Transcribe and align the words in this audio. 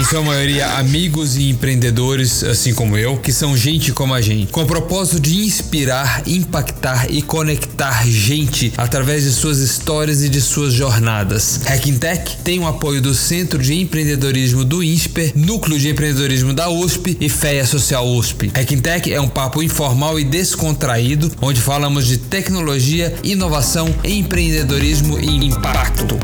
em 0.00 0.04
sua 0.04 0.22
maioria 0.22 0.66
amigos 0.78 1.36
e 1.36 1.50
empreendedores, 1.50 2.42
assim 2.42 2.72
como 2.72 2.96
eu, 2.96 3.18
que 3.18 3.30
são 3.30 3.54
gente 3.54 3.92
como 3.92 4.14
a 4.14 4.20
gente, 4.22 4.50
com 4.50 4.62
o 4.62 4.66
propósito 4.66 5.20
de 5.20 5.44
inspirar, 5.44 6.22
impactar 6.26 7.10
e 7.10 7.20
conectar 7.20 8.06
gente 8.06 8.72
através 8.78 9.24
de 9.24 9.30
suas 9.30 9.58
histórias 9.58 10.22
e 10.22 10.30
de 10.30 10.40
suas 10.40 10.72
jornadas. 10.72 11.60
Hacking 11.66 11.98
Tech 11.98 12.38
tem 12.42 12.58
o 12.58 12.66
apoio 12.66 13.02
do 13.02 13.12
Centro 13.12 13.58
de 13.58 13.78
Empreendedorismo 13.78 14.64
do 14.64 14.82
INSPER, 14.82 15.32
Núcleo 15.36 15.78
de 15.78 15.90
Empreendedorismo 15.90 16.54
da 16.54 16.70
USP 16.70 17.18
e 17.20 17.28
FEA 17.28 17.66
Social 17.66 18.08
USP. 18.08 18.50
Hacking 18.54 18.80
Tech 18.80 19.12
é 19.12 19.20
um 19.20 19.28
papo 19.28 19.62
informal 19.62 20.18
e 20.18 20.24
descontraído, 20.24 21.30
onde 21.42 21.60
falamos 21.60 22.06
de 22.06 22.16
tecnologia, 22.16 23.14
inovação, 23.22 23.94
empreendedorismo 24.02 25.20
e 25.20 25.44
impacto. 25.44 26.18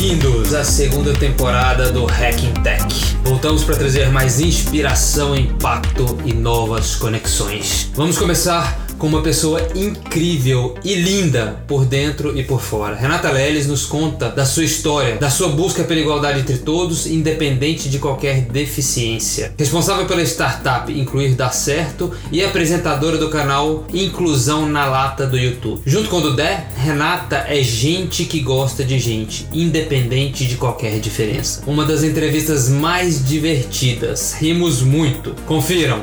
Bem-vindos 0.00 0.54
à 0.54 0.62
segunda 0.62 1.12
temporada 1.12 1.90
do 1.90 2.06
Hacking 2.06 2.54
Tech. 2.62 2.86
Voltamos 3.24 3.64
para 3.64 3.76
trazer 3.76 4.12
mais 4.12 4.38
inspiração, 4.38 5.34
impacto 5.34 6.16
e 6.24 6.32
novas 6.32 6.94
conexões. 6.94 7.90
Vamos 7.96 8.16
começar 8.16 8.86
com 8.98 9.06
uma 9.06 9.22
pessoa 9.22 9.66
incrível 9.74 10.74
e 10.84 10.94
linda 10.94 11.62
por 11.66 11.84
dentro 11.84 12.36
e 12.36 12.42
por 12.42 12.60
fora. 12.60 12.96
Renata 12.96 13.30
Leles 13.30 13.66
nos 13.66 13.86
conta 13.86 14.28
da 14.28 14.44
sua 14.44 14.64
história, 14.64 15.16
da 15.16 15.30
sua 15.30 15.48
busca 15.48 15.84
pela 15.84 16.00
igualdade 16.00 16.40
entre 16.40 16.58
todos, 16.58 17.06
independente 17.06 17.88
de 17.88 17.98
qualquer 17.98 18.42
deficiência. 18.42 19.52
Responsável 19.56 20.06
pela 20.06 20.22
startup 20.22 20.92
Incluir 20.92 21.34
Dá 21.34 21.50
Certo 21.50 22.12
e 22.32 22.44
apresentadora 22.44 23.16
do 23.16 23.30
canal 23.30 23.86
Inclusão 23.92 24.68
na 24.68 24.86
Lata 24.86 25.26
do 25.26 25.38
YouTube. 25.38 25.80
Junto 25.86 26.08
com 26.08 26.16
o 26.16 26.20
Dudé, 26.20 26.66
Renata 26.76 27.44
é 27.48 27.62
gente 27.62 28.24
que 28.24 28.40
gosta 28.40 28.84
de 28.84 28.98
gente, 28.98 29.46
independente 29.52 30.44
de 30.44 30.56
qualquer 30.56 30.98
diferença. 30.98 31.62
Uma 31.66 31.84
das 31.84 32.02
entrevistas 32.02 32.68
mais 32.68 33.24
divertidas. 33.24 34.34
Rimos 34.34 34.82
muito. 34.82 35.34
Confiram! 35.46 36.02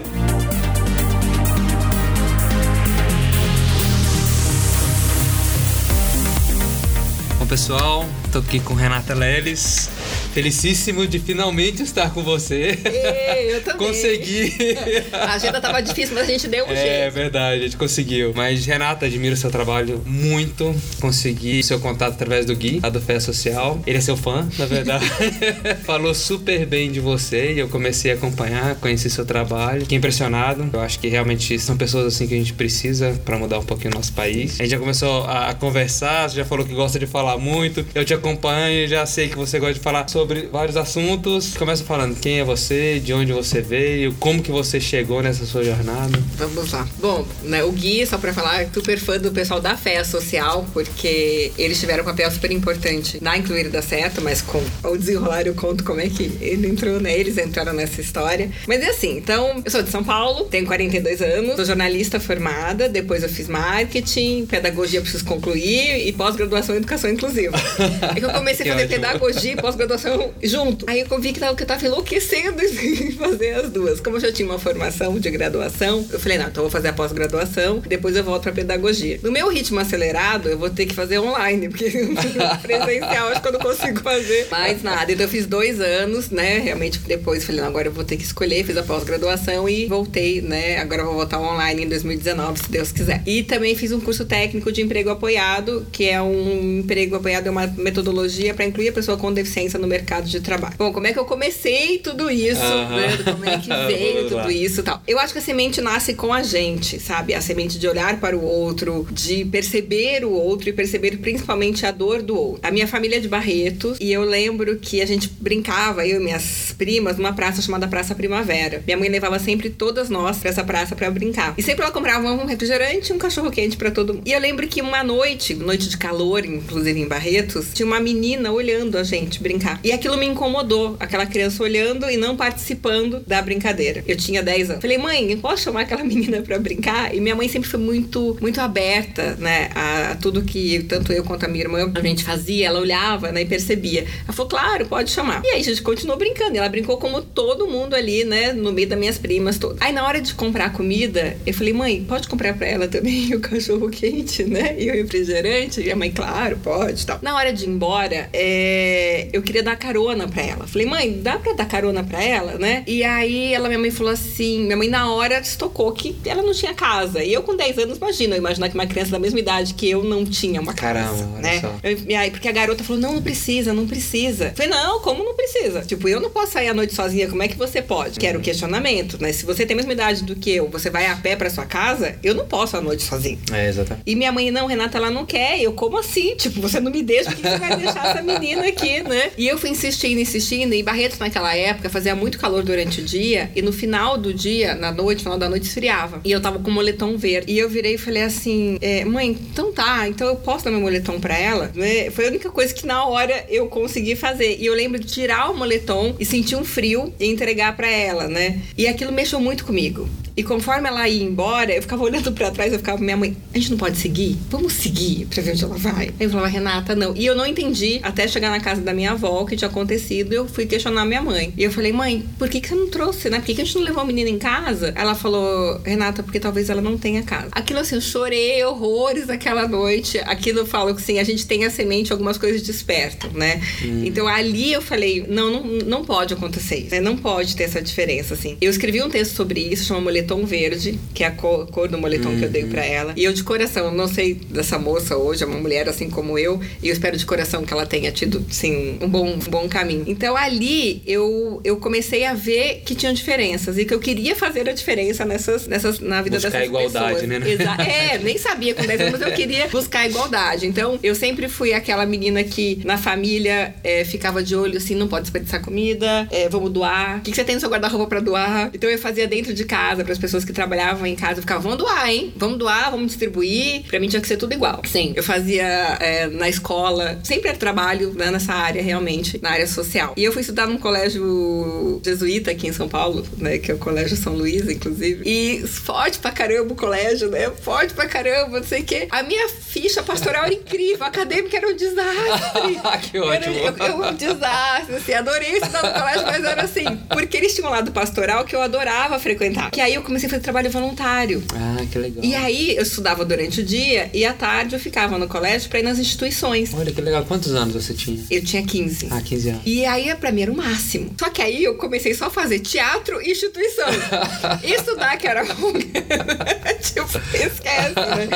Pessoal, 7.47 8.05
estou 8.35 8.41
aqui 8.41 8.59
com 8.59 8.73
Renata 8.73 9.13
Leles. 9.13 9.89
Felicíssimo 10.33 11.07
de 11.07 11.19
finalmente 11.19 11.81
estar 11.81 12.13
com 12.13 12.21
você. 12.21 12.77
Ei, 12.83 13.55
eu 13.55 13.63
também. 13.63 13.87
Consegui. 13.87 14.53
A 15.13 15.33
agenda 15.33 15.61
tava 15.61 15.81
difícil, 15.81 16.13
mas 16.13 16.27
a 16.27 16.31
gente 16.31 16.47
deu 16.49 16.65
um 16.65 16.71
É 16.71 16.75
jeito. 16.75 17.13
verdade, 17.13 17.61
a 17.61 17.63
gente 17.63 17.77
conseguiu. 17.77 18.33
Mas, 18.35 18.65
Renata, 18.65 19.05
admiro 19.05 19.37
seu 19.37 19.49
trabalho 19.49 20.03
muito. 20.05 20.75
Consegui 20.99 21.63
seu 21.63 21.79
contato 21.79 22.13
através 22.15 22.45
do 22.45 22.53
Gui, 22.53 22.81
lá 22.83 22.89
do 22.89 22.99
Fé 22.99 23.17
Social. 23.21 23.79
Ele 23.87 23.97
é 23.97 24.01
seu 24.01 24.17
fã, 24.17 24.45
na 24.59 24.65
verdade. 24.65 25.05
Falou 25.85 26.13
super 26.13 26.65
bem 26.65 26.91
de 26.91 26.99
você 26.99 27.53
e 27.53 27.59
eu 27.59 27.69
comecei 27.69 28.11
a 28.11 28.15
acompanhar, 28.15 28.75
conheci 28.75 29.09
seu 29.09 29.25
trabalho. 29.25 29.81
Fiquei 29.81 29.97
impressionado. 29.97 30.69
Eu 30.73 30.81
acho 30.81 30.99
que 30.99 31.07
realmente 31.07 31.57
são 31.59 31.77
pessoas 31.77 32.07
assim 32.13 32.27
que 32.27 32.33
a 32.33 32.37
gente 32.37 32.51
precisa 32.53 33.17
para 33.23 33.37
mudar 33.37 33.59
um 33.59 33.65
pouquinho 33.65 33.93
o 33.93 33.95
nosso 33.95 34.11
país. 34.11 34.55
A 34.59 34.63
gente 34.63 34.71
já 34.71 34.79
começou 34.79 35.23
a, 35.23 35.51
a 35.51 35.53
conversar, 35.53 36.29
você 36.29 36.35
já 36.35 36.45
falou 36.45 36.65
que 36.65 36.73
gosta 36.73 36.99
de 36.99 37.07
falar 37.07 37.37
muito. 37.37 37.85
Eu 37.95 38.03
te 38.03 38.13
acompanho 38.25 38.87
já 38.87 39.05
sei 39.05 39.29
que 39.29 39.37
você 39.37 39.59
gosta 39.59 39.75
de 39.75 39.79
falar 39.79 40.07
sobre 40.09 40.47
vários 40.51 40.75
assuntos. 40.75 41.55
Começa 41.55 41.83
falando 41.83 42.19
quem 42.19 42.39
é 42.39 42.43
você, 42.43 42.99
de 42.99 43.13
onde 43.13 43.31
você 43.31 43.61
veio, 43.61 44.13
como 44.19 44.41
que 44.41 44.51
você 44.51 44.81
chegou 44.81 45.21
nessa 45.21 45.45
sua 45.45 45.63
jornada. 45.63 46.17
Vamos 46.35 46.71
lá. 46.71 46.87
Bom, 46.99 47.25
né, 47.43 47.63
o 47.63 47.71
Gui, 47.71 48.05
só 48.05 48.17
pra 48.17 48.33
falar, 48.33 48.63
é 48.63 48.69
super 48.73 48.97
fã 48.97 49.19
do 49.19 49.31
pessoal 49.31 49.61
da 49.61 49.77
Fé 49.77 50.03
Social, 50.03 50.65
porque 50.73 51.51
eles 51.57 51.79
tiveram 51.79 52.01
um 52.01 52.05
papel 52.05 52.31
super 52.31 52.51
importante 52.51 53.19
na 53.21 53.37
Incluir 53.37 53.69
Dá 53.69 53.81
Certo, 53.81 54.21
mas 54.21 54.41
com 54.41 54.63
o 54.83 54.97
desenrolar 54.97 55.45
eu 55.45 55.53
conto 55.53 55.83
como 55.83 56.01
é 56.01 56.09
que 56.09 56.23
ele 56.41 56.67
entrou, 56.67 56.99
né? 56.99 57.17
Eles 57.17 57.37
entraram 57.37 57.73
nessa 57.73 58.01
história. 58.01 58.49
Mas 58.67 58.81
é 58.81 58.89
assim, 58.89 59.17
então, 59.17 59.61
eu 59.63 59.69
sou 59.69 59.83
de 59.83 59.89
São 59.91 60.03
Paulo, 60.03 60.45
tenho 60.45 60.65
42 60.65 61.21
anos, 61.21 61.55
sou 61.57 61.65
jornalista 61.65 62.19
formada, 62.19 62.89
depois 62.89 63.21
eu 63.21 63.29
fiz 63.29 63.47
marketing, 63.47 64.47
pedagogia 64.47 64.99
preciso 65.01 65.25
concluir 65.25 66.07
e 66.07 66.11
pós-graduação 66.11 66.73
em 66.73 66.79
educação 66.79 67.09
inclusiva. 67.11 67.55
É 68.15 68.19
que 68.19 68.25
eu 68.25 68.29
comecei 68.29 68.69
a 68.69 68.73
fazer 68.73 68.87
pedagogia 68.87 69.53
e 69.53 69.55
pós-graduação 69.55 70.33
junto. 70.41 70.85
Aí 70.89 71.05
eu 71.09 71.19
vi 71.19 71.33
que 71.33 71.39
tava, 71.39 71.55
que 71.55 71.63
eu 71.63 71.67
tava 71.67 71.85
enlouquecendo 71.85 72.61
em 72.63 73.11
fazer 73.11 73.51
as 73.53 73.69
duas. 73.69 73.99
Como 73.99 74.17
eu 74.17 74.21
já 74.21 74.31
tinha 74.31 74.47
uma 74.47 74.59
formação 74.59 75.19
de 75.19 75.29
graduação, 75.29 76.05
eu 76.11 76.19
falei, 76.19 76.37
não, 76.37 76.47
então 76.47 76.63
eu 76.63 76.69
vou 76.69 76.71
fazer 76.71 76.89
a 76.89 76.93
pós-graduação, 76.93 77.79
depois 77.79 78.15
eu 78.15 78.23
volto 78.23 78.43
pra 78.43 78.51
pedagogia. 78.51 79.19
No 79.21 79.31
meu 79.31 79.49
ritmo 79.49 79.79
acelerado, 79.79 80.49
eu 80.49 80.57
vou 80.57 80.69
ter 80.69 80.85
que 80.85 80.95
fazer 80.95 81.19
online, 81.19 81.69
porque 81.69 81.89
presencial 82.61 83.27
acho 83.29 83.41
que 83.41 83.47
eu 83.47 83.51
não 83.51 83.59
consigo 83.59 83.99
fazer 84.01 84.47
mais 84.49 84.81
nada. 84.81 85.11
Então 85.11 85.25
eu 85.25 85.29
fiz 85.29 85.45
dois 85.45 85.79
anos, 85.79 86.29
né? 86.29 86.59
Realmente 86.59 86.99
depois 86.99 87.43
falei, 87.43 87.61
não, 87.61 87.67
agora 87.67 87.87
eu 87.87 87.91
vou 87.91 88.03
ter 88.03 88.17
que 88.17 88.23
escolher, 88.23 88.63
fiz 88.63 88.77
a 88.77 88.83
pós-graduação 88.83 89.67
e 89.67 89.85
voltei, 89.87 90.41
né? 90.41 90.77
Agora 90.77 91.01
eu 91.01 91.07
vou 91.07 91.15
voltar 91.15 91.39
online 91.39 91.83
em 91.83 91.89
2019, 91.89 92.59
se 92.59 92.71
Deus 92.71 92.91
quiser. 92.91 93.21
E 93.25 93.43
também 93.43 93.75
fiz 93.75 93.91
um 93.91 93.99
curso 93.99 94.25
técnico 94.25 94.71
de 94.71 94.81
emprego 94.81 95.09
apoiado, 95.09 95.85
que 95.91 96.07
é 96.07 96.21
um 96.21 96.79
emprego 96.79 97.15
apoiado, 97.15 97.47
é 97.47 97.49
uma 97.49 97.67
metodologia 97.67 98.04
para 98.53 98.65
incluir 98.65 98.89
a 98.89 98.93
pessoa 98.93 99.17
com 99.17 99.31
deficiência 99.33 99.79
no 99.79 99.87
mercado 99.87 100.27
de 100.27 100.39
trabalho. 100.39 100.75
Bom, 100.77 100.91
como 100.91 101.07
é 101.07 101.13
que 101.13 101.19
eu 101.19 101.25
comecei 101.25 101.99
tudo 101.99 102.29
isso, 102.29 102.61
Aham. 102.61 102.95
né? 102.95 103.17
Como 103.23 103.45
é 103.45 103.57
que 103.57 103.69
veio 103.87 104.29
tudo 104.29 104.51
isso 104.51 104.81
e 104.81 104.83
tal. 104.83 105.01
Eu 105.07 105.19
acho 105.19 105.33
que 105.33 105.39
a 105.39 105.41
semente 105.41 105.81
nasce 105.81 106.13
com 106.13 106.33
a 106.33 106.43
gente, 106.43 106.99
sabe? 106.99 107.33
A 107.33 107.41
semente 107.41 107.77
de 107.79 107.87
olhar 107.87 108.19
para 108.19 108.37
o 108.37 108.43
outro, 108.43 109.07
de 109.11 109.45
perceber 109.45 110.23
o 110.25 110.31
outro 110.31 110.69
e 110.69 110.73
perceber 110.73 111.17
principalmente 111.17 111.85
a 111.85 111.91
dor 111.91 112.21
do 112.21 112.37
outro. 112.37 112.59
A 112.63 112.71
minha 112.71 112.87
família 112.87 113.17
é 113.17 113.19
de 113.19 113.27
Barretos 113.27 113.97
e 113.99 114.11
eu 114.11 114.23
lembro 114.23 114.77
que 114.77 115.01
a 115.01 115.05
gente 115.05 115.29
brincava, 115.39 116.05
eu 116.05 116.19
e 116.19 116.23
minhas 116.23 116.73
primas, 116.77 117.17
numa 117.17 117.33
praça 117.33 117.61
chamada 117.61 117.87
Praça 117.87 118.15
Primavera. 118.15 118.83
Minha 118.85 118.97
mãe 118.97 119.09
levava 119.09 119.39
sempre 119.39 119.69
todas 119.69 120.09
nós 120.09 120.37
pra 120.37 120.49
essa 120.49 120.63
praça 120.63 120.95
pra 120.95 121.09
brincar. 121.09 121.53
E 121.57 121.63
sempre 121.63 121.83
ela 121.83 121.91
comprava 121.91 122.31
um 122.31 122.45
refrigerante 122.45 123.11
e 123.11 123.15
um 123.15 123.17
cachorro 123.17 123.51
quente 123.51 123.77
pra 123.77 123.91
todo 123.91 124.13
mundo. 124.13 124.23
E 124.25 124.31
eu 124.31 124.39
lembro 124.39 124.67
que 124.67 124.81
uma 124.81 125.03
noite, 125.03 125.53
noite 125.53 125.89
de 125.89 125.97
calor, 125.97 126.45
inclusive 126.45 126.99
em 126.99 127.07
Barretos, 127.07 127.67
tinha 127.73 127.84
uma 127.85 127.99
menina 127.99 128.51
olhando 128.51 128.97
a 128.97 129.03
gente 129.03 129.41
brincar. 129.41 129.79
E 129.83 129.91
aquilo 129.91 130.17
me 130.17 130.25
incomodou, 130.25 130.95
aquela 130.99 131.25
criança 131.25 131.63
olhando 131.63 132.09
e 132.09 132.17
não 132.17 132.35
participando 132.35 133.21
da 133.25 133.41
brincadeira. 133.41 134.03
Eu 134.07 134.17
tinha 134.17 134.41
10 134.43 134.71
anos. 134.71 134.81
Falei, 134.81 134.97
mãe, 134.97 135.37
posso 135.37 135.63
chamar 135.63 135.81
aquela 135.81 136.03
menina 136.05 136.41
pra 136.41 136.59
brincar? 136.59 137.13
E 137.13 137.21
minha 137.21 137.35
mãe 137.35 137.47
sempre 137.47 137.69
foi 137.69 137.79
muito, 137.79 138.37
muito 138.41 138.59
aberta, 138.59 139.35
né, 139.39 139.69
a 139.75 140.17
tudo 140.21 140.41
que 140.43 140.83
tanto 140.83 141.11
eu 141.13 141.23
quanto 141.23 141.45
a 141.45 141.47
minha 141.47 141.63
irmã 141.63 141.91
a 141.93 142.01
gente 142.01 142.23
fazia. 142.23 142.67
Ela 142.67 142.79
olhava, 142.79 143.31
né, 143.31 143.41
e 143.41 143.45
percebia. 143.45 144.05
Ela 144.23 144.33
falou, 144.33 144.49
claro, 144.49 144.85
pode 144.85 145.11
chamar. 145.11 145.41
E 145.43 145.49
aí 145.49 145.61
a 145.61 145.63
gente 145.63 145.81
continuou 145.81 146.17
brincando. 146.17 146.55
E 146.55 146.57
ela 146.57 146.69
brincou 146.69 146.97
como 146.97 147.21
todo 147.21 147.67
mundo 147.67 147.93
ali, 147.93 148.23
né, 148.23 148.53
no 148.53 148.71
meio 148.71 148.87
das 148.87 148.99
minhas 148.99 149.17
primas 149.17 149.57
todas. 149.57 149.81
Aí 149.81 149.93
na 149.93 150.05
hora 150.05 150.19
de 150.19 150.33
comprar 150.33 150.71
comida, 150.71 151.37
eu 151.45 151.53
falei, 151.53 151.73
mãe, 151.73 152.03
pode 152.03 152.27
comprar 152.27 152.53
pra 152.53 152.67
ela 152.67 152.87
também 152.87 153.33
o 153.35 153.39
cachorro 153.39 153.89
quente, 153.89 154.43
né, 154.43 154.75
e 154.79 154.89
o 154.89 154.93
refrigerante? 154.93 155.81
E 155.81 155.91
a 155.91 155.95
mãe, 155.95 156.11
claro, 156.11 156.57
pode, 156.63 157.05
tal. 157.05 157.19
Na 157.21 157.35
hora 157.35 157.53
de 157.53 157.69
embora, 157.75 158.29
é, 158.33 159.27
eu 159.33 159.41
queria 159.41 159.61
dar 159.61 159.75
carona 159.75 160.27
pra 160.27 160.41
ela. 160.41 160.65
Falei, 160.67 160.87
mãe, 160.87 161.19
dá 161.21 161.37
pra 161.37 161.53
dar 161.53 161.65
carona 161.65 162.03
pra 162.03 162.23
ela, 162.23 162.53
né? 162.57 162.83
E 162.87 163.03
aí 163.03 163.53
ela, 163.53 163.67
minha 163.67 163.79
mãe 163.79 163.91
falou 163.91 164.11
assim, 164.13 164.61
minha 164.63 164.77
mãe 164.77 164.87
na 164.87 165.11
hora 165.11 165.43
se 165.43 165.57
tocou 165.57 165.91
que 165.91 166.15
ela 166.25 166.41
não 166.41 166.53
tinha 166.53 166.73
casa. 166.73 167.23
E 167.23 167.33
eu 167.33 167.43
com 167.43 167.55
10 167.55 167.77
anos, 167.79 167.97
imagina, 167.97 168.35
eu 168.35 168.39
imaginar 168.39 168.69
que 168.69 168.75
uma 168.75 168.85
criança 168.87 169.11
da 169.11 169.19
mesma 169.19 169.39
idade 169.39 169.73
que 169.73 169.89
eu 169.89 170.03
não 170.03 170.25
tinha 170.25 170.59
uma 170.61 170.73
casa, 170.73 170.99
Caramba, 171.23 171.39
né? 171.41 171.59
só. 171.61 171.73
Eu- 171.83 171.99
e 172.07 172.15
aí, 172.15 172.31
porque 172.31 172.47
a 172.47 172.51
garota 172.51 172.83
falou, 172.83 173.01
não, 173.01 173.13
não 173.15 173.21
precisa, 173.21 173.73
não 173.73 173.85
precisa. 173.87 174.45
Eu 174.47 174.53
falei, 174.55 174.69
não, 174.71 174.99
como 175.01 175.23
não 175.23 175.35
precisa? 175.35 175.81
Tipo, 175.81 176.07
eu 176.07 176.19
não 176.19 176.29
posso 176.29 176.53
sair 176.53 176.69
à 176.69 176.73
noite 176.73 176.93
sozinha, 176.95 177.27
como 177.27 177.43
é 177.43 177.47
que 177.47 177.57
você 177.57 177.81
pode? 177.81 178.19
Que 178.19 178.25
era 178.27 178.37
o 178.37 178.41
questionamento, 178.41 179.21
né? 179.21 179.31
Se 179.33 179.45
você 179.45 179.65
tem 179.65 179.73
a 179.73 179.77
mesma 179.77 179.93
idade 179.93 180.23
do 180.23 180.35
que 180.35 180.51
eu, 180.51 180.69
você 180.69 180.89
vai 180.89 181.05
a 181.07 181.15
pé 181.15 181.35
pra 181.35 181.49
sua 181.49 181.65
casa, 181.65 182.15
eu 182.23 182.33
não 182.33 182.45
posso 182.45 182.77
à 182.77 182.81
noite 182.81 183.03
sozinha. 183.03 183.37
É, 183.51 183.67
exatamente. 183.67 184.03
E 184.05 184.15
minha 184.15 184.31
mãe, 184.31 184.51
não, 184.51 184.67
Renata, 184.67 184.97
ela 184.97 185.11
não 185.11 185.25
quer. 185.25 185.59
Eu, 185.61 185.73
como 185.73 185.97
assim? 185.97 186.35
Tipo, 186.35 186.61
você 186.61 186.79
não 186.79 186.91
me 186.91 187.01
deixa, 187.01 187.31
por 187.31 187.35
que 187.37 187.41
você 187.49 187.57
vai 187.57 187.64
deixar 187.69 188.07
essa 188.07 188.21
menina 188.21 188.67
aqui, 188.67 189.01
né? 189.01 189.31
E 189.37 189.47
eu 189.47 189.57
fui 189.57 189.69
insistindo, 189.69 190.19
insistindo. 190.19 190.73
E 190.73 190.83
Barretos, 190.83 191.19
naquela 191.19 191.55
época, 191.55 191.89
fazia 191.89 192.15
muito 192.15 192.37
calor 192.37 192.63
durante 192.63 193.01
o 193.01 193.03
dia. 193.03 193.49
E 193.55 193.61
no 193.61 193.71
final 193.71 194.17
do 194.17 194.33
dia, 194.33 194.75
na 194.75 194.91
noite, 194.91 195.19
no 195.19 195.23
final 195.23 195.37
da 195.37 195.49
noite, 195.49 195.67
esfriava. 195.67 196.21
E 196.23 196.31
eu 196.31 196.41
tava 196.41 196.59
com 196.59 196.71
moletom 196.71 197.17
verde. 197.17 197.51
E 197.51 197.57
eu 197.57 197.69
virei 197.69 197.95
e 197.95 197.97
falei 197.97 198.23
assim: 198.23 198.77
é, 198.81 199.05
mãe, 199.05 199.29
então 199.29 199.71
tá, 199.71 200.07
então 200.07 200.27
eu 200.27 200.35
posso 200.35 200.65
dar 200.65 200.71
meu 200.71 200.81
moletom 200.81 201.19
pra 201.19 201.37
ela? 201.37 201.71
Né? 201.73 202.09
Foi 202.11 202.25
a 202.25 202.29
única 202.29 202.49
coisa 202.49 202.73
que 202.73 202.85
na 202.85 203.05
hora 203.05 203.45
eu 203.49 203.67
consegui 203.67 204.15
fazer. 204.15 204.57
E 204.59 204.65
eu 204.65 204.73
lembro 204.73 204.99
de 204.99 205.07
tirar 205.07 205.51
o 205.51 205.57
moletom 205.57 206.15
e 206.19 206.25
sentir 206.25 206.55
um 206.55 206.65
frio 206.65 207.13
e 207.19 207.25
entregar 207.25 207.75
pra 207.75 207.89
ela, 207.89 208.27
né? 208.27 208.61
E 208.77 208.87
aquilo 208.87 209.11
mexeu 209.11 209.39
muito 209.39 209.65
comigo. 209.65 210.07
E 210.37 210.43
conforme 210.43 210.87
ela 210.87 211.07
ia 211.07 211.23
embora, 211.23 211.73
eu 211.73 211.81
ficava 211.81 212.03
olhando 212.03 212.31
para 212.31 212.51
trás, 212.51 212.73
eu 212.73 212.79
ficava, 212.79 213.01
minha 213.01 213.15
mãe, 213.15 213.35
a 213.53 213.57
gente 213.57 213.71
não 213.71 213.77
pode 213.77 213.97
seguir? 213.97 214.37
Vamos 214.49 214.73
seguir 214.73 215.25
pra 215.27 215.41
ver 215.41 215.51
onde 215.51 215.63
ela 215.63 215.77
vai. 215.77 216.07
Aí 216.07 216.13
eu 216.19 216.29
falava, 216.29 216.47
Renata, 216.47 216.95
não. 216.95 217.15
E 217.15 217.25
eu 217.25 217.35
não 217.35 217.45
entendi 217.45 217.99
até 218.03 218.27
chegar 218.27 218.49
na 218.49 218.59
casa 218.59 218.81
da 218.81 218.93
minha 218.93 219.11
avó 219.11 219.41
o 219.41 219.45
que 219.45 219.55
tinha 219.55 219.69
acontecido. 219.69 220.33
Eu 220.33 220.47
fui 220.47 220.65
questionar 220.65 221.05
minha 221.05 221.21
mãe. 221.21 221.53
E 221.55 221.63
eu 221.63 221.71
falei, 221.71 221.93
mãe, 221.93 222.25
por 222.37 222.49
que, 222.49 222.59
que 222.59 222.67
você 222.67 222.75
não 222.75 222.89
trouxe, 222.89 223.29
né? 223.29 223.39
Por 223.39 223.45
que, 223.45 223.55
que 223.55 223.61
a 223.61 223.65
gente 223.65 223.75
não 223.75 223.83
levou 223.83 224.03
a 224.03 224.05
menina 224.05 224.29
em 224.29 224.37
casa? 224.37 224.91
Ela 224.95 225.15
falou, 225.15 225.79
Renata, 225.85 226.21
porque 226.21 226.39
talvez 226.39 226.69
ela 226.69 226.81
não 226.81 226.97
tenha 226.97 227.23
casa. 227.23 227.47
Aquilo 227.51 227.79
assim, 227.79 227.95
eu 227.95 228.01
chorei 228.01 228.63
horrores 228.65 229.29
aquela 229.29 229.67
noite. 229.67 230.19
Aquilo 230.25 230.59
eu 230.59 230.65
falo 230.65 230.93
que 230.93 231.01
sim, 231.01 231.17
a 231.17 231.23
gente 231.23 231.45
tem 231.45 231.63
a 231.63 231.69
semente, 231.69 232.11
algumas 232.11 232.37
coisas 232.37 232.61
despertam, 232.61 233.31
né? 233.31 233.61
Hum. 233.83 234.03
Então 234.05 234.27
ali 234.27 234.73
eu 234.73 234.81
falei, 234.81 235.25
não, 235.29 235.51
não, 235.51 235.63
não 235.63 236.05
pode 236.05 236.33
acontecer 236.33 236.77
isso, 236.77 236.91
né? 236.91 236.99
Não 236.99 237.15
pode 237.15 237.55
ter 237.55 237.63
essa 237.63 237.81
diferença, 237.81 238.33
assim. 238.33 238.57
Eu 238.59 238.69
escrevi 238.69 239.01
um 239.01 239.09
texto 239.09 239.33
sobre 239.33 239.61
isso, 239.61 239.85
chama 239.85 240.01
Moletom 240.25 240.45
Verde, 240.45 240.99
que 241.13 241.23
é 241.23 241.27
a 241.27 241.31
cor, 241.31 241.67
cor 241.67 241.87
do 241.87 241.97
moletom 241.97 242.29
uhum. 242.29 242.39
que 242.39 242.45
eu 242.45 242.49
dei 242.49 242.65
pra 242.65 242.83
ela. 242.83 243.13
E 243.15 243.23
eu 243.23 243.31
de 243.31 243.43
coração, 243.43 243.93
não 243.93 244.07
sei 244.07 244.33
dessa 244.33 244.79
moça 244.79 245.15
hoje, 245.15 245.43
é 245.43 245.45
uma 245.45 245.59
mulher 245.59 245.87
assim 245.87 246.09
como 246.09 246.37
eu, 246.37 246.59
e 246.81 246.87
eu 246.87 246.93
espero 246.93 247.15
de 247.15 247.25
coração 247.25 247.63
que 247.63 247.71
ela 247.71 247.85
tenha 247.85 248.11
tido, 248.11 248.43
sim, 248.49 248.97
um 249.01 249.07
bom, 249.07 249.27
um 249.27 249.37
bom 249.37 249.69
caminho. 249.69 250.03
Então 250.07 250.35
ali 250.35 251.03
eu, 251.05 251.61
eu 251.63 251.77
comecei 251.77 252.25
a 252.25 252.33
ver 252.33 252.81
que 252.85 252.95
tinham 252.95 253.13
diferenças 253.13 253.77
e 253.77 253.85
que 253.85 253.93
eu 253.93 253.99
queria 253.99 254.35
fazer 254.35 254.67
a 254.67 254.73
diferença 254.73 255.25
nessas, 255.25 255.67
nessas 255.67 255.99
na 255.99 256.21
vida 256.21 256.37
buscar 256.37 256.51
dessas 256.51 256.67
igualdade, 256.67 257.21
pessoas. 257.21 257.39
né? 257.39 257.51
Exa 257.51 257.75
é, 257.83 258.17
nem 258.17 258.37
sabia 258.37 258.73
com 258.73 258.83
10 258.83 259.01
anos, 259.01 259.19
mas 259.19 259.21
eu 259.21 259.33
queria 259.33 259.67
buscar 259.67 259.99
a 259.99 260.07
igualdade. 260.07 260.65
Então 260.65 260.99
eu 261.03 261.13
sempre 261.13 261.47
fui 261.47 261.73
aquela 261.73 262.05
menina 262.05 262.43
que 262.43 262.79
na 262.83 262.97
família 262.97 263.75
é, 263.83 264.03
ficava 264.03 264.41
de 264.41 264.55
olho 264.55 264.77
assim, 264.77 264.95
não 264.95 265.07
pode 265.07 265.23
desperdiçar 265.23 265.61
comida, 265.61 266.27
é, 266.31 266.49
vamos 266.49 266.71
doar. 266.71 267.19
O 267.19 267.21
que, 267.21 267.31
que 267.31 267.37
você 267.37 267.43
tem 267.43 267.55
no 267.55 267.61
seu 267.61 267.69
guarda-roupa 267.69 268.07
pra 268.07 268.19
doar? 268.19 268.71
Então 268.73 268.89
eu 268.89 268.97
fazia 268.97 269.27
dentro 269.27 269.53
de 269.53 269.65
casa, 269.65 270.03
para 270.03 270.14
as 270.15 270.19
pessoas 270.19 270.43
que 270.45 270.53
trabalhavam 270.53 271.05
em 271.05 271.15
casa, 271.15 271.39
eu 271.39 271.41
ficava, 271.41 271.59
vamos 271.59 271.77
doar, 271.77 272.09
hein? 272.09 272.33
Vamos 272.35 272.57
doar, 272.57 272.91
vamos 272.91 273.07
distribuir. 273.07 273.83
Pra 273.83 273.99
mim 273.99 274.07
tinha 274.07 274.21
que 274.21 274.27
ser 274.27 274.37
tudo 274.37 274.53
igual. 274.53 274.81
Sim. 274.85 275.13
Eu 275.15 275.23
fazia 275.23 275.63
é, 275.99 276.27
na 276.27 276.49
escola, 276.49 277.19
sempre 277.23 277.49
era 277.49 277.57
trabalho 277.57 278.13
né, 278.13 278.31
nessa 278.31 278.53
área, 278.53 278.81
realmente, 278.81 279.39
na 279.41 279.51
área 279.51 279.67
social. 279.67 280.13
E 280.17 280.23
eu 280.23 280.31
fui 280.31 280.41
estudar 280.41 280.67
num 280.67 280.77
colégio 280.77 282.01
jesuíta 282.03 282.51
aqui 282.51 282.67
em 282.67 282.73
São 282.73 282.87
Paulo, 282.87 283.25
né? 283.37 283.57
Que 283.57 283.71
é 283.71 283.75
o 283.75 283.77
Colégio 283.77 284.15
São 284.15 284.33
Luís, 284.33 284.67
inclusive. 284.69 285.23
E 285.25 285.67
forte 285.67 286.19
pra 286.19 286.31
caramba 286.31 286.73
o 286.73 286.75
colégio, 286.75 287.29
né? 287.29 287.51
Forte 287.61 287.93
pra 287.93 288.07
caramba, 288.07 288.59
não 288.59 288.67
sei 288.67 288.81
o 288.81 288.85
quê. 288.85 289.07
A 289.11 289.23
minha 289.23 289.49
ficha 289.49 290.01
pastoral 290.01 290.45
era 290.45 290.53
incrível, 290.53 291.03
a 291.03 291.07
acadêmica 291.07 291.57
era 291.57 291.67
um 291.67 291.75
desastre. 291.75 292.79
que 293.11 293.19
ótimo. 293.19 293.25
Era, 293.25 293.51
eu, 293.51 293.77
eu, 293.77 294.03
um 294.03 294.13
desastre, 294.13 294.95
assim, 294.95 295.13
adorei 295.13 295.57
estudar 295.57 295.83
no 295.83 295.93
colégio, 295.93 296.25
mas 296.25 296.43
era 296.43 296.63
assim, 296.63 296.85
porque 297.09 297.37
eles 297.37 297.53
tinham 297.53 297.69
um 297.69 297.71
lado 297.71 297.91
pastoral 297.91 298.45
que 298.45 298.55
eu 298.55 298.61
adorava 298.61 299.19
frequentar. 299.19 299.71
Que 299.71 299.81
aí 299.81 299.93
eu 299.93 300.03
comecei 300.05 300.27
a 300.27 300.29
fazer 300.29 300.43
trabalho 300.43 300.69
voluntário. 300.69 301.43
Ah, 301.53 301.85
que 301.91 301.97
legal. 301.97 302.23
E 302.23 302.35
aí 302.35 302.75
eu 302.75 302.83
estudava 302.83 303.25
durante 303.25 303.61
o 303.61 303.63
dia 303.63 304.09
e 304.13 304.25
à 304.25 304.33
tarde 304.33 304.75
eu 304.75 304.79
ficava 304.79 305.17
no 305.17 305.27
colégio 305.27 305.69
pra 305.69 305.79
ir 305.79 305.83
nas 305.83 305.99
instituições. 305.99 306.73
Olha 306.73 306.91
que 306.91 307.01
legal. 307.01 307.25
Quantos 307.25 307.53
anos 307.53 307.73
você 307.73 307.93
tinha? 307.93 308.23
Eu 308.29 308.43
tinha 308.43 308.63
15. 308.63 309.07
Ah, 309.11 309.21
15 309.21 309.49
anos. 309.49 309.61
E 309.65 309.85
aí 309.85 310.13
pra 310.15 310.31
mim 310.31 310.43
era 310.43 310.51
o 310.51 310.55
máximo. 310.55 311.13
Só 311.19 311.29
que 311.29 311.41
aí 311.41 311.63
eu 311.63 311.75
comecei 311.75 312.13
só 312.13 312.25
a 312.25 312.29
fazer 312.29 312.59
teatro 312.59 313.21
e 313.21 313.31
instituição. 313.31 313.87
Estudar 314.63 315.17
que 315.17 315.27
era 315.27 315.43
tipo, 316.81 317.17
esquece, 317.33 317.95
né? 317.95 318.27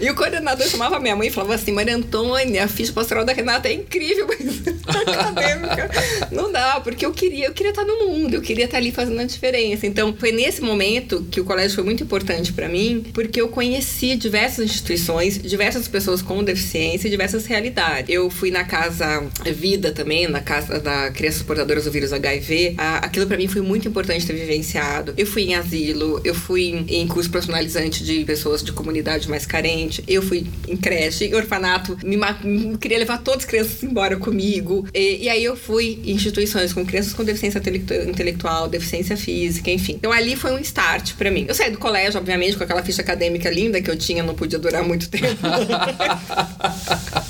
E 0.00 0.10
o 0.10 0.14
coordenador 0.14 0.66
chamava 0.66 0.98
minha 0.98 1.14
mãe 1.14 1.28
e 1.28 1.30
falava 1.30 1.54
assim: 1.54 1.72
Maria 1.72 1.94
Antônia, 1.94 2.64
a 2.64 2.68
ficha 2.68 2.92
pastoral 2.92 3.24
da 3.24 3.32
Renata 3.32 3.68
é 3.68 3.72
incrível, 3.74 4.26
mas 4.26 4.62
acadêmica 4.96 5.90
não 6.30 6.50
dá, 6.50 6.80
porque 6.80 7.04
eu 7.04 7.12
queria, 7.12 7.46
eu 7.46 7.52
queria 7.52 7.70
estar 7.70 7.84
no 7.84 8.06
mundo, 8.06 8.34
eu 8.34 8.40
queria 8.40 8.64
estar 8.64 8.78
ali 8.78 8.90
fazendo 8.90 9.20
a 9.20 9.24
diferença. 9.24 9.86
Então 9.86 10.14
foi 10.18 10.32
nesse 10.32 10.60
momento 10.60 11.17
que 11.24 11.40
o 11.40 11.44
colégio 11.44 11.74
foi 11.74 11.84
muito 11.84 12.02
importante 12.02 12.52
para 12.52 12.68
mim, 12.68 13.04
porque 13.12 13.40
eu 13.40 13.48
conheci 13.48 14.16
diversas 14.16 14.64
instituições, 14.64 15.40
diversas 15.40 15.88
pessoas 15.88 16.22
com 16.22 16.42
deficiência 16.42 17.08
e 17.08 17.10
diversas 17.10 17.46
realidades. 17.46 18.14
Eu 18.14 18.30
fui 18.30 18.50
na 18.50 18.64
casa 18.64 19.26
Vida 19.52 19.92
também, 19.92 20.28
na 20.28 20.40
casa 20.40 20.78
da 20.78 21.10
crianças 21.10 21.42
portadoras 21.42 21.84
do 21.84 21.90
vírus 21.90 22.12
HIV. 22.12 22.74
Aquilo 22.76 23.26
para 23.26 23.36
mim 23.36 23.48
foi 23.48 23.62
muito 23.62 23.88
importante 23.88 24.26
ter 24.26 24.34
vivenciado. 24.34 25.14
Eu 25.16 25.26
fui 25.26 25.42
em 25.44 25.54
asilo, 25.54 26.20
eu 26.24 26.34
fui 26.34 26.84
em 26.88 27.06
curso 27.06 27.30
profissionalizante 27.30 28.04
de 28.04 28.24
pessoas 28.24 28.62
de 28.62 28.72
comunidade 28.72 29.28
mais 29.28 29.46
carente, 29.46 30.02
eu 30.06 30.22
fui 30.22 30.46
em 30.66 30.76
creche, 30.76 31.24
em 31.24 31.34
orfanato, 31.34 31.96
me, 32.04 32.16
me 32.16 32.78
queria 32.78 32.98
levar 32.98 33.18
todas 33.18 33.44
as 33.44 33.44
crianças 33.44 33.82
embora 33.82 34.16
comigo. 34.16 34.86
E, 34.94 35.24
e, 35.24 35.28
aí 35.28 35.44
eu 35.44 35.56
fui 35.56 36.00
em 36.04 36.12
instituições 36.12 36.72
com 36.72 36.84
crianças 36.84 37.12
com 37.12 37.24
deficiência 37.24 37.60
intelectual, 38.08 38.68
deficiência 38.68 39.16
física, 39.16 39.70
enfim. 39.70 39.94
Então 39.94 40.12
ali 40.12 40.36
foi 40.36 40.52
um 40.52 40.58
start 40.58 40.97
para 41.14 41.30
mim. 41.30 41.44
Eu 41.48 41.54
saí 41.54 41.70
do 41.70 41.78
colégio, 41.78 42.18
obviamente, 42.18 42.56
com 42.56 42.64
aquela 42.64 42.82
ficha 42.82 43.02
acadêmica 43.02 43.50
linda 43.50 43.80
que 43.80 43.90
eu 43.90 43.96
tinha, 43.96 44.22
não 44.22 44.34
podia 44.34 44.58
durar 44.58 44.82
muito 44.82 45.08
tempo. 45.08 45.38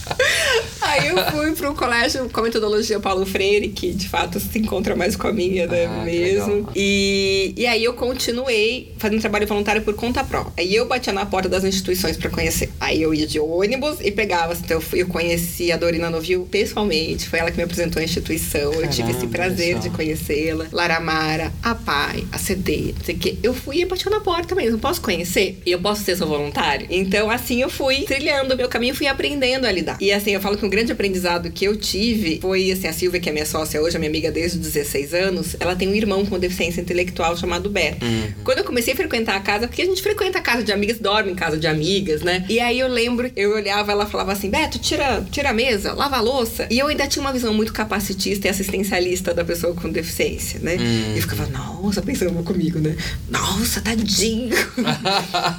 Aí 0.88 1.08
eu 1.08 1.16
fui 1.30 1.52
para 1.52 1.70
um 1.70 1.74
colégio 1.74 2.28
com 2.30 2.40
a 2.40 2.42
metodologia 2.44 2.98
Paulo 2.98 3.26
Freire, 3.26 3.68
que 3.68 3.92
de 3.92 4.08
fato 4.08 4.40
se 4.40 4.58
encontra 4.58 4.96
mais 4.96 5.16
com 5.16 5.28
a 5.28 5.32
minha, 5.32 5.66
né, 5.66 5.86
ah, 5.86 6.04
mesmo. 6.04 6.68
E, 6.74 7.52
e 7.56 7.66
aí 7.66 7.84
eu 7.84 7.92
continuei 7.92 8.92
fazendo 8.96 9.20
trabalho 9.20 9.46
voluntário 9.46 9.82
por 9.82 9.94
conta 9.94 10.24
própria. 10.24 10.52
Aí 10.56 10.74
eu 10.74 10.86
batia 10.86 11.12
na 11.12 11.26
porta 11.26 11.48
das 11.48 11.64
instituições 11.64 12.16
para 12.16 12.30
conhecer. 12.30 12.70
Aí 12.80 13.02
eu 13.02 13.12
ia 13.12 13.26
de 13.26 13.38
ônibus 13.38 13.98
e 14.00 14.10
pegava. 14.10 14.54
Então 14.54 14.78
eu, 14.78 14.80
fui, 14.80 15.02
eu 15.02 15.06
conheci 15.06 15.70
a 15.70 15.76
Dorina 15.76 16.08
Novil 16.08 16.48
pessoalmente. 16.50 17.28
Foi 17.28 17.38
ela 17.38 17.50
que 17.50 17.56
me 17.56 17.64
apresentou 17.64 18.00
a 18.00 18.04
instituição. 18.04 18.70
Caramba, 18.70 18.86
eu 18.86 18.90
tive 18.90 19.10
esse 19.10 19.26
prazer 19.26 19.78
de 19.78 19.90
conhecê-la. 19.90 20.66
Lara 20.72 21.00
Mara, 21.00 21.52
a 21.62 21.74
Pai, 21.74 22.24
a 22.32 22.38
CD, 22.38 22.94
não 22.96 23.04
sei 23.04 23.14
o 23.14 23.18
quê. 23.18 23.36
Eu 23.42 23.52
fui 23.52 23.80
e 23.80 23.84
batia 23.84 24.10
na 24.10 24.20
porta 24.20 24.54
mesmo. 24.54 24.78
Posso 24.78 25.00
conhecer? 25.00 25.60
E 25.66 25.70
eu 25.70 25.80
posso 25.80 26.02
ser 26.02 26.16
seu 26.16 26.26
voluntário? 26.26 26.86
Então 26.90 27.30
assim 27.30 27.60
eu 27.60 27.68
fui 27.68 28.02
trilhando 28.02 28.54
o 28.54 28.56
meu 28.56 28.68
caminho, 28.68 28.94
fui 28.94 29.06
aprendendo 29.06 29.66
a 29.66 29.72
lidar. 29.72 29.98
E 30.00 30.12
assim, 30.12 30.30
eu 30.30 30.40
falo 30.40 30.56
que 30.56 30.64
um 30.64 30.70
grande 30.78 30.92
aprendizado 30.92 31.50
que 31.50 31.64
eu 31.64 31.76
tive 31.76 32.38
foi 32.40 32.70
assim, 32.70 32.86
a 32.86 32.92
Silvia, 32.92 33.18
que 33.18 33.28
é 33.28 33.32
minha 33.32 33.46
sócia 33.46 33.82
hoje, 33.82 33.96
a 33.96 33.98
minha 33.98 34.08
amiga 34.08 34.30
desde 34.30 34.58
os 34.58 34.64
16 34.64 35.12
anos, 35.12 35.56
ela 35.58 35.74
tem 35.74 35.88
um 35.88 35.94
irmão 35.94 36.24
com 36.24 36.38
deficiência 36.38 36.80
intelectual 36.80 37.36
chamado 37.36 37.68
Beto. 37.68 38.04
Uhum. 38.04 38.32
Quando 38.44 38.58
eu 38.58 38.64
comecei 38.64 38.94
a 38.94 38.96
frequentar 38.96 39.34
a 39.34 39.40
casa, 39.40 39.66
porque 39.66 39.82
a 39.82 39.84
gente 39.84 40.00
frequenta 40.00 40.38
a 40.38 40.40
casa 40.40 40.62
de 40.62 40.70
amigas, 40.70 40.98
dorme 41.00 41.32
em 41.32 41.34
casa 41.34 41.56
de 41.56 41.66
amigas, 41.66 42.22
né? 42.22 42.44
E 42.48 42.60
aí 42.60 42.78
eu 42.78 42.86
lembro, 42.86 43.30
eu 43.34 43.54
olhava, 43.54 43.90
ela 43.90 44.06
falava 44.06 44.32
assim: 44.32 44.50
Beto, 44.50 44.78
tira, 44.78 45.26
tira 45.32 45.50
a 45.50 45.52
mesa, 45.52 45.92
lava 45.94 46.16
a 46.16 46.20
louça. 46.20 46.68
E 46.70 46.78
eu 46.78 46.86
ainda 46.86 47.08
tinha 47.08 47.22
uma 47.22 47.32
visão 47.32 47.52
muito 47.52 47.72
capacitista 47.72 48.46
e 48.46 48.50
assistencialista 48.50 49.34
da 49.34 49.44
pessoa 49.44 49.74
com 49.74 49.90
deficiência, 49.90 50.60
né? 50.60 50.76
Uhum. 50.76 51.12
E 51.14 51.16
eu 51.16 51.22
ficava, 51.22 51.46
nossa, 51.46 52.00
pensando 52.00 52.40
comigo, 52.44 52.78
né? 52.78 52.96
Nossa, 53.28 53.80
tadinho. 53.80 54.54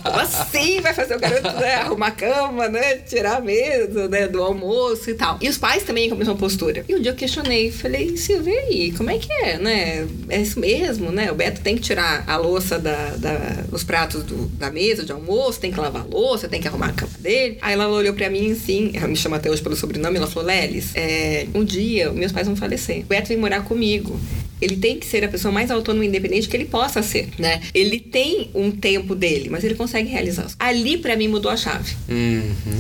Como 0.04 0.20
assim 0.20 0.80
vai 0.80 0.94
fazer 0.94 1.18
o 1.18 1.20
garoto 1.20 1.60
né, 1.60 1.76
arrumar 1.76 2.08
a 2.08 2.12
cama, 2.12 2.70
né? 2.70 2.98
Tirar 3.00 3.38
a 3.38 3.42
mesa, 3.42 4.08
né? 4.08 4.28
Do 4.28 4.42
almoço 4.42 5.09
e 5.12 5.14
tal. 5.16 5.38
E 5.42 5.50
os 5.50 5.58
pais 5.58 5.84
também 5.84 6.10
com 6.10 6.16
a 6.16 6.18
mesma 6.18 6.36
postura. 6.36 6.84
E 6.88 6.96
um 6.96 7.02
dia 7.02 7.12
eu 7.12 7.16
questionei, 7.16 7.72
falei, 7.72 8.16
Silvia, 8.18 8.54
e 8.54 8.58
aí, 8.58 8.92
como 8.92 9.10
é 9.10 9.18
que 9.18 9.32
é, 9.32 9.58
né? 9.58 10.08
É 10.30 10.42
isso 10.42 10.60
mesmo, 10.60 11.12
né? 11.12 11.32
O 11.32 11.36
Beto 11.36 11.62
tem 11.62 11.76
que 11.76 11.82
tirar 11.82 12.24
a 12.28 12.38
louça 12.38 12.78
da, 12.78 13.16
da 13.16 13.66
os 13.72 13.84
pratos 13.84 14.24
do, 14.24 14.48
da 14.58 14.72
mesa 14.72 15.04
de 15.04 15.12
almoço, 15.12 15.60
tem 15.60 15.72
que 15.72 15.80
lavar 15.80 16.04
a 16.04 16.06
louça, 16.06 16.48
tem 16.48 16.62
que 16.62 16.68
arrumar 16.68 16.88
a 16.88 16.94
cama 16.94 17.12
dele. 17.20 17.58
Aí 17.62 17.74
ela 17.74 17.88
olhou 17.88 18.14
pra 18.14 18.30
mim 18.30 18.52
assim, 18.52 18.92
ela 18.94 19.08
me 19.08 19.16
chama 19.16 19.38
até 19.38 19.50
hoje 19.50 19.62
pelo 19.62 19.76
sobrenome, 19.76 20.18
ela 20.18 20.28
falou, 20.28 20.48
Lelis, 20.48 20.92
é, 20.96 21.48
um 21.54 21.64
dia 21.64 22.12
meus 22.12 22.32
pais 22.32 22.48
vão 22.48 22.56
falecer. 22.56 23.00
O 23.00 23.06
Beto 23.06 23.30
vem 23.30 23.38
morar 23.38 23.64
comigo. 23.64 24.20
Ele 24.62 24.76
tem 24.76 25.00
que 25.00 25.06
ser 25.06 25.24
a 25.24 25.28
pessoa 25.30 25.52
mais 25.52 25.72
autônoma 25.72 26.04
e 26.04 26.08
independente 26.08 26.50
que 26.50 26.58
ele 26.58 26.66
possa 26.66 27.02
ser, 27.02 27.30
né? 27.38 27.62
Ele 27.74 28.00
tem 28.00 28.50
um 28.54 28.72
tempo 28.72 29.16
dele, 29.16 29.50
mas 29.50 29.64
ele 29.64 29.76
consegue 29.76 30.10
realizar. 30.10 30.48
Ali, 30.60 30.98
para 30.98 31.16
mim, 31.16 31.30
mudou 31.30 31.50
a 31.50 31.56
chave. 31.56 31.96
Uhum. 32.10 32.78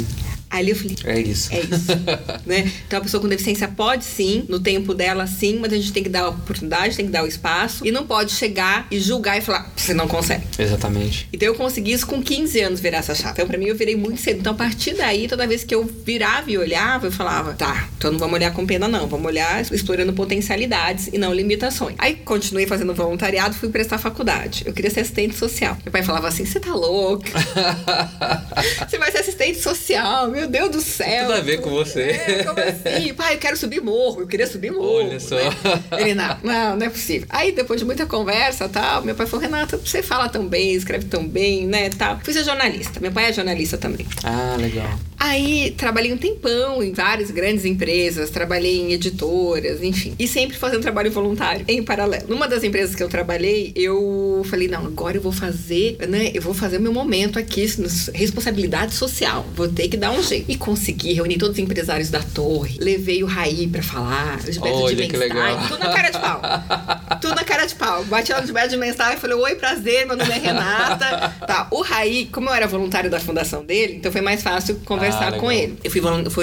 Ali 0.49 0.71
eu 0.71 0.75
falei, 0.75 0.95
é 1.05 1.19
isso. 1.19 1.53
É 1.53 1.59
isso. 1.59 1.91
né? 2.45 2.71
Então 2.87 2.99
a 2.99 3.01
pessoa 3.01 3.21
com 3.21 3.27
deficiência 3.27 3.67
pode 3.67 4.03
sim, 4.03 4.45
no 4.49 4.59
tempo 4.59 4.93
dela 4.93 5.27
sim, 5.27 5.59
mas 5.59 5.71
a 5.71 5.75
gente 5.75 5.93
tem 5.93 6.03
que 6.03 6.09
dar 6.09 6.21
a 6.21 6.29
oportunidade, 6.29 6.95
tem 6.95 7.05
que 7.05 7.11
dar 7.11 7.23
o 7.23 7.27
espaço 7.27 7.85
e 7.85 7.91
não 7.91 8.05
pode 8.05 8.31
chegar 8.31 8.87
e 8.89 8.99
julgar 8.99 9.37
e 9.37 9.41
falar, 9.41 9.71
você 9.75 9.93
não 9.93 10.07
consegue. 10.07 10.43
Exatamente. 10.57 11.27
Então 11.31 11.47
eu 11.47 11.55
consegui 11.55 11.91
isso 11.91 12.07
com 12.07 12.21
15 12.21 12.59
anos 12.61 12.79
virar 12.79 12.97
essa 12.99 13.13
chave. 13.13 13.33
Então 13.33 13.47
para 13.47 13.57
mim 13.57 13.65
eu 13.65 13.75
virei 13.75 13.95
muito 13.95 14.19
cedo. 14.19 14.39
Então 14.39 14.53
a 14.53 14.55
partir 14.55 14.95
daí, 14.95 15.27
toda 15.27 15.45
vez 15.45 15.63
que 15.63 15.73
eu 15.73 15.85
virava 15.85 16.49
e 16.49 16.57
olhava, 16.57 17.07
eu 17.07 17.11
falava, 17.11 17.53
tá, 17.53 17.87
então 17.97 18.11
não 18.11 18.19
vamos 18.19 18.35
olhar 18.35 18.51
com 18.51 18.65
pena 18.65 18.87
não, 18.87 19.07
vamos 19.07 19.27
olhar 19.27 19.61
explorando 19.71 20.13
potencialidades 20.13 21.09
e 21.11 21.17
não 21.17 21.33
limitações. 21.33 21.95
Aí 21.99 22.15
continuei 22.15 22.65
fazendo 22.65 22.93
voluntariado, 22.93 23.55
fui 23.55 23.69
prestar 23.69 23.97
faculdade. 23.97 24.63
Eu 24.65 24.73
queria 24.73 24.89
ser 24.89 25.01
assistente 25.01 25.35
social. 25.35 25.77
Meu 25.83 25.91
pai 25.91 26.03
falava 26.03 26.27
assim, 26.27 26.45
você 26.45 26.59
tá 26.59 26.73
louca? 26.73 27.29
você 28.87 28.97
vai 28.97 29.11
ser 29.11 29.19
assistente 29.19 29.59
social, 29.59 30.29
meu 30.29 30.38
Deus 30.48 30.69
do 30.69 30.81
céu. 30.81 31.27
Tudo 31.27 31.38
a 31.38 31.41
ver 31.41 31.62
com 31.62 31.69
você. 31.69 32.01
É, 32.01 32.43
como 32.43 32.60
assim? 32.60 33.13
Pai, 33.19 33.36
eu 33.36 33.39
quero 33.39 33.58
subir 33.58 33.81
morro, 33.81 34.22
eu 34.22 34.27
queria 34.27 34.48
subir 34.48 34.72
morro. 34.72 35.05
Olha 35.05 35.19
só. 35.19 35.36
Né? 35.36 35.51
Ele, 36.00 36.13
não, 36.13 36.38
não, 36.43 36.77
não 36.77 36.86
é 36.86 36.89
possível. 36.89 37.27
Aí, 37.29 37.51
depois 37.51 37.79
de 37.79 37.86
muita 37.86 38.05
conversa 38.05 38.69
tal, 38.69 39.01
meu 39.03 39.15
pai 39.15 39.25
falou, 39.25 39.43
Renata, 39.43 39.77
você 39.77 40.01
fala 40.01 40.29
tão 40.29 40.48
bem, 40.48 40.74
escreve 40.74 41.05
tão 41.05 41.27
bem, 41.27 41.67
né, 41.67 41.89
tal. 41.89 42.19
Fui 42.24 42.34
ser 42.34 42.43
jornalista. 42.43 43.00
Meu 43.00 43.12
pai 43.12 43.29
é 43.29 43.34
jornalista 43.34 43.77
também. 43.77 44.05
Ah, 44.24 44.55
legal. 44.60 45.00
Aí 45.19 45.72
trabalhei 45.77 46.13
um 46.13 46.17
tempão 46.17 46.81
em 46.81 46.93
várias 46.93 47.29
grandes 47.29 47.65
empresas, 47.65 48.29
trabalhei 48.29 48.79
em 48.79 48.93
editoras, 48.93 49.84
enfim. 49.84 50.15
E 50.17 50.27
sempre 50.27 50.58
fazendo 50.58 50.81
trabalho 50.81 51.12
voluntário 51.12 51.65
em 51.67 51.84
paralelo. 51.84 52.25
Numa 52.29 52.48
das 52.48 52.63
empresas 52.63 52.96
que 52.96 53.03
eu 53.03 53.10
trabalhei, 53.10 53.74
eu 53.75 54.41
falei, 54.50 54.69
não, 54.69 54.86
agora 54.86 55.17
eu 55.17 55.22
vou 55.22 55.34
fazer, 55.34 55.98
né? 56.08 56.31
Eu 56.34 56.41
vou 56.41 56.53
fazer 56.53 56.77
o 56.77 56.81
meu 56.81 56.93
momento 56.93 57.38
aqui, 57.38 57.67
responsabilidade 58.13 58.93
social. 58.93 59.46
Vou 59.53 59.67
ter 59.67 59.89
que 59.89 59.98
dar 59.98 60.12
um 60.12 60.24
E 60.36 60.55
consegui 60.55 61.13
reunir 61.13 61.38
todos 61.38 61.57
os 61.57 61.63
empresários 61.63 62.09
da 62.09 62.21
torre. 62.21 62.77
Levei 62.79 63.24
o 63.24 63.25
Raí 63.25 63.67
pra 63.67 63.81
falar, 63.81 64.39
Gilberto 64.41 64.77
Olha, 64.77 64.95
de 64.95 65.07
que 65.07 65.17
legal. 65.17 65.67
tudo 65.67 65.79
na 65.79 65.93
cara 65.93 66.09
de 66.09 66.19
pau. 66.19 66.41
tudo 67.21 67.36
na 67.36 67.43
cara 67.43 67.65
de 67.65 67.75
pau. 67.75 68.03
Bati 68.05 68.31
lá 68.31 68.41
no 68.41 68.45
Gilberto 68.45 68.69
de 68.69 68.77
Mensagem 68.77 69.17
e 69.17 69.19
falei, 69.19 69.36
oi, 69.36 69.55
prazer, 69.55 70.05
meu 70.05 70.15
nome 70.15 70.31
é 70.31 70.38
Renata. 70.38 71.33
tá, 71.45 71.67
o 71.71 71.81
Raí, 71.81 72.27
como 72.31 72.50
eu 72.50 72.53
era 72.53 72.67
voluntário 72.67 73.09
da 73.09 73.19
fundação 73.19 73.63
dele, 73.63 73.95
então 73.95 74.12
foi 74.12 74.21
mais 74.21 74.41
fácil 74.41 74.79
conversar 74.86 75.33
ah, 75.33 75.39
com 75.39 75.51
ele. 75.51 75.77
Eu 75.83 75.91
fui, 75.91 76.01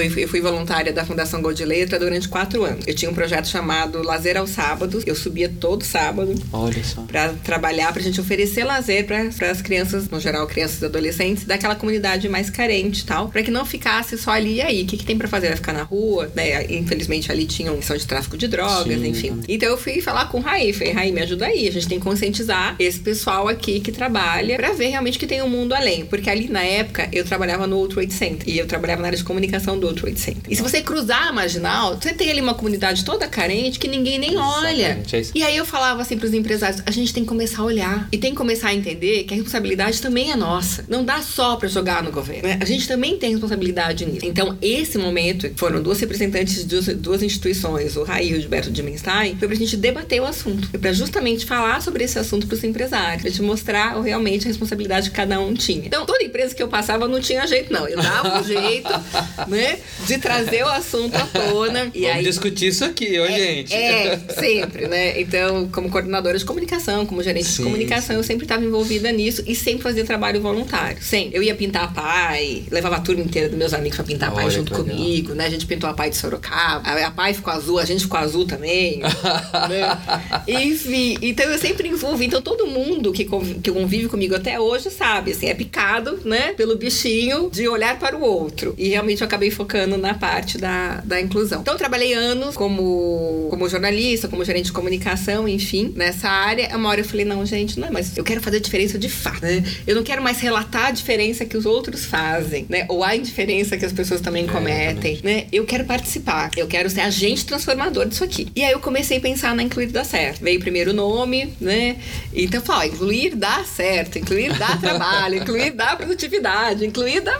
fui, 0.09 0.23
eu 0.23 0.27
fui 0.27 0.41
voluntária 0.41 0.91
da 0.91 1.05
Fundação 1.05 1.41
Gol 1.41 1.53
de 1.53 1.65
Letra 1.65 1.99
durante 1.99 2.27
quatro 2.27 2.63
anos. 2.63 2.85
Eu 2.87 2.95
tinha 2.95 3.09
um 3.09 3.13
projeto 3.13 3.47
chamado 3.47 4.01
Lazer 4.03 4.37
aos 4.37 4.49
Sábados. 4.51 5.03
Eu 5.05 5.15
subia 5.15 5.49
todo 5.49 5.83
sábado. 5.83 6.33
Olha 6.51 6.83
só. 6.83 7.01
Pra 7.01 7.33
trabalhar, 7.43 7.91
pra 7.93 8.01
gente 8.01 8.19
oferecer 8.19 8.63
lazer 8.63 9.05
para 9.05 9.49
as 9.49 9.61
crianças, 9.61 10.09
no 10.09 10.19
geral, 10.19 10.47
crianças 10.47 10.81
e 10.81 10.85
adolescentes, 10.85 11.45
daquela 11.45 11.75
comunidade 11.75 12.27
mais 12.29 12.49
carente 12.49 13.01
e 13.01 13.05
tal, 13.05 13.29
pra 13.29 13.43
que 13.43 13.51
não 13.51 13.65
ficasse 13.77 14.17
só 14.17 14.31
ali 14.31 14.55
e 14.55 14.61
aí. 14.61 14.83
O 14.83 14.85
que, 14.85 14.97
que 14.97 15.05
tem 15.05 15.17
pra 15.17 15.27
fazer? 15.27 15.47
Vai 15.47 15.55
ficar 15.55 15.73
na 15.73 15.83
rua, 15.83 16.31
né? 16.35 16.65
Infelizmente 16.69 17.31
ali 17.31 17.45
tinha 17.45 17.71
uma 17.71 17.77
questão 17.77 17.95
de 17.95 18.05
tráfico 18.05 18.37
de 18.37 18.47
drogas, 18.47 18.99
Sim. 18.99 19.07
enfim. 19.07 19.41
Então 19.47 19.69
eu 19.69 19.77
fui 19.77 20.01
falar 20.01 20.25
com 20.25 20.39
o 20.39 20.41
Raí. 20.41 20.73
Falei, 20.73 20.93
Raí, 20.93 21.11
me 21.11 21.21
ajuda 21.21 21.45
aí. 21.45 21.67
A 21.67 21.71
gente 21.71 21.87
tem 21.87 21.99
que 21.99 22.03
conscientizar 22.03 22.75
esse 22.79 22.99
pessoal 22.99 23.47
aqui 23.47 23.79
que 23.79 23.91
trabalha 23.91 24.55
pra 24.57 24.73
ver 24.73 24.87
realmente 24.87 25.19
que 25.19 25.27
tem 25.27 25.41
um 25.41 25.49
mundo 25.49 25.73
além. 25.73 26.05
Porque 26.05 26.29
ali 26.29 26.47
na 26.47 26.63
época 26.63 27.07
eu 27.11 27.23
trabalhava 27.23 27.67
no 27.67 27.77
World 27.77 27.93
Trade 27.93 28.13
Center. 28.13 28.49
E 28.49 28.57
eu 28.57 28.65
trabalhava 28.65 29.01
na 29.01 29.07
área 29.07 29.17
de 29.17 29.23
comunicação 29.23 29.79
do 29.79 29.85
World 29.85 30.01
Trade 30.01 30.19
Center. 30.19 30.43
E 30.49 30.55
se 30.55 30.61
você 30.61 30.81
cruzar 30.81 31.27
a 31.27 31.31
marginal, 31.31 31.95
você 31.95 32.13
tem 32.13 32.29
ali 32.29 32.41
uma 32.41 32.53
comunidade 32.53 33.05
toda 33.05 33.27
carente 33.27 33.79
que 33.79 33.87
ninguém 33.87 34.17
nem 34.17 34.37
olha. 34.37 34.97
É 35.11 35.21
e 35.33 35.43
aí 35.43 35.55
eu 35.55 35.65
falava 35.65 36.01
assim 36.01 36.17
pros 36.17 36.33
empresários: 36.33 36.81
a 36.85 36.91
gente 36.91 37.13
tem 37.13 37.23
que 37.23 37.29
começar 37.29 37.61
a 37.61 37.65
olhar. 37.65 38.07
E 38.11 38.17
tem 38.17 38.31
que 38.31 38.37
começar 38.37 38.69
a 38.69 38.73
entender 38.73 39.23
que 39.23 39.33
a 39.33 39.37
responsabilidade 39.37 40.01
também 40.01 40.31
é 40.31 40.35
nossa. 40.35 40.85
Não 40.87 41.03
dá 41.03 41.21
só 41.21 41.55
para 41.55 41.67
jogar 41.67 42.03
no 42.03 42.11
governo. 42.11 42.47
Né? 42.47 42.57
A 42.61 42.65
gente 42.65 42.87
também 42.87 43.17
tem 43.17 43.31
responsabilidade 43.31 43.66
nisso. 43.71 44.25
Então, 44.25 44.57
esse 44.61 44.97
momento, 44.97 45.49
foram 45.55 45.81
duas 45.81 45.99
representantes 45.99 46.65
de 46.65 46.93
duas 46.95 47.23
instituições, 47.23 47.95
o 47.95 48.03
Raí 48.03 48.31
e 48.31 48.33
o 48.35 48.41
Gilberto 48.41 48.71
de 48.71 48.83
Menstein, 48.83 49.35
foi 49.37 49.47
pra 49.47 49.57
gente 49.57 49.77
debater 49.77 50.21
o 50.21 50.25
assunto. 50.25 50.67
Foi 50.69 50.79
pra 50.79 50.93
justamente 50.93 51.45
falar 51.45 51.81
sobre 51.81 52.03
esse 52.03 52.17
assunto 52.19 52.47
pros 52.47 52.63
empresários, 52.63 53.21
pra 53.21 53.31
te 53.31 53.41
mostrar 53.41 53.99
realmente 54.01 54.45
a 54.45 54.47
responsabilidade 54.47 55.09
que 55.09 55.15
cada 55.15 55.39
um 55.39 55.53
tinha. 55.53 55.85
Então, 55.85 56.05
toda 56.05 56.23
empresa 56.23 56.53
que 56.53 56.61
eu 56.61 56.67
passava 56.67 57.07
não 57.07 57.19
tinha 57.19 57.45
jeito, 57.47 57.71
não. 57.71 57.87
Eu 57.87 58.01
dava 58.01 58.39
um 58.39 58.43
jeito 58.43 58.89
né? 59.47 59.79
De 60.05 60.17
trazer 60.17 60.63
o 60.63 60.67
assunto 60.67 61.15
à 61.15 61.25
tona. 61.25 61.91
E 61.93 62.01
Vamos 62.01 62.17
aí, 62.17 62.23
discutir 62.23 62.67
isso 62.67 62.85
aqui, 62.85 63.19
ó, 63.19 63.25
é, 63.25 63.31
gente. 63.31 63.73
É, 63.73 64.19
sempre, 64.37 64.87
né? 64.87 65.19
Então, 65.19 65.67
como 65.69 65.89
coordenadora 65.89 66.37
de 66.37 66.45
comunicação, 66.45 67.05
como 67.05 67.21
gerente 67.21 67.45
sim, 67.45 67.57
de 67.57 67.63
comunicação, 67.63 68.15
sim. 68.15 68.19
eu 68.19 68.23
sempre 68.23 68.45
estava 68.45 68.63
envolvida 68.63 69.11
nisso 69.11 69.43
e 69.45 69.55
sempre 69.55 69.83
fazia 69.83 70.03
trabalho 70.05 70.41
voluntário. 70.41 71.01
Sempre. 71.01 71.37
Eu 71.37 71.43
ia 71.43 71.55
pintar 71.55 71.85
a 71.85 71.87
pai, 71.87 72.63
levava 72.71 72.95
a 72.97 72.99
turma 72.99 73.23
inteira 73.23 73.49
dos 73.49 73.56
meus 73.57 73.73
amigos 73.73 73.97
para 73.97 74.05
pintar 74.05 74.29
a 74.29 74.31
pai 74.31 74.49
junto 74.49 74.73
comigo, 74.73 75.33
né? 75.33 75.45
A 75.45 75.49
gente 75.49 75.65
pintou 75.65 75.89
a 75.89 75.93
pai 75.93 76.09
de 76.09 76.17
Sorocaba, 76.17 76.89
a, 76.89 77.07
a 77.07 77.11
pai 77.11 77.33
ficou 77.33 77.53
azul, 77.53 77.79
a 77.79 77.85
gente 77.85 78.03
ficou 78.03 78.19
azul 78.19 78.45
também. 78.45 78.99
né? 79.69 79.99
Enfim, 80.47 81.17
então 81.21 81.45
eu 81.45 81.57
sempre 81.57 81.87
envolvi. 81.87 82.25
Então 82.25 82.41
todo 82.41 82.67
mundo 82.67 83.11
que, 83.11 83.25
convive, 83.25 83.59
que 83.59 83.71
convive 83.71 84.07
comigo 84.07 84.35
até 84.35 84.59
hoje 84.59 84.89
sabe, 84.89 85.31
assim, 85.31 85.47
é 85.47 85.53
picado, 85.53 86.19
né? 86.23 86.53
Pelo 86.53 86.77
bichinho 86.77 87.49
de 87.51 87.67
olhar 87.67 87.97
para 87.99 88.15
o 88.15 88.21
outro. 88.21 88.73
E 88.77 88.89
realmente 88.89 89.21
eu 89.21 89.27
acabei 89.27 89.51
focando 89.51 89.97
na 89.97 90.13
parte 90.13 90.57
da, 90.57 91.01
da 91.03 91.19
inclusão. 91.19 91.61
Então 91.61 91.73
eu 91.73 91.77
trabalhei 91.77 92.13
anos 92.13 92.55
como, 92.55 93.47
como 93.49 93.67
jornalista, 93.67 94.27
como 94.27 94.43
gerente 94.43 94.65
de 94.65 94.71
comunicação, 94.71 95.47
enfim, 95.47 95.93
nessa 95.95 96.29
área. 96.29 96.75
Uma 96.75 96.89
hora 96.89 97.01
eu 97.01 97.05
falei, 97.05 97.25
não, 97.25 97.45
gente, 97.45 97.79
não 97.79 97.87
é 97.87 97.91
mais. 97.91 98.17
Eu 98.17 98.23
quero 98.23 98.41
fazer 98.41 98.59
diferença 98.59 98.97
de 98.97 99.09
fato. 99.09 99.41
Né? 99.41 99.63
Eu 99.85 99.95
não 99.95 100.03
quero 100.03 100.21
mais 100.21 100.39
relatar 100.39 100.87
a 100.87 100.91
diferença 100.91 101.45
que 101.45 101.57
os 101.57 101.65
outros 101.65 102.05
fazem, 102.05 102.65
né? 102.69 102.85
Ou 102.89 103.03
a 103.03 103.15
indiferença 103.15 103.36
que 103.45 103.85
as 103.85 103.93
pessoas 103.93 104.21
também 104.21 104.45
é, 104.45 104.47
cometem, 104.47 105.19
é, 105.23 105.25
né? 105.25 105.47
Eu 105.51 105.65
quero 105.65 105.85
participar. 105.85 106.51
Eu 106.55 106.67
quero 106.67 106.89
ser 106.89 107.01
agente 107.01 107.45
transformador 107.45 108.07
disso 108.07 108.23
aqui. 108.23 108.47
E 108.55 108.63
aí 108.63 108.71
eu 108.71 108.79
comecei 108.79 109.17
a 109.17 109.21
pensar 109.21 109.55
na 109.55 109.63
incluir 109.63 109.87
dá 109.87 110.03
certo. 110.03 110.41
Veio 110.41 110.59
primeiro 110.59 110.91
o 110.91 110.93
nome, 110.93 111.53
né? 111.59 111.97
Então 112.33 112.59
eu 112.59 112.65
falei, 112.65 112.89
incluir 112.89 113.35
dá 113.35 113.63
certo, 113.63 114.17
incluir 114.17 114.57
dá 114.57 114.77
trabalho, 114.81 115.37
incluir 115.37 115.71
dá 115.71 115.95
produtividade, 115.95 116.85
incluir 116.85 117.21
dá 117.21 117.37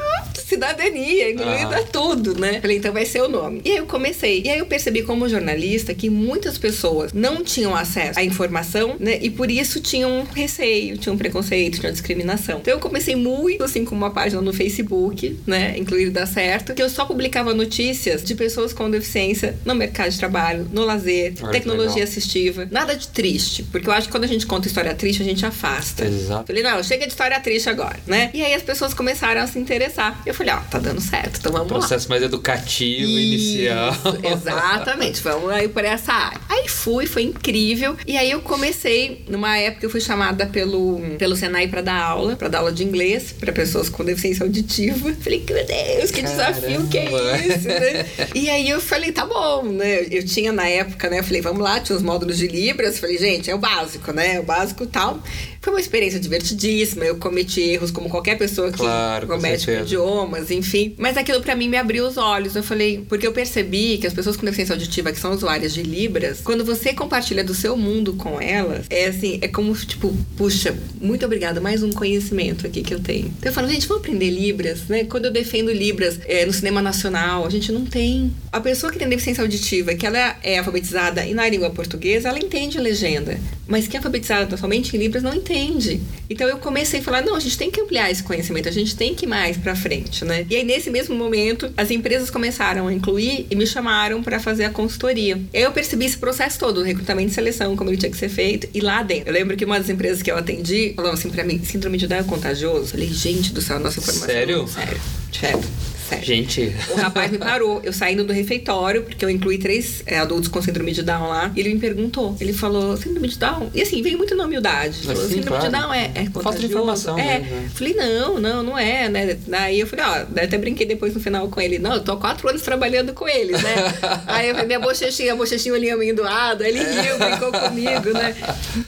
cidadania, 0.48 1.32
incluída 1.32 1.80
ah. 1.80 1.84
tudo, 1.84 2.40
né? 2.40 2.62
Falei, 2.62 2.78
então 2.78 2.94
vai 2.94 3.06
ser 3.06 3.22
o 3.22 3.28
nome. 3.28 3.62
E 3.66 3.72
aí 3.72 3.78
eu 3.78 3.86
comecei. 3.86 4.44
E 4.46 4.50
aí 4.50 4.60
eu 4.60 4.66
percebi 4.66 5.04
como 5.04 5.28
jornalista 5.28 5.94
que 5.94 6.10
muitas 6.10 6.58
pessoas 6.58 7.12
não 7.12 7.44
tinham 7.44 7.76
acesso 7.76 8.18
à 8.18 8.24
informação, 8.24 8.96
né? 8.98 9.20
E 9.22 9.30
por 9.30 9.52
isso 9.52 9.82
tinham 9.82 10.26
receio, 10.34 10.98
tinham 10.98 11.18
preconceito, 11.18 11.80
tinham 11.80 11.92
discriminação. 11.92 12.60
Então 12.60 12.74
eu 12.74 12.80
comecei 12.80 13.16
muito 13.16 13.64
assim 13.64 13.84
com 13.84 13.94
uma 13.94 14.10
página 14.10 14.42
no 14.42 14.54
Facebook, 14.54 15.38
né? 15.46 15.78
Incluir 15.88 16.10
dar 16.10 16.26
certo, 16.26 16.74
que 16.74 16.84
eu 16.84 16.90
só 16.90 17.06
publicava 17.06 17.54
notícias 17.54 18.22
de 18.22 18.36
pessoas 18.36 18.74
com 18.74 18.90
deficiência 18.90 19.56
no 19.64 19.74
mercado 19.74 20.12
de 20.12 20.18
trabalho, 20.18 20.68
no 20.72 20.84
lazer, 20.84 21.34
Olha 21.42 21.52
tecnologia 21.52 22.04
assistiva. 22.04 22.68
Nada 22.70 22.94
de 22.96 23.08
triste, 23.08 23.64
porque 23.64 23.88
eu 23.88 23.94
acho 23.94 24.08
que 24.08 24.12
quando 24.12 24.26
a 24.26 24.28
gente 24.28 24.46
conta 24.46 24.68
história 24.68 24.94
triste, 24.94 25.22
a 25.22 25.26
gente 25.26 25.46
afasta. 25.46 26.06
Exato. 26.06 26.48
Falei, 26.48 26.62
não, 26.62 26.84
chega 26.84 27.06
de 27.06 27.12
história 27.14 27.40
triste 27.40 27.70
agora, 27.70 27.98
né? 28.06 28.30
E 28.34 28.44
aí 28.44 28.54
as 28.54 28.62
pessoas 28.62 28.94
começaram 28.94 29.42
a 29.42 29.48
se 29.48 29.58
interessar. 29.58 30.22
Eu 30.26 30.34
falei, 30.34 30.54
ó, 30.54 30.58
tá 30.58 30.78
dando 30.78 31.00
certo, 31.00 31.40
então 31.40 31.52
vamos 31.52 31.68
Processo 31.68 32.08
lá. 32.08 32.16
mais 32.16 32.24
educativo, 32.24 33.10
Isso, 33.10 33.20
inicial. 33.20 33.94
Exatamente, 34.24 35.22
vamos 35.22 35.50
aí 35.52 35.70
por 35.70 35.86
essa 35.86 36.12
área. 36.12 36.42
Aí 36.50 36.68
fui, 36.68 37.06
foi 37.06 37.24
incrível. 37.24 37.96
E 38.06 38.18
aí 38.18 38.30
eu 38.30 38.42
comecei, 38.42 39.24
numa 39.30 39.58
época 39.58 39.86
eu 39.86 39.90
fui 39.90 40.02
chamada 40.02 40.46
pelo, 40.48 41.00
pelo 41.18 41.36
Senai 41.36 41.68
para 41.68 41.82
dar 41.82 42.02
aula, 42.02 42.36
para 42.36 42.50
dar 42.50 42.60
aula 42.60 42.72
de 42.72 42.84
inglês 42.84 43.34
para 43.40 43.52
pessoas 43.54 43.88
com 43.90 44.04
deficiência 44.04 44.44
auditiva. 44.44 45.14
Falei, 45.22 45.44
meu 45.50 45.66
Deus, 45.84 46.12
que 46.12 46.22
Caramba. 46.22 46.52
desafio 46.52 46.88
que 46.88 46.98
é 46.98 47.48
isso, 47.48 47.68
né? 47.68 48.06
e 48.36 48.50
aí 48.50 48.70
eu 48.70 48.80
falei, 48.80 49.12
tá 49.12 49.26
bom, 49.26 49.64
né? 49.64 50.06
Eu 50.10 50.26
tinha 50.26 50.52
na 50.52 50.68
época, 50.68 51.10
né? 51.10 51.20
Eu 51.20 51.24
falei, 51.24 51.42
vamos 51.42 51.62
lá, 51.62 51.80
tinha 51.80 51.96
os 51.96 52.04
módulos 52.04 52.38
de 52.38 52.48
Libras. 52.48 53.00
Falei, 53.00 53.18
gente, 53.18 53.50
é 53.50 53.56
o 53.56 53.58
básico, 53.58 54.12
né? 54.12 54.36
É 54.36 54.40
o 54.40 54.44
básico 54.44 54.86
tal. 54.86 55.20
Foi 55.68 55.74
uma 55.74 55.82
experiência 55.82 56.18
divertidíssima. 56.18 57.04
Eu 57.04 57.18
cometi 57.18 57.60
erros 57.60 57.92
como 57.92 58.08
qualquer 58.08 58.38
pessoa 58.38 58.72
que 58.72 58.78
claro, 58.78 59.28
comete 59.28 59.66
com 59.66 59.74
idiomas, 59.74 60.50
enfim. 60.50 60.96
Mas 60.98 61.18
aquilo 61.18 61.42
para 61.42 61.58
mim 61.58 61.68
me 61.68 61.76
abriu 61.76 62.08
os 62.08 62.16
olhos. 62.16 62.56
Eu 62.56 62.64
falei, 62.64 63.04
porque 63.10 63.28
eu 63.28 63.34
percebi 63.34 63.98
que 63.98 64.08
as 64.08 64.14
pessoas 64.14 64.38
com 64.38 64.46
deficiência 64.46 64.74
auditiva 64.74 65.12
que 65.12 65.20
são 65.20 65.34
usuárias 65.34 65.74
de 65.74 65.84
Libras, 65.84 66.40
quando 66.42 66.64
você 66.64 66.94
compartilha 66.94 67.44
do 67.44 67.54
seu 67.54 67.76
mundo 67.76 68.14
com 68.14 68.40
elas, 68.40 68.86
é 68.90 69.08
assim, 69.08 69.40
é 69.42 69.50
como 69.50 69.76
tipo, 69.76 70.16
puxa, 70.38 70.74
muito 71.02 71.26
obrigada, 71.26 71.60
mais 71.60 71.84
um 71.84 71.92
conhecimento 71.92 72.66
aqui 72.66 72.82
que 72.82 72.94
eu 72.94 73.02
tenho. 73.02 73.26
Então 73.38 73.50
eu 73.50 73.54
falo, 73.54 73.68
gente, 73.68 73.86
vamos 73.90 74.04
aprender 74.06 74.30
Libras, 74.30 74.84
né? 74.88 75.04
Quando 75.04 75.26
eu 75.26 75.32
defendo 75.32 75.70
Libras 75.70 76.18
é, 76.28 76.46
no 76.46 76.54
cinema 76.54 76.82
nacional, 76.82 77.46
a 77.46 77.50
gente 77.50 77.74
não 77.74 77.84
tem. 77.84 78.32
A 78.54 78.62
pessoa 78.62 78.90
que 78.90 78.98
tem 78.98 79.10
deficiência 79.10 79.42
auditiva, 79.42 79.94
que 79.96 80.06
ela 80.08 80.38
é 80.42 80.60
alfabetizada 80.60 81.26
e 81.26 81.34
na 81.34 81.50
língua 81.50 81.70
portuguesa, 81.72 82.30
ela 82.30 82.40
entende 82.40 82.80
legenda. 82.80 83.38
Mas 83.68 83.86
que 83.86 83.98
é 83.98 84.00
alfabetizada 84.00 84.56
somente 84.56 84.96
em 84.96 85.00
Libras 85.00 85.22
não 85.22 85.36
entende 85.36 85.57
entende. 85.58 86.02
Então 86.30 86.48
eu 86.48 86.58
comecei 86.58 87.00
a 87.00 87.04
falar, 87.04 87.22
não, 87.22 87.36
a 87.36 87.40
gente 87.40 87.58
tem 87.58 87.72
que 87.72 87.80
ampliar 87.80 88.12
esse 88.12 88.22
conhecimento, 88.22 88.68
a 88.68 88.72
gente 88.72 88.96
tem 88.96 89.16
que 89.16 89.26
ir 89.26 89.30
mais 89.30 89.58
para 89.58 89.76
frente, 89.76 90.24
né? 90.26 90.46
E 90.50 90.56
aí 90.56 90.64
nesse 90.64 90.90
mesmo 90.90 91.16
momento, 91.16 91.72
as 91.76 91.90
empresas 91.90 92.30
começaram 92.30 92.88
a 92.88 92.94
incluir 92.94 93.48
e 93.50 93.56
me 93.56 93.66
chamaram 93.66 94.22
para 94.22 94.40
fazer 94.40 94.66
a 94.66 94.70
consultoria. 94.70 95.40
Eu 95.54 95.72
percebi 95.72 96.06
esse 96.06 96.18
processo 96.18 96.60
todo, 96.60 96.84
recrutamento 96.84 97.32
e 97.32 97.34
seleção, 97.34 97.76
como 97.76 97.90
ele 97.90 97.98
tinha 97.98 98.12
que 98.12 98.18
ser 98.18 98.30
feito, 98.30 98.68
e 98.74 98.82
lá 98.82 99.02
dentro. 99.04 99.30
Eu 99.30 99.34
lembro 99.34 99.56
que 99.56 99.66
uma 99.66 99.80
das 99.80 99.90
empresas 99.90 100.22
que 100.22 100.32
eu 100.32 100.38
atendi 100.38 100.94
falou 100.96 101.12
assim 101.12 101.30
para 101.30 101.44
mim, 101.44 101.62
síndrome 101.64 101.98
de 101.98 102.08
Down 102.08 102.20
é 102.20 102.24
contagioso. 102.24 102.84
Eu 102.84 102.88
falei, 102.88 103.08
gente 103.08 103.54
do 103.54 103.62
céu, 103.62 103.80
nossa 103.80 104.00
informação. 104.00 104.28
Sério? 104.28 104.68
Sério. 104.68 105.00
Sério. 105.32 105.97
Sério. 106.08 106.26
Gente. 106.26 106.74
O 106.90 106.96
rapaz 106.96 107.30
me 107.32 107.38
parou. 107.38 107.82
Eu 107.84 107.92
saindo 107.92 108.24
do 108.24 108.32
refeitório, 108.32 109.04
porque 109.04 109.24
eu 109.24 109.30
incluí 109.30 109.58
três 109.58 110.04
é, 110.06 110.18
adultos 110.20 110.48
com 110.48 110.62
síndrome 110.62 110.94
de 110.94 111.04
Down 111.04 111.28
lá. 111.28 111.52
E 111.56 111.60
ele 111.60 111.74
me 111.74 111.80
perguntou. 111.80 112.36
Ele 112.40 112.54
falou, 112.54 112.96
síndrome 112.96 113.28
de 113.28 113.38
Down? 113.38 113.70
E 113.74 113.82
assim, 113.82 114.02
veio 114.02 114.18
muito 114.18 114.34
na 114.36 114.46
humildade. 114.46 115.00
Falou, 115.00 115.24
assim, 115.24 115.36
síndrome 115.36 115.58
claro. 115.58 115.66
de 115.66 115.72
Down 115.72 115.94
é, 115.94 116.06
é 116.06 116.10
contagioso. 116.10 116.44
Falta 116.44 116.60
de 116.60 116.66
informação. 116.66 117.20
É. 117.20 117.40
Né? 117.40 117.70
Falei, 117.74 117.94
não, 117.94 118.40
não, 118.40 118.64
não 118.64 118.78
é, 118.78 119.10
né? 119.10 119.38
Daí 119.48 119.80
eu 119.80 119.88
falei, 119.88 120.06
ó, 120.06 120.42
até 120.44 120.58
brinquei 120.58 120.86
depois 120.86 121.14
no 121.14 121.20
final 121.20 121.48
com 121.50 121.60
ele. 121.60 121.78
Não, 121.78 121.96
eu 121.96 122.02
tô 122.02 122.14
há 122.14 122.18
quatro 122.18 122.48
anos 122.48 122.62
trabalhando 122.62 123.14
com 123.14 123.28
eles, 123.28 123.62
né? 123.62 123.76
aí 124.28 124.48
eu 124.48 124.54
falei, 124.56 124.68
minha 124.68 124.80
bochechinha, 124.80 125.34
a 125.34 125.36
bochechinha 125.36 125.74
olhinho 125.74 125.96
amendoado. 125.96 126.64
Ele 126.64 126.80
riu, 126.80 127.18
brincou 127.18 127.52
comigo, 127.52 128.14
né? 128.14 128.36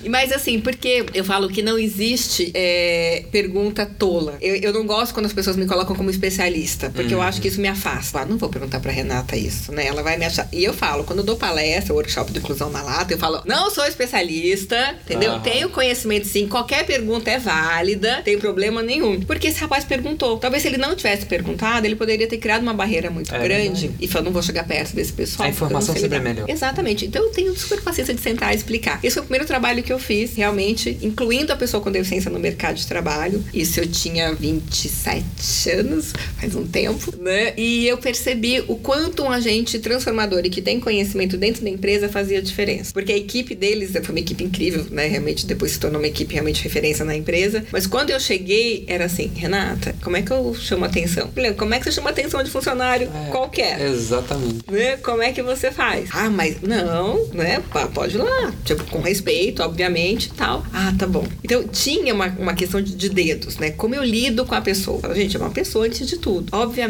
Mas 0.07 0.31
assim, 0.31 0.59
porque 0.61 1.05
eu 1.13 1.25
falo 1.25 1.49
que 1.49 1.61
não 1.61 1.77
existe 1.77 2.51
é, 2.53 3.25
pergunta 3.29 3.85
tola. 3.85 4.37
Eu, 4.41 4.55
eu 4.55 4.73
não 4.73 4.85
gosto 4.85 5.13
quando 5.13 5.25
as 5.25 5.33
pessoas 5.33 5.57
me 5.57 5.65
colocam 5.65 5.95
como 5.95 6.09
especialista. 6.09 6.89
Porque 6.93 7.08
porque 7.09 7.15
eu 7.15 7.21
acho 7.23 7.41
que 7.41 7.47
isso 7.47 7.59
me 7.59 7.67
afasta. 7.67 8.19
Ah, 8.19 8.25
não 8.25 8.37
vou 8.37 8.49
perguntar 8.49 8.79
pra 8.79 8.91
Renata 8.91 9.35
isso, 9.35 9.71
né? 9.71 9.87
Ela 9.87 10.03
vai 10.03 10.15
me 10.17 10.25
achar. 10.25 10.47
E 10.51 10.63
eu 10.63 10.73
falo, 10.73 11.03
quando 11.03 11.19
eu 11.19 11.25
dou 11.25 11.35
palestra, 11.37 11.93
workshop 11.93 12.31
de 12.31 12.37
inclusão 12.39 12.69
na 12.69 12.83
lata, 12.83 13.13
eu 13.13 13.17
falo, 13.17 13.41
não 13.45 13.71
sou 13.71 13.83
especialista, 13.85 14.95
entendeu? 15.03 15.31
Aham. 15.33 15.41
Tenho 15.41 15.69
conhecimento 15.69 16.27
sim, 16.27 16.47
qualquer 16.47 16.85
pergunta 16.85 17.31
é 17.31 17.39
válida, 17.39 18.21
tem 18.23 18.37
problema 18.37 18.83
nenhum. 18.83 19.21
Porque 19.21 19.47
esse 19.47 19.59
rapaz 19.59 19.83
perguntou. 19.85 20.37
Talvez 20.37 20.61
se 20.61 20.67
ele 20.69 20.77
não 20.77 20.95
tivesse 20.95 21.25
perguntado, 21.25 21.85
ele 21.87 21.95
poderia 21.95 22.27
ter 22.27 22.37
criado 22.37 22.61
uma 22.61 22.73
barreira 22.73 23.09
muito 23.09 23.33
É 23.33 23.39
grande 23.39 23.87
verdade. 23.87 24.03
e 24.03 24.07
falou, 24.07 24.25
não 24.25 24.31
vou 24.31 24.43
chegar 24.43 24.65
perto 24.65 24.93
desse 24.93 25.13
pessoal. 25.13 25.47
A 25.47 25.49
informação 25.49 25.95
sempre 25.95 26.17
é 26.17 26.19
melhor. 26.19 26.47
Exatamente. 26.49 27.05
Então 27.05 27.23
eu 27.23 27.29
tenho 27.31 27.57
super 27.57 27.81
paciência 27.81 28.13
de 28.13 28.21
sentar 28.21 28.53
e 28.53 28.57
explicar. 28.57 28.99
Esse 29.01 29.15
foi 29.15 29.23
o 29.23 29.25
primeiro 29.25 29.45
trabalho 29.47 29.81
que 29.81 29.91
eu 29.91 29.97
fiz, 29.99 30.35
realmente, 30.35 30.97
incluindo 31.01 31.51
a 31.51 31.55
pessoa 31.55 31.81
com 31.81 31.91
deficiência 31.91 32.29
no 32.29 32.39
mercado 32.39 32.75
de 32.75 32.85
trabalho. 32.85 33.43
Isso 33.53 33.79
eu 33.79 33.87
tinha 33.87 34.33
27 34.33 35.69
anos, 35.71 36.13
faz 36.39 36.55
um 36.55 36.65
tempo, 36.67 36.98
né? 37.19 37.53
E 37.57 37.87
eu 37.87 37.97
percebi 37.97 38.63
o 38.67 38.75
quanto 38.75 39.23
um 39.23 39.29
agente 39.29 39.79
transformador 39.79 40.41
e 40.45 40.49
que 40.49 40.61
tem 40.61 40.79
conhecimento 40.79 41.37
dentro 41.37 41.63
da 41.63 41.69
empresa 41.69 42.09
fazia 42.09 42.41
diferença. 42.41 42.91
Porque 42.93 43.11
a 43.11 43.17
equipe 43.17 43.55
deles 43.55 43.91
foi 43.91 44.09
uma 44.09 44.19
equipe 44.19 44.43
incrível, 44.43 44.85
né? 44.91 45.07
Realmente 45.07 45.45
depois 45.45 45.71
se 45.71 45.79
tornou 45.79 45.99
uma 46.01 46.07
equipe 46.07 46.33
realmente 46.33 46.63
referência 46.63 47.03
na 47.05 47.15
empresa. 47.15 47.65
Mas 47.71 47.85
quando 47.87 48.09
eu 48.09 48.19
cheguei, 48.19 48.83
era 48.87 49.05
assim, 49.05 49.31
Renata, 49.35 49.95
como 50.01 50.17
é 50.17 50.21
que 50.21 50.31
eu 50.31 50.53
chamo 50.55 50.85
atenção? 50.85 51.29
Como 51.57 51.73
é 51.73 51.79
que 51.79 51.85
você 51.85 51.91
chama 51.91 52.09
atenção 52.09 52.43
de 52.43 52.49
funcionário 52.49 53.09
É, 53.27 53.29
qualquer? 53.31 53.79
Exatamente. 53.81 54.63
né? 54.71 54.97
Como 54.97 55.21
é 55.21 55.31
que 55.31 55.41
você 55.41 55.71
faz? 55.71 56.09
Ah, 56.11 56.29
mas 56.29 56.61
não, 56.61 57.25
né? 57.33 57.61
Pode 57.93 58.15
ir 58.15 58.19
lá. 58.21 58.53
Tipo, 58.65 58.83
com 58.85 58.99
respeito, 59.01 59.61
obviamente 59.63 60.31
tal. 60.33 60.65
Ah, 60.73 60.93
tá 60.97 61.05
bom. 61.07 61.25
Então, 61.43 61.63
tinha 61.67 62.13
uma, 62.13 62.27
uma 62.39 62.53
questão 62.53 62.81
de, 62.81 62.95
de 62.95 63.09
dedos, 63.09 63.57
né? 63.57 63.71
Como 63.71 63.95
eu 63.95 64.03
lido 64.03 64.45
com 64.45 64.55
a 64.55 64.61
pessoa. 64.61 64.99
Fala, 64.99 65.15
Gente, 65.15 65.35
é 65.35 65.39
uma 65.39 65.49
pessoa 65.49 65.85
antes 65.85 66.07
de 66.07 66.17
tudo. 66.17 66.47
Obviamente, 66.51 66.88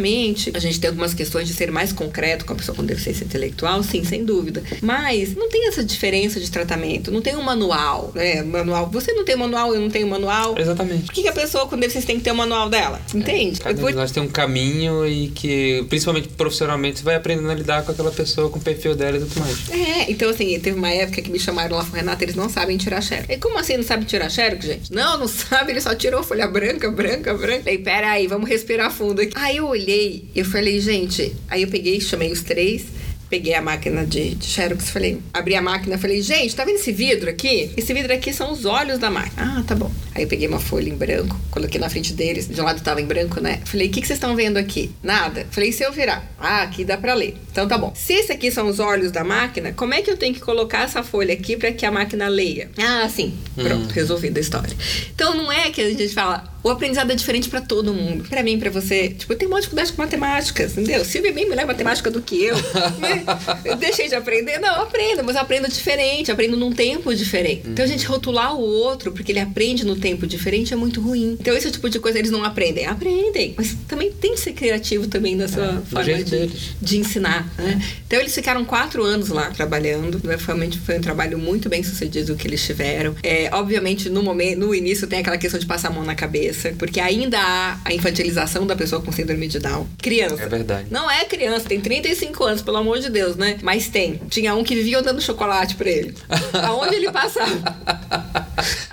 a 0.54 0.60
gente 0.60 0.80
tem 0.80 0.90
algumas 0.90 1.14
questões 1.14 1.48
de 1.48 1.54
ser 1.54 1.72
mais 1.72 1.92
concreto 1.92 2.46
com 2.46 2.54
a 2.54 2.56
pessoa 2.56 2.76
com 2.76 2.84
deficiência 2.84 3.24
intelectual, 3.24 3.82
sim, 3.84 4.04
sem 4.04 4.24
dúvida. 4.24 4.64
Mas 4.82 5.36
não 5.36 5.50
tem 5.50 5.68
essa 5.68 5.84
diferença 5.84 6.40
de 6.40 6.50
tratamento. 6.50 7.12
Não 7.12 7.22
tem 7.22 7.36
um 7.36 7.44
manual, 7.44 8.12
né? 8.14 8.42
Manual. 8.44 8.90
Você 8.92 9.14
não 9.14 9.26
tem 9.26 9.36
manual, 9.36 9.74
eu 9.74 9.82
não 9.82 9.90
tenho 9.90 10.08
manual. 10.08 10.58
Exatamente. 10.58 11.06
Por 11.06 11.14
que, 11.14 11.28
a 11.28 11.34
pessoa 11.34 11.68
com 11.68 11.78
deficiência 11.78 12.08
tem 12.08 12.18
que 12.18 12.24
ter 12.24 12.32
o 12.32 12.36
manual 12.36 12.70
dela? 12.70 13.02
Entende? 13.14 13.60
Cada 13.60 13.82
um 13.82 13.88
de 13.88 13.94
nós 13.94 14.12
tem 14.12 14.24
um 14.24 14.28
caminho 14.28 15.06
e 15.08 15.30
que, 15.30 15.86
principalmente 15.90 16.28
profissionalmente, 16.30 17.00
você 17.00 17.04
vai 17.06 17.16
aprendendo 17.16 17.50
a 17.50 17.56
lidar 17.56 17.84
com 17.84 17.92
aquela 17.92 18.12
pessoa, 18.12 18.50
com 18.50 18.60
o 18.60 18.62
perfil 18.62 18.96
dela 18.96 19.18
e 19.18 19.20
tudo 19.20 19.40
mais. 19.40 19.70
É, 19.70 20.12
então 20.12 20.30
assim, 20.30 20.60
teve 20.60 20.78
uma 20.78 20.90
época 20.90 21.22
que 21.22 21.30
me 21.30 21.40
chamaram 21.40 21.76
lá 21.76 21.84
e 21.84 21.86
falaram, 21.86 22.06
Renata, 22.06 22.24
eles 22.24 22.36
não 22.36 22.50
sabem 22.50 22.78
tirar 22.78 23.02
xerox. 23.02 23.30
E 23.30 23.38
como 23.38 23.58
assim 23.58 23.78
não 23.78 23.84
sabe 23.84 24.06
tirar 24.06 24.30
xerox, 24.30 24.66
gente? 24.66 24.94
Não, 24.94 25.18
não 25.18 25.28
sabe, 25.30 25.72
ele 25.72 25.82
só 25.82 25.94
tirou 25.96 26.24
folha 26.24 26.48
branca, 26.48 26.90
branca, 26.90 27.34
branca. 27.34 27.64
Falei, 27.64 27.78
pera 27.78 28.12
aí, 28.12 28.28
vamos 28.28 28.50
respirar 28.50 28.92
fundo 28.92 29.22
aqui. 29.22 29.34
Aí 29.36 29.58
eu 29.58 29.68
olhei, 29.68 29.89
eu 30.36 30.46
falei, 30.46 30.80
gente, 30.80 31.36
aí 31.48 31.64
eu 31.64 31.68
peguei, 31.68 32.00
chamei 32.00 32.32
os 32.32 32.42
três, 32.42 32.86
peguei 33.30 33.54
a 33.54 33.62
máquina 33.62 34.06
de, 34.06 34.36
de 34.36 34.46
xerox, 34.46 34.90
falei, 34.90 35.20
abri 35.34 35.56
a 35.56 35.62
máquina, 35.62 35.98
falei, 35.98 36.22
gente, 36.22 36.56
tá 36.56 36.66
vendo 36.66 36.78
esse 36.78 36.92
vidro 36.92 37.30
aqui? 37.30 37.72
Esse 37.78 37.94
vidro 37.94 38.12
aqui 38.12 38.34
são 38.34 38.52
os 38.52 38.66
olhos 38.66 38.98
da 38.98 39.10
máquina. 39.12 39.60
Ah, 39.60 39.64
tá 39.66 39.76
bom. 39.76 39.92
Aí 40.16 40.24
eu 40.24 40.28
peguei 40.28 40.48
uma 40.48 40.60
folha 40.60 40.90
em 40.90 40.96
branco, 40.96 41.40
coloquei 41.52 41.80
na 41.80 41.90
frente 41.90 42.14
deles, 42.14 42.48
de 42.48 42.60
um 42.60 42.64
lado 42.64 42.82
tava 42.82 43.00
em 43.00 43.06
branco, 43.06 43.40
né? 43.40 43.62
Falei, 43.66 43.88
o 43.88 43.92
que, 43.92 44.02
que 44.02 44.08
vocês 44.08 44.18
estão 44.18 44.36
vendo 44.36 44.58
aqui? 44.58 44.92
Nada. 45.04 45.46
Falei, 45.52 45.72
se 45.72 45.84
eu 45.84 45.92
virar? 45.94 46.30
Ah, 46.40 46.64
aqui 46.64 46.84
dá 46.84 46.98
pra 46.98 47.14
ler. 47.14 47.38
Então 47.52 47.68
tá 47.68 47.78
bom. 47.78 47.94
Se 47.96 48.14
esse 48.14 48.32
aqui 48.32 48.52
são 48.52 48.68
os 48.68 48.80
olhos 48.80 49.12
da 49.12 49.24
máquina, 49.24 49.72
como 49.74 49.94
é 49.94 50.02
que 50.02 50.10
eu 50.10 50.18
tenho 50.18 50.34
que 50.34 50.42
colocar 50.42 50.84
essa 50.84 51.04
folha 51.04 51.34
aqui 51.34 51.56
pra 51.56 51.72
que 51.72 51.86
a 51.86 51.92
máquina 51.92 52.28
leia? 52.28 52.72
Ah, 52.78 53.08
sim. 53.08 53.34
Pronto, 53.56 53.92
resolvida 53.94 54.40
a 54.40 54.42
história. 54.42 54.76
Então 55.14 55.36
não 55.36 55.52
é 55.52 55.70
que 55.70 55.82
a 55.82 55.90
gente 55.90 56.10
fala, 56.10 56.44
o 56.64 56.70
aprendizado 56.70 57.12
é 57.12 57.16
diferente 57.16 57.50
pra 57.50 57.62
todo 57.62 57.94
mundo. 57.94 58.26
Pra 58.30 58.44
mim, 58.44 58.60
pra 58.60 58.70
você. 58.70 59.10
Tipo, 59.10 59.34
eu 59.34 59.38
tenho 59.38 59.52
uma 59.52 59.60
dificuldade 59.60 59.92
com 59.94 60.02
matemática, 60.02 60.64
entendeu? 60.64 61.04
Silvia 61.06 61.30
é 61.32 61.34
bem 61.34 61.48
melhor 61.50 61.64
em 61.64 61.68
matemática 61.68 62.10
do 62.12 62.22
que 62.22 62.44
eu. 62.44 62.56
né? 63.00 63.24
Eu 63.66 63.76
deixei 63.76 64.08
de 64.08 64.16
aprender? 64.16 64.60
Não, 64.60 64.76
eu 64.76 64.84
aprendo, 64.84 65.24
mas 65.24 65.36
eu 65.36 65.42
aprendo 65.42 65.68
diferente, 65.70 66.32
aprendo 66.32 66.58
num 66.58 66.72
tempo 66.72 67.14
diferente. 67.14 67.64
Então 67.68 67.84
a 67.84 67.88
gente 67.88 68.06
rotular 68.06 68.56
o 68.56 68.62
outro 68.62 69.12
porque 69.12 69.32
ele 69.32 69.40
aprende 69.40 69.86
no 69.86 69.96
tempo 69.96 70.28
diferente 70.28 70.74
é 70.74 70.78
muito 70.78 71.00
ruim. 71.02 71.38
Então 71.40 71.56
esse 71.56 71.72
tipo 71.72 71.90
de 71.90 72.00
coisa 72.00 72.20
eles 72.20 72.32
não 72.32 72.44
aprendem. 72.44 72.86
Aprendem, 72.86 73.54
mas 73.58 73.76
também 73.88 74.12
tem 74.12 74.34
que 74.34 74.40
ser 74.40 74.54
criativo 74.54 75.08
também 75.08 75.36
na 75.36 75.48
sua 75.48 75.68
do 75.68 75.86
forma 75.86 76.14
de, 76.14 76.24
deles. 76.24 76.76
de 76.82 76.98
ensinar. 76.98 77.48
Né? 77.58 77.82
Então 78.08 78.20
eles 78.20 78.34
ficaram 78.34 78.66
quatro 78.66 79.04
anos 79.04 79.30
lá 79.30 79.50
trabalhando. 79.52 80.20
Né? 80.24 80.38
Realmente 80.46 80.78
foi 80.80 80.98
um 80.98 81.02
trabalho 81.02 81.38
muito 81.38 81.70
bem 81.70 81.84
sucedido 81.84 82.36
que 82.36 82.48
eles 82.48 82.64
tiveram. 82.66 83.16
É, 83.24 83.50
obviamente, 83.54 84.10
no 84.10 84.22
momento, 84.24 84.60
no 84.60 84.76
início 84.76 85.08
tem 85.08 85.20
aquela 85.20 85.38
questão 85.38 85.60
de 85.60 85.66
passar 85.66 85.90
a 85.90 85.92
mão 85.92 86.04
na 86.04 86.16
cabeça, 86.16 86.49
porque 86.78 87.00
ainda 87.00 87.40
há 87.40 87.78
a 87.86 87.94
infantilização 87.94 88.66
da 88.66 88.76
pessoa 88.76 89.02
com 89.02 89.12
síndrome 89.12 89.48
de 89.48 89.60
Down. 89.60 89.88
Criança. 90.02 90.44
É 90.44 90.48
verdade. 90.48 90.88
Não 90.92 91.10
é 91.10 91.26
criança, 91.26 91.68
tem 91.68 91.80
35 91.80 92.44
anos, 92.44 92.62
pelo 92.62 92.78
amor 92.78 93.00
de 93.00 93.10
Deus, 93.10 93.36
né? 93.36 93.58
Mas 93.62 93.88
tem. 93.90 94.20
Tinha 94.30 94.56
um 94.56 94.64
que 94.64 94.76
vivia 94.76 95.02
dando 95.02 95.22
chocolate 95.22 95.76
pra 95.76 95.90
ele. 95.90 96.14
Aonde 96.64 96.96
ele 96.96 97.12
passava. 97.12 98.49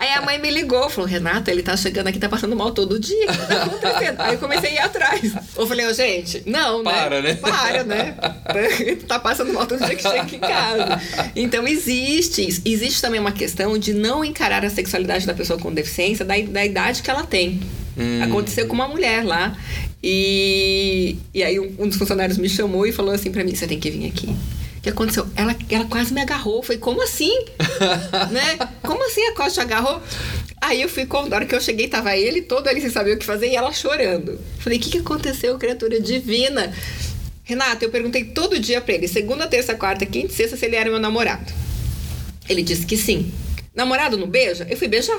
Aí 0.06 0.12
a 0.12 0.22
mãe 0.22 0.38
me 0.38 0.48
ligou, 0.50 0.88
falou: 0.88 1.10
Renata, 1.10 1.50
ele 1.50 1.64
tá 1.64 1.76
chegando 1.76 2.06
aqui, 2.06 2.18
tá 2.18 2.28
passando 2.28 2.54
mal 2.54 2.70
todo 2.70 2.96
dia. 2.96 3.26
O 3.26 3.32
que 3.32 3.46
tá 3.46 3.62
acontecendo? 3.64 4.20
Aí 4.20 4.34
eu 4.34 4.38
comecei 4.38 4.70
a 4.70 4.72
ir 4.74 4.78
atrás. 4.78 5.34
Eu 5.56 5.66
falei, 5.66 5.84
ô, 5.84 5.92
gente, 5.92 6.44
não, 6.46 6.80
né? 6.84 6.92
Para, 6.92 7.22
né? 7.22 7.34
Para, 7.34 7.82
né? 7.82 8.14
tá 9.08 9.18
passando 9.18 9.52
mal 9.52 9.66
todo 9.66 9.84
dia 9.84 9.96
que 9.96 10.02
chega 10.02 10.22
aqui 10.22 10.36
em 10.36 10.40
casa. 10.40 11.02
Então 11.34 11.66
existe 11.66 12.48
isso. 12.48 12.62
Existe 12.64 13.02
também 13.02 13.18
uma 13.18 13.32
questão 13.32 13.76
de 13.76 13.92
não 13.92 14.24
encarar 14.24 14.64
a 14.64 14.70
sexualidade 14.70 15.26
da 15.26 15.34
pessoa 15.34 15.58
com 15.58 15.74
deficiência 15.74 16.24
da, 16.24 16.34
da 16.38 16.64
idade 16.64 17.02
que 17.02 17.10
ela 17.10 17.24
tem. 17.24 17.60
Hum. 17.98 18.22
Aconteceu 18.22 18.68
com 18.68 18.74
uma 18.74 18.86
mulher 18.86 19.24
lá. 19.24 19.56
E, 20.00 21.16
e 21.34 21.42
aí 21.42 21.58
um, 21.58 21.74
um 21.80 21.88
dos 21.88 21.96
funcionários 21.96 22.38
me 22.38 22.48
chamou 22.48 22.86
e 22.86 22.92
falou 22.92 23.12
assim 23.12 23.32
pra 23.32 23.42
mim: 23.42 23.56
você 23.56 23.66
tem 23.66 23.80
que 23.80 23.90
vir 23.90 24.06
aqui. 24.06 24.36
Que 24.86 24.90
aconteceu? 24.90 25.26
Ela, 25.34 25.56
ela 25.68 25.84
quase 25.86 26.14
me 26.14 26.20
agarrou. 26.20 26.62
Foi 26.62 26.78
como 26.78 27.02
assim? 27.02 27.36
né? 28.30 28.56
Como 28.82 29.04
assim 29.04 29.20
a 29.26 29.34
Costa 29.34 29.62
agarrou? 29.62 30.00
Aí 30.60 30.80
eu 30.80 30.88
fui, 30.88 31.04
na 31.28 31.34
hora 31.34 31.44
que 31.44 31.56
eu 31.56 31.60
cheguei, 31.60 31.88
tava 31.88 32.16
ele 32.16 32.40
todo 32.42 32.68
ali 32.68 32.80
sem 32.80 32.88
saber 32.88 33.16
o 33.16 33.18
que 33.18 33.26
fazer 33.26 33.48
e 33.48 33.56
ela 33.56 33.72
chorando. 33.72 34.38
Falei, 34.60 34.78
o 34.78 34.80
que, 34.80 34.90
que 34.90 34.98
aconteceu, 34.98 35.58
criatura 35.58 36.00
divina? 36.00 36.72
Renata, 37.42 37.84
eu 37.84 37.90
perguntei 37.90 38.26
todo 38.26 38.60
dia 38.60 38.80
pra 38.80 38.94
ele, 38.94 39.08
segunda, 39.08 39.48
terça, 39.48 39.74
quarta, 39.74 40.06
quinta 40.06 40.32
e 40.32 40.36
sexta, 40.36 40.56
se 40.56 40.64
ele 40.64 40.76
era 40.76 40.88
meu 40.88 41.00
namorado. 41.00 41.52
Ele 42.48 42.62
disse 42.62 42.86
que 42.86 42.96
sim. 42.96 43.32
Namorado 43.74 44.16
não 44.16 44.28
beija? 44.28 44.68
Eu 44.70 44.76
fui 44.76 44.86
beijar. 44.86 45.18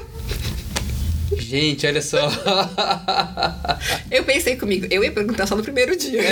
Gente, 1.39 1.85
olha 1.87 2.01
só. 2.01 2.29
Eu 4.11 4.23
pensei 4.23 4.55
comigo, 4.55 4.87
eu 4.89 5.03
ia 5.03 5.11
perguntar 5.11 5.45
só 5.47 5.55
no 5.55 5.63
primeiro 5.63 5.95
dia. 5.95 6.21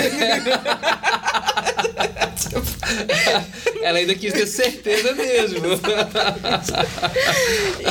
Ela 3.82 3.98
ainda 3.98 4.14
quis 4.14 4.32
ter 4.32 4.46
certeza 4.46 5.12
mesmo. 5.14 5.60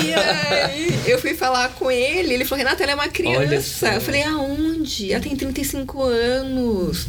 E 0.03 0.13
aí, 0.13 0.99
eu 1.07 1.19
fui 1.19 1.33
falar 1.33 1.69
com 1.69 1.89
ele, 1.89 2.33
ele 2.33 2.45
falou, 2.45 2.63
Renata, 2.63 2.83
ela 2.83 2.91
é 2.91 2.95
uma 2.95 3.07
criança. 3.07 3.93
Eu 3.93 4.01
falei, 4.01 4.23
aonde? 4.23 5.11
Ela 5.11 5.23
tem 5.23 5.35
35 5.35 6.03
anos. 6.03 7.07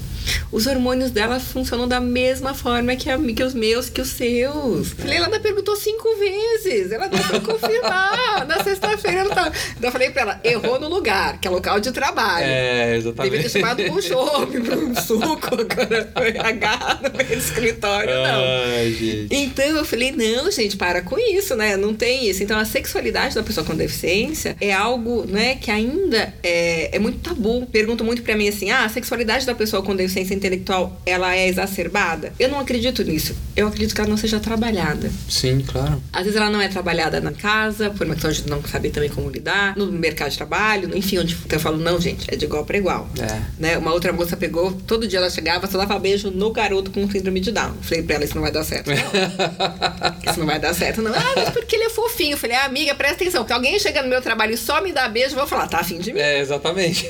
Os 0.51 0.67
hormônios 0.67 1.11
dela 1.11 1.39
funcionam 1.41 1.87
da 1.89 2.01
mesma 2.01 2.55
forma 2.55 2.95
que, 2.97 3.11
a, 3.11 3.19
que 3.19 3.43
os 3.43 3.55
meus, 3.55 3.89
que 3.89 4.01
os 4.01 4.09
seus. 4.09 4.91
Falei, 4.93 5.17
ela 5.17 5.27
ainda 5.27 5.41
perguntou 5.41 5.77
cinco 5.77 6.09
vezes. 6.19 6.93
Ela 6.93 7.09
pra 7.09 7.41
confirmar. 7.41 8.47
Na 8.47 8.63
sexta-feira 8.63 9.21
ela 9.21 9.35
tá. 9.35 9.53
Então 9.77 9.89
eu 9.89 9.93
falei 9.93 10.11
pra 10.11 10.23
ela, 10.23 10.41
errou 10.45 10.81
no 10.81 10.89
lugar, 10.89 11.41
que 11.41 11.49
é 11.49 11.51
local 11.51 11.81
de 11.81 11.93
trabalho. 11.93 12.47
É, 12.47 12.99
Devia 12.99 13.13
ter 13.13 13.47
exatamente. 13.47 13.49
chamado 13.51 13.83
um 13.83 14.03
chope, 14.03 14.59
um 14.59 14.95
suco, 14.95 15.55
agora 15.55 16.11
foi 16.17 16.39
agarrado 16.39 17.13
no 17.13 17.35
escritório, 17.35 18.15
não. 18.15 18.43
Ai, 18.77 18.93
gente. 18.93 19.35
Então 19.35 19.65
eu 19.65 19.85
falei, 19.85 20.13
não, 20.13 20.51
gente, 20.51 20.77
para 20.77 21.03
com 21.03 21.19
isso, 21.19 21.55
né? 21.57 21.77
Não 21.77 21.95
tem 21.95 22.29
isso. 22.29 22.43
Então 22.43 22.59
a 22.59 22.65
sexualidade 22.65 23.35
da 23.35 23.43
pessoa 23.43 23.65
com 23.65 23.75
deficiência 23.75 24.57
é 24.61 24.73
algo, 24.73 25.25
né, 25.27 25.57
que 25.57 25.71
ainda 25.71 26.33
é, 26.43 26.97
é 26.97 26.99
muito 26.99 27.19
tabu. 27.19 27.67
Perguntam 27.67 28.07
muito 28.07 28.23
pra 28.23 28.37
mim 28.37 28.49
assim: 28.49 28.71
ah, 28.71 28.85
a 28.85 28.89
sexualidade 28.89 29.47
da 29.47 29.55
pessoa 29.55 29.83
com 29.83 29.95
deficiência 29.95 30.16
intelectual 30.21 31.01
ela 31.05 31.35
é 31.35 31.49
exacerbada? 31.49 32.33
Eu 32.39 32.49
não 32.49 32.61
acredito 32.61 33.03
nisso. 33.03 33.35
Eu 33.55 33.69
acredito 33.69 33.95
que 33.95 34.01
ela 34.01 34.11
não 34.11 34.17
seja 34.17 34.41
trabalhada. 34.41 35.11
Sim, 35.29 35.65
claro. 35.67 36.03
Às 36.13 36.25
vezes 36.25 36.37
ela 36.37 36.51
não 36.51 36.61
é 36.61 36.69
trabalhada 36.69 37.21
na 37.21 37.33
casa, 37.33 37.91
por 37.91 38.07
uma 38.07 38.15
questão 38.15 38.31
de 38.31 38.49
não 38.49 38.63
saber 38.65 38.91
também 38.91 39.09
como 39.09 39.31
lidar, 39.31 39.77
no 39.77 39.87
mercado 39.87 40.31
de 40.31 40.37
trabalho, 40.37 40.97
enfim, 40.97 41.19
onde 41.19 41.35
então 41.35 41.59
eu 41.59 41.61
falo, 41.61 41.79
não, 41.79 42.01
gente, 42.01 42.27
é 42.33 42.37
de 42.37 42.45
igual 42.45 42.65
para 42.65 42.77
igual. 42.77 43.09
É. 43.21 43.41
Né? 43.59 43.79
Uma 43.79 43.93
outra 43.93 44.13
moça 44.13 44.37
pegou, 44.37 44.73
todo 44.73 45.07
dia 45.07 45.19
ela 45.19 45.31
chegava, 45.31 45.67
só 45.67 45.79
dava 45.79 45.99
beijo 45.99 46.31
no 46.31 46.53
garoto 46.53 46.91
com 46.91 47.09
síndrome 47.11 47.41
de 47.41 47.53
Down. 47.53 47.75
Falei 47.83 48.03
pra 48.03 48.17
ela, 48.17 48.25
isso 48.25 48.35
não 48.35 48.43
vai 48.43 48.53
dar 48.53 48.65
certo. 48.65 48.91
Não. 48.91 48.97
Isso 50.27 50.41
não 50.41 50.47
vai 50.47 50.59
dar 50.59 50.75
certo, 50.75 51.03
não. 51.03 51.15
Ah, 51.15 51.33
mas 51.37 51.51
porque 51.51 51.77
ele 51.77 51.85
é 51.85 51.91
fofinho. 51.91 52.33
Eu 52.33 52.37
falei, 52.37 52.57
ah, 52.57 52.65
amiga, 52.65 52.95
presta 52.95 53.23
atenção. 53.23 53.47
Se 53.47 53.53
alguém 53.53 53.79
chega 53.79 54.03
no 54.03 54.09
meu 54.09 54.21
trabalho 54.21 54.55
e 54.55 54.57
só 54.57 54.83
me 54.83 54.93
dá 54.93 55.09
beijo, 55.09 55.31
eu 55.31 55.39
vou 55.39 55.47
falar, 55.47 55.69
tá 55.69 55.79
afim 55.79 55.99
de 55.99 56.13
mim. 56.13 56.19
É, 56.19 56.41
exatamente. 56.41 57.09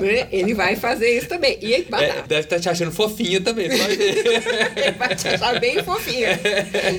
Né? 0.00 0.28
Ele 0.32 0.54
vai 0.54 0.76
fazer 0.76 1.16
isso 1.16 1.28
também. 1.28 1.58
E 1.60 1.86
É, 1.98 2.22
deve 2.26 2.40
estar 2.40 2.56
tá 2.56 2.60
te 2.60 2.68
achando 2.68 2.92
fofinha 2.92 3.40
também, 3.40 3.68
vai 3.68 3.96
ver. 3.96 4.18
Ele 4.76 4.92
vai 4.98 5.16
te 5.16 5.28
achar 5.28 5.58
bem 5.58 5.82
fofinha. 5.82 6.38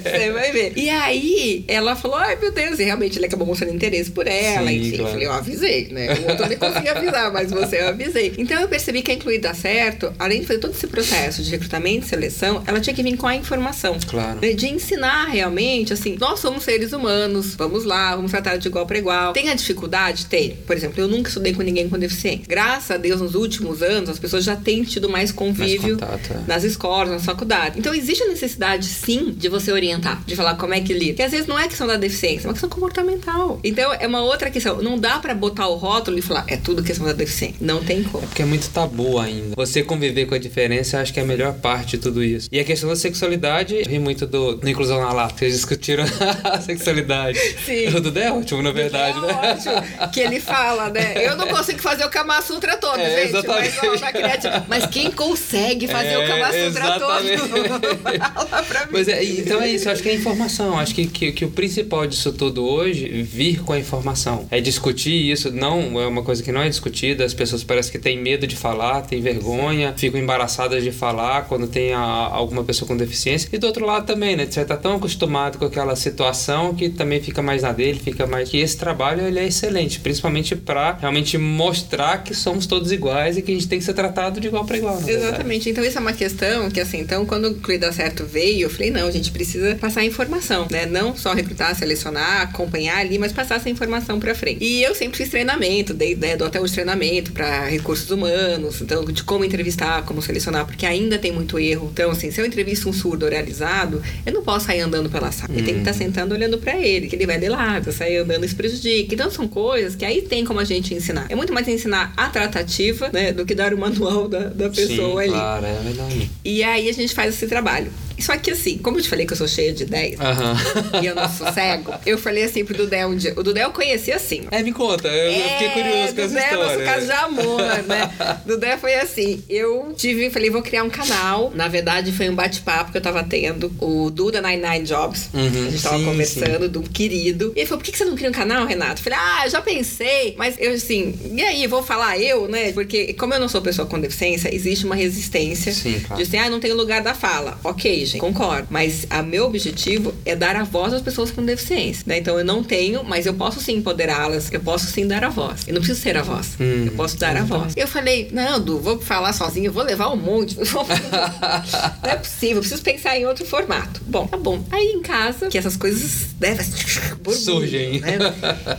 Você 0.04 0.32
vai 0.32 0.52
ver. 0.52 0.74
E 0.76 0.90
aí, 0.90 1.64
ela 1.68 1.96
falou, 1.96 2.18
ai 2.18 2.36
meu 2.36 2.52
Deus, 2.52 2.80
e 2.80 2.84
realmente 2.84 3.18
ele 3.18 3.26
acabou 3.26 3.48
mostrando 3.48 3.74
interesse 3.74 4.12
por 4.12 4.28
ela. 4.28 4.68
Sim, 4.70 4.76
enfim, 4.76 4.98
claro. 4.98 5.04
eu 5.04 5.12
falei, 5.12 5.28
eu 5.28 5.32
avisei, 5.32 5.88
né? 5.90 6.14
O 6.16 6.30
outro 6.30 6.48
nem 6.48 6.58
conseguia 6.58 6.92
avisar, 6.92 7.32
mas 7.32 7.50
você 7.50 7.82
eu 7.82 7.88
avisei. 7.88 8.34
Então 8.38 8.60
eu 8.60 8.68
percebi 8.68 9.02
que 9.02 9.12
a 9.12 9.22
Incluir 9.22 9.38
dar 9.38 9.54
certo, 9.54 10.12
além 10.18 10.42
de 10.42 10.48
fazer 10.48 10.58
todo 10.58 10.72
esse 10.72 10.88
processo 10.88 11.44
de 11.44 11.52
recrutamento 11.52 12.08
e 12.08 12.10
seleção, 12.10 12.64
ela 12.66 12.82
tinha 12.82 12.92
que 12.92 13.04
vir 13.04 13.16
com 13.16 13.28
a 13.28 13.36
informação. 13.36 13.96
Claro. 14.08 14.40
Né? 14.42 14.54
De 14.54 14.68
ensinar 14.68 15.26
realmente, 15.26 15.94
assim, 15.94 16.18
nós 16.20 16.40
somos 16.40 16.64
seres 16.64 16.92
humanos, 16.92 17.54
vamos 17.54 17.86
lá, 17.86 18.16
vamos 18.16 18.32
tratar 18.32 18.58
de 18.58 18.68
igual 18.68 18.88
para 18.88 18.98
igual. 18.98 19.32
Tem 19.32 19.50
a 19.50 19.54
dificuldade? 19.54 20.26
Tem. 20.26 20.58
Por 20.66 20.76
exemplo, 20.76 21.00
eu 21.00 21.08
nunca 21.08 21.28
estudei 21.28 21.54
com 21.54 21.62
ninguém 21.62 21.88
com 21.88 22.00
deficiência. 22.00 22.46
Graças 22.48 22.90
a 22.90 22.98
Deus, 22.98 23.22
nos 23.22 23.36
últimos 23.36 23.84
anos, 23.84 24.10
as 24.10 24.18
pessoas 24.18 24.44
já 24.44 24.56
têm 24.56 24.81
tido 24.89 25.10
mais 25.10 25.32
convívio 25.32 25.98
mais 25.98 26.17
contato, 26.17 26.34
é. 26.34 26.48
nas 26.48 26.63
escolas, 26.63 27.10
nas 27.10 27.26
faculdades. 27.26 27.78
Então 27.78 27.94
existe 27.94 28.24
a 28.24 28.28
necessidade, 28.28 28.86
sim, 28.86 29.34
de 29.36 29.50
você 29.50 29.72
orientar, 29.72 30.22
de 30.26 30.36
falar 30.36 30.56
como 30.56 30.74
é 30.74 30.82
que 30.82 30.94
lida. 30.94 31.12
Porque 31.12 31.24
às 31.24 31.32
vezes 31.32 31.48
não 31.48 31.58
é 31.58 31.67
questão 31.67 31.88
da 31.88 31.98
deficiência, 31.98 32.46
é 32.46 32.48
uma 32.48 32.54
questão 32.54 32.70
comportamental. 32.70 33.60
Então 33.63 33.94
é 33.94 34.08
uma 34.08 34.22
outra 34.22 34.50
questão. 34.50 34.82
Não 34.82 34.98
dá 34.98 35.20
para 35.20 35.34
botar 35.34 35.67
o 35.67 35.76
rótulo 35.76 36.17
e 36.17 36.22
falar, 36.22 36.46
é 36.48 36.58
tudo 36.58 36.84
questão 36.84 37.06
da 37.06 37.13
deficiência. 37.13 37.58
Não 37.60 37.84
tem 37.84 38.04
como. 38.04 38.24
É 38.24 38.28
porque 38.28 38.41
é 38.41 38.46
muito 38.46 38.70
tabu 38.70 39.20
ainda. 39.20 39.56
Você 39.56 39.84
conviver 39.84 40.26
com 40.26 40.36
a 40.36 40.38
diferença, 40.38 40.98
eu 40.98 41.02
acho 41.02 41.13
que 41.13 41.20
é 41.20 41.24
a 41.24 41.26
melhor 41.26 41.54
parte 41.54 41.91
de 41.91 41.98
tudo 41.98 42.24
isso. 42.24 42.48
E 42.52 42.60
a 42.60 42.63
questão 42.63 42.89
da 42.89 42.96
sexualidade, 42.96 43.76
eu 43.76 43.86
ri 43.86 44.00
muito 44.00 44.26
do, 44.26 44.56
do 44.56 44.70
Inclusão 44.70 45.02
na 45.02 45.12
Lata, 45.12 45.36
que 45.36 45.46
eles 45.46 45.56
discutiram 45.56 46.04
a 46.44 46.62
sexualidade. 46.62 47.39
Sim. 47.65 47.88
O 47.89 48.02
Dudu 48.02 48.20
é 48.20 48.32
ótimo, 48.32 48.62
na 48.62 48.72
verdade, 48.72 49.17
é 49.17 49.22
né? 49.22 49.52
Ótimo. 49.52 50.12
Que 50.12 50.20
ele 50.22 50.39
fala, 50.39 50.89
né? 50.89 51.13
Eu 51.26 51.36
não 51.36 51.48
consigo 51.48 51.80
fazer 51.80 52.06
o 52.06 52.10
Kama 52.10 52.41
Sutra 52.41 52.78
todo, 52.78 53.00
é, 53.00 53.22
gente. 53.22 53.30
Exatamente. 53.30 53.78
Mas, 53.82 54.46
ó, 54.46 54.61
mas 54.67 54.86
quem 54.86 55.12
consegue 55.12 55.88
fazer 55.88 56.13
é, 56.13 56.17
o 56.17 56.28
Kama 56.28 56.45
Sutra 56.45 56.86
exatamente. 56.86 57.41
todo? 57.50 57.97
Fala 58.50 58.63
pra 58.63 58.86
mim. 58.86 58.91
Mas 58.91 59.08
é, 59.08 59.24
então 59.24 59.62
é 59.62 59.69
isso, 59.69 59.88
eu 59.88 59.93
acho 59.93 60.04
que 60.04 60.10
é 60.10 60.15
informação. 60.15 60.78
Acho 60.78 60.95
que, 60.95 61.08
que, 61.08 61.32
que 61.32 61.45
o 61.45 61.50
principal 61.50 62.06
disso 62.08 62.32
tudo 62.34 62.65
hoje, 62.65 63.08
vir 63.24 63.62
com 63.62 63.74
a 63.74 63.80
informação. 63.80 64.47
É 64.50 64.60
discutir 64.60 65.32
isso, 65.32 65.52
não 65.52 66.00
é 66.00 66.08
uma 66.08 66.24
coisa 66.24 66.41
que 66.43 66.52
não 66.52 66.62
é 66.62 66.69
discutida, 66.69 67.24
as 67.26 67.34
pessoas 67.34 67.63
parecem 67.63 67.91
que 67.91 68.00
têm 68.00 68.17
medo 68.17 68.47
de 68.47 68.56
falar, 68.56 69.02
têm 69.02 69.21
vergonha, 69.21 69.93
ficam 69.97 70.19
embaraçadas 70.19 70.84
de 70.84 70.91
falar 70.91 71.45
quando 71.47 71.67
tem 71.67 71.93
a, 71.93 72.00
alguma 72.00 72.63
pessoa 72.63 72.88
com 72.88 72.95
deficiência. 72.95 73.50
E 73.52 73.58
do 73.58 73.67
outro 73.67 73.86
lado 73.86 74.06
também, 74.06 74.36
né? 74.36 74.45
Você 74.50 74.63
tá 74.65 74.78
tão 74.78 74.95
acostumado 74.95 75.58
com 75.58 75.65
aquela 75.65 75.95
situação 75.95 76.74
que 76.74 76.89
também 76.89 77.21
fica 77.21 77.41
mais 77.41 77.62
na 77.62 77.71
dele, 77.71 78.00
fica 78.00 78.28
mais. 78.28 78.50
Que 78.50 78.58
esse 78.58 78.78
trabalho 78.78 79.26
ele 79.26 79.39
é 79.39 79.45
excelente, 79.45 80.00
principalmente 80.00 80.56
para 80.56 80.97
realmente 81.00 81.38
mostrar 81.38 82.24
que 82.24 82.34
somos 82.34 82.65
todos 82.65 82.91
iguais 82.91 83.38
e 83.38 83.41
que 83.41 83.52
a 83.52 83.54
gente 83.54 83.67
tem 83.67 83.80
que 83.80 83.86
ser 83.86 83.93
tratado 83.93 84.39
de 84.39 84.50
igual 84.52 84.66
para 84.66 84.78
igual. 84.78 85.02
Exatamente. 85.08 85.70
Então, 85.70 85.84
isso 85.84 85.98
é 85.98 86.02
uma 86.02 86.14
questão 86.14 86.70
que, 86.70 86.80
assim, 86.80 87.00
então, 87.00 87.26
quando 87.26 87.50
o 87.50 87.56
Cuida 87.56 87.92
Certo 87.92 88.26
veio, 88.26 88.66
eu 88.66 88.70
falei, 88.70 88.92
não, 88.92 89.08
a 89.08 89.12
gente 89.12 89.32
precisa 89.32 89.76
passar 89.76 90.04
informação, 90.04 90.68
né? 90.70 90.86
Não 90.86 91.16
só 91.16 91.34
recrutar, 91.34 91.76
selecionar, 91.76 92.42
acompanhar 92.42 92.98
ali, 92.98 93.18
mas 93.18 93.32
passar 93.32 93.56
essa 93.56 93.70
informação 93.70 94.20
para 94.20 94.36
frente. 94.36 94.64
E 94.64 94.84
eu 94.84 94.94
sempre 94.94 95.18
fiz 95.18 95.30
treinamento, 95.30 95.94
dei, 95.94 96.16
né, 96.16 96.36
dou 96.36 96.48
até 96.48 96.60
hoje 96.60 96.74
treinamento 96.74 97.32
para 97.32 97.66
recursos 97.66 98.10
humanos, 98.12 98.82
então, 98.82 99.04
de 99.06 99.24
como 99.24 99.46
entrevistar, 99.46 100.04
como 100.04 100.22
selecionar, 100.22 100.66
porque 100.66 100.86
ainda 100.86 101.18
tem 101.18 101.32
muito 101.32 101.58
erro. 101.58 101.90
Então, 101.94 102.12
assim, 102.12 102.32
se 102.32 102.42
eu 102.42 102.46
entrevisto 102.46 102.90
um 102.90 102.94
surdo 102.94 103.26
oralizado, 103.26 104.02
eu 104.26 104.34
não 104.34 104.44
posso 104.44 104.66
sair 104.66 104.82
andando 104.82 105.10
pela 105.10 105.32
sala. 105.32 105.52
Hum. 105.52 105.58
Ele 105.58 105.66
tem 105.66 105.74
que 105.76 105.82
estar 105.82 105.94
tá 105.94 105.98
sentando 105.98 106.36
olhando 106.36 106.58
para 106.58 106.78
ele, 106.78 107.08
que 107.08 107.16
ele 107.16 107.26
vai 107.26 107.40
de 107.40 107.50
lado, 107.50 107.92
sair 107.92 108.18
andando 108.18 108.46
isso 108.46 108.56
prejudica. 108.56 109.14
Então, 109.14 109.32
são 109.32 109.48
coisas 109.48 109.96
que 109.96 110.06
aí 110.06 110.22
tem 110.22 110.44
como 110.44 110.60
a 110.60 110.64
gente 110.64 110.94
ensinar. 110.94 111.26
É 111.30 111.36
muito 111.36 111.54
mais 111.54 111.68
ensinar 111.68 112.14
a 112.18 112.30
tratativa, 112.30 113.10
né, 113.14 113.32
do 113.32 113.46
que 113.46 113.56
dar 113.56 113.74
o 113.74 113.78
manual 113.78 114.28
da, 114.28 114.41
da 114.50 114.70
pessoa 114.70 115.22
Sim, 115.24 115.30
ali. 115.30 115.30
Claro, 115.30 115.66
é 115.66 115.80
verdade. 115.84 116.32
E 116.44 116.64
aí 116.64 116.90
a 116.90 116.94
gente 116.94 117.14
faz 117.14 117.34
esse 117.34 117.48
trabalho. 117.48 117.92
Só 118.22 118.38
que 118.38 118.52
assim, 118.52 118.78
como 118.78 118.98
eu 118.98 119.02
te 119.02 119.10
falei 119.10 119.26
que 119.26 119.34
eu 119.34 119.38
sou 119.38 119.48
cheia 119.48 119.74
de 119.74 119.84
ideias 119.84 120.20
uhum. 120.20 121.02
e 121.02 121.06
eu 121.06 121.16
não 121.16 121.30
sou 121.30 121.52
cego, 121.52 121.94
eu 122.06 122.18
falei 122.18 122.44
assim 122.44 122.64
pro 122.64 122.76
Dudé 122.76 123.06
um 123.06 123.16
dia. 123.16 123.34
O 123.36 123.44
Dudé 123.44 123.64
eu 123.64 123.72
conheci 123.72 124.12
assim. 124.12 124.44
É, 124.52 124.62
me 124.62 124.72
conta, 124.72 125.08
eu 125.08 125.32
é, 125.32 125.50
fiquei 125.50 125.70
curioso 125.70 126.16
com 126.16 126.22
essa 126.22 126.28
Dudé 126.28 126.44
história. 126.44 126.54
é 126.54 126.58
nosso 126.58 126.84
caso 126.86 127.06
de 127.06 127.12
amor, 127.12 127.62
né? 127.88 128.12
Dudé 128.46 128.78
foi 128.78 128.96
assim, 128.96 129.44
eu 129.50 129.94
tive, 129.96 130.30
falei, 130.30 130.50
vou 130.50 130.62
criar 130.62 130.84
um 130.84 130.90
canal. 130.90 131.52
Na 131.56 131.68
verdade, 131.68 132.12
foi 132.12 132.30
um 132.30 132.36
bate-papo 132.36 132.92
que 132.92 132.98
eu 132.98 133.02
tava 133.02 133.24
tendo, 133.24 133.72
o 133.80 134.10
Duda 134.10 134.42
99 134.42 134.80
Jobs. 134.84 135.30
Uhum, 135.34 135.68
a 135.68 135.72
gente 135.72 135.84
tava 135.84 135.98
sim, 135.98 136.06
conversando, 136.06 136.66
sim. 136.66 136.72
do 136.72 136.82
querido. 136.82 137.54
E 137.56 137.60
ele 137.60 137.68
falou, 137.68 137.84
por 137.84 137.92
que 137.92 137.98
você 137.98 138.06
não 138.06 138.16
cria 138.16 138.30
um 138.30 138.34
canal, 138.34 138.66
Renato? 138.66 139.00
Eu 139.00 139.04
falei, 139.04 139.20
ah, 139.20 139.48
já 139.48 139.62
pensei. 139.62 140.36
Mas 140.38 140.56
eu 140.60 140.74
assim, 140.74 141.18
e 141.32 141.42
aí, 141.42 141.68
vou 141.68 141.84
falar 141.84 142.20
eu, 142.20 142.48
né? 142.48 142.72
Porque 142.72 143.14
como 143.14 143.34
eu 143.34 143.40
não 143.40 143.48
sou 143.48 143.62
pessoa 143.62 143.88
com 143.88 144.00
deficiência, 144.00 144.54
existe 144.54 144.86
uma 144.86 144.96
resistência 144.96 145.72
sim, 145.72 146.00
claro. 146.00 146.22
de 146.22 146.28
assim, 146.28 146.38
ah, 146.38 146.50
não 146.50 146.60
tem 146.60 146.74
lugar 146.74 147.02
da 147.02 147.14
fala. 147.14 147.60
Ok, 147.64 148.06
concordo. 148.19 148.67
Mas 148.69 149.06
a 149.10 149.21
meu 149.21 149.45
objetivo 149.45 150.13
é 150.26 150.36
dar 150.36 150.56
a 150.56 150.63
voz 150.63 150.93
às 150.93 151.02
pessoas 151.02 151.32
com 151.32 151.43
deficiência, 151.43 152.04
né? 152.06 152.17
Então 152.17 152.38
eu 152.38 152.45
não 152.45 152.63
tenho, 152.63 153.04
mas 153.04 153.26
eu 153.26 153.34
posso 153.34 153.60
sim 153.60 153.78
empoderá-las, 153.78 154.52
eu 154.52 154.60
posso 154.60 154.86
sim 154.88 155.08
dar 155.08 155.24
a 155.24 155.30
voz. 155.30 155.67
Eu 155.67 155.74
não 155.74 155.82
preciso 155.82 156.02
ser 156.02 156.17
a 156.17 156.21
voz, 156.21 156.56
hum, 156.60 156.86
eu 156.86 156.91
posso 156.93 157.17
dar 157.17 157.36
a 157.36 157.43
voz. 157.43 157.74
Eu 157.76 157.88
falei, 157.88 158.30
não, 158.32 158.60
Du, 158.60 158.80
vou 158.80 159.00
falar 159.00 159.34
sozinho, 159.34 159.71
vou 159.71 159.84
levar 159.84 160.10
um 160.12 160.17
monte. 160.17 160.58
não 162.04 162.12
é 162.12 162.15
possível, 162.15 162.60
preciso 162.60 162.82
pensar 162.82 163.17
em 163.17 163.26
outro 163.26 163.45
formato. 163.45 164.02
Bom, 164.06 164.28
tá 164.28 164.38
bom. 164.38 164.63
Aí 164.71 164.93
em 164.93 165.02
casa, 165.02 165.47
que 165.47 165.58
essas 165.58 165.76
coisas 165.76 166.28
devem 166.39 166.65
surgem. 167.34 168.00
Né? 168.00 168.17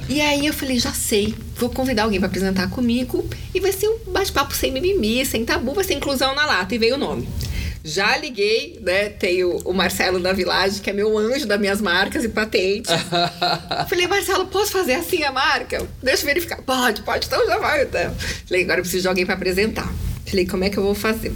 E 0.08 0.20
aí 0.20 0.46
eu 0.46 0.52
falei, 0.52 0.78
já 0.78 0.92
sei, 0.92 1.34
vou 1.56 1.70
convidar 1.70 2.04
alguém 2.04 2.18
para 2.18 2.28
apresentar 2.28 2.68
comigo 2.70 3.28
e 3.54 3.60
vai 3.60 3.72
ser 3.72 3.88
um 3.88 4.12
bate-papo 4.12 4.54
sem 4.54 4.70
mimimi, 4.72 5.24
sem 5.24 5.44
tabu, 5.44 5.72
vai 5.72 5.84
ser 5.84 5.94
inclusão 5.94 6.34
na 6.34 6.46
lata. 6.46 6.74
E 6.74 6.78
veio 6.78 6.94
o 6.94 6.98
nome. 6.98 7.28
Já 7.84 8.16
liguei, 8.16 8.78
né? 8.80 9.08
Tenho 9.08 9.58
o 9.64 9.72
Marcelo 9.72 10.20
da 10.20 10.32
Village, 10.32 10.80
que 10.80 10.90
é 10.90 10.92
meu 10.92 11.18
anjo 11.18 11.46
das 11.46 11.58
minhas 11.58 11.80
marcas 11.80 12.24
e 12.24 12.28
patentes. 12.28 12.92
Falei, 13.88 14.06
Marcelo, 14.06 14.46
posso 14.46 14.70
fazer 14.70 14.94
assim 14.94 15.24
a 15.24 15.32
marca? 15.32 15.86
Deixa 16.02 16.22
eu 16.22 16.26
verificar. 16.26 16.62
Pode, 16.62 17.02
pode, 17.02 17.26
então 17.26 17.44
já 17.46 17.58
vai. 17.58 17.82
Então. 17.82 18.14
Falei, 18.46 18.62
agora 18.62 18.78
eu 18.78 18.82
preciso 18.82 19.02
de 19.02 19.08
alguém 19.08 19.26
para 19.26 19.34
apresentar. 19.34 19.92
Falei, 20.26 20.46
como 20.46 20.64
é 20.64 20.70
que 20.70 20.78
eu 20.78 20.82
vou 20.82 20.94
fazer? 20.94 21.32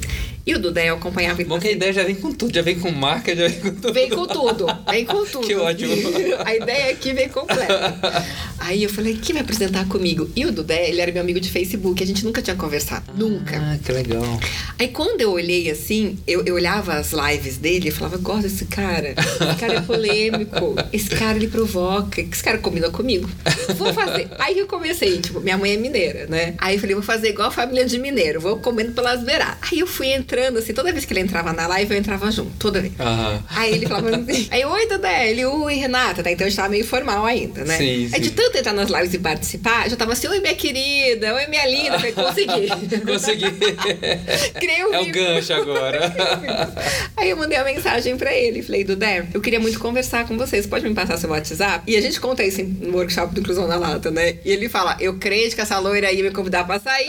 E 0.47 0.55
o 0.55 0.61
Dudé 0.61 0.89
acompanhava. 0.91 1.43
Bom 1.43 1.59
que 1.59 1.67
a 1.67 1.73
ideia 1.73 1.93
já 1.93 2.05
vem 2.05 2.15
com 2.15 2.33
tudo, 2.33 2.55
já 2.55 2.63
vem 2.63 2.79
com 2.79 2.93
marca, 2.93 3.35
já 3.35 3.49
vem 3.49 3.61
com 3.61 3.71
tudo. 3.75 3.93
Vem 3.93 4.09
com 4.09 4.27
tudo, 4.27 4.67
vem 4.89 5.05
com 5.05 5.25
tudo. 5.27 5.45
que 5.45 5.55
ótimo. 5.57 5.93
a 6.45 6.55
ideia 6.55 6.93
aqui 6.93 7.13
vem 7.13 7.29
completa. 7.29 8.25
Aí 8.61 8.85
eu 8.85 8.89
falei, 8.89 9.17
quem 9.21 9.33
vai 9.35 9.43
apresentar 9.43 9.89
comigo? 9.89 10.31
E 10.37 10.47
o 10.47 10.53
Dudé, 10.53 10.89
ele 10.89 11.01
era 11.01 11.11
meu 11.11 11.21
amigo 11.21 11.41
de 11.41 11.51
Facebook, 11.51 12.01
a 12.01 12.07
gente 12.07 12.25
nunca 12.25 12.41
tinha 12.41 12.55
conversado. 12.55 13.03
Ah, 13.09 13.13
nunca. 13.17 13.57
Ah, 13.57 13.77
que 13.85 13.91
legal. 13.91 14.23
Aí 14.79 14.87
quando 14.89 15.21
eu 15.21 15.33
olhei 15.33 15.69
assim, 15.69 16.17
eu, 16.29 16.45
eu 16.45 16.55
olhava 16.55 16.95
as 16.95 17.11
lives 17.13 17.57
dele 17.57 17.89
e 17.89 17.91
falava, 17.91 18.17
gosto 18.17 18.43
desse 18.43 18.67
cara. 18.67 19.15
Esse 19.19 19.59
cara 19.59 19.75
é 19.75 19.81
polêmico. 19.81 20.77
Esse 20.93 21.11
cara 21.11 21.37
ele 21.37 21.49
provoca. 21.49 22.21
Esse 22.21 22.43
cara 22.43 22.59
combina 22.59 22.89
comigo. 22.89 23.29
Vou 23.77 23.93
fazer. 23.93 24.29
Aí 24.39 24.57
eu 24.59 24.67
comecei, 24.69 25.19
tipo, 25.21 25.41
minha 25.41 25.59
mãe 25.59 25.73
é 25.73 25.77
mineira, 25.77 26.27
né? 26.29 26.55
Aí 26.59 26.77
eu 26.77 26.81
falei, 26.81 26.95
vou 26.95 27.03
fazer 27.05 27.31
igual 27.31 27.49
a 27.49 27.53
família 27.53 27.85
de 27.85 27.99
mineiro, 27.99 28.41
vou 28.41 28.59
comendo 28.59 28.93
pelas 28.93 29.25
beiradas. 29.25 29.57
Aí 29.73 29.81
eu 29.81 29.87
fui 29.89 30.07
entrando 30.13 30.36
entrando, 30.37 30.59
assim, 30.59 30.75
toda 30.75 30.93
vez 30.93 31.05
que 31.05 31.13
ele 31.13 31.21
entrava 31.21 31.53
na 31.53 31.67
live, 31.67 31.95
eu 31.95 31.99
entrava 31.99 32.31
junto, 32.31 32.53
toda 32.59 32.81
vez. 32.81 32.93
Uhum. 32.99 33.43
Aí 33.49 33.75
ele 33.75 33.87
falava 33.87 34.11
assim, 34.11 34.49
aí, 34.53 34.65
oi, 34.65 34.87
Dedé, 34.87 35.31
ele, 35.31 35.45
oi, 35.47 35.75
Renata, 35.75 36.23
tá? 36.23 36.31
Então 36.31 36.47
a 36.47 36.51
gente 36.51 36.57
tava 36.57 36.69
meio 36.69 36.85
formal 36.87 37.25
ainda, 37.25 37.65
né? 37.65 37.79
Sim, 37.79 38.11
aí 38.13 38.21
de 38.21 38.31
tanto 38.31 38.59
entrar 38.59 38.73
nas 38.75 38.91
lives 38.91 39.15
e 39.15 39.19
participar, 39.19 39.89
já 39.89 39.97
tava 39.97 40.13
assim, 40.13 40.29
oi, 40.29 40.41
minha 40.41 40.55
querida, 40.55 41.35
oi, 41.35 41.47
minha 41.47 41.67
linda, 41.67 41.99
falei, 41.99 42.13
consegui. 42.13 42.69
consegui. 43.07 43.47
Criei 44.61 44.85
um 44.85 44.95
É 44.95 45.01
o 45.01 45.11
gancho 45.11 45.53
agora. 45.55 46.13
aí 47.17 47.31
eu 47.31 47.37
mandei 47.37 47.59
uma 47.59 47.65
mensagem 47.65 48.17
pra 48.17 48.33
ele, 48.35 48.63
falei, 48.63 48.85
Dudé, 48.85 49.27
eu 49.33 49.41
queria 49.41 49.59
muito 49.59 49.79
conversar 49.79 50.27
com 50.27 50.37
vocês, 50.37 50.67
pode 50.67 50.87
me 50.87 50.95
passar 50.95 51.17
seu 51.17 51.31
WhatsApp? 51.31 51.85
E 51.87 51.97
a 51.97 52.01
gente 52.01 52.21
conta 52.21 52.45
isso 52.45 52.63
no 52.63 52.97
workshop 52.97 53.35
do 53.35 53.41
Inclusão 53.41 53.67
na 53.67 53.77
Lata, 53.77 54.11
né? 54.11 54.37
E 54.45 54.53
ele 54.53 54.69
fala, 54.69 54.97
eu 55.01 55.19
creio 55.19 55.47
que 55.51 55.61
essa 55.61 55.79
loira 55.79 56.13
ia 56.13 56.23
me 56.23 56.31
convidar 56.31 56.65
pra 56.65 56.79
sair. 56.79 57.07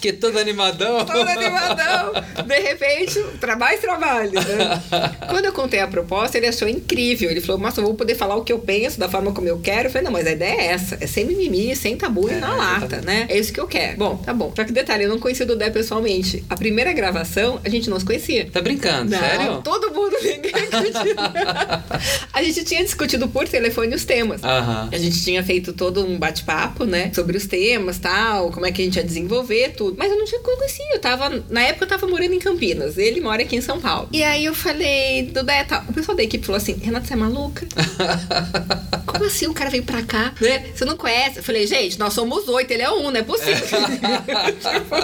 que 0.00 0.12
todo 0.12 0.38
animadão. 0.38 1.04
Todo 1.04 1.31
animadão. 1.32 2.12
De 2.46 2.58
repente, 2.60 3.18
mais 3.56 3.80
trabalho, 3.80 4.32
né? 4.32 4.82
Quando 5.28 5.44
eu 5.44 5.52
contei 5.52 5.80
a 5.80 5.86
proposta, 5.86 6.36
ele 6.36 6.46
achou 6.46 6.68
incrível. 6.68 7.30
Ele 7.30 7.40
falou, 7.40 7.60
nossa, 7.60 7.80
eu 7.80 7.84
vou 7.84 7.94
poder 7.94 8.14
falar 8.14 8.36
o 8.36 8.42
que 8.42 8.52
eu 8.52 8.58
penso, 8.58 8.98
da 8.98 9.08
forma 9.08 9.32
como 9.32 9.46
eu 9.46 9.60
quero. 9.60 9.88
Eu 9.88 9.92
falei, 9.92 10.04
não, 10.04 10.12
mas 10.12 10.26
a 10.26 10.32
ideia 10.32 10.60
é 10.60 10.66
essa. 10.66 10.98
É 11.00 11.06
sem 11.06 11.24
mimimi, 11.24 11.74
sem 11.76 11.96
tabu 11.96 12.28
e 12.28 12.32
é, 12.32 12.36
na 12.38 12.54
lata, 12.54 12.98
tá 12.98 13.02
né? 13.02 13.26
É 13.28 13.38
isso 13.38 13.52
que 13.52 13.60
eu 13.60 13.66
quero. 13.66 13.98
Bom, 13.98 14.16
tá 14.16 14.32
bom. 14.34 14.52
Só 14.54 14.64
que 14.64 14.72
detalhe, 14.72 15.04
eu 15.04 15.08
não 15.08 15.18
conheci 15.18 15.42
o 15.44 15.46
Dudé 15.46 15.70
pessoalmente. 15.70 16.44
A 16.50 16.56
primeira 16.56 16.92
gravação, 16.92 17.60
a 17.64 17.68
gente 17.68 17.88
não 17.88 17.98
se 17.98 18.04
conhecia. 18.04 18.48
Tá 18.50 18.60
brincando, 18.60 19.12
não, 19.12 19.18
sério? 19.18 19.62
Todo 19.62 19.92
mundo, 19.94 20.16
ninguém 20.22 20.52
acredita. 20.52 21.84
a 22.32 22.42
gente 22.42 22.64
tinha 22.64 22.82
discutido 22.82 23.28
por 23.28 23.48
telefone 23.48 23.94
os 23.94 24.04
temas. 24.04 24.42
Uhum. 24.42 24.88
A 24.90 24.98
gente 24.98 25.22
tinha 25.22 25.42
feito 25.42 25.72
todo 25.72 26.04
um 26.04 26.18
bate-papo, 26.18 26.84
né? 26.84 27.12
Sobre 27.14 27.36
os 27.36 27.46
temas, 27.46 27.98
tal, 27.98 28.50
como 28.50 28.66
é 28.66 28.72
que 28.72 28.82
a 28.82 28.84
gente 28.84 28.96
ia 28.96 29.04
desenvolver, 29.04 29.74
tudo. 29.76 29.96
Mas 29.96 30.10
eu 30.10 30.18
não 30.18 30.24
tinha 30.24 30.40
conhecido, 30.40 30.98
tá? 31.00 31.12
tava. 31.16 31.21
Na 31.48 31.62
época 31.62 31.84
eu 31.84 31.88
tava 31.88 32.06
morando 32.06 32.32
em 32.34 32.38
Campinas. 32.38 32.98
Ele 32.98 33.20
mora 33.20 33.42
aqui 33.42 33.56
em 33.56 33.60
São 33.60 33.80
Paulo. 33.80 34.08
E 34.12 34.22
aí 34.22 34.44
eu 34.44 34.54
falei, 34.54 35.30
Dudé, 35.32 35.64
tá. 35.64 35.84
O 35.88 35.92
pessoal 35.92 36.16
da 36.16 36.22
equipe 36.22 36.44
falou 36.44 36.56
assim: 36.56 36.74
Renata, 36.74 37.06
você 37.06 37.12
é 37.12 37.16
maluca? 37.16 37.66
Como 39.06 39.24
assim 39.24 39.46
o 39.46 39.54
cara 39.54 39.70
veio 39.70 39.82
pra 39.82 40.02
cá? 40.02 40.32
Né? 40.40 40.70
Você 40.74 40.84
não 40.84 40.96
conhece? 40.96 41.38
Eu 41.38 41.42
falei, 41.42 41.66
gente, 41.66 41.98
nós 41.98 42.12
somos 42.14 42.48
oito, 42.48 42.70
ele 42.70 42.82
é 42.82 42.90
um, 42.90 43.10
não 43.10 43.20
é 43.20 43.22
possível. 43.22 43.56
tipo, 43.62 44.96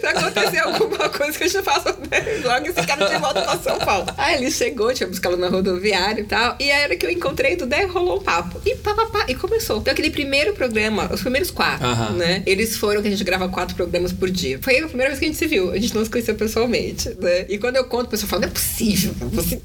se 0.00 0.06
acontecer 0.06 0.58
alguma 0.58 1.08
coisa 1.08 1.36
que 1.36 1.44
a 1.44 1.48
gente 1.48 1.62
faça, 1.62 1.96
né? 2.10 2.40
joga 2.42 2.68
esse 2.68 2.86
cara 2.86 3.06
de 3.06 3.18
volta 3.18 3.42
pra 3.42 3.58
São 3.58 3.78
Paulo. 3.78 4.06
Aí 4.16 4.36
ele 4.36 4.50
chegou, 4.50 4.92
tinha 4.94 5.06
buscado 5.06 5.36
na 5.36 5.48
rodoviária 5.48 6.20
e 6.20 6.24
tal. 6.24 6.56
E 6.58 6.70
aí, 6.70 6.80
a 6.82 6.84
hora 6.84 6.96
que 6.96 7.06
eu 7.06 7.10
encontrei 7.10 7.56
do 7.56 7.66
Dé, 7.66 7.84
rolou 7.84 8.18
um 8.18 8.22
papo. 8.22 8.60
E 8.64 8.74
pá, 8.76 8.94
pá, 8.94 9.06
pá, 9.06 9.24
e 9.28 9.34
começou. 9.34 9.78
Então, 9.78 9.92
aquele 9.92 10.10
primeiro 10.10 10.54
programa, 10.54 11.10
os 11.12 11.20
primeiros 11.20 11.50
quatro, 11.50 11.86
Aham. 11.86 12.12
né? 12.12 12.42
Eles 12.46 12.76
foram 12.76 13.02
que 13.02 13.08
a 13.08 13.10
gente 13.10 13.24
grava 13.24 13.48
quatro 13.48 13.74
programas 13.76 14.12
por 14.12 14.30
dia. 14.30 14.58
Foi 14.62 14.74
a 14.88 14.90
primeira 14.90 15.10
vez 15.10 15.18
que 15.18 15.26
a 15.26 15.28
gente 15.28 15.38
se 15.38 15.46
viu. 15.46 15.70
A 15.70 15.78
gente 15.78 15.94
não 15.94 16.04
se 16.04 16.10
conheceu 16.10 16.34
pessoalmente, 16.34 17.10
né? 17.20 17.46
E 17.48 17.58
quando 17.58 17.76
eu 17.76 17.84
conto, 17.84 18.06
o 18.06 18.10
pessoal 18.10 18.28
fala, 18.28 18.42
não 18.42 18.48
é 18.48 18.52
possível. 18.52 19.14
Você... 19.32 19.60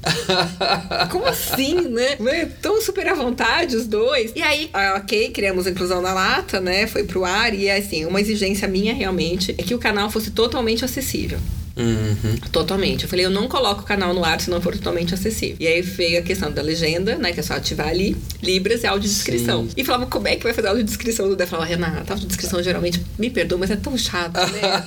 Como 1.10 1.24
assim, 1.26 1.88
né? 1.88 2.16
né? 2.20 2.50
Tão 2.60 2.80
super 2.80 3.08
à 3.08 3.14
vontade 3.14 3.76
os 3.76 3.86
dois. 3.86 4.32
E 4.34 4.42
aí, 4.42 4.70
ah, 4.72 5.00
ok, 5.02 5.30
criamos 5.30 5.66
a 5.66 5.70
Inclusão 5.70 6.00
na 6.00 6.12
Lata, 6.12 6.60
né? 6.60 6.86
Foi 6.86 7.04
pro 7.04 7.24
ar. 7.24 7.54
E 7.54 7.70
assim, 7.70 8.04
uma 8.04 8.20
exigência 8.20 8.68
minha 8.68 8.94
realmente 8.94 9.54
é 9.58 9.62
que 9.62 9.74
o 9.74 9.78
canal 9.78 10.10
fosse 10.10 10.30
totalmente 10.30 10.84
acessível. 10.84 11.38
Uhum. 11.76 12.36
Totalmente. 12.52 13.02
Eu 13.04 13.08
falei, 13.08 13.24
eu 13.24 13.30
não 13.30 13.48
coloco 13.48 13.82
o 13.82 13.84
canal 13.84 14.14
no 14.14 14.24
ar 14.24 14.40
se 14.40 14.48
não 14.50 14.60
for 14.60 14.74
totalmente 14.76 15.12
acessível. 15.14 15.56
E 15.60 15.66
aí 15.66 15.82
veio 15.82 16.18
a 16.18 16.22
questão 16.22 16.50
da 16.52 16.62
legenda, 16.62 17.16
né? 17.16 17.32
Que 17.32 17.40
é 17.40 17.42
só 17.42 17.54
ativar 17.54 17.88
ali, 17.88 18.16
Libras 18.42 18.82
e 18.82 18.86
audiodescrição. 18.86 19.64
Sim. 19.64 19.72
E 19.76 19.84
falava, 19.84 20.06
como 20.06 20.28
é 20.28 20.36
que 20.36 20.44
vai 20.44 20.52
fazer 20.52 20.68
audiodescrição? 20.68 21.26
O 21.28 21.36
Dé 21.36 21.46
falava, 21.46 21.68
Renata, 21.68 22.12
audiodescrição 22.12 22.62
geralmente, 22.62 23.02
me 23.18 23.28
perdoa, 23.30 23.58
mas 23.58 23.70
é 23.70 23.76
tão 23.76 23.96
chato, 23.98 24.34
né? 24.34 24.84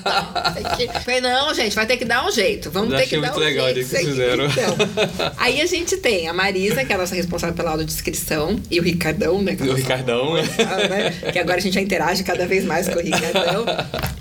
Eu 0.80 1.02
falei, 1.02 1.22
não, 1.22 1.54
gente, 1.54 1.76
vai 1.76 1.86
ter 1.86 1.98
que 1.98 2.06
dar 2.06 2.26
um 2.26 2.32
jeito. 2.32 2.72
Vamos 2.72 2.92
Eu 2.94 3.00
ter 3.00 3.08
que 3.08 3.16
dar 3.18 3.28
muito 3.28 3.38
um 3.40 3.44
legal 3.44 3.66
jeito. 3.74 3.90
que 3.90 3.98
fizeram. 3.98 4.46
Então, 4.46 4.76
aí 5.38 5.62
a 5.62 5.66
gente 5.66 5.98
tem 5.98 6.28
a 6.28 6.34
Marisa, 6.34 6.84
que 6.86 6.92
é 6.92 6.96
a 6.96 7.00
nossa 7.00 7.16
responsável 7.16 7.56
pela 7.56 7.72
audiodescrição, 7.72 8.60
e 8.72 8.80
o 8.80 8.84
Ricardão, 8.84 9.42
né? 9.42 9.56
que 9.56 9.64
é 9.64 9.66
O 9.66 9.74
Ricardão. 9.74 10.36
ah, 10.36 10.88
né? 10.88 11.32
Que 11.32 11.40
agora 11.40 11.58
a 11.58 11.62
gente 11.62 11.74
já 11.74 11.82
interage 11.82 12.24
cada 12.24 12.46
vez 12.46 12.64
mais 12.66 12.88
com 12.88 13.00
o 13.00 13.02
Ricardão. 13.02 13.66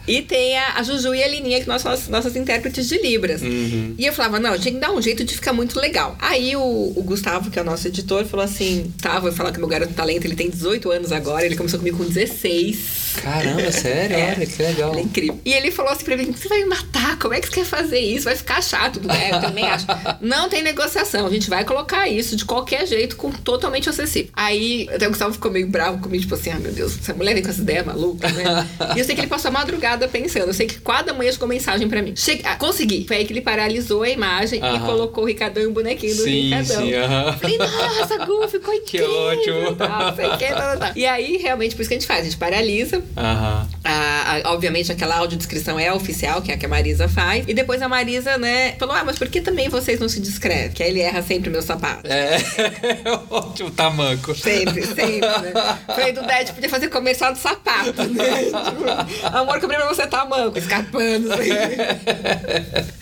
E 0.07 0.23
tem 0.23 0.57
a, 0.59 0.75
a 0.77 0.83
Juju 0.83 1.15
e 1.15 1.23
a 1.23 1.29
Lininha, 1.29 1.61
que 1.61 1.69
nós 1.69 1.83
somos 1.83 2.09
nossas 2.09 2.37
intérpretes 2.57 2.89
de 2.89 2.99
Libras. 2.99 3.43
Uhum. 3.43 3.95
E 3.99 4.07
eu 4.07 4.13
falava, 4.13 4.41
não, 4.41 4.59
tinha 4.59 4.75
que 4.75 4.81
dar 4.81 4.93
um 4.93 5.01
jeito 5.01 5.25
de 5.25 5.35
ficar 5.35 5.53
muito 5.53 5.79
legal. 5.79 6.17
Aí 6.21 6.57
o, 6.57 6.93
o 6.97 7.03
Gustavo, 7.03 7.51
que 7.51 7.59
é 7.59 7.63
o 7.63 7.65
nosso 7.65 7.87
editor, 7.87 8.25
falou 8.25 8.45
assim: 8.45 8.93
tá, 9.01 9.19
vou 9.19 9.33
falar 9.33 9.53
que 9.53 9.59
meu 9.59 9.69
garoto 9.69 9.93
talento, 9.93 10.25
ele 10.25 10.35
tem 10.35 10.51
18 10.51 10.91
anos 10.91 11.13
agora, 11.13 11.45
ele 11.45 11.57
começou 11.57 11.79
comigo 11.79 11.99
com 11.99 12.05
16. 12.05 13.07
Caramba, 13.23 13.73
sério? 13.73 14.17
É. 14.17 14.35
Olha 14.37 14.47
que 14.47 14.63
legal. 14.63 14.93
Ele 14.93 15.01
é 15.01 15.05
incrível. 15.05 15.41
E 15.45 15.53
ele 15.53 15.71
falou 15.71 15.93
assim 15.93 16.05
pra 16.05 16.17
mim: 16.17 16.33
você 16.33 16.49
vai 16.49 16.59
me 16.59 16.67
matar? 16.67 17.19
Como 17.19 17.35
é 17.35 17.41
que 17.41 17.49
você 17.49 17.55
quer 17.55 17.65
fazer 17.65 17.99
isso? 17.99 18.25
Vai 18.25 18.37
ficar 18.37 18.63
chato. 18.63 19.01
É, 19.11 19.35
eu 19.35 19.41
também 19.41 19.65
acho. 19.65 19.87
Não 20.21 20.49
tem 20.49 20.63
negociação. 20.63 21.27
A 21.27 21.31
gente 21.31 21.49
vai 21.49 21.65
colocar 21.65 22.09
isso 22.09 22.37
de 22.37 22.45
qualquer 22.45 22.87
jeito, 22.87 23.17
com 23.17 23.31
totalmente 23.31 23.89
acessível. 23.89 24.31
Aí 24.35 24.89
até 24.93 25.07
o 25.07 25.11
Gustavo 25.11 25.33
ficou 25.33 25.51
meio 25.51 25.67
bravo 25.67 25.99
comigo, 25.99 26.23
tipo 26.23 26.35
assim: 26.35 26.51
ah, 26.51 26.59
meu 26.59 26.73
Deus, 26.73 26.99
essa 26.99 27.15
mulher 27.15 27.35
vem 27.35 27.43
com 27.43 27.51
essa 27.51 27.61
ideia 27.61 27.83
maluca, 27.85 28.29
né? 28.31 28.69
e 28.95 28.99
eu 28.99 29.05
sei 29.05 29.15
que 29.15 29.21
ele 29.21 29.29
passou 29.29 29.49
a 29.49 29.53
madrugada 29.53 30.09
pensando. 30.09 30.49
Eu 30.49 30.55
sei 30.55 30.67
que 30.67 30.81
cada 30.81 31.13
manhã 31.15 31.33
chegou 31.33 31.49
mensagem 31.49 31.89
pra 31.89 32.03
mim. 32.03 32.15
Che 32.17 32.41
ah, 32.47 32.57
consegui. 32.57 33.05
Foi 33.07 33.17
aí 33.19 33.25
que 33.25 33.33
ele 33.33 33.41
paralisou 33.41 34.03
a 34.03 34.09
imagem 34.09 34.59
e 34.61 34.63
Aham. 34.63 34.87
colocou 34.87 35.25
o 35.25 35.27
Ricardão 35.27 35.63
e 35.63 35.67
o 35.67 35.71
bonequinho 35.73 36.15
do 36.17 36.23
Sim, 36.23 36.55
Ricardão. 36.55 36.83
sim, 36.87 36.95
aham. 36.95 37.33
Falei, 37.39 37.59
nossa, 37.59 38.19
Gu, 38.25 38.49
ficou 38.49 38.73
Que 38.81 38.97
incrível. 38.99 39.11
ótimo. 39.13 39.77
Tal, 39.77 39.89
não 40.07 40.17
sei 40.17 40.27
o 40.27 40.39
que, 40.39 40.47
tal, 40.47 40.57
tal, 40.61 40.79
tal. 40.79 40.93
E 40.97 41.07
aí, 41.07 41.37
realmente, 41.39 41.75
por 41.75 41.83
isso 41.83 41.89
que 41.89 41.95
a 41.95 41.99
gente 41.99 42.07
faz. 42.07 42.21
A 42.21 42.25
gente 42.25 42.37
paralisa, 42.37 43.03
Aham. 43.17 43.69
a- 43.85 44.41
a- 44.45 44.53
obviamente, 44.53 44.91
aquela 44.93 45.17
audiodescrição 45.17 45.79
é 45.79 45.93
oficial, 45.93 46.41
que 46.43 46.51
é 46.51 46.55
a 46.55 46.59
que 46.59 46.67
a 46.67 46.69
Marisa 46.69 47.09
faz. 47.09 47.45
E 47.49 47.55
depois 47.55 47.83
a 47.83 47.89
Marisa, 47.89 48.39
né, 48.39 48.73
falou: 48.79 48.95
Ah, 48.95 49.03
mas 49.05 49.19
por 49.19 49.29
que 49.29 49.41
também 49.41 49.69
vocês 49.69 49.99
não 50.01 50.09
se 50.09 50.21
descrevem? 50.21 50.71
Que 50.71 50.83
aí 50.83 50.91
ele 50.91 51.01
erra 51.01 51.23
sempre 51.23 51.51
meu 51.51 51.63
sapato. 51.63 52.07
É, 52.07 52.37
ótimo 53.31 53.71
tamanco. 53.71 54.35
Sempre, 54.35 54.87
sempre, 54.87 55.21
né? 55.21 55.79
Falei 55.87 56.13
do 56.13 56.23
Dad, 56.23 56.51
podia 56.53 56.69
fazer 56.71 56.89
comercial 56.89 57.33
de 57.33 57.39
sapato, 57.39 58.03
né? 58.05 58.45
Tipo, 58.45 59.37
amor, 59.37 59.61
comprei 59.61 59.79
pra 59.79 59.89
você 59.89 60.07
tá 60.07 60.25
manco, 60.25 60.59
escapando. 60.59 61.33
Assim. 61.33 61.51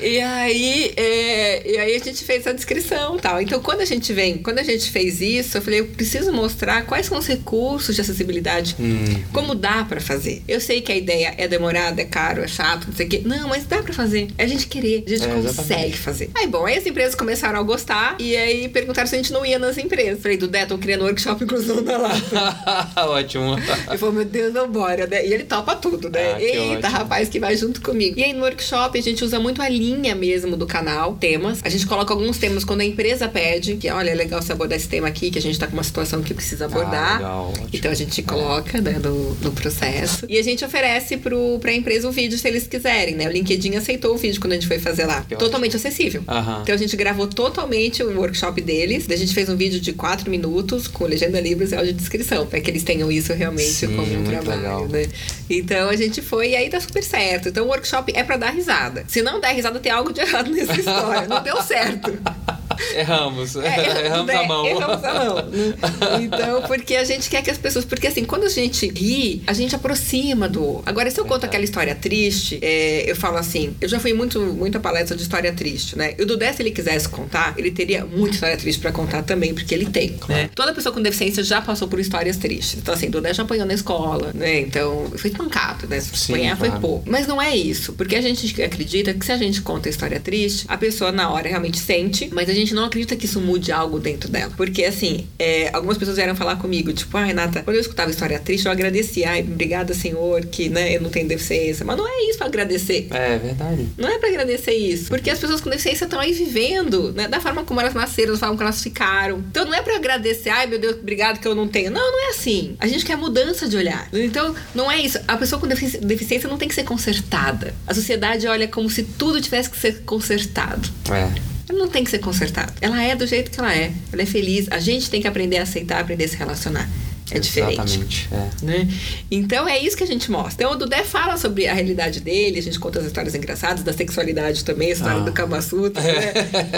E 0.00 0.20
aí, 0.20 0.92
é, 0.96 1.70
e 1.72 1.78
aí 1.78 1.96
a 1.96 1.98
gente 1.98 2.22
fez 2.24 2.46
a 2.46 2.52
descrição 2.52 3.16
e 3.16 3.20
tal. 3.20 3.40
Então, 3.42 3.60
quando 3.60 3.80
a 3.80 3.84
gente 3.84 4.12
vem, 4.12 4.38
quando 4.38 4.58
a 4.58 4.62
gente 4.62 4.90
fez 4.90 5.20
isso, 5.20 5.58
eu 5.58 5.62
falei, 5.62 5.80
eu 5.80 5.86
preciso 5.86 6.32
mostrar 6.32 6.82
quais 6.86 7.06
são 7.06 7.18
os 7.18 7.26
recursos 7.26 7.94
de 7.94 8.00
acessibilidade, 8.00 8.76
Hum. 8.78 9.22
como 9.32 9.54
dá 9.54 9.84
pra 9.84 10.00
fazer. 10.00 10.42
Eu 10.46 10.60
sei 10.60 10.80
que 10.80 10.92
a 10.92 10.96
ideia 10.96 11.34
é 11.36 11.48
demorada, 11.48 12.00
é 12.00 12.04
caro, 12.04 12.42
é 12.42 12.46
chato, 12.48 12.86
não 12.86 12.94
sei 12.94 13.06
o 13.06 13.08
quê. 13.08 13.22
Não, 13.24 13.48
mas 13.48 13.64
dá 13.66 13.82
pra 13.82 13.92
fazer. 13.92 14.28
É 14.38 14.44
a 14.44 14.46
gente 14.46 14.66
querer, 14.68 15.02
a 15.06 15.10
gente 15.10 15.24
É, 15.24 15.26
consegue 15.26 15.48
exatamente. 15.48 15.98
fazer. 15.98 16.30
Aí, 16.36 16.46
bom, 16.46 16.64
aí 16.64 16.78
as 16.78 16.86
empresas 16.86 17.14
começaram 17.14 17.58
a 17.58 17.62
gostar 17.62 18.16
e 18.20 18.36
aí 18.36 18.68
perguntaram 18.68 19.08
se 19.08 19.14
a 19.16 19.18
gente 19.18 19.32
não 19.32 19.44
ia 19.44 19.58
nas 19.58 19.76
empresas. 19.76 20.22
Falei, 20.22 20.36
do 20.36 20.46
Deto, 20.46 20.78
criando 20.78 21.04
workshop 21.04 21.42
inclusão 21.44 21.82
da 21.82 21.98
Lata. 21.98 22.88
ótimo. 23.10 23.56
Ele 23.88 23.98
falou, 23.98 24.14
meu 24.14 24.24
Deus, 24.24 24.52
não 24.54 24.70
bora, 24.70 25.06
né? 25.06 25.26
E 25.26 25.32
ele 25.34 25.44
topa 25.44 25.74
tudo, 25.76 26.08
né? 26.08 26.34
Ah, 26.34 26.40
Eita, 26.42 26.86
ótimo. 26.86 26.92
rapaz, 26.92 27.28
que 27.28 27.40
vai 27.40 27.56
junto 27.56 27.80
comigo. 27.80 28.18
E 28.18 28.24
aí 28.24 28.32
no 28.32 28.42
workshop 28.42 28.65
a 28.74 29.00
gente 29.00 29.24
usa 29.24 29.38
muito 29.38 29.62
a 29.62 29.68
linha 29.68 30.14
mesmo 30.14 30.56
do 30.56 30.66
canal, 30.66 31.14
temas. 31.14 31.60
A 31.62 31.68
gente 31.68 31.86
coloca 31.86 32.12
alguns 32.12 32.38
temas 32.38 32.64
quando 32.64 32.80
a 32.80 32.84
empresa 32.84 33.28
pede, 33.28 33.76
que 33.76 33.88
olha, 33.90 34.10
é 34.10 34.14
legal 34.14 34.42
você 34.42 34.52
abordar 34.52 34.76
esse 34.76 34.88
tema 34.88 35.08
aqui, 35.08 35.30
que 35.30 35.38
a 35.38 35.42
gente 35.42 35.58
tá 35.58 35.66
com 35.66 35.74
uma 35.74 35.82
situação 35.84 36.22
que 36.22 36.34
precisa 36.34 36.64
abordar. 36.66 37.12
Ah, 37.12 37.16
legal, 37.16 37.48
ótimo. 37.50 37.68
Então 37.72 37.90
a 37.90 37.94
gente 37.94 38.22
coloca, 38.22 38.80
né, 38.80 38.98
no, 39.02 39.34
no 39.34 39.52
processo. 39.52 40.26
E 40.28 40.38
a 40.38 40.42
gente 40.42 40.64
oferece 40.64 41.16
pro, 41.16 41.58
pra 41.60 41.72
empresa 41.72 42.08
o 42.08 42.12
vídeo 42.12 42.38
se 42.38 42.48
eles 42.48 42.66
quiserem, 42.66 43.14
né? 43.14 43.28
O 43.28 43.32
LinkedIn 43.32 43.76
aceitou 43.76 44.14
o 44.14 44.16
vídeo 44.18 44.40
quando 44.40 44.52
a 44.52 44.56
gente 44.56 44.66
foi 44.66 44.78
fazer 44.78 45.04
lá. 45.06 45.20
Que 45.22 45.34
ótimo. 45.34 45.38
Totalmente 45.38 45.76
acessível. 45.76 46.22
Aham. 46.26 46.60
Então 46.62 46.74
a 46.74 46.78
gente 46.78 46.96
gravou 46.96 47.26
totalmente 47.26 48.02
o 48.02 48.18
workshop 48.18 48.60
deles. 48.60 49.06
A 49.10 49.16
gente 49.16 49.34
fez 49.34 49.48
um 49.48 49.56
vídeo 49.56 49.80
de 49.80 49.92
4 49.92 50.30
minutos 50.30 50.88
com 50.88 51.04
legenda 51.04 51.40
Libras 51.40 51.72
e 51.72 51.76
audiodescrição, 51.76 52.46
para 52.46 52.60
que 52.60 52.70
eles 52.70 52.82
tenham 52.82 53.10
isso 53.10 53.32
realmente 53.32 53.70
Sim, 53.70 53.94
como 53.96 54.12
um 54.12 54.24
trabalho, 54.24 54.60
legal. 54.60 54.88
né? 54.88 55.06
Então 55.48 55.88
a 55.88 55.96
gente 55.96 56.22
foi 56.22 56.50
e 56.50 56.56
aí 56.56 56.68
tá 56.68 56.80
super 56.80 57.02
certo. 57.02 57.48
Então 57.48 57.64
o 57.66 57.68
workshop 57.68 58.12
é 58.14 58.22
para 58.22 58.36
dar 58.36 58.55
risada. 58.56 59.04
Se 59.06 59.22
não 59.22 59.40
der 59.40 59.52
risada, 59.52 59.78
tem 59.78 59.92
algo 59.92 60.12
de 60.12 60.20
errado 60.20 60.50
nessa 60.50 60.72
história. 60.72 61.28
Não 61.28 61.42
deu 61.42 61.62
certo. 61.62 62.18
Erramos. 62.94 63.56
É, 63.56 64.04
Erramos 64.06 64.26
né? 64.26 64.36
a 64.36 64.42
mão. 64.44 64.66
Erramos 64.66 65.04
a 65.04 65.14
mão. 65.14 65.34
né? 65.46 65.74
Então, 66.22 66.62
porque 66.62 66.96
a 66.96 67.04
gente 67.04 67.28
quer 67.28 67.42
que 67.42 67.50
as 67.50 67.58
pessoas. 67.58 67.84
Porque 67.84 68.06
assim, 68.06 68.24
quando 68.24 68.44
a 68.44 68.48
gente 68.48 68.88
ri, 68.88 69.42
a 69.46 69.52
gente 69.52 69.74
aproxima 69.74 70.48
do. 70.48 70.62
outro. 70.64 70.82
Agora, 70.86 71.10
se 71.10 71.20
eu 71.20 71.24
conto 71.24 71.44
aquela 71.44 71.64
história 71.64 71.94
triste, 71.94 72.58
é, 72.62 73.10
eu 73.10 73.16
falo 73.16 73.36
assim, 73.36 73.74
eu 73.80 73.88
já 73.88 73.98
fui 73.98 74.12
muito, 74.12 74.40
muita 74.40 74.80
palestra 74.80 75.16
de 75.16 75.22
história 75.22 75.52
triste, 75.52 75.96
né? 75.96 76.14
E 76.18 76.22
o 76.22 76.26
Dudé, 76.26 76.52
se 76.52 76.62
ele 76.62 76.70
quisesse 76.70 77.08
contar, 77.08 77.54
ele 77.56 77.70
teria 77.70 78.04
muita 78.04 78.34
história 78.34 78.56
triste 78.56 78.80
pra 78.80 78.92
contar 78.92 79.22
também, 79.22 79.54
porque 79.54 79.74
ele 79.74 79.86
tem. 79.86 80.18
Né? 80.28 80.50
Toda 80.54 80.72
pessoa 80.72 80.92
com 80.92 81.00
deficiência 81.00 81.42
já 81.42 81.60
passou 81.60 81.88
por 81.88 81.98
histórias 81.98 82.36
tristes. 82.36 82.78
Então, 82.80 82.94
assim, 82.94 83.10
Dudé 83.10 83.32
já 83.32 83.42
apanhou 83.42 83.66
na 83.66 83.74
escola, 83.74 84.30
né? 84.34 84.60
Então, 84.60 85.10
foi 85.16 85.30
espancado, 85.30 85.86
né? 85.86 86.00
Se 86.00 86.16
Sim, 86.16 86.34
apanhar 86.34 86.56
foi 86.56 86.68
claro. 86.68 86.80
pouco. 86.80 87.10
Mas 87.10 87.26
não 87.26 87.40
é 87.40 87.56
isso, 87.56 87.92
porque 87.92 88.16
a 88.16 88.20
gente 88.20 88.62
acredita 88.62 89.12
que 89.14 89.24
se 89.24 89.32
a 89.32 89.36
gente 89.36 89.60
conta 89.62 89.88
a 89.88 89.90
história 89.90 90.20
triste, 90.20 90.64
a 90.68 90.76
pessoa 90.76 91.12
na 91.12 91.30
hora 91.30 91.48
realmente 91.48 91.78
sente, 91.78 92.28
mas 92.32 92.48
a 92.48 92.54
gente 92.54 92.65
não 92.74 92.84
acredita 92.84 93.16
que 93.16 93.26
isso 93.26 93.40
mude 93.40 93.70
algo 93.72 93.98
dentro 93.98 94.28
dela. 94.30 94.52
Porque, 94.56 94.84
assim, 94.84 95.26
é, 95.38 95.70
algumas 95.72 95.96
pessoas 95.98 96.16
vieram 96.16 96.34
falar 96.36 96.56
comigo, 96.56 96.92
tipo, 96.92 97.16
ai, 97.16 97.26
Renata, 97.28 97.62
quando 97.62 97.76
eu 97.76 97.80
escutava 97.80 98.10
história 98.10 98.38
triste, 98.38 98.66
eu 98.66 98.72
agradecia, 98.72 99.30
ai, 99.30 99.40
obrigada, 99.42 99.92
Senhor, 99.94 100.44
que, 100.46 100.68
né, 100.68 100.96
eu 100.96 101.00
não 101.00 101.10
tenho 101.10 101.26
deficiência. 101.28 101.84
Mas 101.84 101.96
não 101.96 102.06
é 102.06 102.28
isso 102.28 102.38
pra 102.38 102.46
agradecer. 102.46 103.08
É 103.10 103.38
verdade. 103.38 103.86
Não 103.96 104.08
é 104.08 104.18
pra 104.18 104.28
agradecer 104.28 104.72
isso. 104.72 105.08
Porque 105.08 105.30
as 105.30 105.38
pessoas 105.38 105.60
com 105.60 105.70
deficiência 105.70 106.04
estão 106.04 106.18
aí 106.20 106.32
vivendo, 106.32 107.12
né? 107.12 107.28
Da 107.28 107.40
forma 107.40 107.64
como 107.64 107.80
elas 107.80 107.94
nasceram, 107.94 108.32
da 108.32 108.38
forma 108.38 108.54
como 108.56 108.62
elas 108.68 108.82
ficaram. 108.82 109.38
Então 109.38 109.64
não 109.64 109.74
é 109.74 109.82
pra 109.82 109.96
agradecer, 109.96 110.48
ai 110.50 110.66
meu 110.66 110.78
Deus, 110.78 110.96
obrigado 110.96 111.38
que 111.40 111.46
eu 111.48 111.54
não 111.54 111.68
tenho. 111.68 111.90
Não, 111.90 112.00
não 112.12 112.26
é 112.28 112.30
assim. 112.30 112.76
A 112.78 112.86
gente 112.86 113.04
quer 113.04 113.16
mudança 113.16 113.68
de 113.68 113.76
olhar. 113.76 114.08
Então 114.12 114.54
não 114.74 114.90
é 114.90 115.00
isso. 115.00 115.18
A 115.26 115.36
pessoa 115.36 115.60
com 115.60 115.66
defici- 115.66 115.98
deficiência 115.98 116.48
não 116.48 116.58
tem 116.58 116.68
que 116.68 116.74
ser 116.74 116.84
consertada. 116.84 117.74
A 117.86 117.94
sociedade 117.94 118.46
olha 118.46 118.68
como 118.68 118.88
se 118.90 119.02
tudo 119.02 119.40
tivesse 119.40 119.70
que 119.70 119.76
ser 119.78 120.02
consertado. 120.04 120.88
É. 121.10 121.55
Ela 121.68 121.78
não 121.78 121.88
tem 121.88 122.04
que 122.04 122.10
ser 122.10 122.20
consertada. 122.20 122.72
Ela 122.80 123.02
é 123.02 123.16
do 123.16 123.26
jeito 123.26 123.50
que 123.50 123.58
ela 123.58 123.74
é. 123.74 123.92
Ela 124.12 124.22
é 124.22 124.26
feliz. 124.26 124.68
A 124.70 124.78
gente 124.78 125.10
tem 125.10 125.20
que 125.20 125.26
aprender 125.26 125.58
a 125.58 125.62
aceitar, 125.62 126.00
aprender 126.00 126.24
a 126.24 126.28
se 126.28 126.36
relacionar. 126.36 126.88
É 127.30 127.38
diferente. 127.40 127.80
Exatamente. 127.80 128.28
É. 128.32 128.64
Né? 128.64 128.88
Então 129.30 129.68
é 129.68 129.78
isso 129.78 129.96
que 129.96 130.04
a 130.04 130.06
gente 130.06 130.30
mostra. 130.30 130.54
Então 130.64 130.72
o 130.72 130.76
Dudé 130.76 131.02
fala 131.02 131.36
sobre 131.36 131.66
a 131.66 131.74
realidade 131.74 132.20
dele, 132.20 132.58
a 132.58 132.62
gente 132.62 132.78
conta 132.78 133.00
as 133.00 133.06
histórias 133.06 133.34
engraçadas 133.34 133.82
da 133.82 133.92
sexualidade 133.92 134.64
também, 134.64 134.90
a 134.90 134.92
história 134.92 135.20
Ah. 135.20 135.24
do 135.24 135.32
Kama 135.32 135.60
Sutra, 135.60 136.00
né? 136.02 136.32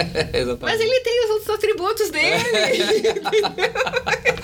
Mas 0.60 0.80
ele 0.80 1.00
tem 1.00 1.24
os 1.24 1.30
outros 1.32 1.50
atributos 1.54 2.10
dele. 2.10 2.36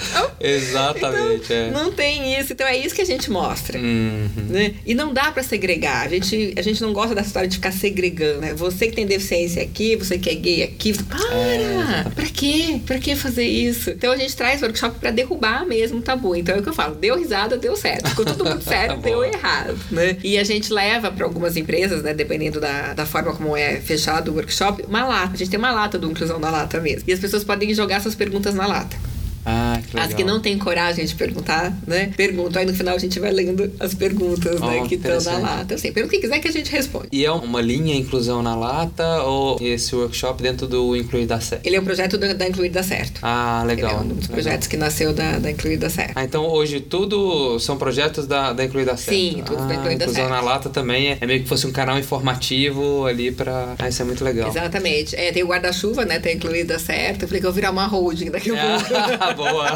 Então, 0.03 0.31
Exatamente, 0.41 1.45
então, 1.45 1.57
é. 1.57 1.71
Não 1.71 1.93
tem 1.93 2.39
isso. 2.39 2.53
Então 2.53 2.67
é 2.67 2.77
isso 2.77 2.95
que 2.95 3.01
a 3.01 3.07
gente 3.07 3.31
mostra. 3.31 3.79
Uhum. 3.79 4.29
Né? 4.49 4.75
E 4.85 4.95
não 4.95 5.13
dá 5.13 5.33
para 5.33 5.43
segregar. 5.43 6.07
A 6.07 6.09
gente, 6.09 6.53
a 6.57 6.63
gente 6.63 6.83
não 6.83 6.93
gosta 6.93 7.15
dessa 7.15 7.29
história 7.29 7.49
de 7.49 7.57
ficar 7.57 7.73
segregando. 7.73 8.41
Né? 8.41 8.55
Você 8.55 8.89
que 8.89 8.95
tem 8.97 9.07
deficiência 9.07 9.63
aqui, 9.63 9.97
você 9.97 10.19
que 10.19 10.29
é 10.29 10.35
gay 10.35 10.63
aqui. 10.63 10.93
Você... 10.93 11.03
Para! 11.05 11.25
É, 11.35 12.05
pra 12.15 12.27
quê? 12.27 12.81
Pra 12.85 12.99
que 12.99 13.17
fazer 13.17 13.45
isso? 13.47 13.91
Então 13.91 14.13
a 14.13 14.17
gente 14.17 14.37
traz 14.37 14.61
workshop 14.63 14.99
para 14.99 15.11
derrubar 15.11 15.65
mesmo 15.67 15.94
o 15.99 16.03
tabu. 16.03 16.35
Então 16.35 16.55
é 16.55 16.59
o 16.59 16.63
que 16.63 16.69
eu 16.69 16.75
falo. 16.75 16.95
Deu 16.95 17.17
risada, 17.17 17.57
deu 17.57 17.77
certo. 17.77 18.09
Ficou 18.11 18.25
tudo 18.25 18.61
certo, 18.63 19.01
deu 19.03 19.25
errado. 19.25 19.79
Né? 19.91 20.17
E 20.23 20.39
a 20.39 20.45
gente 20.45 20.73
leva 20.73 21.11
para 21.11 21.25
algumas 21.25 21.57
empresas, 21.57 22.03
né? 22.03 22.15
Dependendo 22.15 22.61
da, 22.61 22.95
da 22.95 23.07
forma 23.07 23.35
como 23.35 23.57
é 23.57 23.77
fechado 23.81 24.31
o 24.31 24.35
workshop, 24.35 24.85
uma 24.89 25.05
lata. 25.05 25.35
A 25.35 25.37
gente 25.37 25.51
tem 25.51 25.59
uma 25.59 25.73
lata 25.73 25.99
do 25.99 26.11
Inclusão 26.11 26.39
na 26.39 26.51
Lata 26.51 26.81
mesmo. 26.81 27.05
E 27.07 27.13
as 27.13 27.21
pessoas 27.21 27.45
podem 27.45 27.73
jogar 27.75 28.01
suas 28.01 28.15
perguntas 28.15 28.55
na 28.55 28.67
lata. 28.67 28.97
Ah, 29.45 29.81
que 29.81 29.95
legal. 29.95 30.09
As 30.09 30.15
que 30.15 30.25
não 30.25 30.41
têm 30.41 30.59
coragem 30.59 31.05
de 31.05 31.15
perguntar, 31.15 31.77
né? 31.87 32.13
Perguntam. 32.17 32.61
Aí 32.61 32.67
no 32.67 32.75
final 32.75 32.95
a 32.95 32.99
gente 32.99 33.19
vai 33.21 33.31
lendo 33.31 33.71
as 33.79 33.95
perguntas, 33.95 34.61
oh, 34.61 34.67
né? 34.67 34.87
Que 34.89 34.95
estão 34.95 35.21
na 35.21 35.39
lata. 35.39 35.75
Assim, 35.75 35.93
pergunta 35.93 36.17
o 36.17 36.21
que 36.21 36.27
quiser 36.27 36.39
que 36.41 36.49
a 36.49 36.53
gente 36.53 36.71
responde. 36.71 37.09
E 37.13 37.25
é 37.25 37.31
uma 37.31 37.61
linha 37.61 37.95
Inclusão 37.95 38.43
na 38.43 38.55
Lata 38.55 39.23
ou 39.23 39.59
esse 39.61 39.95
workshop 39.95 40.43
dentro 40.43 40.67
do 40.67 40.97
Incluir 40.97 41.27
da 41.27 41.41
Certo? 41.41 41.67
Ele 41.67 41.77
é 41.77 41.81
um 41.81 41.85
projeto 41.85 42.17
da, 42.17 42.33
da 42.33 42.49
Incluir 42.49 42.71
da 42.71 42.83
Certo. 42.83 43.21
Ah, 43.23 43.63
legal. 43.67 43.91
Ele 43.91 43.99
é 43.99 44.03
um 44.03 44.17
dos 44.17 44.27
projetos 44.27 44.67
legal. 44.67 44.71
que 44.71 44.77
nasceu 44.77 45.13
da, 45.13 45.39
da 45.39 45.51
Incluir 45.51 45.77
da 45.77 45.91
Certo. 45.91 46.13
Ah, 46.15 46.25
então 46.25 46.47
hoje 46.47 46.81
tudo 46.81 47.59
são 47.59 47.77
projetos 47.77 48.27
da, 48.27 48.53
da 48.53 48.65
Incluir 48.65 48.85
da 48.85 48.97
Certo? 48.97 49.17
Sim, 49.17 49.43
tudo 49.45 49.63
ah, 49.63 49.67
da 49.67 49.75
Incluir 49.75 49.99
Certo. 49.99 50.03
Inclusão 50.11 50.29
na 50.29 50.41
Lata 50.41 50.71
também 50.71 51.09
é, 51.09 51.19
é, 51.21 51.27
meio 51.27 51.43
que 51.43 51.49
fosse 51.49 51.67
um 51.67 51.73
canal 51.73 51.99
informativo 51.99 53.07
ali 53.07 53.31
pra... 53.31 53.75
Ah, 53.79 53.89
isso 53.89 54.03
é 54.03 54.05
muito 54.05 54.25
legal. 54.25 54.49
Exatamente. 54.49 55.15
É, 55.17 55.33
tem 55.33 55.43
o 55.43 55.47
guarda-chuva, 55.47 56.05
né? 56.05 56.19
Tem 56.19 56.37
Incluir 56.37 56.65
da 56.65 56.79
Certo. 56.79 57.23
Eu 57.23 57.29
falei 57.29 57.41
que 57.41 57.47
eu 57.47 57.51
vou 57.51 57.55
virar 57.55 57.71
uma 57.71 57.87
holding 57.87 58.31
daqui 58.31 58.51
a 58.51 58.55
pouco. 59.34 59.34
Boa. 59.37 59.67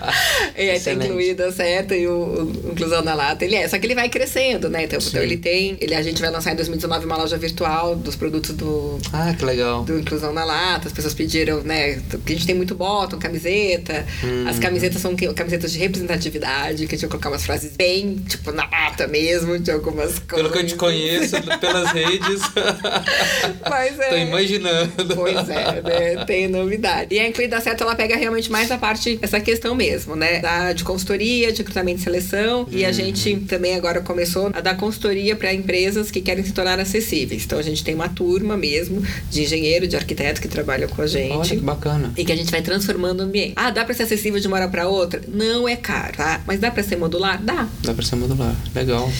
é, 0.54 0.78
tá 0.78 0.92
incluída 0.92 1.50
certo 1.52 1.94
e 1.94 2.06
o, 2.06 2.12
o, 2.12 2.72
Inclusão 2.72 3.02
na 3.02 3.14
Lata, 3.14 3.44
ele 3.44 3.56
é. 3.56 3.68
Só 3.68 3.78
que 3.78 3.86
ele 3.86 3.94
vai 3.94 4.08
crescendo, 4.08 4.68
né? 4.68 4.84
Então, 4.84 4.98
então, 4.98 5.22
ele 5.22 5.36
tem. 5.36 5.76
Ele, 5.80 5.94
a 5.94 6.02
gente 6.02 6.20
vai 6.20 6.30
lançar 6.30 6.52
em 6.52 6.56
2019 6.56 7.06
uma 7.06 7.16
loja 7.16 7.36
virtual 7.36 7.96
dos 7.96 8.16
produtos 8.16 8.54
do. 8.54 8.98
Ah, 9.12 9.34
que 9.36 9.44
legal. 9.44 9.84
Do 9.84 9.98
Inclusão 9.98 10.32
na 10.32 10.44
Lata. 10.44 10.88
As 10.88 10.92
pessoas 10.92 11.14
pediram, 11.14 11.62
né? 11.62 12.00
Porque 12.10 12.32
a 12.32 12.36
gente 12.36 12.46
tem 12.46 12.54
muito 12.54 12.74
bottom, 12.74 13.18
camiseta. 13.18 14.06
Hum. 14.24 14.48
As 14.48 14.58
camisetas 14.58 15.00
são 15.00 15.14
camisetas 15.34 15.72
de 15.72 15.78
representatividade, 15.78 16.86
que 16.86 16.94
a 16.94 16.98
gente 16.98 17.02
vai 17.02 17.10
colocar 17.10 17.30
umas 17.30 17.44
frases 17.44 17.76
bem, 17.76 18.16
tipo, 18.28 18.52
na 18.52 18.68
lata 18.68 19.06
mesmo, 19.06 19.58
de 19.58 19.70
algumas 19.70 20.18
coisas. 20.18 20.26
Pelo 20.28 20.50
que 20.50 20.58
eu 20.58 20.66
te 20.66 20.74
conheço, 20.74 21.36
pelas 21.60 21.92
redes. 21.92 22.40
Mas 23.68 23.98
é. 24.00 24.08
Tô 24.08 24.16
imaginando. 24.16 25.14
Pois 25.14 25.48
é, 25.48 25.82
né? 25.82 26.24
Tem 26.24 26.48
novidade. 26.48 27.14
E 27.14 27.18
a 27.18 27.28
Incluída 27.28 27.60
Certo, 27.60 27.82
ela 27.82 27.94
pega 27.94 28.16
realmente 28.16 28.50
mais 28.50 28.70
a 28.70 28.78
parte, 28.78 28.95
essa 29.20 29.40
questão 29.40 29.74
mesmo, 29.74 30.16
né? 30.16 30.40
Da, 30.40 30.72
de 30.72 30.84
consultoria, 30.84 31.52
de 31.52 31.58
recrutamento 31.58 32.00
e 32.00 32.04
seleção. 32.04 32.60
Uhum. 32.60 32.68
E 32.70 32.84
a 32.84 32.92
gente 32.92 33.36
também 33.40 33.74
agora 33.74 34.00
começou 34.00 34.50
a 34.52 34.60
dar 34.60 34.76
consultoria 34.76 35.36
para 35.36 35.52
empresas 35.52 36.10
que 36.10 36.20
querem 36.20 36.44
se 36.44 36.52
tornar 36.52 36.78
acessíveis. 36.78 37.44
Então 37.44 37.58
a 37.58 37.62
gente 37.62 37.82
tem 37.84 37.94
uma 37.94 38.08
turma 38.08 38.56
mesmo 38.56 39.02
de 39.30 39.42
engenheiro, 39.42 39.86
de 39.86 39.96
arquiteto 39.96 40.40
que 40.40 40.48
trabalham 40.48 40.88
com 40.88 41.02
a 41.02 41.06
gente. 41.06 41.32
Olha 41.32 41.48
que 41.48 41.56
bacana. 41.56 42.12
E 42.16 42.24
que 42.24 42.32
a 42.32 42.36
gente 42.36 42.50
vai 42.50 42.62
transformando 42.62 43.20
o 43.20 43.22
ambiente. 43.24 43.52
Ah, 43.56 43.70
dá 43.70 43.84
para 43.84 43.94
ser 43.94 44.04
acessível 44.04 44.40
de 44.40 44.46
uma 44.46 44.56
hora 44.56 44.68
para 44.68 44.88
outra? 44.88 45.20
Não 45.28 45.68
é 45.68 45.76
caro, 45.76 46.16
tá? 46.16 46.40
Mas 46.46 46.60
dá 46.60 46.70
para 46.70 46.82
ser 46.82 46.96
modular? 46.96 47.42
Dá. 47.42 47.68
Dá 47.82 47.94
para 47.94 48.04
ser 48.04 48.16
modular. 48.16 48.54
Legal. 48.74 49.10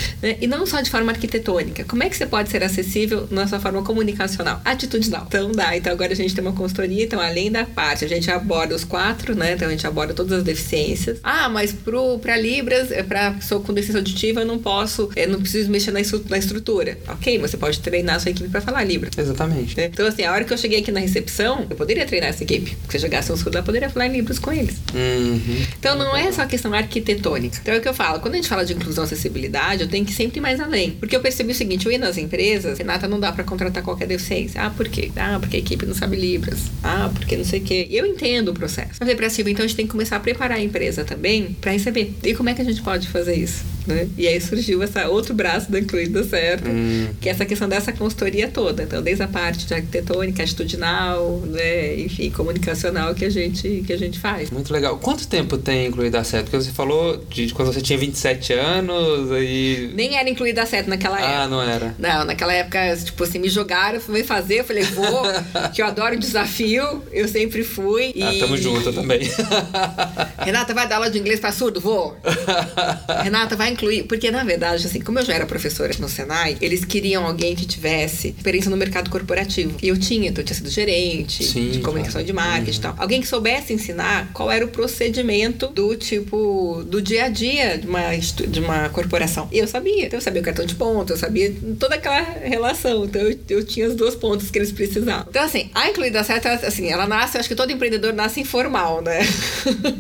E 0.41 0.47
não 0.47 0.67
só 0.67 0.81
de 0.81 0.91
forma 0.91 1.13
arquitetônica. 1.13 1.85
Como 1.85 2.03
é 2.03 2.09
que 2.09 2.17
você 2.17 2.27
pode 2.27 2.49
ser 2.49 2.63
acessível 2.63 3.27
na 3.31 3.47
sua 3.47 3.61
forma 3.61 3.83
comunicacional? 3.83 4.61
Atitudinal. 4.65 5.25
Então 5.29 5.53
dá. 5.53 5.77
Então 5.77 5.93
agora 5.93 6.13
a 6.13 6.17
gente 6.17 6.35
tem 6.35 6.43
uma 6.43 6.53
consultoria, 6.53 7.05
então 7.05 7.21
além 7.21 7.51
da 7.51 7.65
parte, 7.65 8.05
a 8.05 8.09
gente 8.09 8.31
aborda 8.31 8.75
os 8.75 8.85
quatro, 8.85 9.35
né? 9.35 9.53
Então 9.53 9.66
a 9.69 9.73
gente 9.73 9.87
aborda 9.87 10.15
todas 10.15 10.33
as 10.33 10.43
deficiências. 10.43 11.19
Ah, 11.23 11.49
mas 11.49 11.73
pro, 11.73 12.19
pra 12.19 12.37
Libras, 12.37 12.89
pra 13.07 13.33
pessoa 13.33 13.61
com 13.61 13.73
deficiência 13.73 14.01
auditiva, 14.01 14.41
eu 14.41 14.47
não 14.47 14.59
posso, 14.59 15.11
eu 15.17 15.29
não 15.29 15.41
preciso 15.41 15.71
mexer 15.71 15.91
na, 15.91 16.01
estru 16.01 16.25
na 16.29 16.39
estrutura. 16.39 16.99
Ok, 17.09 17.39
você 17.39 17.57
pode 17.57 17.81
treinar 17.81 18.17
a 18.17 18.21
sua 18.21 18.31
equipe 18.31 18.49
pra 18.49 18.61
falar 18.61 18.85
Libras. 18.85 19.17
Exatamente. 19.17 19.77
Né? 19.77 19.87
Então, 19.87 20.07
assim, 20.07 20.25
a 20.25 20.33
hora 20.33 20.45
que 20.45 20.53
eu 20.53 20.59
cheguei 20.59 20.81
aqui 20.81 20.93
na 20.93 21.01
recepção, 21.01 21.67
eu 21.69 21.77
poderia 21.77 22.07
treinar 22.07 22.31
essa 22.31 22.43
equipe. 22.43 22.77
Se 22.89 22.97
eu 22.97 23.01
jogasse 23.01 23.33
um 23.33 23.37
surdo, 23.37 23.59
eu 23.59 23.63
poderia 23.63 23.89
falar 23.89 24.07
em 24.07 24.13
Libras 24.13 24.39
com 24.39 24.53
eles. 24.53 24.77
Uhum. 24.95 25.65
Então, 25.79 25.97
não 25.97 26.17
é 26.17 26.31
só 26.33 26.47
questão 26.47 26.73
arquitetônica. 26.73 27.59
Então, 27.61 27.75
é 27.75 27.79
o 27.79 27.81
que 27.81 27.89
eu 27.89 27.95
falo. 27.95 28.21
Quando 28.21 28.35
a 28.35 28.37
gente 28.37 28.49
fala 28.49 28.65
de 28.65 28.73
inclusão 28.73 29.05
e 29.05 29.07
acessibilidade, 29.07 29.83
eu 29.83 29.89
tenho 29.89 30.05
que 30.05 30.13
sempre 30.13 30.39
ir 30.39 30.43
mais 30.43 30.61
além. 30.61 30.93
Porque 30.93 31.15
eu 31.15 31.21
percebi 31.21 31.53
o 31.53 31.55
seguinte, 31.55 31.87
eu 31.87 31.93
ia 31.93 31.99
nas 31.99 32.19
empresas, 32.19 32.79
Renata, 32.79 33.09
não 33.09 33.19
dá 33.21 33.33
pra 33.33 33.45
contratar 33.45 33.83
qualquer 33.83 34.07
deficiência. 34.07 34.61
Ah, 34.61 34.71
por 34.71 34.89
quê? 34.89 35.11
Ah, 35.17 35.39
porque 35.41 35.57
a 35.57 35.61
equipe 35.61 35.87
não 35.87 35.95
sabe 35.95 36.17
Libras. 36.17 36.61
Ah, 36.83 37.11
porque 37.13 37.37
não 37.37 37.45
sei 37.45 37.61
o 37.61 37.63
quê. 37.63 37.87
E 37.91 37.97
eu 37.97 38.07
entendo 38.07 38.51
o 38.51 38.55
processo. 38.55 38.91
Eu 38.93 38.97
falei 38.97 39.15
pra 39.15 39.31
Silvia, 39.31 39.53
então 39.57 39.65
a 39.65 39.67
gente 39.67 39.77
tem 39.77 39.87
que 39.87 39.93
começar 39.93 40.17
a 40.17 40.21
preparar 40.21 40.59
a 40.59 40.63
empresa 40.63 41.03
também 41.03 41.57
para 41.63 41.73
receber. 41.73 42.15
E 42.23 42.35
como 42.35 42.51
é 42.51 42.55
que 42.55 42.61
a 42.61 42.65
gente 42.65 42.83
pode 42.83 43.09
fazer 43.09 43.35
isso? 43.35 43.65
Né? 43.87 44.09
E 44.17 44.27
aí 44.27 44.41
surgiu 44.41 44.83
esse 44.83 44.99
outro 45.07 45.35
braço 45.35 45.71
da 45.71 45.79
Incluída 45.79 46.25
Certo, 46.25 46.69
hum. 46.69 47.09
que 47.21 47.29
é 47.29 47.33
essa 47.33 47.45
questão 47.45 47.69
dessa 47.69 47.93
consultoria 47.93 48.49
toda. 48.49 48.83
Então, 48.83 49.03
desde 49.03 49.23
a 49.23 49.29
parte 49.29 49.67
de 49.67 49.75
arquitetônica, 49.75 50.43
atitudinal, 50.43 51.41
né? 51.47 52.01
enfim, 52.01 52.31
comunicacional 52.31 53.15
que 53.15 53.25
a, 53.25 53.31
gente, 53.31 53.85
que 53.87 53.93
a 53.93 53.99
gente 53.99 54.19
faz. 54.19 54.51
Muito 54.51 54.73
legal. 54.73 54.99
Quanto 54.99 55.27
tempo 55.27 55.57
tem 55.59 55.87
Incluída 55.87 56.23
Certo? 56.25 56.47
Porque 56.47 56.65
você 56.65 56.73
falou 56.73 57.25
de 57.29 57.53
quando 57.55 57.73
você 57.73 57.81
tinha 57.81 57.99
27 57.99 58.53
anos 58.55 59.31
e... 59.33 59.91
Nem 59.95 60.17
era 60.17 60.29
Incluída 60.29 60.67
Certo 60.67 60.89
naquela 60.89 61.17
ah, 61.17 61.21
época. 61.21 61.39
Ah, 61.39 61.49
não 61.49 61.63
era? 61.63 61.95
Não, 61.99 62.25
naquela 62.25 62.53
época, 62.53 62.97
tipo 62.97 63.23
assim, 63.23 63.39
me 63.39 63.49
jogaram, 63.49 64.01
fui 64.01 64.25
fazer, 64.25 64.61
eu 64.61 64.65
falei, 64.65 64.83
vou, 64.83 65.23
que 65.75 65.83
eu 65.83 65.87
adoro 65.87 66.19
desafio, 66.19 67.03
eu 67.13 67.29
sempre 67.29 67.63
fui. 67.63 68.15
Ah, 68.21 68.33
tamo 68.41 68.57
junto 68.57 68.93
também. 68.93 69.21
Renata, 70.39 70.75
vai 70.75 70.89
dar 70.89 70.97
aula 70.97 71.11
de 71.11 71.19
inglês 71.19 71.41
pra 71.41 71.53
surdo? 71.53 71.81
Vou. 71.81 72.17
Renata, 73.23 73.57
vai 73.57 73.71
incluir. 73.77 74.05
Porque, 74.05 74.31
na 74.31 74.43
verdade, 74.43 74.87
assim, 74.87 75.01
como 75.01 75.19
eu 75.19 75.25
já 75.25 75.35
era 75.35 75.47
professora 75.47 75.93
no 75.99 76.09
Senai, 76.09 76.57
eles 76.61 76.85
queriam 76.85 77.27
alguém 77.27 77.55
que 77.55 77.67
tivesse 77.67 78.29
experiência 78.29 78.71
no 78.71 78.77
mercado 78.77 79.11
corporativo. 79.11 79.77
E 79.83 79.89
eu 79.89 79.99
tinha, 79.99 80.29
então 80.29 80.43
eu 80.43 80.47
tinha 80.47 80.57
sido 80.57 80.71
gerente 80.71 81.45
Sim, 81.45 81.71
de 81.71 81.81
comunicação 81.81 82.21
claro. 82.23 82.27
de 82.27 82.33
marketing 82.33 82.71
uhum. 82.71 82.79
e 82.79 82.83
tal. 82.83 82.95
Alguém 82.99 83.21
que 83.21 83.29
soubesse 83.29 83.73
ensinar 83.73 84.31
qual 84.33 84.51
era 84.51 84.65
o 84.65 84.69
procedimento 84.69 85.69
do 85.69 85.95
tipo, 85.95 86.83
do 86.87 87.01
dia 87.01 87.27
a 87.27 87.29
dia 87.29 87.79
de 87.79 87.87
uma, 87.87 88.17
de 88.17 88.61
uma 88.61 88.89
corporação. 88.89 89.49
E 89.53 89.59
eu 89.59 89.69
sabia. 89.69 90.07
Então 90.07 90.19
eu 90.19 90.23
sabia 90.23 90.41
o 90.41 90.45
cartão 90.45 90.65
de 90.65 90.75
ponto, 90.75 91.13
eu 91.13 91.17
sabia 91.17 91.55
toda 91.79 91.95
aquela 91.95 92.21
relação. 92.21 93.05
Então 93.05 93.21
eu, 93.21 93.39
eu 93.49 93.65
tinha 93.65 93.87
as 93.87 93.95
duas 93.95 94.15
pontas 94.15 94.51
que 94.51 94.59
eles 94.59 94.73
precisavam. 94.73 95.27
Então, 95.29 95.45
assim, 95.45 95.71
a 95.75 95.89
Incluída 95.89 96.23
Certa, 96.25 96.53
assim, 96.53 96.89
ela 96.89 97.07
nasce, 97.07 97.37
eu 97.37 97.41
acho 97.41 97.49
que 97.49 97.55
todo 97.55 97.71
empreendedor 97.71 98.13
nasce 98.13 98.41
informal, 98.41 99.03
né? 99.03 99.21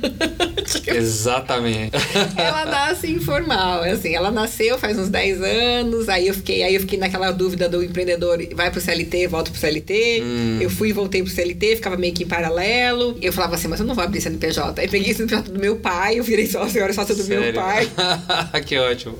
Exatamente. 0.86 1.96
ela 2.36 2.64
nasce 2.64 3.10
informal, 3.10 3.65
assim, 3.82 4.14
ela 4.14 4.30
nasceu 4.30 4.78
faz 4.78 4.98
uns 4.98 5.08
10 5.08 5.42
anos, 5.42 6.08
aí 6.08 6.28
eu 6.28 6.34
fiquei, 6.34 6.62
aí 6.62 6.74
eu 6.74 6.80
fiquei 6.80 6.98
naquela 6.98 7.30
dúvida 7.30 7.68
do 7.68 7.82
empreendedor, 7.82 8.38
vai 8.54 8.70
pro 8.70 8.80
CLT, 8.80 9.26
volta 9.28 9.50
pro 9.50 9.60
CLT. 9.60 10.22
Hum. 10.22 10.58
Eu 10.60 10.70
fui 10.70 10.90
e 10.90 10.92
voltei 10.92 11.22
pro 11.22 11.30
CLT, 11.30 11.76
ficava 11.76 11.96
meio 11.96 12.12
que 12.12 12.24
em 12.24 12.26
paralelo. 12.26 13.16
Eu 13.20 13.32
falava 13.32 13.54
assim, 13.54 13.68
mas 13.68 13.80
eu 13.80 13.86
não 13.86 13.94
vou 13.94 14.04
abrir 14.04 14.20
CNPJ. 14.20 14.80
Aí 14.80 14.88
peguei 14.88 15.12
o 15.12 15.16
CNPJ 15.16 15.50
do 15.50 15.58
meu 15.58 15.76
pai, 15.76 16.18
eu 16.18 16.24
virei 16.24 16.46
sócio, 16.46 16.78
eu 16.78 16.84
era 16.84 16.92
sócio 16.92 17.14
do 17.14 17.22
Sério? 17.22 17.42
meu 17.42 17.54
pai. 17.54 17.88
que 18.64 18.78
ótimo. 18.78 19.18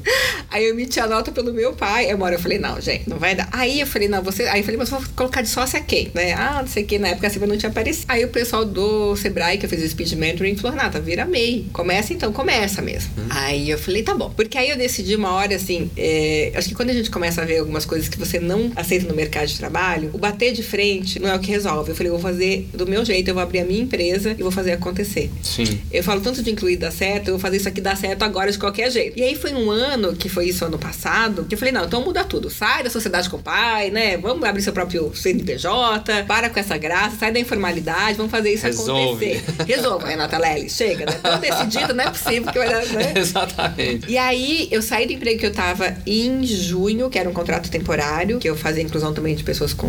Aí 0.50 0.64
eu 0.64 0.70
emiti 0.70 1.00
a 1.00 1.06
nota 1.06 1.30
pelo 1.32 1.52
meu 1.52 1.72
pai. 1.72 2.06
Aí 2.06 2.14
uma 2.14 2.26
hora 2.26 2.36
eu 2.36 2.40
falei, 2.40 2.58
não, 2.58 2.80
gente, 2.80 3.08
não 3.08 3.18
vai 3.18 3.34
dar. 3.34 3.48
Aí 3.52 3.80
eu 3.80 3.86
falei, 3.86 4.08
não, 4.08 4.22
você. 4.22 4.44
Aí 4.44 4.60
eu 4.60 4.64
falei, 4.64 4.78
mas 4.78 4.90
vou 4.90 5.02
colocar 5.14 5.42
de 5.42 5.48
sócio 5.48 5.78
a 5.78 5.82
quem? 5.82 6.10
Né? 6.14 6.32
Ah, 6.32 6.60
não 6.60 6.68
sei 6.68 6.84
o 6.84 6.86
que, 6.86 6.98
na 6.98 7.08
época 7.08 7.26
a 7.26 7.30
Silvia 7.30 7.48
não 7.48 7.56
tinha 7.56 7.70
aparecido. 7.70 8.06
Aí 8.08 8.24
o 8.24 8.28
pessoal 8.28 8.64
do 8.64 9.16
Sebrae, 9.16 9.58
que 9.58 9.66
eu 9.66 9.70
fiz 9.70 9.82
o 9.82 9.88
speed 9.88 10.12
mentoring, 10.14 10.56
falou, 10.56 10.76
Renata, 10.76 11.00
vira 11.00 11.24
MEI. 11.24 11.66
Começa 11.72 12.12
então, 12.12 12.32
começa 12.32 12.82
mesmo. 12.82 13.10
Hum. 13.18 13.26
Aí 13.30 13.70
eu 13.70 13.78
falei, 13.78 14.02
tá 14.02 14.14
bom. 14.14 14.30
Porque 14.36 14.58
aí 14.58 14.70
eu 14.70 14.76
decidi 14.76 15.16
uma 15.16 15.32
hora 15.32 15.56
assim, 15.56 15.90
é, 15.96 16.52
acho 16.54 16.68
que 16.68 16.74
quando 16.74 16.90
a 16.90 16.92
gente 16.92 17.10
começa 17.10 17.42
a 17.42 17.44
ver 17.44 17.58
algumas 17.58 17.86
coisas 17.86 18.08
que 18.08 18.18
você 18.18 18.38
não 18.38 18.70
aceita 18.76 19.06
no 19.08 19.14
mercado 19.14 19.46
de 19.46 19.56
trabalho, 19.56 20.10
o 20.12 20.18
bater 20.18 20.52
de 20.52 20.62
frente 20.62 21.18
não 21.18 21.30
é 21.30 21.34
o 21.34 21.38
que 21.38 21.50
resolve. 21.50 21.90
Eu 21.90 21.96
falei, 21.96 22.10
eu 22.10 22.18
vou 22.18 22.22
fazer 22.22 22.68
do 22.74 22.86
meu 22.86 23.04
jeito, 23.04 23.28
eu 23.28 23.34
vou 23.34 23.42
abrir 23.42 23.60
a 23.60 23.64
minha 23.64 23.80
empresa 23.80 24.34
e 24.38 24.42
vou 24.42 24.52
fazer 24.52 24.72
acontecer. 24.72 25.30
Sim. 25.42 25.80
Eu 25.90 26.02
falo 26.02 26.20
tanto 26.20 26.42
de 26.42 26.50
incluir 26.50 26.76
dar 26.76 26.90
certo, 26.90 27.28
eu 27.28 27.34
vou 27.34 27.40
fazer 27.40 27.56
isso 27.56 27.68
aqui 27.68 27.80
dar 27.80 27.96
certo 27.96 28.22
agora 28.22 28.52
de 28.52 28.58
qualquer 28.58 28.90
jeito. 28.90 29.18
E 29.18 29.22
aí 29.22 29.34
foi 29.34 29.54
um 29.54 29.70
ano, 29.70 30.14
que 30.14 30.28
foi 30.28 30.48
isso 30.48 30.64
ano 30.64 30.78
passado, 30.78 31.44
que 31.44 31.54
eu 31.54 31.58
falei, 31.58 31.72
não, 31.72 31.86
então 31.86 32.04
muda 32.04 32.22
tudo. 32.22 32.50
Sai 32.50 32.82
da 32.82 32.90
sociedade 32.90 33.30
com 33.30 33.38
o 33.38 33.42
pai, 33.42 33.90
né? 33.90 34.16
Vamos 34.18 34.44
abrir 34.44 34.62
seu 34.62 34.72
próprio 34.72 35.14
CNPJ, 35.14 36.24
para 36.24 36.50
com 36.50 36.60
essa 36.60 36.76
graça, 36.76 37.16
sai 37.16 37.32
da 37.32 37.40
informalidade, 37.40 38.16
vamos 38.16 38.30
fazer 38.30 38.52
isso 38.52 38.66
Resolve. 38.66 39.32
acontecer. 39.32 39.44
Resolva, 39.66 40.08
Renata 40.08 40.38
Lely, 40.38 40.68
chega, 40.68 41.06
né? 41.06 41.12
Tô 41.22 41.36
decidida, 41.38 41.94
não 41.94 42.04
é 42.04 42.10
possível 42.10 42.52
que 42.52 42.58
vai 42.58 42.68
dar, 42.68 42.86
né? 42.86 43.14
Exatamente. 43.16 44.10
E 44.10 44.18
aí 44.18 44.25
eu 44.70 44.82
saí 44.82 45.06
do 45.06 45.12
emprego 45.12 45.38
que 45.40 45.46
eu 45.46 45.52
tava 45.52 45.96
em 46.06 46.44
junho, 46.44 47.08
que 47.10 47.18
era 47.18 47.28
um 47.28 47.32
contrato 47.32 47.70
temporário, 47.70 48.38
que 48.38 48.48
eu 48.48 48.56
fazia 48.56 48.82
inclusão 48.82 49.12
também 49.12 49.34
de 49.34 49.44
pessoas 49.44 49.72
com 49.72 49.88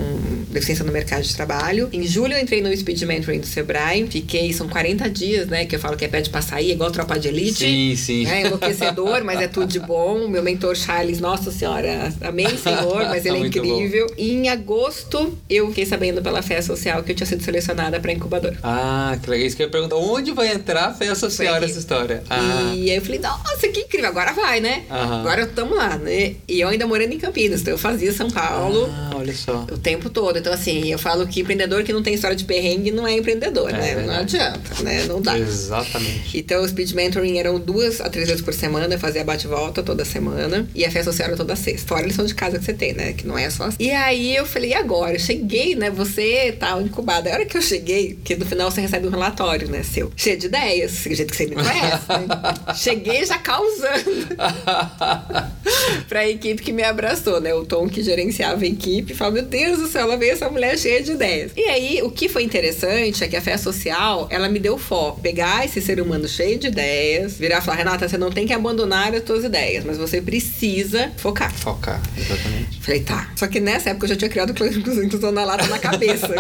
deficiência 0.49 0.83
no 0.83 0.91
mercado 0.91 1.23
de 1.23 1.35
trabalho. 1.35 1.89
Em 1.91 2.03
julho 2.03 2.33
eu 2.33 2.39
entrei 2.41 2.61
no 2.61 2.75
Speed 2.75 3.01
Mentoring 3.03 3.39
do 3.39 3.47
Sebrae, 3.47 4.05
fiquei, 4.07 4.51
são 4.53 4.67
40 4.67 5.09
dias, 5.09 5.47
né, 5.47 5.65
que 5.65 5.75
eu 5.75 5.79
falo 5.79 5.95
que 5.95 6.05
é 6.05 6.07
pede 6.07 6.29
pra 6.29 6.41
sair, 6.41 6.71
igual 6.71 6.91
tropa 6.91 7.19
de 7.19 7.27
elite. 7.27 7.59
Sim, 7.59 7.95
sim. 7.95 8.27
É 8.27 8.41
enlouquecedor, 8.41 9.23
mas 9.23 9.41
é 9.41 9.47
tudo 9.47 9.67
de 9.67 9.79
bom. 9.79 10.27
Meu 10.27 10.43
mentor 10.43 10.75
Charles, 10.75 11.19
nossa 11.19 11.51
senhora, 11.51 12.13
amém, 12.21 12.57
senhor, 12.57 13.05
mas 13.05 13.25
ele 13.25 13.37
é 13.37 13.39
Muito 13.39 13.57
incrível. 13.57 14.07
E 14.17 14.31
em 14.31 14.49
agosto 14.49 15.37
eu 15.49 15.67
fiquei 15.69 15.85
sabendo 15.85 16.21
pela 16.21 16.41
fé 16.41 16.61
social 16.61 17.03
que 17.03 17.11
eu 17.11 17.15
tinha 17.15 17.27
sido 17.27 17.43
selecionada 17.43 17.99
pra 17.99 18.11
incubadora. 18.11 18.57
Ah, 18.63 19.17
que 19.21 19.29
legal. 19.29 19.47
Isso 19.47 19.55
que 19.55 19.63
eu 19.63 19.67
ia 19.67 19.71
perguntar. 19.71 19.95
Onde 19.95 20.31
vai 20.31 20.51
entrar 20.51 20.87
a 20.87 20.93
fé 20.93 21.13
social 21.15 21.59
nessa 21.59 21.79
história? 21.79 22.23
Ah, 22.29 22.73
E 22.75 22.89
aí 22.89 22.97
eu 22.97 23.01
falei, 23.01 23.19
nossa, 23.19 23.67
que 23.67 23.81
incrível, 23.81 24.09
agora 24.09 24.26
vai, 24.33 24.59
né? 24.59 24.83
Aham. 24.89 25.19
Agora 25.21 25.43
estamos 25.43 25.77
lá, 25.77 25.97
né? 25.97 26.35
E 26.47 26.59
eu 26.59 26.67
ainda 26.69 26.85
morando 26.87 27.13
em 27.13 27.17
Campinas, 27.19 27.61
então 27.61 27.73
eu 27.73 27.77
fazia 27.77 28.11
São 28.13 28.29
Paulo. 28.29 28.89
ah, 28.91 29.11
olha 29.15 29.33
só. 29.33 29.65
O 29.71 29.77
tempo 29.77 30.09
todo. 30.09 30.37
Então, 30.39 30.51
assim, 30.53 30.91
eu 30.91 30.97
falo 30.99 31.27
que 31.27 31.41
empreendedor 31.41 31.83
que 31.83 31.93
não 31.93 32.01
tem 32.03 32.13
história 32.13 32.35
de 32.35 32.45
perrengue 32.45 32.91
não 32.91 33.07
é 33.07 33.13
empreendedor, 33.13 33.69
É 33.69 33.73
né? 33.73 33.79
Não 33.95 33.95
verdade. 34.05 34.19
adianta, 34.37 34.83
né? 34.83 35.03
Não 35.05 35.21
dá. 35.21 35.37
Exatamente. 35.37 36.37
Então, 36.37 36.63
o 36.63 36.67
Speed 36.67 36.91
Mentoring 36.93 37.37
eram 37.37 37.59
duas 37.59 38.01
a 38.01 38.09
três 38.09 38.27
vezes 38.27 38.41
por 38.43 38.53
semana, 38.53 38.93
eu 38.93 38.99
fazia 38.99 39.23
bate-volta 39.23 39.83
toda 39.83 40.03
semana. 40.05 40.67
E 40.73 40.85
a 40.85 40.91
festa 40.91 41.11
social 41.11 41.27
era 41.29 41.37
toda 41.37 41.55
sexta. 41.55 41.87
Fora 41.87 42.01
a 42.03 42.07
lição 42.07 42.25
de 42.25 42.33
casa 42.35 42.57
que 42.59 42.65
você 42.65 42.73
tem, 42.73 42.93
né? 42.93 43.13
Que 43.13 43.25
não 43.27 43.37
é 43.37 43.49
só 43.49 43.65
assim. 43.65 43.77
E 43.79 43.91
aí 43.91 44.35
eu 44.35 44.45
falei, 44.45 44.71
e 44.71 44.73
agora? 44.73 45.13
Eu 45.13 45.19
cheguei, 45.19 45.75
né? 45.75 45.89
Você 45.89 46.51
tá 46.59 46.79
incubada. 46.81 47.29
A 47.29 47.33
hora 47.33 47.45
que 47.45 47.57
eu 47.57 47.61
cheguei, 47.61 48.17
que 48.23 48.35
no 48.35 48.45
final 48.45 48.69
você 48.71 48.81
recebe 48.81 49.07
um 49.07 49.11
relatório, 49.11 49.67
né? 49.69 49.83
Seu. 49.83 50.11
Cheio 50.15 50.37
de 50.37 50.47
ideias, 50.47 50.91
do 51.03 51.13
jeito 51.15 51.29
que 51.31 51.35
você 51.37 51.45
me 51.47 51.55
conhece, 51.55 52.07
né? 52.09 52.73
Cheguei 52.75 53.25
já 53.25 53.37
causando 53.37 54.06
pra 56.07 56.27
equipe 56.27 56.61
que 56.61 56.71
me 56.71 56.83
abraçou, 56.83 57.41
né? 57.41 57.53
O 57.53 57.65
Tom 57.65 57.87
que 57.87 58.01
gerenciava 58.01 58.63
a 58.63 58.67
equipe 58.67 59.13
falou: 59.13 59.33
Meu 59.33 59.43
Deus 59.43 59.79
do 59.79 59.87
céu, 59.87 60.03
ela 60.03 60.17
veio 60.17 60.33
essa 60.33 60.49
mulher 60.49 60.77
cheia 60.77 61.01
de 61.01 61.11
ideias. 61.11 61.51
E 61.55 61.65
aí, 61.65 62.01
o 62.01 62.11
que 62.11 62.29
foi 62.29 62.43
interessante 62.43 63.23
é 63.23 63.27
que 63.27 63.35
a 63.35 63.41
fé 63.41 63.57
social, 63.57 64.27
ela 64.29 64.49
me 64.49 64.59
deu 64.59 64.77
foco. 64.77 65.21
Pegar 65.21 65.65
esse 65.65 65.81
ser 65.81 65.99
humano 65.99 66.27
cheio 66.27 66.57
de 66.57 66.67
ideias, 66.67 67.37
virar 67.37 67.59
e 67.59 67.61
falar: 67.61 67.77
Renata, 67.77 68.07
você 68.07 68.17
não 68.17 68.31
tem 68.31 68.45
que 68.45 68.53
abandonar 68.53 69.13
as 69.13 69.25
suas 69.25 69.43
ideias, 69.43 69.83
mas 69.83 69.97
você 69.97 70.21
precisa 70.21 71.11
focar. 71.17 71.53
Focar, 71.53 72.01
exatamente. 72.17 72.81
Falei, 72.81 73.01
tá. 73.01 73.31
Só 73.35 73.47
que 73.47 73.59
nessa 73.59 73.89
época 73.89 74.05
eu 74.05 74.09
já 74.09 74.15
tinha 74.15 74.29
criado 74.29 74.51
o 74.51 75.03
inclusão 75.03 75.31
na 75.31 75.43
lata 75.43 75.67
na 75.67 75.79
cabeça. 75.79 76.27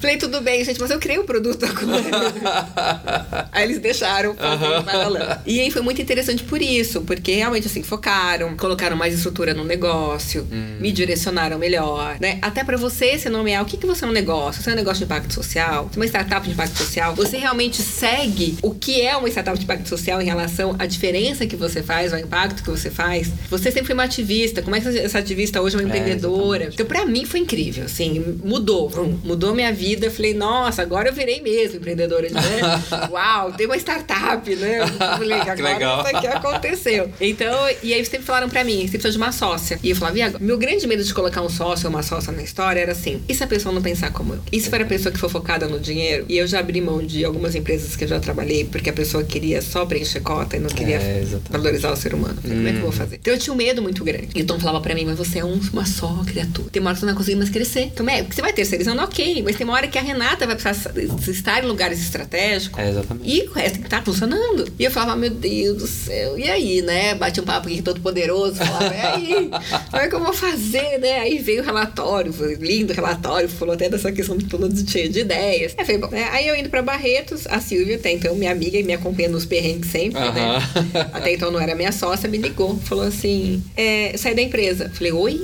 Falei, 0.00 0.16
tudo 0.16 0.40
bem, 0.40 0.64
gente, 0.64 0.80
mas 0.80 0.90
eu 0.90 0.98
criei 0.98 1.18
o 1.18 1.24
produto 1.24 1.64
agora. 1.64 3.48
aí 3.52 3.64
eles 3.64 3.78
deixaram 3.78 4.32
o 4.32 4.34
paralelo. 4.34 5.40
E 5.46 5.60
aí 5.60 5.70
foi 5.70 5.82
muito 5.82 6.00
interessante 6.00 6.31
por 6.40 6.62
isso, 6.62 7.00
porque 7.02 7.32
realmente 7.34 7.66
assim, 7.66 7.82
focaram, 7.82 8.56
colocaram 8.56 8.96
mais 8.96 9.12
estrutura 9.14 9.52
no 9.52 9.64
negócio, 9.64 10.46
me 10.80 10.92
direcionaram 10.92 11.58
melhor, 11.58 12.16
né? 12.20 12.38
Até 12.40 12.62
pra 12.64 12.76
você 12.76 13.18
se 13.18 13.28
nomear 13.28 13.62
o 13.62 13.66
que, 13.66 13.76
que 13.76 13.86
você 13.86 14.04
é 14.04 14.08
um 14.08 14.12
negócio. 14.12 14.62
Você 14.62 14.70
é 14.70 14.72
um 14.72 14.76
negócio 14.76 14.98
de 14.98 15.04
impacto 15.04 15.34
social? 15.34 15.88
Você 15.92 15.98
é 15.98 16.00
uma 16.00 16.06
startup 16.06 16.46
de 16.46 16.52
impacto 16.54 16.76
social? 16.78 17.14
Você 17.14 17.36
realmente 17.36 17.82
segue 17.82 18.56
o 18.62 18.72
que 18.74 19.00
é 19.02 19.16
uma 19.16 19.28
startup 19.28 19.58
de 19.58 19.64
impacto 19.64 19.88
social 19.88 20.20
em 20.22 20.24
relação 20.24 20.76
à 20.78 20.86
diferença 20.86 21.46
que 21.46 21.56
você 21.56 21.82
faz, 21.82 22.12
ao 22.12 22.18
impacto 22.20 22.62
que 22.62 22.70
você 22.70 22.90
faz? 22.90 23.28
Você 23.50 23.70
sempre 23.70 23.86
foi 23.86 23.94
uma 23.94 24.04
ativista. 24.04 24.62
Como 24.62 24.76
é 24.76 24.80
que 24.80 24.88
essa 24.98 25.18
ativista 25.18 25.60
hoje 25.60 25.76
é 25.76 25.78
uma 25.80 25.84
É, 25.84 25.86
empreendedora? 25.88 26.68
então, 26.72 26.86
pra 26.86 27.04
mim 27.04 27.24
foi 27.24 27.40
incrível, 27.40 27.84
assim, 27.84 28.38
mudou. 28.44 28.88
Vrum, 28.88 29.18
Mudou 29.24 29.54
minha 29.54 29.72
vida. 29.72 30.10
Falei, 30.10 30.34
nossa, 30.34 30.82
agora 30.82 31.08
eu 31.08 31.12
virei 31.12 31.40
mesmo 31.40 31.76
empreendedora, 31.78 32.28
né? 32.30 32.40
Uau, 33.10 33.52
tem 33.52 33.66
uma 33.66 33.76
startup, 33.76 34.54
né? 34.56 34.80
Eu 34.82 34.88
falei, 34.88 35.40
Que 35.42 35.50
agora 35.50 35.74
legal. 35.74 36.00
isso 36.06 36.16
aqui 36.16 36.21
aconteceu. 36.26 37.10
Então, 37.20 37.54
e 37.82 37.94
aí 37.94 38.04
sempre 38.04 38.26
falaram 38.26 38.48
pra 38.48 38.62
mim, 38.64 38.80
você 38.86 38.90
precisa 38.98 39.12
de 39.12 39.16
uma 39.16 39.32
sócia. 39.32 39.78
E 39.82 39.90
eu 39.90 39.96
falava, 39.96 40.18
e 40.18 40.22
agora? 40.22 40.42
Meu 40.44 40.58
grande 40.58 40.86
medo 40.86 41.02
de 41.02 41.14
colocar 41.14 41.40
um 41.42 41.48
sócio 41.48 41.86
ou 41.86 41.90
uma 41.94 42.02
sócia 42.02 42.32
na 42.32 42.42
história 42.42 42.80
era 42.80 42.92
assim, 42.92 43.22
e 43.28 43.34
se 43.34 43.42
a 43.42 43.46
pessoa 43.46 43.74
não 43.74 43.80
pensar 43.82 44.12
como 44.12 44.34
eu? 44.34 44.40
E 44.52 44.60
se 44.60 44.68
for 44.68 44.80
a 44.80 44.84
pessoa 44.84 45.12
que 45.12 45.18
for 45.18 45.30
focada 45.30 45.66
no 45.68 45.78
dinheiro? 45.80 46.26
E 46.28 46.36
eu 46.36 46.46
já 46.46 46.58
abri 46.60 46.80
mão 46.80 47.04
de 47.04 47.24
algumas 47.24 47.54
empresas 47.54 47.96
que 47.96 48.04
eu 48.04 48.08
já 48.08 48.20
trabalhei, 48.20 48.64
porque 48.64 48.90
a 48.90 48.92
pessoa 48.92 49.22
queria 49.24 49.62
só 49.62 49.86
preencher 49.86 50.20
cota 50.20 50.56
e 50.56 50.60
não 50.60 50.68
queria 50.68 50.96
É, 50.96 51.24
valorizar 51.50 51.90
o 51.92 51.96
ser 51.96 52.14
humano. 52.14 52.38
Falei, 52.42 52.56
Como 52.56 52.68
é 52.68 52.72
que 52.72 52.78
eu 52.78 52.82
vou 52.82 52.92
fazer? 52.92 53.16
Então 53.16 53.32
eu 53.32 53.38
tinha 53.38 53.54
um 53.54 53.56
medo 53.56 53.80
muito 53.82 54.04
grande. 54.04 54.28
E 54.34 54.42
o 54.42 54.44
Tom 54.46 54.58
falava 54.58 54.80
pra 54.80 54.94
mim, 54.94 55.04
mas 55.04 55.16
você 55.18 55.38
é 55.38 55.44
um- 55.44 55.60
uma 55.72 55.86
só 55.86 56.22
criatura. 56.26 56.68
Tem 56.70 56.80
uma 56.80 56.90
hora 56.90 56.94
que 56.94 57.00
você 57.00 57.06
não 57.06 57.14
vai 57.14 57.18
conseguir 57.18 57.36
mais 57.38 57.50
crescer. 57.50 57.82
Então, 57.82 58.08
é, 58.08 58.22
você 58.22 58.40
vai 58.42 58.52
terceirizando, 58.52 59.00
ok. 59.02 59.42
Mas 59.42 59.56
tem 59.56 59.64
uma 59.64 59.74
hora 59.74 59.86
que 59.88 59.98
a 59.98 60.02
Renata 60.02 60.46
vai 60.46 60.56
precisar 60.56 60.92
estar 61.28 61.62
em 61.64 61.66
lugares 61.66 62.00
estratégicos. 62.00 62.78
É, 62.78 62.90
exatamente. 62.90 63.28
E 63.30 63.48
o 63.48 63.52
resto 63.52 63.72
tem 63.74 63.80
que 63.82 63.86
estar 63.86 64.02
funcionando. 64.04 64.66
E 64.78 64.84
eu 64.84 64.90
falava, 64.90 65.16
meu 65.16 65.30
Deus 65.30 65.78
do 65.78 65.86
céu, 65.86 66.11
e 66.38 66.48
aí, 66.48 66.82
né? 66.82 67.14
Bate 67.14 67.40
um 67.40 67.44
papo 67.44 67.68
aqui 67.68 67.82
todo 67.82 68.00
poderoso, 68.00 68.56
falava, 68.56 68.94
e 68.94 69.00
aí? 69.00 69.50
Como 69.90 70.02
é 70.02 70.08
que 70.08 70.14
eu 70.14 70.20
vou 70.20 70.32
fazer, 70.32 70.98
né? 70.98 71.20
Aí 71.20 71.38
veio 71.38 71.62
o 71.62 71.64
relatório, 71.64 72.32
foi 72.32 72.54
lindo 72.54 72.92
relatório, 72.92 73.48
falou 73.48 73.74
até 73.74 73.88
dessa 73.88 74.12
questão 74.12 74.36
de 74.36 74.46
todo 74.46 74.70
cheio 74.88 75.08
de 75.08 75.20
ideias. 75.20 75.74
Aí, 75.78 75.84
falei, 75.84 76.00
bom, 76.00 76.08
né? 76.08 76.28
aí 76.32 76.48
eu 76.48 76.56
indo 76.56 76.68
pra 76.68 76.82
Barretos, 76.82 77.46
a 77.46 77.60
Silvia, 77.60 77.96
até 77.96 78.10
então 78.10 78.34
minha 78.34 78.52
amiga 78.52 78.78
e 78.78 78.82
me 78.82 78.92
acompanha 78.92 79.28
nos 79.28 79.44
perrengues 79.44 79.90
sempre, 79.90 80.20
né? 80.20 80.56
Aham. 80.56 81.10
Até 81.12 81.32
então 81.32 81.50
não 81.50 81.60
era 81.60 81.74
minha 81.74 81.92
sócia, 81.92 82.28
me 82.28 82.38
ligou, 82.38 82.76
falou 82.78 83.04
assim: 83.04 83.62
é, 83.76 84.14
saí 84.16 84.34
da 84.34 84.42
empresa. 84.42 84.90
Falei, 84.94 85.12
oi? 85.12 85.42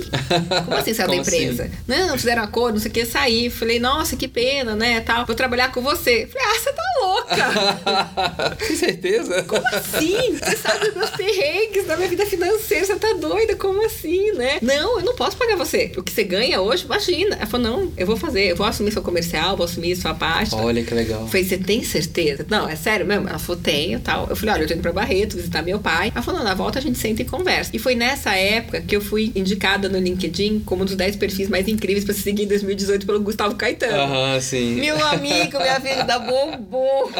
Como 0.65 0.77
assim 0.77 0.93
saiu 0.93 1.07
da 1.07 1.21
assim? 1.21 1.21
empresa? 1.21 1.71
Não, 1.87 2.17
fizeram 2.17 2.43
acordo, 2.43 2.75
não 2.75 2.81
sei 2.81 2.91
o 2.91 2.93
que, 2.93 3.05
saí. 3.05 3.49
Falei, 3.49 3.79
nossa, 3.79 4.15
que 4.15 4.27
pena, 4.27 4.75
né? 4.75 4.99
Tal. 5.01 5.25
Vou 5.25 5.35
trabalhar 5.35 5.71
com 5.71 5.81
você. 5.81 6.27
Falei, 6.27 6.47
ah, 6.47 6.59
você 6.59 6.73
tá 6.73 6.83
louca! 7.01 8.55
Tem 8.67 8.75
certeza? 8.75 9.43
Como 9.43 9.63
assim? 9.67 10.37
Você 10.37 10.57
sabe 10.59 10.91
dos 10.91 11.09
perrengues 11.11 11.85
da 11.85 11.95
minha 11.97 12.09
vida 12.09 12.25
financeira, 12.25 12.85
você 12.85 12.95
tá 12.95 13.13
doida? 13.13 13.55
Como 13.55 13.85
assim, 13.85 14.31
né? 14.33 14.59
Não, 14.61 14.99
eu 14.99 15.05
não 15.05 15.15
posso 15.15 15.37
pagar 15.37 15.55
você. 15.55 15.91
O 15.97 16.03
que 16.03 16.11
você 16.11 16.23
ganha 16.23 16.61
hoje, 16.61 16.85
imagina. 16.85 17.35
Ela 17.35 17.45
falou, 17.45 17.67
não, 17.67 17.93
eu 17.97 18.05
vou 18.05 18.17
fazer, 18.17 18.51
eu 18.51 18.55
vou 18.55 18.65
assumir 18.65 18.91
seu 18.91 19.01
comercial, 19.01 19.55
vou 19.55 19.65
assumir 19.65 19.95
sua 19.95 20.13
parte. 20.13 20.55
Olha 20.55 20.83
que 20.83 20.93
legal. 20.93 21.21
Eu 21.21 21.27
falei, 21.27 21.43
você 21.43 21.57
tem 21.57 21.83
certeza? 21.83 22.45
Não, 22.49 22.67
é 22.67 22.75
sério 22.75 23.05
mesmo? 23.05 23.27
Ela 23.27 23.39
falou, 23.39 23.61
tenho 23.61 23.99
tal. 23.99 24.27
Eu 24.29 24.35
falei, 24.35 24.55
olha, 24.55 24.63
eu 24.63 24.67
tô 24.67 24.73
indo 24.73 24.81
pra 24.81 24.91
Barreto 24.91 25.35
visitar 25.35 25.61
meu 25.61 25.79
pai. 25.79 26.11
Ela 26.13 26.23
falou, 26.23 26.39
não, 26.39 26.47
na 26.47 26.53
volta 26.53 26.79
a 26.79 26.81
gente 26.81 26.97
senta 26.97 27.21
e 27.21 27.25
conversa. 27.25 27.71
E 27.73 27.79
foi 27.79 27.95
nessa 27.95 28.35
época 28.35 28.81
que 28.81 28.95
eu 28.95 29.01
fui 29.01 29.31
indicada 29.35 29.87
no 29.89 29.99
LinkedIn 29.99 30.61
como 30.65 30.83
um 30.83 30.85
dos 30.85 30.95
10 30.95 31.15
perfis 31.15 31.49
mais 31.49 31.67
incríveis 31.67 32.05
pra 32.05 32.13
se 32.13 32.21
seguir 32.21 32.43
em 32.43 32.47
2018 32.47 33.05
pelo 33.05 33.19
Gustavo 33.19 33.55
Caetano. 33.55 34.13
Aham, 34.13 34.41
sim. 34.41 34.75
Meu 34.75 35.03
amigo, 35.07 35.57
minha 35.57 35.79
vida 35.79 36.19
bombou. 36.19 37.11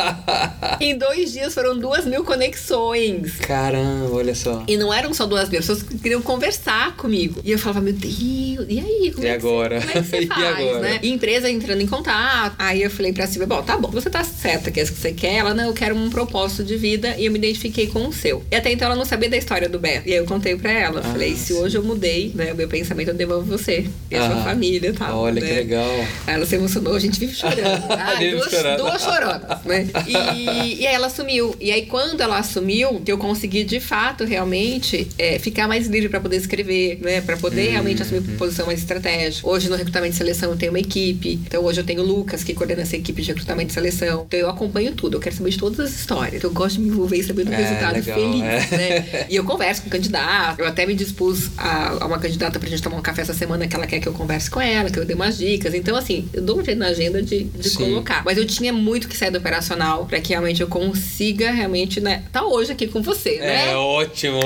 em 0.80 0.96
dois 0.96 1.32
dias 1.32 1.54
foram 1.54 1.78
duas 1.78 2.04
mil 2.04 2.24
conexões. 2.24 2.69
Caramba, 3.46 4.14
olha 4.14 4.34
só. 4.34 4.62
E 4.66 4.76
não 4.76 4.92
eram 4.92 5.12
só 5.12 5.26
duas 5.26 5.48
pessoas 5.48 5.82
que 5.82 5.98
queriam 5.98 6.22
conversar 6.22 6.96
comigo. 6.96 7.40
E 7.44 7.50
eu 7.52 7.58
falava, 7.58 7.80
meu 7.80 7.92
Deus, 7.92 8.14
e 8.68 8.78
aí? 8.80 9.12
Como 9.14 9.26
E 9.26 9.28
é 9.28 9.38
que 9.38 9.46
agora? 9.46 9.80
Você, 9.80 9.86
como 9.86 9.98
é 9.98 10.02
que 10.02 10.08
você 10.10 10.18
E 10.20 10.26
faz, 10.26 10.58
agora? 10.60 10.78
né? 10.80 10.98
E 11.02 11.10
empresa 11.10 11.50
entrando 11.50 11.80
em 11.80 11.86
contato. 11.86 12.54
Aí 12.58 12.82
eu 12.82 12.90
falei 12.90 13.12
pra 13.12 13.26
Silvia, 13.26 13.46
bom, 13.46 13.62
tá 13.62 13.76
bom, 13.76 13.90
você 13.90 14.08
tá 14.10 14.22
certa 14.24 14.70
que 14.70 14.80
é 14.80 14.82
isso 14.82 14.92
que 14.92 14.98
você 15.00 15.12
quer. 15.12 15.34
Ela, 15.36 15.54
não, 15.54 15.64
eu 15.66 15.72
quero 15.72 15.94
um 15.94 16.10
propósito 16.10 16.64
de 16.64 16.76
vida 16.76 17.14
e 17.18 17.26
eu 17.26 17.32
me 17.32 17.38
identifiquei 17.38 17.86
com 17.86 18.06
o 18.08 18.12
seu. 18.12 18.42
E 18.50 18.56
até 18.56 18.70
então 18.72 18.86
ela 18.86 18.96
não 18.96 19.04
sabia 19.04 19.28
da 19.28 19.36
história 19.36 19.68
do 19.68 19.78
Beto. 19.78 20.08
E 20.08 20.12
aí 20.12 20.18
eu 20.18 20.24
contei 20.24 20.54
pra 20.56 20.70
ela. 20.72 21.00
Ah, 21.00 21.02
falei, 21.12 21.34
se 21.36 21.52
hoje 21.52 21.76
eu 21.76 21.82
mudei, 21.82 22.32
né, 22.34 22.52
o 22.52 22.56
meu 22.56 22.68
pensamento, 22.68 23.08
eu 23.08 23.14
devolvo 23.14 23.46
você. 23.46 23.86
E 24.10 24.16
a 24.16 24.20
sua 24.26 24.34
Aham. 24.36 24.44
família 24.44 24.88
e 24.90 24.92
tal. 24.92 25.18
Olha 25.18 25.40
né? 25.40 25.46
que 25.46 25.54
legal. 25.54 25.90
Aí 26.26 26.34
ela 26.34 26.46
se 26.46 26.54
emocionou, 26.56 26.94
a 26.94 26.98
gente 27.00 27.18
vive 27.18 27.34
chorando. 27.34 27.60
Ah, 27.90 28.14
duas, 28.18 28.50
chorando. 28.50 28.78
duas 28.78 29.02
choronas, 29.02 29.64
né? 29.64 29.86
E, 30.06 30.80
e 30.82 30.86
aí 30.86 30.94
ela 30.94 31.06
assumiu. 31.08 31.54
E 31.60 31.70
aí, 31.70 31.86
quando 31.86 32.20
ela 32.20 32.38
assumiu, 32.38 32.59
que 33.04 33.10
eu 33.12 33.18
consegui 33.18 33.64
de 33.64 33.80
fato 33.80 34.24
realmente 34.24 35.08
é, 35.18 35.38
ficar 35.38 35.66
mais 35.68 35.86
livre 35.86 36.08
pra 36.08 36.20
poder 36.20 36.36
escrever, 36.36 36.98
né? 37.00 37.20
Pra 37.20 37.36
poder 37.36 37.60
Uhum. 37.66 37.70
realmente 37.72 38.02
assumir 38.02 38.20
posição 38.38 38.66
mais 38.66 38.78
estratégica. 38.80 39.46
Hoje 39.48 39.68
no 39.68 39.76
recrutamento 39.76 40.12
de 40.12 40.18
seleção 40.18 40.50
eu 40.50 40.56
tenho 40.56 40.72
uma 40.72 40.78
equipe. 40.78 41.40
Então 41.46 41.64
hoje 41.64 41.80
eu 41.80 41.84
tenho 41.84 42.02
o 42.02 42.06
Lucas 42.06 42.42
que 42.44 42.54
coordena 42.54 42.82
essa 42.82 42.96
equipe 42.96 43.20
de 43.22 43.28
recrutamento 43.28 43.68
de 43.68 43.74
seleção. 43.74 44.24
Então 44.26 44.38
eu 44.40 44.48
acompanho 44.48 44.92
tudo. 44.92 45.16
Eu 45.16 45.20
quero 45.20 45.34
saber 45.34 45.50
de 45.50 45.58
todas 45.58 45.80
as 45.80 45.90
histórias. 45.94 46.42
Eu 46.42 46.50
gosto 46.50 46.76
de 46.76 46.82
me 46.82 46.88
envolver 46.88 47.16
e 47.18 47.22
saber 47.24 47.44
do 47.44 47.52
É, 47.52 47.56
resultado 47.56 47.94
legal, 47.94 48.18
feliz, 48.18 48.42
é. 48.72 48.76
né? 48.76 49.26
E 49.28 49.36
eu 49.36 49.44
converso 49.44 49.82
com 49.82 49.88
o 49.88 49.90
candidato. 49.90 50.60
Eu 50.60 50.66
até 50.66 50.86
me 50.86 50.94
dispus 50.94 51.50
a, 51.56 52.02
a 52.04 52.06
uma 52.06 52.18
candidata 52.18 52.58
pra 52.58 52.68
gente 52.68 52.82
tomar 52.82 52.96
um 52.98 53.02
café 53.02 53.22
essa 53.22 53.34
semana 53.34 53.66
que 53.66 53.74
ela 53.76 53.86
quer 53.86 54.00
que 54.00 54.08
eu 54.08 54.12
converse 54.12 54.50
com 54.50 54.60
ela, 54.60 54.90
que 54.90 54.98
eu 54.98 55.04
dê 55.04 55.14
umas 55.14 55.36
dicas. 55.38 55.74
Então, 55.74 55.96
assim, 55.96 56.28
eu 56.32 56.42
dou 56.42 56.58
um 56.60 56.64
jeito 56.64 56.78
na 56.78 56.86
agenda 56.88 57.22
de, 57.22 57.44
de 57.44 57.68
Sim. 57.70 57.76
colocar. 57.78 58.22
Mas 58.24 58.38
eu 58.38 58.46
tinha 58.46 58.72
muito 58.72 59.08
que 59.08 59.16
sair 59.16 59.30
do 59.30 59.38
operacional 59.38 60.06
pra 60.06 60.20
que 60.20 60.30
realmente 60.30 60.60
eu 60.60 60.68
consiga 60.68 61.50
realmente, 61.50 62.00
né? 62.00 62.22
Tá 62.32 62.44
hoje 62.54 62.72
aqui 62.72 62.86
com 62.88 63.02
você, 63.02 63.38
né? 63.38 63.70
É 63.72 63.76
ótimo. 63.76 64.40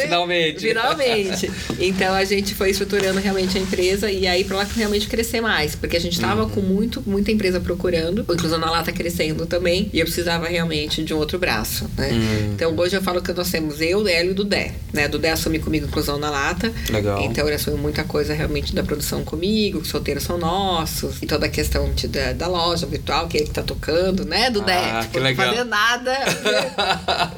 Finalmente. 0.00 0.60
Finalmente. 0.60 1.50
Então 1.78 2.14
a 2.14 2.24
gente 2.24 2.54
foi 2.54 2.70
estruturando 2.70 3.18
realmente 3.20 3.56
a 3.58 3.60
empresa 3.60 4.10
e 4.10 4.26
aí 4.26 4.44
pra 4.44 4.56
ela 4.60 4.68
realmente 4.76 5.06
crescer 5.08 5.40
mais. 5.40 5.74
Porque 5.74 5.96
a 5.96 6.00
gente 6.00 6.18
tava 6.20 6.44
Uhum. 6.44 6.48
com 6.50 6.60
muito, 6.60 7.02
muita 7.06 7.30
empresa 7.30 7.60
procurando. 7.60 8.24
A 8.28 8.32
inclusão 8.34 8.58
na 8.58 8.70
lata 8.70 8.92
crescendo 8.92 9.46
também. 9.46 9.90
E 9.92 9.98
eu 10.00 10.04
precisava 10.06 10.46
realmente 10.48 11.02
de 11.02 11.12
um 11.12 11.18
outro 11.18 11.38
braço, 11.38 11.90
né? 11.96 12.10
Hum. 12.12 12.52
Então 12.54 12.74
hoje 12.76 12.96
eu 12.96 13.02
falo 13.02 13.20
que 13.20 13.32
nós 13.32 13.50
temos 13.50 13.80
eu, 13.80 14.06
Hélio 14.06 14.30
e 14.30 14.32
o 14.32 14.34
Dudé. 14.34 14.72
Né? 14.92 15.08
Dudé 15.08 15.30
assume 15.30 15.58
comigo 15.58 15.86
inclusão 15.86 16.18
na 16.18 16.30
lata. 16.30 16.72
Legal. 16.90 17.20
Então 17.22 17.46
ele 17.46 17.56
assume 17.56 17.76
muita 17.76 18.04
coisa 18.04 18.32
realmente 18.34 18.74
da 18.74 18.82
produção 18.82 19.22
comigo, 19.24 19.78
os 19.80 19.88
solteiros 19.88 20.22
são 20.24 20.38
nossos, 20.38 21.20
e 21.22 21.26
toda 21.26 21.46
a 21.46 21.48
questão 21.48 21.92
de, 21.92 22.08
da, 22.08 22.32
da 22.32 22.46
loja 22.46 22.86
virtual, 22.86 23.28
que 23.28 23.36
ele 23.36 23.46
que 23.46 23.52
tá 23.52 23.62
tocando, 23.62 24.24
né? 24.24 24.50
Do 24.50 24.60
Ah, 24.66 25.00
Deck. 25.00 25.08
que 25.12 25.18
legal. 25.20 25.46
Não 25.46 25.54
fazer 25.54 25.68
nada. 25.68 26.12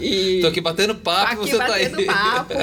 e... 0.00 0.40
Tô 0.40 0.48
aqui 0.48 0.60
batendo 0.60 0.94
papo, 0.94 1.40
aqui 1.42 1.50
você 1.50 1.56
tá 1.58 1.68
batendo 1.68 1.98
aí. 1.98 2.06
papo. 2.06 2.54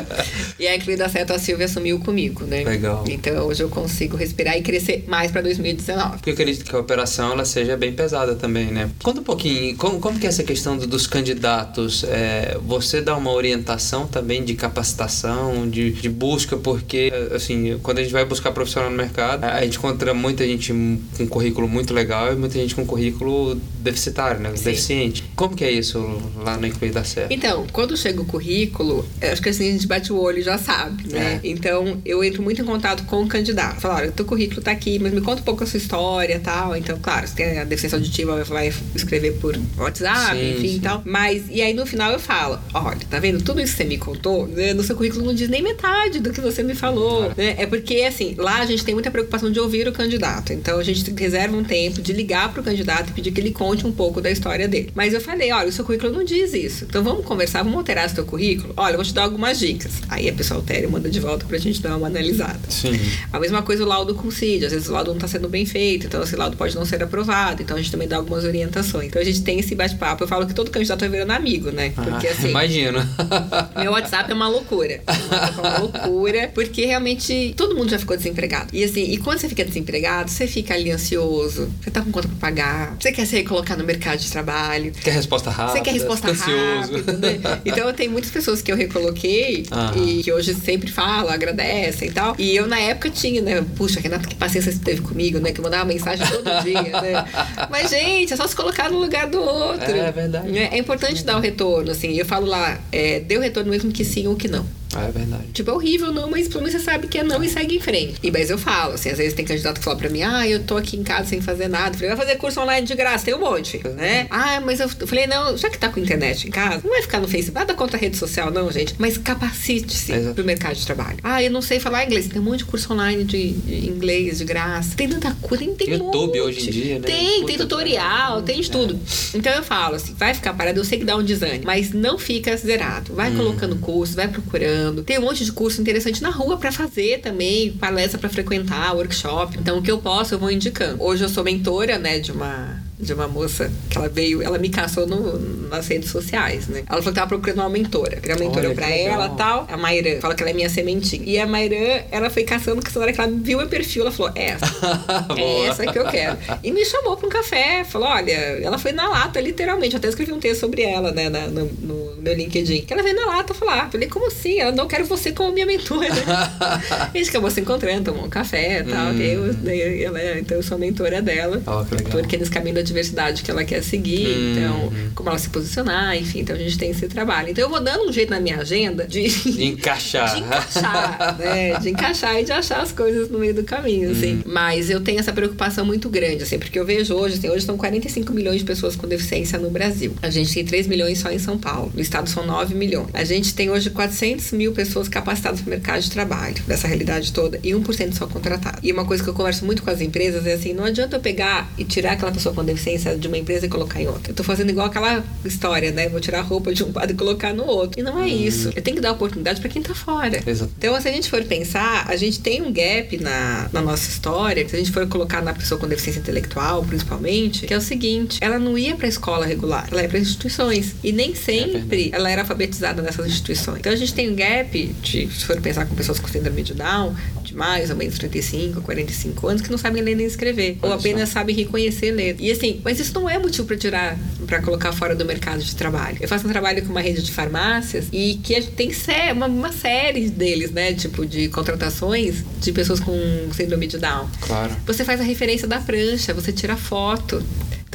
E 0.59 0.67
a 0.67 0.75
Incluída 0.75 1.07
Certo, 1.09 1.31
a 1.33 1.39
Silvia 1.39 1.65
assumiu 1.65 1.99
comigo, 1.99 2.43
né? 2.45 2.63
Legal. 2.63 3.03
Então 3.07 3.45
hoje 3.47 3.63
eu 3.63 3.69
consigo 3.69 4.15
respirar 4.17 4.57
e 4.57 4.61
crescer 4.61 5.03
mais 5.07 5.31
pra 5.31 5.41
2019. 5.41 6.11
Porque 6.17 6.29
eu 6.29 6.33
acredito 6.33 6.63
que 6.69 6.75
a 6.75 6.79
operação 6.79 7.31
ela 7.33 7.45
seja 7.45 7.75
bem 7.77 7.93
pesada 7.93 8.35
também, 8.35 8.67
né? 8.67 8.89
Conta 9.03 9.21
um 9.21 9.23
pouquinho, 9.23 9.75
como, 9.77 9.99
como 9.99 10.19
que 10.19 10.25
é 10.25 10.29
essa 10.29 10.43
questão 10.43 10.77
do- 10.77 10.87
dos 10.87 11.07
candidatos? 11.07 12.03
É, 12.05 12.57
você 12.65 13.01
dá 13.01 13.15
uma 13.15 13.31
orientação 13.31 14.07
também 14.07 14.43
de 14.43 14.53
capacitação, 14.55 15.69
de, 15.69 15.91
de 15.91 16.09
busca, 16.09 16.55
porque, 16.57 17.11
assim, 17.33 17.79
quando 17.83 17.99
a 17.99 18.03
gente 18.03 18.11
vai 18.13 18.25
buscar 18.25 18.51
profissional 18.51 18.89
no 18.89 18.97
mercado, 18.97 19.43
a 19.43 19.61
gente 19.63 19.77
encontra 19.77 20.13
muita 20.13 20.45
gente 20.45 20.73
com 21.17 21.27
currículo 21.27 21.67
muito 21.67 21.93
legal 21.93 22.31
e 22.31 22.35
muita 22.35 22.55
gente 22.55 22.73
com 22.75 22.85
currículo 22.85 23.55
deficitário, 23.79 24.39
né? 24.39 24.51
Sim. 24.55 24.63
Deficiente. 24.63 25.23
Como 25.35 25.55
que 25.55 25.63
é 25.63 25.71
isso 25.71 25.99
lá 26.37 26.57
no 26.57 26.67
Incluída 26.67 27.03
Certo? 27.03 27.31
Então, 27.31 27.65
quando 27.71 27.95
chega 27.95 28.21
o 28.21 28.25
currículo, 28.25 29.05
eu 29.21 29.31
acho 29.31 29.41
que 29.41 29.49
assim 29.49 29.69
a 29.69 29.71
gente 29.71 29.87
bate 29.87 30.11
o 30.11 30.17
olho 30.19 30.39
e 30.39 30.43
já 30.43 30.57
sabe, 30.57 31.07
né? 31.07 31.39
É. 31.43 31.47
Então, 31.47 32.01
eu 32.05 32.23
entro 32.23 32.41
muito 32.41 32.61
em 32.61 32.65
contato 32.65 33.03
com 33.05 33.21
o 33.23 33.27
candidato. 33.27 33.81
Falo, 33.81 33.95
olha, 33.95 34.11
teu 34.11 34.25
currículo 34.25 34.61
tá 34.61 34.71
aqui, 34.71 34.97
mas 34.99 35.13
me 35.13 35.21
conta 35.21 35.41
um 35.41 35.45
pouco 35.45 35.63
a 35.63 35.67
sua 35.67 35.77
história 35.77 36.35
e 36.35 36.39
tal. 36.39 36.75
Então, 36.75 36.97
claro, 37.01 37.27
se 37.27 37.35
tem 37.35 37.59
a 37.59 37.63
deficiência 37.63 37.97
auditiva, 37.97 38.43
vai 38.43 38.73
escrever 38.95 39.33
por 39.39 39.57
WhatsApp, 39.77 40.37
Sim, 40.37 40.51
enfim 40.51 40.67
sim. 40.69 40.75
e 40.77 40.79
tal. 40.79 41.01
Mas, 41.05 41.43
e 41.49 41.61
aí 41.61 41.73
no 41.73 41.85
final 41.85 42.11
eu 42.11 42.19
falo, 42.19 42.59
olha, 42.73 42.99
tá 43.09 43.19
vendo? 43.19 43.43
Tudo 43.43 43.61
isso 43.61 43.71
que 43.73 43.77
você 43.77 43.83
me 43.85 43.97
contou, 43.97 44.47
né, 44.47 44.73
no 44.73 44.83
seu 44.83 44.95
currículo 44.95 45.25
não 45.25 45.33
diz 45.33 45.47
nem 45.49 45.61
metade 45.61 46.19
do 46.19 46.31
que 46.31 46.41
você 46.41 46.63
me 46.63 46.73
falou. 46.75 47.31
né? 47.37 47.55
É 47.57 47.65
porque, 47.65 48.01
assim, 48.01 48.35
lá 48.37 48.59
a 48.61 48.65
gente 48.65 48.83
tem 48.83 48.93
muita 48.93 49.11
preocupação 49.11 49.51
de 49.51 49.59
ouvir 49.59 49.87
o 49.87 49.91
candidato. 49.93 50.51
Então, 50.53 50.79
a 50.79 50.83
gente 50.83 51.09
reserva 51.11 51.55
um 51.55 51.63
tempo 51.63 52.01
de 52.01 52.13
ligar 52.13 52.51
pro 52.51 52.63
candidato 52.63 53.09
e 53.09 53.13
pedir 53.13 53.31
que 53.31 53.39
ele 53.39 53.51
conte 53.51 53.85
um 53.85 53.91
pouco 53.91 54.19
da 54.21 54.31
história 54.31 54.67
dele. 54.67 54.91
Mas 54.95 55.13
eu 55.13 55.21
falei, 55.21 55.51
olha, 55.51 55.69
o 55.69 55.71
seu 55.71 55.85
currículo 55.85 56.11
não 56.13 56.23
diz 56.25 56.53
isso. 56.53 56.85
Então, 56.85 57.03
vamos 57.03 57.25
conversar, 57.25 57.63
vamos 57.63 57.77
alterar 57.77 58.05
esse 58.05 58.15
teu 58.15 58.25
currículo? 58.25 58.73
Olha, 58.75 58.93
eu 58.93 58.97
vou 58.97 59.05
te 59.05 59.13
dar 59.13 59.23
algumas 59.23 59.59
dicas. 59.59 59.93
Aí 60.09 60.27
a 60.29 60.33
pessoa 60.33 60.59
altera 60.59 60.83
e 60.85 60.87
manda 60.87 61.09
de 61.09 61.19
volta 61.19 61.45
pra 61.45 61.57
gente 61.57 61.81
dar 61.81 61.95
uma 61.97 62.07
analisada. 62.07 62.59
Sim. 62.69 62.99
A 63.31 63.39
mesma 63.39 63.61
coisa 63.61 63.83
o 63.83 63.87
laudo 63.87 64.15
com 64.15 64.29
CID. 64.31 64.65
Às 64.65 64.71
vezes 64.71 64.89
o 64.89 64.91
laudo 64.93 65.09
não 65.09 65.17
está 65.17 65.27
sendo 65.27 65.47
bem 65.47 65.65
feito, 65.65 66.07
então 66.07 66.21
esse 66.23 66.35
laudo 66.35 66.57
pode 66.57 66.75
não 66.75 66.85
ser 66.85 67.01
aprovado. 67.03 67.61
Então 67.61 67.77
a 67.77 67.79
gente 67.79 67.91
também 67.91 68.07
dá 68.07 68.17
algumas 68.17 68.43
orientações. 68.43 69.07
Então 69.07 69.21
a 69.21 69.25
gente 69.25 69.41
tem 69.43 69.59
esse 69.59 69.75
bate-papo. 69.75 70.23
Eu 70.23 70.27
falo 70.27 70.45
que 70.45 70.53
todo 70.53 70.71
candidato 70.71 70.99
vai 71.01 71.09
virando 71.09 71.31
amigo, 71.31 71.71
né? 71.71 71.91
Porque 71.91 72.27
Ah, 72.27 72.31
assim. 72.31 72.49
Imagino. 72.49 72.99
Meu 73.79 73.91
WhatsApp 73.91 74.31
é 74.31 74.33
uma 74.33 74.47
loucura. 74.47 75.01
É 75.07 75.59
uma 75.59 75.77
loucura. 75.79 76.51
Porque 76.53 76.85
realmente 76.85 77.53
todo 77.57 77.75
mundo 77.75 77.89
já 77.89 77.99
ficou 77.99 78.15
desempregado. 78.17 78.67
E 78.73 78.83
assim, 78.83 79.03
e 79.11 79.17
quando 79.17 79.39
você 79.39 79.49
fica 79.49 79.63
desempregado, 79.63 80.29
você 80.31 80.47
fica 80.47 80.73
ali 80.73 80.91
ansioso. 80.91 81.69
Você 81.81 81.91
tá 81.91 82.01
com 82.01 82.11
conta 82.11 82.27
pra 82.27 82.37
pagar. 82.39 82.95
Você 82.99 83.11
quer 83.11 83.25
se 83.25 83.35
recolocar 83.35 83.77
no 83.77 83.83
mercado 83.83 84.19
de 84.19 84.31
trabalho. 84.31 84.91
Quer 85.03 85.11
resposta 85.11 85.49
rápida? 85.49 85.77
Você 85.77 85.83
quer 85.83 85.91
resposta 85.93 86.14
fica 86.15 86.31
ansioso. 86.31 86.93
né? 87.19 87.39
Então 87.65 87.91
tenho 87.93 88.11
muitas 88.11 88.31
pessoas 88.31 88.61
que 88.61 88.71
eu 88.71 88.75
recoloquei 88.75 89.65
e 89.95 90.23
que 90.23 90.31
hoje 90.31 90.53
sempre 90.53 90.91
falam, 90.91 91.29
agradecem 91.33 92.09
e 92.09 92.11
tal. 92.11 92.35
E 92.37 92.55
eu 92.55 92.67
na 92.67 92.79
época 92.79 93.09
tinha, 93.09 93.41
né? 93.41 93.65
Puxa, 93.75 93.99
Renata, 93.99 94.27
que 94.27 94.35
paciência 94.35 94.71
você 94.71 94.79
teve 94.79 95.01
comigo, 95.01 95.39
né? 95.39 95.51
Que 95.51 95.59
eu 95.59 95.63
mandava 95.63 95.85
mensagem 95.85 96.25
todo 96.27 96.43
dia, 96.63 96.81
né? 97.01 97.25
Mas, 97.69 97.89
gente, 97.89 98.33
é 98.33 98.35
só 98.35 98.47
se 98.47 98.55
colocar 98.55 98.89
no 98.89 98.99
lugar 98.99 99.27
do 99.27 99.41
outro. 99.41 99.91
É 99.91 100.11
verdade. 100.11 100.51
Né? 100.51 100.69
É 100.71 100.77
importante 100.77 101.23
dar 101.23 101.37
o 101.37 101.39
retorno, 101.39 101.91
assim. 101.91 102.13
Eu 102.17 102.25
falo 102.25 102.45
lá, 102.45 102.79
é, 102.91 103.19
dê 103.19 103.37
o 103.37 103.41
retorno 103.41 103.71
mesmo 103.71 103.91
que 103.91 104.03
sim 104.05 104.27
ou 104.27 104.35
que 104.35 104.47
não. 104.47 104.65
Ah, 104.95 105.05
é 105.07 105.11
verdade. 105.11 105.43
Tipo, 105.53 105.71
é 105.71 105.73
horrível, 105.73 106.11
não, 106.11 106.29
mas 106.29 106.47
pelo 106.47 106.61
menos 106.63 106.73
você 106.79 106.83
sabe 106.83 107.07
que 107.07 107.17
é 107.19 107.23
não 107.23 107.43
e 107.43 107.49
segue 107.49 107.75
em 107.75 107.79
frente. 107.79 108.15
E 108.23 108.31
mas 108.31 108.49
eu 108.49 108.57
falo, 108.57 108.93
assim, 108.93 109.09
às 109.09 109.17
vezes 109.17 109.33
tem 109.33 109.45
candidato 109.45 109.77
que 109.79 109.83
fala 109.83 109.97
pra 109.97 110.09
mim, 110.09 110.23
ah, 110.23 110.47
eu 110.47 110.63
tô 110.63 110.77
aqui 110.77 110.97
em 110.97 111.03
casa 111.03 111.29
sem 111.29 111.41
fazer 111.41 111.67
nada. 111.67 111.89
Eu 111.95 111.99
falei, 111.99 112.15
vai 112.15 112.25
fazer 112.25 112.37
curso 112.37 112.59
online 112.61 112.85
de 112.87 112.95
graça, 112.95 113.25
tem 113.25 113.33
um 113.33 113.39
monte, 113.39 113.79
né? 113.95 114.27
Ah, 114.29 114.59
mas 114.61 114.79
eu 114.79 114.85
eu 114.99 115.07
falei, 115.07 115.27
não, 115.27 115.57
já 115.57 115.69
que 115.69 115.77
tá 115.77 115.89
com 115.89 115.99
internet 115.99 116.47
em 116.47 116.51
casa, 116.51 116.81
não 116.83 116.91
vai 116.91 117.01
ficar 117.01 117.19
no 117.19 117.27
Facebook, 117.27 117.59
nada 117.59 117.73
contra 117.73 117.97
a 117.97 117.99
rede 117.99 118.15
social, 118.17 118.49
não, 118.51 118.71
gente. 118.71 118.95
Mas 118.97 119.17
capacite-se 119.17 120.13
pro 120.33 120.43
mercado 120.43 120.75
de 120.75 120.85
trabalho. 120.85 121.17
Ah, 121.23 121.41
eu 121.43 121.51
não 121.51 121.61
sei 121.61 121.79
falar 121.79 122.05
inglês. 122.05 122.27
Tem 122.27 122.39
um 122.39 122.43
monte 122.45 122.59
de 122.59 122.65
curso 122.65 122.91
online 122.93 123.23
de, 123.23 123.51
de 123.51 123.87
inglês, 123.87 124.37
de 124.39 124.45
graça. 124.45 124.95
Tem 124.95 125.07
tanta 125.09 125.31
coisa, 125.41 125.63
tem, 125.63 125.73
tem 125.75 125.89
YouTube 125.93 126.39
hoje 126.41 126.67
em 126.67 126.71
dia, 126.71 126.99
né? 126.99 127.05
Tem, 127.07 127.35
Puta, 127.41 127.47
tem 127.47 127.57
tutorial, 127.57 128.41
tem 128.41 128.61
de 128.61 128.69
tudo. 128.71 128.99
Então 129.33 129.51
eu 129.53 129.63
falo 129.63 129.95
assim, 129.95 130.13
vai 130.13 130.33
ficar 130.33 130.53
parado, 130.53 130.79
eu 130.79 130.85
sei 130.85 130.99
que 130.99 131.05
dá 131.05 131.15
um 131.17 131.23
desânimo, 131.23 131.65
mas 131.65 131.91
não 131.91 132.17
fica 132.17 132.55
zerado. 132.55 133.13
Vai 133.13 133.31
Hum. 133.31 133.37
colocando 133.37 133.75
curso, 133.77 134.15
vai 134.15 134.27
procurando. 134.27 134.84
Tem 135.03 135.17
um 135.19 135.21
monte 135.21 135.43
de 135.43 135.51
curso 135.51 135.81
interessante 135.81 136.21
na 136.21 136.29
rua 136.29 136.57
pra 136.57 136.71
fazer 136.71 137.19
também, 137.19 137.71
palestra 137.73 138.19
pra 138.19 138.29
frequentar, 138.29 138.95
workshop. 138.95 139.57
Então 139.57 139.77
o 139.77 139.81
que 139.81 139.91
eu 139.91 139.97
posso, 139.97 140.33
eu 140.33 140.39
vou 140.39 140.51
indicando. 140.51 141.01
Hoje 141.03 141.23
eu 141.23 141.29
sou 141.29 141.43
mentora, 141.43 141.97
né, 141.97 142.19
de 142.19 142.31
uma 142.31 142.84
de 142.99 143.13
uma 143.13 143.27
moça 143.27 143.69
que 143.89 143.97
ela 143.97 144.07
veio, 144.07 144.41
ela 144.41 144.57
me 144.57 144.69
caçou 144.69 145.05
no, 145.05 145.37
nas 145.67 145.87
redes 145.87 146.09
sociais, 146.09 146.67
né? 146.67 146.79
Ela 146.87 146.99
falou 147.01 147.13
que 147.13 147.19
tava 147.19 147.27
procurando 147.27 147.59
uma 147.59 147.69
mentora. 147.69 148.17
Queria 148.17 148.35
uma 148.35 148.45
mentora 148.45 148.67
Olha, 148.67 148.75
pra 148.75 148.89
ela 148.89 149.29
tal. 149.29 149.67
A 149.69 149.75
Mairã 149.77 150.19
fala 150.21 150.33
que 150.33 150.41
ela 150.41 150.49
é 150.51 150.53
minha 150.53 150.69
sementinha. 150.69 151.23
E 151.25 151.37
a 151.37 151.45
Mairã, 151.45 152.03
ela 152.11 152.29
foi 152.29 152.43
caçando, 152.43 152.81
que 152.81 152.93
na 152.95 153.01
hora 153.01 153.11
que 153.13 153.19
ela 153.19 153.29
viu 153.31 153.57
meu 153.57 153.67
perfil, 153.67 154.03
ela 154.03 154.11
falou: 154.11 154.31
"É 154.35 154.45
essa. 154.51 154.65
É 155.37 155.65
essa 155.67 155.85
que 155.91 155.97
eu 155.99 156.05
quero. 156.05 156.37
E 156.63 156.71
me 156.71 156.85
chamou 156.85 157.17
pra 157.17 157.27
um 157.27 157.29
café. 157.29 157.83
Falou: 157.83 158.07
olha, 158.07 158.31
ela 158.31 158.77
foi 158.77 158.91
na 158.91 159.07
lata, 159.09 159.39
literalmente. 159.41 159.93
Eu 159.93 159.97
até 159.97 160.07
escrevi 160.07 160.31
um 160.31 160.39
texto 160.39 160.61
sobre 160.61 160.81
ela, 160.83 161.11
né, 161.11 161.29
na- 161.29 161.47
no, 161.47 161.65
no 161.65 162.15
meu 162.21 162.33
LinkedIn. 162.33 162.81
Que 162.81 162.93
ela 162.93 163.03
veio 163.03 163.15
na 163.15 163.25
lata 163.25 163.53
falar. 163.53 163.91
Falei, 163.91 164.07
como 164.07 164.27
assim? 164.27 164.59
Ela 164.59 164.71
não 164.71 164.87
quero 164.87 165.05
você 165.05 165.31
como 165.31 165.51
minha 165.51 165.65
mentora. 165.65 166.07
a 167.13 167.17
gente 167.17 167.29
acabou 167.29 167.51
se 167.51 167.59
encontrando, 167.61 168.05
tomou 168.11 168.25
um 168.25 168.29
café 168.29 168.79
e 168.79 168.83
tal. 168.85 169.07
Hum. 169.11 169.17
que 169.17 169.23
eu, 169.23 169.53
daí 169.55 170.03
ela, 170.03 170.19
é- 170.21 170.39
então 170.39 170.57
eu 170.57 170.63
sou 170.63 170.77
mentora 170.77 171.21
dela. 171.21 171.57
Legal. 171.57 171.85
Porque 172.11 172.37
nesse 172.37 172.51
caminho 172.51 172.75
da 172.75 172.84
diversidade 172.85 173.43
que 173.43 173.51
ela 173.51 173.63
quer 173.65 173.83
seguir, 173.83 174.27
Hum. 174.27 174.51
então, 174.51 174.93
como 175.15 175.29
ela 175.29 175.37
se 175.37 175.49
posicionar, 175.49 176.15
enfim, 176.17 176.39
então 176.39 176.55
a 176.55 176.59
gente 176.59 176.77
tem 176.77 176.91
esse 176.91 177.07
trabalho. 177.07 177.49
Então 177.49 177.63
eu 177.63 177.69
vou 177.69 177.81
dando 177.81 178.07
um 178.07 178.11
jeito 178.13 178.29
na 178.29 178.39
minha 178.39 178.57
agenda 178.57 179.05
de, 179.07 179.27
De 179.27 179.65
encaixar. 179.65 180.33
de 180.35 180.41
encaixar, 180.41 181.37
né? 181.37 181.79
De 181.79 181.89
encaixar 181.89 182.39
e 182.39 182.43
de 182.43 182.51
achar 182.51 182.81
as 182.81 182.91
coisas 182.91 183.29
no 183.29 183.39
meio 183.39 183.53
do 183.53 183.63
caminho, 183.63 184.11
assim. 184.11 184.41
Mas 184.45 184.89
eu 184.89 185.01
tenho 185.01 185.19
essa 185.19 185.33
preocupação 185.33 185.85
muito 185.85 186.09
grande, 186.09 186.43
assim, 186.43 186.57
porque 186.59 186.77
eu 186.79 186.85
vejo 186.85 187.13
hoje, 187.13 187.35
assim, 187.37 187.49
hoje 187.49 187.65
são 187.65 187.77
45 187.77 188.33
milhões 188.33 188.59
de 188.59 188.65
pessoas 188.65 188.95
com 188.95 189.07
deficiência 189.07 189.57
no 189.59 189.69
Brasil. 189.69 190.13
A 190.21 190.29
gente 190.29 190.53
tem 190.53 190.65
3 190.65 190.87
milhões 190.87 191.19
só 191.19 191.31
em 191.31 191.39
São 191.39 191.57
Paulo. 191.57 191.91
No 191.93 192.01
estado 192.01 192.29
são 192.29 192.45
9 192.45 192.75
milhões. 192.75 193.07
A 193.13 193.23
gente 193.23 193.53
tem 193.53 193.69
hoje 193.69 193.89
400 193.89 194.51
mil 194.51 194.71
pessoas 194.73 195.07
capacitadas 195.07 195.61
para 195.61 195.67
o 195.67 195.69
mercado 195.71 196.01
de 196.01 196.11
trabalho, 196.11 196.55
dessa 196.67 196.87
realidade 196.87 197.31
toda, 197.31 197.59
e 197.63 197.71
1% 197.71 198.13
só 198.13 198.27
contratado. 198.27 198.79
E 198.83 198.91
uma 198.91 199.05
coisa 199.05 199.23
que 199.23 199.29
eu 199.29 199.33
converso 199.33 199.65
muito 199.65 199.81
com 199.83 199.89
as 199.89 200.01
empresas 200.01 200.45
é 200.45 200.53
assim, 200.53 200.73
não 200.73 200.83
adianta 200.85 201.15
eu 201.15 201.19
pegar 201.19 201.71
e 201.77 201.83
tirar 201.83 202.13
aquela 202.13 202.31
pessoa 202.31 202.53
com 202.53 202.61
deficiência 202.75 203.17
de 203.17 203.27
uma 203.27 203.37
empresa 203.37 203.65
e 203.65 203.69
colocar 203.69 204.01
em 204.01 204.07
outra. 204.07 204.31
Eu 204.31 204.35
tô 204.35 204.43
fazendo 204.43 204.69
igual 204.69 204.87
aquela 204.87 205.23
história, 205.43 205.91
né? 205.91 206.07
Vou 206.09 206.19
tirar 206.19 206.39
a 206.39 206.41
roupa 206.41 206.73
de 206.73 206.83
um 206.83 206.91
lado 206.93 207.11
e 207.11 207.15
colocar 207.15 207.53
no 207.53 207.65
outro. 207.65 207.99
E 207.99 208.03
não 208.03 208.21
é 208.21 208.27
isso. 208.27 208.71
Eu 208.75 208.81
tenho 208.81 208.95
que 208.95 209.01
dar 209.01 209.11
oportunidade 209.11 209.59
para 209.59 209.69
quem 209.69 209.81
tá 209.81 209.95
fora. 209.95 210.41
Exato. 210.45 210.71
Então, 210.77 210.99
se 211.01 211.07
a 211.07 211.11
gente 211.11 211.29
for 211.29 211.43
pensar, 211.43 212.05
a 212.07 212.15
gente 212.15 212.39
tem 212.39 212.61
um 212.61 212.71
gap 212.71 213.17
na, 213.17 213.69
na 213.71 213.81
nossa 213.81 214.09
história, 214.09 214.67
se 214.67 214.75
a 214.75 214.79
gente 214.79 214.91
for 214.91 215.07
colocar 215.07 215.41
na 215.41 215.53
pessoa 215.53 215.79
com 215.79 215.87
deficiência 215.87 216.19
intelectual, 216.19 216.83
principalmente, 216.83 217.65
que 217.65 217.73
é 217.73 217.77
o 217.77 217.81
seguinte: 217.81 218.37
ela 218.41 218.59
não 218.59 218.77
ia 218.77 218.95
pra 218.95 219.07
escola 219.07 219.45
regular, 219.45 219.87
ela 219.91 220.01
ia 220.01 220.09
para 220.09 220.19
instituições. 220.19 220.95
E 221.03 221.11
nem 221.11 221.33
sempre 221.33 221.79
verdade. 221.79 222.09
ela 222.13 222.29
era 222.29 222.41
alfabetizada 222.41 223.01
nessas 223.01 223.25
instituições. 223.25 223.79
Então, 223.79 223.91
a 223.91 223.95
gente 223.95 224.13
tem 224.13 224.29
um 224.29 224.35
gap, 224.35 224.85
de, 225.01 225.27
se 225.27 225.45
for 225.45 225.59
pensar 225.61 225.85
com 225.85 225.95
pessoas 225.95 226.19
com 226.19 226.27
síndrome 226.27 226.63
de 226.63 226.73
Down, 226.73 227.15
de 227.43 227.55
mais 227.55 227.89
ou 227.89 227.95
menos 227.95 228.17
35, 228.17 228.81
45 228.81 229.47
anos, 229.47 229.61
que 229.61 229.71
não 229.71 229.77
sabem 229.77 230.01
ler 230.01 230.15
nem 230.15 230.25
escrever. 230.25 230.77
ou 230.81 230.89
só. 230.89 230.95
apenas 230.95 231.29
sabem 231.29 231.55
reconhecer 231.55 232.11
ler. 232.11 232.35
E 232.39 232.51
assim, 232.51 232.64
mas 232.83 232.99
isso 232.99 233.13
não 233.13 233.29
é 233.29 233.37
motivo 233.37 233.65
para 233.67 233.77
tirar, 233.77 234.17
para 234.47 234.61
colocar 234.61 234.91
fora 234.91 235.15
do 235.15 235.23
mercado 235.25 235.63
de 235.63 235.75
trabalho. 235.75 236.17
Eu 236.21 236.27
faço 236.27 236.45
um 236.47 236.49
trabalho 236.49 236.83
com 236.83 236.89
uma 236.91 237.01
rede 237.01 237.21
de 237.21 237.31
farmácias 237.31 238.07
e 238.11 238.35
que 238.43 238.59
tem 238.61 238.91
sé- 238.93 239.31
uma, 239.33 239.47
uma 239.47 239.71
série 239.71 240.29
deles, 240.29 240.71
né? 240.71 240.93
Tipo, 240.93 241.25
de 241.25 241.47
contratações 241.49 242.43
de 242.61 242.71
pessoas 242.71 242.99
com 242.99 243.13
síndrome 243.53 243.87
de 243.87 243.97
Down. 243.97 244.27
Claro. 244.41 244.75
Você 244.85 245.03
faz 245.03 245.19
a 245.19 245.23
referência 245.23 245.67
da 245.67 245.79
prancha, 245.79 246.33
você 246.33 246.51
tira 246.51 246.75
foto. 246.75 247.43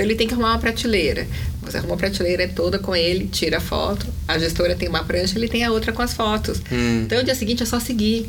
Então 0.01 0.07
ele 0.09 0.15
tem 0.15 0.27
que 0.27 0.33
arrumar 0.33 0.53
uma 0.53 0.59
prateleira. 0.59 1.27
Você 1.63 1.77
arruma 1.77 1.95
a 1.95 1.99
prateleira 1.99 2.49
toda 2.49 2.79
com 2.79 2.97
ele, 2.97 3.27
tira 3.27 3.59
a 3.59 3.61
foto. 3.61 4.07
A 4.27 4.39
gestora 4.39 4.75
tem 4.75 4.89
uma 4.89 5.05
prancha, 5.05 5.39
ele 5.39 5.47
tem 5.47 5.63
a 5.63 5.71
outra 5.71 5.93
com 5.93 6.01
as 6.01 6.15
fotos. 6.15 6.59
Hum. 6.73 7.03
Então 7.05 7.21
o 7.21 7.23
dia 7.23 7.35
seguinte 7.35 7.63
é 7.63 7.67
só 7.67 7.79
seguir. 7.79 8.27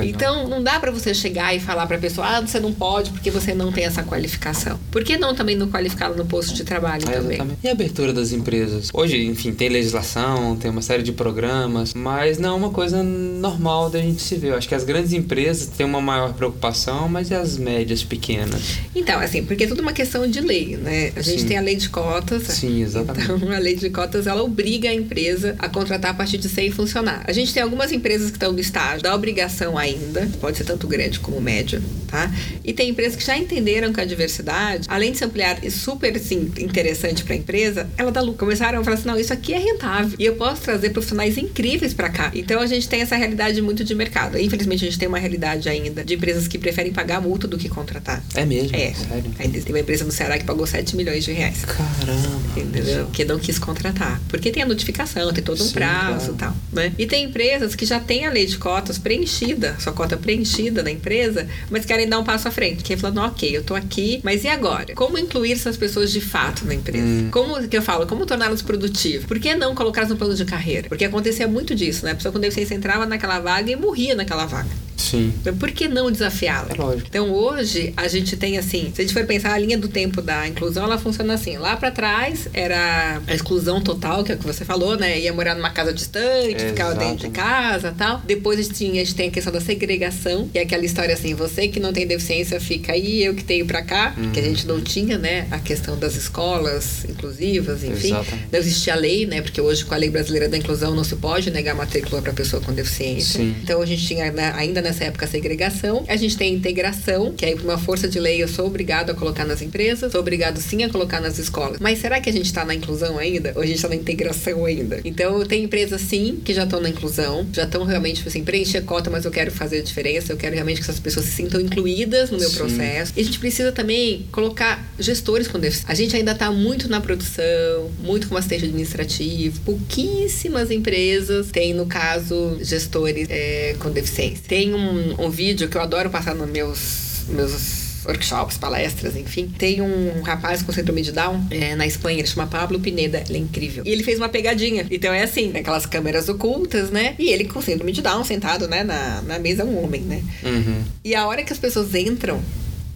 Então 0.00 0.48
não 0.48 0.60
dá 0.60 0.80
pra 0.80 0.90
você 0.90 1.14
chegar 1.14 1.54
e 1.54 1.60
falar 1.60 1.86
pra 1.86 1.96
pessoa, 1.96 2.26
ah, 2.26 2.40
você 2.40 2.58
não 2.58 2.72
pode 2.72 3.10
porque 3.10 3.30
você 3.30 3.54
não 3.54 3.70
tem 3.70 3.84
essa 3.84 4.02
qualificação. 4.02 4.80
Por 4.90 5.04
que 5.04 5.16
não 5.16 5.32
também 5.32 5.54
não 5.56 5.68
qualificá-lo 5.70 6.16
no 6.16 6.26
posto 6.26 6.54
de 6.54 6.64
trabalho 6.64 7.04
É, 7.08 7.12
também? 7.12 7.34
exatamente. 7.34 7.58
E 7.62 7.68
a 7.68 7.72
abertura 7.72 8.12
das 8.12 8.32
empresas? 8.32 8.88
Hoje, 8.92 9.24
enfim, 9.26 9.52
tem 9.52 9.68
legislação, 9.68 10.56
tem 10.56 10.68
uma 10.68 10.82
série 10.82 11.04
de 11.04 11.12
programas, 11.12 11.94
mas 11.94 12.38
não 12.38 12.50
é 12.50 12.54
uma 12.56 12.70
coisa 12.70 13.00
normal 13.02 13.90
da 13.90 14.00
gente 14.00 14.20
se 14.20 14.34
ver. 14.34 14.48
Eu 14.48 14.56
acho 14.56 14.68
que 14.68 14.74
as 14.74 14.82
grandes 14.82 15.12
empresas 15.12 15.68
têm 15.68 15.86
uma 15.86 16.00
maior 16.00 16.32
preocupação, 16.34 17.08
mas 17.08 17.30
e 17.30 17.34
as 17.34 17.56
médias 17.56 18.02
pequenas? 18.02 18.60
Então, 18.94 19.20
assim, 19.20 19.44
porque 19.44 19.64
é 19.64 19.66
tudo 19.68 19.82
uma 19.82 19.92
questão 19.92 20.28
de 20.28 20.40
lei, 20.40 20.76
né? 20.76 21.11
A 21.16 21.20
gente 21.20 21.42
Sim. 21.42 21.48
tem 21.48 21.58
a 21.58 21.60
lei 21.60 21.76
de 21.76 21.88
cotas, 21.88 22.44
Sim, 22.44 22.82
exatamente. 22.82 23.30
Então, 23.30 23.52
a 23.52 23.58
lei 23.58 23.74
de 23.76 23.90
cotas, 23.90 24.26
ela 24.26 24.42
obriga 24.42 24.88
a 24.88 24.94
empresa 24.94 25.54
a 25.58 25.68
contratar 25.68 26.12
a 26.12 26.14
partir 26.14 26.38
de 26.38 26.48
100 26.48 26.70
funcionários. 26.72 27.24
A 27.26 27.32
gente 27.32 27.52
tem 27.52 27.62
algumas 27.62 27.92
empresas 27.92 28.30
que 28.30 28.36
estão 28.36 28.52
no 28.52 28.60
estágio 28.60 29.02
da 29.02 29.14
obrigação 29.14 29.76
ainda, 29.76 30.28
pode 30.40 30.56
ser 30.56 30.64
tanto 30.64 30.86
grande 30.86 31.20
como 31.20 31.40
médio, 31.40 31.82
tá? 32.08 32.30
E 32.64 32.72
tem 32.72 32.90
empresas 32.90 33.16
que 33.16 33.24
já 33.24 33.36
entenderam 33.36 33.92
que 33.92 34.00
a 34.00 34.04
diversidade, 34.04 34.86
além 34.88 35.12
de 35.12 35.18
se 35.18 35.24
ampliar 35.24 35.64
e 35.64 35.70
super 35.70 36.16
assim, 36.16 36.52
interessante 36.58 37.24
para 37.24 37.34
a 37.34 37.36
empresa, 37.36 37.88
ela 37.96 38.10
dá 38.10 38.20
lucro. 38.20 38.38
Começaram 38.38 38.80
a 38.80 38.84
falar 38.84 38.96
assim: 38.96 39.06
não, 39.06 39.18
isso 39.18 39.32
aqui 39.32 39.52
é 39.52 39.58
rentável 39.58 40.16
e 40.18 40.24
eu 40.24 40.34
posso 40.36 40.62
trazer 40.62 40.90
profissionais 40.90 41.38
incríveis 41.38 41.94
para 41.94 42.08
cá. 42.08 42.30
Então 42.34 42.60
a 42.60 42.66
gente 42.66 42.88
tem 42.88 43.00
essa 43.00 43.16
realidade 43.16 43.60
muito 43.62 43.84
de 43.84 43.94
mercado. 43.94 44.38
Infelizmente, 44.38 44.84
a 44.84 44.88
gente 44.88 44.98
tem 44.98 45.08
uma 45.08 45.18
realidade 45.18 45.68
ainda 45.68 46.04
de 46.04 46.14
empresas 46.14 46.48
que 46.48 46.58
preferem 46.58 46.92
pagar 46.92 47.20
multa 47.20 47.46
do 47.46 47.58
que 47.58 47.68
contratar. 47.68 48.22
É 48.34 48.44
mesmo? 48.44 48.76
É. 48.76 48.92
Sério? 48.92 49.30
Ainda 49.38 49.60
tem 49.60 49.74
uma 49.74 49.80
empresa 49.80 50.04
no 50.04 50.10
Ceará 50.10 50.38
que 50.38 50.44
pagou 50.44 50.66
7 50.66 50.91
milhões 50.92 51.24
de 51.24 51.32
reais. 51.32 51.64
Caramba. 51.64 52.42
Entendeu? 52.56 53.06
Que 53.12 53.24
não 53.24 53.38
quis 53.38 53.58
contratar. 53.58 54.20
Porque 54.28 54.50
tem 54.50 54.62
a 54.62 54.66
notificação, 54.66 55.32
tem 55.32 55.42
todo 55.42 55.62
um 55.62 55.66
Sim, 55.66 55.72
prazo 55.72 56.32
e 56.32 56.34
claro. 56.34 56.54
tal. 56.54 56.56
Né? 56.72 56.92
E 56.98 57.06
tem 57.06 57.24
empresas 57.24 57.74
que 57.74 57.84
já 57.84 58.00
têm 58.00 58.26
a 58.26 58.30
lei 58.30 58.46
de 58.46 58.58
cotas 58.58 58.98
preenchida, 58.98 59.76
sua 59.78 59.92
cota 59.92 60.16
preenchida 60.16 60.82
na 60.82 60.90
empresa, 60.90 61.46
mas 61.70 61.84
querem 61.84 62.08
dar 62.08 62.18
um 62.18 62.24
passo 62.24 62.48
à 62.48 62.50
frente. 62.50 62.82
Que 62.82 62.94
é 62.94 62.96
falando, 62.96 63.18
ok, 63.18 63.56
eu 63.56 63.62
tô 63.62 63.74
aqui, 63.74 64.20
mas 64.22 64.44
e 64.44 64.48
agora? 64.48 64.94
Como 64.94 65.18
incluir 65.18 65.52
essas 65.52 65.76
pessoas 65.76 66.10
de 66.12 66.20
fato 66.20 66.64
na 66.64 66.74
empresa? 66.74 67.04
Hum. 67.04 67.28
Como 67.30 67.68
que 67.68 67.76
eu 67.76 67.82
falo? 67.82 68.06
Como 68.06 68.26
torná-las 68.26 68.62
produtivas? 68.62 69.24
Por 69.24 69.38
que 69.38 69.54
não 69.54 69.74
colocá-las 69.74 70.10
no 70.10 70.16
plano 70.16 70.34
de 70.34 70.44
carreira? 70.44 70.88
Porque 70.88 71.04
acontecia 71.04 71.46
muito 71.48 71.74
disso, 71.74 72.04
né? 72.04 72.12
A 72.12 72.14
pessoa 72.14 72.32
com 72.32 72.38
deficiência 72.38 72.74
entrava 72.74 73.06
naquela 73.06 73.40
vaga 73.40 73.70
e 73.70 73.76
morria 73.76 74.14
naquela 74.14 74.46
vaga. 74.46 74.70
Sim. 75.02 75.32
Então, 75.40 75.56
por 75.56 75.70
que 75.70 75.88
não 75.88 76.10
desafiá-la? 76.10 76.68
É 76.70 76.74
lógico. 76.74 77.08
Então, 77.08 77.30
hoje, 77.32 77.92
a 77.96 78.08
gente 78.08 78.36
tem 78.36 78.58
assim, 78.58 78.92
se 78.94 79.00
a 79.00 79.04
gente 79.04 79.14
for 79.14 79.24
pensar 79.26 79.52
a 79.52 79.58
linha 79.58 79.76
do 79.76 79.88
tempo 79.88 80.22
da 80.22 80.46
inclusão, 80.46 80.84
ela 80.84 80.98
funciona 80.98 81.34
assim. 81.34 81.56
Lá 81.58 81.76
pra 81.76 81.90
trás 81.90 82.48
era 82.52 83.20
a 83.26 83.34
exclusão 83.34 83.80
total, 83.80 84.24
que 84.24 84.32
é 84.32 84.34
o 84.34 84.38
que 84.38 84.46
você 84.46 84.64
falou, 84.64 84.96
né? 84.96 85.18
Ia 85.20 85.32
morar 85.32 85.54
numa 85.54 85.70
casa 85.70 85.92
distante, 85.92 86.64
ficava 86.66 86.94
dentro 86.94 87.16
de 87.16 87.26
Exatamente. 87.26 87.30
casa 87.30 87.94
tal. 87.96 88.22
Depois 88.24 88.58
a 88.58 88.62
gente, 88.62 88.74
tinha, 88.74 89.02
a 89.02 89.04
gente 89.04 89.14
tem 89.14 89.28
a 89.28 89.30
questão 89.30 89.52
da 89.52 89.60
segregação, 89.60 90.48
que 90.48 90.58
é 90.58 90.62
aquela 90.62 90.84
história 90.84 91.14
assim, 91.14 91.34
você 91.34 91.68
que 91.68 91.80
não 91.80 91.92
tem 91.92 92.06
deficiência 92.06 92.60
fica 92.60 92.92
aí, 92.92 93.24
eu 93.24 93.34
que 93.34 93.44
tenho 93.44 93.66
pra 93.66 93.82
cá, 93.82 94.14
que 94.32 94.38
a 94.38 94.42
gente 94.42 94.66
não 94.66 94.80
tinha, 94.80 95.18
né? 95.18 95.46
A 95.50 95.58
questão 95.58 95.98
das 95.98 96.14
escolas 96.14 97.04
inclusivas, 97.08 97.82
enfim. 97.82 98.08
Exatamente. 98.08 98.48
Não 98.52 98.58
existia 98.58 98.94
lei, 98.94 99.26
né? 99.26 99.40
Porque 99.40 99.60
hoje, 99.60 99.84
com 99.84 99.94
a 99.94 99.96
lei 99.96 100.10
brasileira 100.10 100.48
da 100.48 100.56
inclusão, 100.56 100.94
não 100.94 101.04
se 101.04 101.16
pode 101.16 101.50
negar 101.50 101.74
matrícula 101.74 102.20
pra 102.22 102.32
pessoa 102.32 102.62
com 102.62 102.72
deficiência. 102.72 103.40
Sim. 103.40 103.56
Então 103.62 103.80
a 103.80 103.86
gente 103.86 104.06
tinha 104.06 104.30
né, 104.30 104.52
ainda 104.56 104.80
nessa 104.80 104.91
época 105.00 105.26
a 105.26 105.28
segregação. 105.28 106.04
A 106.08 106.16
gente 106.16 106.36
tem 106.36 106.52
a 106.52 106.56
integração, 106.56 107.32
que 107.32 107.44
aí 107.44 107.54
por 107.54 107.64
uma 107.64 107.78
força 107.78 108.08
de 108.08 108.18
lei 108.18 108.42
eu 108.42 108.48
sou 108.48 108.66
obrigado 108.66 109.10
a 109.10 109.14
colocar 109.14 109.44
nas 109.44 109.62
empresas, 109.62 110.12
sou 110.12 110.20
obrigado 110.20 110.58
sim 110.60 110.82
a 110.82 110.88
colocar 110.88 111.20
nas 111.20 111.38
escolas. 111.38 111.78
Mas 111.80 111.98
será 111.98 112.20
que 112.20 112.28
a 112.28 112.32
gente 112.32 112.46
está 112.46 112.64
na 112.64 112.74
inclusão 112.74 113.18
ainda? 113.18 113.52
Ou 113.54 113.62
a 113.62 113.66
gente 113.66 113.76
está 113.76 113.88
na 113.88 113.96
integração 113.96 114.64
ainda? 114.64 115.00
Então 115.04 115.44
tem 115.44 115.64
empresas 115.64 116.00
sim 116.00 116.40
que 116.44 116.54
já 116.54 116.64
estão 116.64 116.80
na 116.80 116.88
inclusão, 116.88 117.46
já 117.52 117.64
estão 117.64 117.84
realmente 117.84 118.16
tipo 118.16 118.28
assim, 118.28 118.44
preencher 118.44 118.82
cota, 118.82 119.10
mas 119.10 119.24
eu 119.24 119.30
quero 119.30 119.50
fazer 119.50 119.78
a 119.78 119.82
diferença, 119.82 120.32
eu 120.32 120.36
quero 120.36 120.54
realmente 120.54 120.76
que 120.76 120.82
essas 120.82 121.00
pessoas 121.00 121.26
se 121.26 121.32
sintam 121.32 121.60
incluídas 121.60 122.30
no 122.30 122.38
meu 122.38 122.48
Sim. 122.48 122.56
processo. 122.56 123.12
E 123.16 123.20
a 123.20 123.24
gente 123.24 123.38
precisa 123.38 123.72
também 123.72 124.26
colocar 124.30 124.92
gestores 124.98 125.48
com 125.48 125.58
deficiência. 125.58 125.90
A 125.90 125.94
gente 125.94 126.16
ainda 126.16 126.32
está 126.32 126.50
muito 126.50 126.88
na 126.88 127.00
produção, 127.00 127.90
muito 128.02 128.28
com 128.28 128.36
assistente 128.36 128.64
administrativo. 128.64 129.60
Pouquíssimas 129.60 130.70
empresas 130.70 131.50
têm, 131.50 131.74
no 131.74 131.86
caso, 131.86 132.58
gestores 132.62 133.28
é, 133.30 133.76
com 133.78 133.90
deficiência. 133.90 134.44
Tem 134.46 134.74
um, 134.82 135.26
um 135.26 135.30
vídeo 135.30 135.68
que 135.68 135.76
eu 135.76 135.82
adoro 135.82 136.10
passar 136.10 136.34
nos 136.34 136.48
meus, 136.48 137.24
meus 137.28 137.82
workshops, 138.04 138.58
palestras, 138.58 139.16
enfim. 139.16 139.52
Tem 139.56 139.80
um 139.80 140.22
rapaz 140.22 140.62
com 140.62 140.72
síndrome 140.72 141.02
de 141.02 141.12
Down 141.12 141.46
é, 141.50 141.74
na 141.74 141.86
Espanha, 141.86 142.18
ele 142.18 142.28
chama 142.28 142.46
Pablo 142.46 142.80
Pineda, 142.80 143.22
ele 143.28 143.38
é 143.38 143.40
incrível. 143.40 143.84
E 143.86 143.90
ele 143.90 144.02
fez 144.02 144.18
uma 144.18 144.28
pegadinha. 144.28 144.86
Então 144.90 145.12
é 145.12 145.22
assim, 145.22 145.50
naquelas 145.50 145.86
câmeras 145.86 146.28
ocultas, 146.28 146.90
né? 146.90 147.14
E 147.18 147.28
ele 147.28 147.44
com 147.44 147.60
síndrome 147.60 147.92
de 147.92 148.02
Down, 148.02 148.24
sentado, 148.24 148.66
né, 148.68 148.82
na, 148.82 149.22
na 149.22 149.38
mesa, 149.38 149.64
um 149.64 149.82
homem, 149.82 150.02
né? 150.02 150.22
Uhum. 150.42 150.82
E 151.04 151.14
a 151.14 151.26
hora 151.26 151.42
que 151.42 151.52
as 151.52 151.58
pessoas 151.58 151.94
entram 151.94 152.42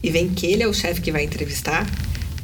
e 0.02 0.10
veem 0.10 0.28
que 0.28 0.46
ele 0.46 0.62
é 0.62 0.68
o 0.68 0.74
chefe 0.74 1.00
que 1.00 1.12
vai 1.12 1.24
entrevistar, 1.24 1.86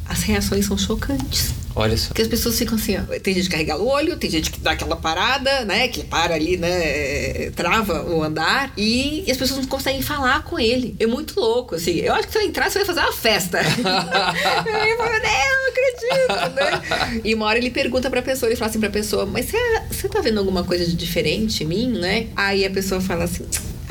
as 0.07 0.23
reações 0.23 0.65
são 0.65 0.77
chocantes. 0.77 1.53
Olha 1.75 1.97
só. 1.97 2.07
Porque 2.09 2.21
as 2.21 2.27
pessoas 2.27 2.57
ficam 2.57 2.75
assim, 2.75 2.97
ó, 2.97 3.01
tem 3.19 3.33
gente 3.33 3.45
que 3.45 3.51
carrega 3.51 3.77
o 3.77 3.87
olho, 3.87 4.15
tem 4.17 4.29
gente 4.29 4.51
que 4.51 4.59
dá 4.59 4.71
aquela 4.71 4.95
parada, 4.95 5.65
né? 5.65 5.87
Que 5.87 6.03
para 6.03 6.35
ali, 6.35 6.57
né? 6.57 6.69
é, 6.69 7.51
Trava 7.55 8.03
o 8.03 8.21
andar. 8.23 8.71
E, 8.77 9.23
e 9.27 9.31
as 9.31 9.37
pessoas 9.37 9.59
não 9.59 9.67
conseguem 9.67 10.01
falar 10.01 10.43
com 10.43 10.59
ele. 10.59 10.95
É 10.99 11.05
muito 11.07 11.39
louco, 11.39 11.75
assim. 11.75 11.97
Eu 11.99 12.13
acho 12.13 12.27
que 12.27 12.33
se 12.33 12.39
eu 12.39 12.43
entrar, 12.43 12.69
você 12.69 12.79
vai 12.79 12.85
fazer 12.85 12.99
uma 12.99 13.13
festa. 13.13 13.59
Eu 13.63 14.97
falo, 14.97 15.11
"Não, 15.11 15.53
não 15.53 15.69
acredito, 15.69 16.55
né? 16.55 17.21
E 17.23 17.33
uma 17.33 17.45
hora 17.45 17.57
ele 17.57 17.69
pergunta 17.71 18.09
pra 18.09 18.21
pessoa, 18.21 18.49
ele 18.49 18.55
fala 18.55 18.69
assim 18.69 18.79
pra 18.79 18.89
pessoa, 18.89 19.25
mas 19.25 19.45
você, 19.45 19.57
você 19.89 20.09
tá 20.09 20.21
vendo 20.21 20.39
alguma 20.39 20.63
coisa 20.63 20.85
de 20.85 20.95
diferente 20.95 21.63
em 21.63 21.67
mim, 21.67 21.87
né? 21.99 22.27
Aí 22.35 22.65
a 22.65 22.69
pessoa 22.69 23.01
fala 23.01 23.23
assim. 23.25 23.45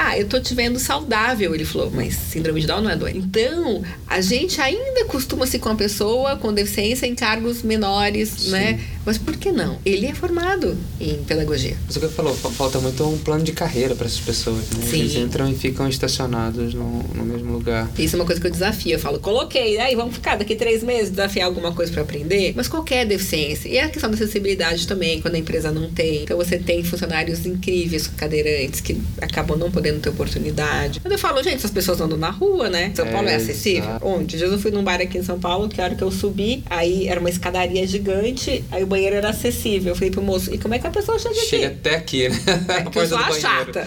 Ah, 0.05 0.19
eu 0.19 0.27
tô 0.27 0.41
te 0.41 0.53
vendo 0.55 0.79
saudável, 0.81 1.55
ele 1.55 1.65
falou, 1.65 1.91
mas 1.95 2.15
síndrome 2.15 2.61
de 2.61 2.67
Down 2.67 2.81
não 2.83 2.91
é 2.91 2.97
doente. 2.97 3.19
Então, 3.19 3.83
a 4.09 4.21
gente 4.21 4.61
ainda 4.61 5.05
costuma-se 5.05 5.59
com 5.61 5.69
a 5.69 5.75
pessoa 5.77 6.37
com 6.37 6.53
deficiência 6.53 7.07
em 7.07 7.15
cargos 7.15 7.63
menores, 7.63 8.49
né? 8.49 8.81
Mas 9.07 9.19
por 9.19 9.37
que 9.37 9.51
não? 9.51 9.79
Ele 9.85 10.07
é 10.07 10.15
formado 10.15 10.77
em 11.01 11.15
pedagogia. 11.25 11.77
Mas 11.87 11.97
o 11.97 12.01
que 12.01 12.07
eu 12.07 12.11
falou, 12.11 12.35
fa- 12.35 12.51
falta 12.51 12.79
muito 12.81 13.05
um 13.05 13.19
plano 13.19 13.43
de 13.45 13.53
carreira 13.53 13.95
para 13.97 14.07
essas 14.07 14.21
pessoas, 14.21 14.59
né? 14.71 14.87
Sim. 14.89 15.01
Eles 15.01 15.15
entram 15.17 15.51
e 15.51 15.55
ficam 15.55 15.89
estacionados 15.89 16.73
no, 16.75 17.03
no 17.15 17.25
mesmo 17.25 17.53
lugar. 17.53 17.91
Isso 17.99 18.15
é 18.15 18.19
uma 18.19 18.25
coisa 18.25 18.41
que 18.41 18.47
eu 18.47 18.51
desafio. 18.51 18.93
Eu 18.93 18.99
falo, 19.01 19.19
coloquei, 19.19 19.79
aí 19.81 19.95
vamos 19.97 20.15
ficar 20.15 20.37
daqui 20.37 20.55
três 20.55 20.83
meses, 20.85 21.11
desafiar 21.11 21.47
alguma 21.47 21.73
coisa 21.73 21.93
para 21.93 22.03
aprender. 22.03 22.53
Mas 22.57 22.69
qualquer 22.69 23.05
deficiência. 23.07 23.69
E 23.69 23.79
a 23.79 23.89
questão 23.89 24.09
da 24.11 24.15
acessibilidade 24.17 24.87
também, 24.87 25.21
quando 25.21 25.35
a 25.35 25.39
empresa 25.39 25.73
não 25.73 25.91
tem. 25.91 26.23
Então 26.23 26.37
você 26.37 26.57
tem 26.59 26.85
funcionários 26.85 27.45
incríveis, 27.45 28.07
cadeirantes, 28.07 28.81
que 28.81 29.01
acabam 29.21 29.59
não 29.59 29.71
podendo 29.71 29.92
ter 30.01 30.11
oportunidade. 30.11 31.01
Mas 31.03 31.13
eu 31.13 31.19
falo, 31.19 31.43
gente, 31.43 31.57
essas 31.57 31.71
pessoas 31.71 32.01
andam 32.01 32.17
na 32.19 32.31
rua, 32.31 32.69
né? 32.69 32.93
São 32.95 33.07
Paulo 33.07 33.29
é, 33.29 33.33
É, 33.33 33.37
acessível. 33.37 33.85
exato. 33.91 34.07
Onde? 34.07 34.37
Jesus 34.39 34.53
eu 34.55 34.59
fui 34.59 34.71
num 34.71 34.83
bar 34.85 35.01
aqui 35.01 35.19
em 35.19 35.23
São 35.23 35.39
Paulo, 35.39 35.69
que 35.69 35.81
a 35.81 35.85
hora 35.85 35.95
que 35.95 36.03
eu 36.03 36.11
subi, 36.11 36.63
aí 36.69 37.07
era 37.09 37.19
uma 37.21 37.31
escadaria 37.31 37.87
gigante, 37.87 38.65
aí 38.71 38.83
o 38.83 38.87
banheiro 38.87 39.17
era 39.17 39.31
acessível. 39.31 39.91
Eu 39.93 39.95
falei 39.97 40.11
pro 40.11 40.23
moço, 40.23 40.53
e 40.55 40.59
como 40.59 40.75
é 40.75 40.79
que 40.79 40.87
a 40.87 40.91
pessoa 40.91 41.19
chega 41.19 41.35
aqui? 41.35 41.47
Chega 41.47 41.67
até 41.69 41.95
aqui, 41.97 42.29
né? 42.29 42.37
É 42.69 42.81
porque 42.83 42.99
eu 42.99 43.07
sou 43.09 43.19
do 43.19 43.25
a 43.33 43.33
chata. 43.33 43.87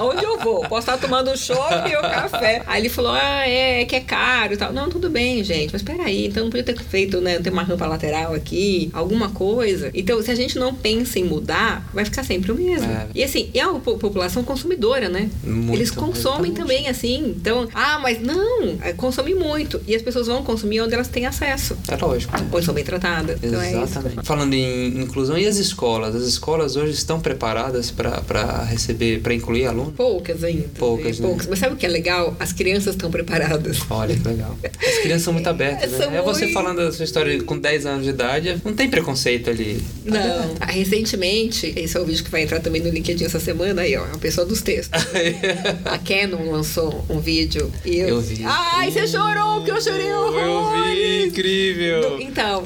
Onde 0.00 0.24
eu 0.24 0.38
vou? 0.38 0.60
Posso 0.62 0.80
estar 0.90 0.98
tomando 0.98 1.30
um 1.30 1.36
chopp 1.36 1.94
ou 1.96 2.02
café. 2.02 2.62
Aí 2.66 2.80
ele 2.82 2.88
falou: 2.88 3.12
ah, 3.12 3.46
é, 3.48 3.82
é 3.82 3.84
que 3.84 3.96
é 3.96 4.00
caro 4.00 4.54
e 4.54 4.56
tal. 4.56 4.72
Não, 4.72 4.88
tudo 4.88 5.08
bem, 5.10 5.42
gente. 5.44 5.72
Mas 5.72 5.82
peraí, 5.82 6.26
então 6.26 6.44
não 6.44 6.50
podia 6.50 6.64
ter 6.64 6.78
feito, 6.82 7.20
né? 7.20 7.38
Ter 7.38 7.50
uma 7.50 7.62
rampa 7.62 7.86
lateral 7.86 8.34
aqui, 8.34 8.90
alguma 8.92 9.30
coisa. 9.30 9.90
Então, 9.94 10.20
se 10.22 10.30
a 10.30 10.34
gente 10.34 10.58
não 10.58 10.74
pensa 10.74 11.18
em 11.18 11.24
mudar, 11.24 11.88
vai 11.92 12.04
ficar 12.04 12.22
sempre 12.24 12.52
o 12.52 12.54
mesmo. 12.54 12.90
É. 12.90 13.06
E 13.14 13.22
assim, 13.24 13.50
é 13.54 13.66
uma 13.66 13.80
po- 13.80 13.98
população 13.98 14.42
consumidora, 14.48 15.08
né? 15.08 15.28
Muito, 15.44 15.74
Eles 15.78 15.90
consomem 15.90 16.50
exatamente. 16.50 16.56
também, 16.56 16.88
assim. 16.88 17.34
Então, 17.36 17.68
ah, 17.74 17.98
mas 18.02 18.20
não, 18.20 18.78
é, 18.82 18.92
consome 18.94 19.34
muito. 19.34 19.80
E 19.86 19.94
as 19.94 20.02
pessoas 20.02 20.26
vão 20.26 20.42
consumir 20.42 20.80
onde 20.80 20.94
elas 20.94 21.08
têm 21.08 21.26
acesso. 21.26 21.76
É 21.86 21.96
lógico. 21.96 22.36
né? 22.36 22.48
Onde 22.52 22.64
são 22.64 22.74
bem 22.74 22.84
tratadas. 22.84 23.38
Então 23.42 23.60
é. 23.60 23.70
Exatamente. 23.72 24.24
Falando 24.24 24.54
em 24.54 25.00
inclusão, 25.02 25.36
e 25.38 25.46
as 25.46 25.56
escolas? 25.58 26.14
As 26.16 26.22
escolas 26.22 26.74
hoje 26.76 26.92
estão 26.92 27.20
preparadas 27.20 27.90
para 27.90 28.64
receber, 28.64 29.20
para 29.20 29.34
incluir 29.34 29.66
aluno? 29.66 29.92
Poucas 29.92 30.42
ainda. 30.42 30.68
Poucas, 30.78 31.18
né? 31.20 31.26
poucas. 31.28 31.46
Mas 31.46 31.58
sabe 31.58 31.74
o 31.74 31.76
que 31.76 31.84
é 31.86 31.88
legal? 31.88 32.34
As 32.40 32.52
crianças 32.52 32.94
estão 32.94 33.10
preparadas. 33.10 33.78
Olha 33.90 34.16
que 34.16 34.26
legal. 34.26 34.56
As 34.64 34.98
crianças 35.02 35.22
são 35.22 35.32
muito 35.34 35.46
abertas, 35.50 35.90
São 35.90 36.10
né? 36.10 36.18
É 36.18 36.22
você 36.22 36.44
muito- 36.46 36.54
falando 36.54 36.78
da 36.78 36.90
sua 36.92 37.04
história 37.04 37.42
com 37.42 37.58
10 37.58 37.84
anos 37.86 38.04
de 38.04 38.10
idade, 38.10 38.60
não 38.64 38.72
tem 38.72 38.88
preconceito 38.88 39.50
ali. 39.50 39.82
Não. 40.04 40.54
Ah, 40.60 40.66
Recentemente, 40.72 41.72
esse 41.76 41.96
é 41.96 42.00
o 42.00 42.04
vídeo 42.04 42.24
que 42.24 42.30
vai 42.30 42.42
entrar 42.42 42.60
também 42.60 42.80
no 42.82 42.88
LinkedIn 42.88 43.24
essa 43.24 43.38
semana 43.40 43.82
aí, 43.82 43.96
ó. 43.96 44.04
A 44.04 44.18
pessoa 44.18 44.37
dos 44.44 44.62
textos. 44.62 45.02
A 45.84 45.98
Canon 45.98 46.50
lançou 46.50 47.04
um 47.08 47.20
vídeo 47.20 47.72
e 47.84 47.96
eu. 47.98 48.08
Eu 48.08 48.20
vi. 48.20 48.42
Ai, 48.44 48.90
você 48.90 49.06
chorou, 49.06 49.62
que 49.62 49.70
eu 49.70 49.80
chorei 49.80 50.12
horrores. 50.12 51.26
incrível. 51.26 52.18
Então, 52.20 52.62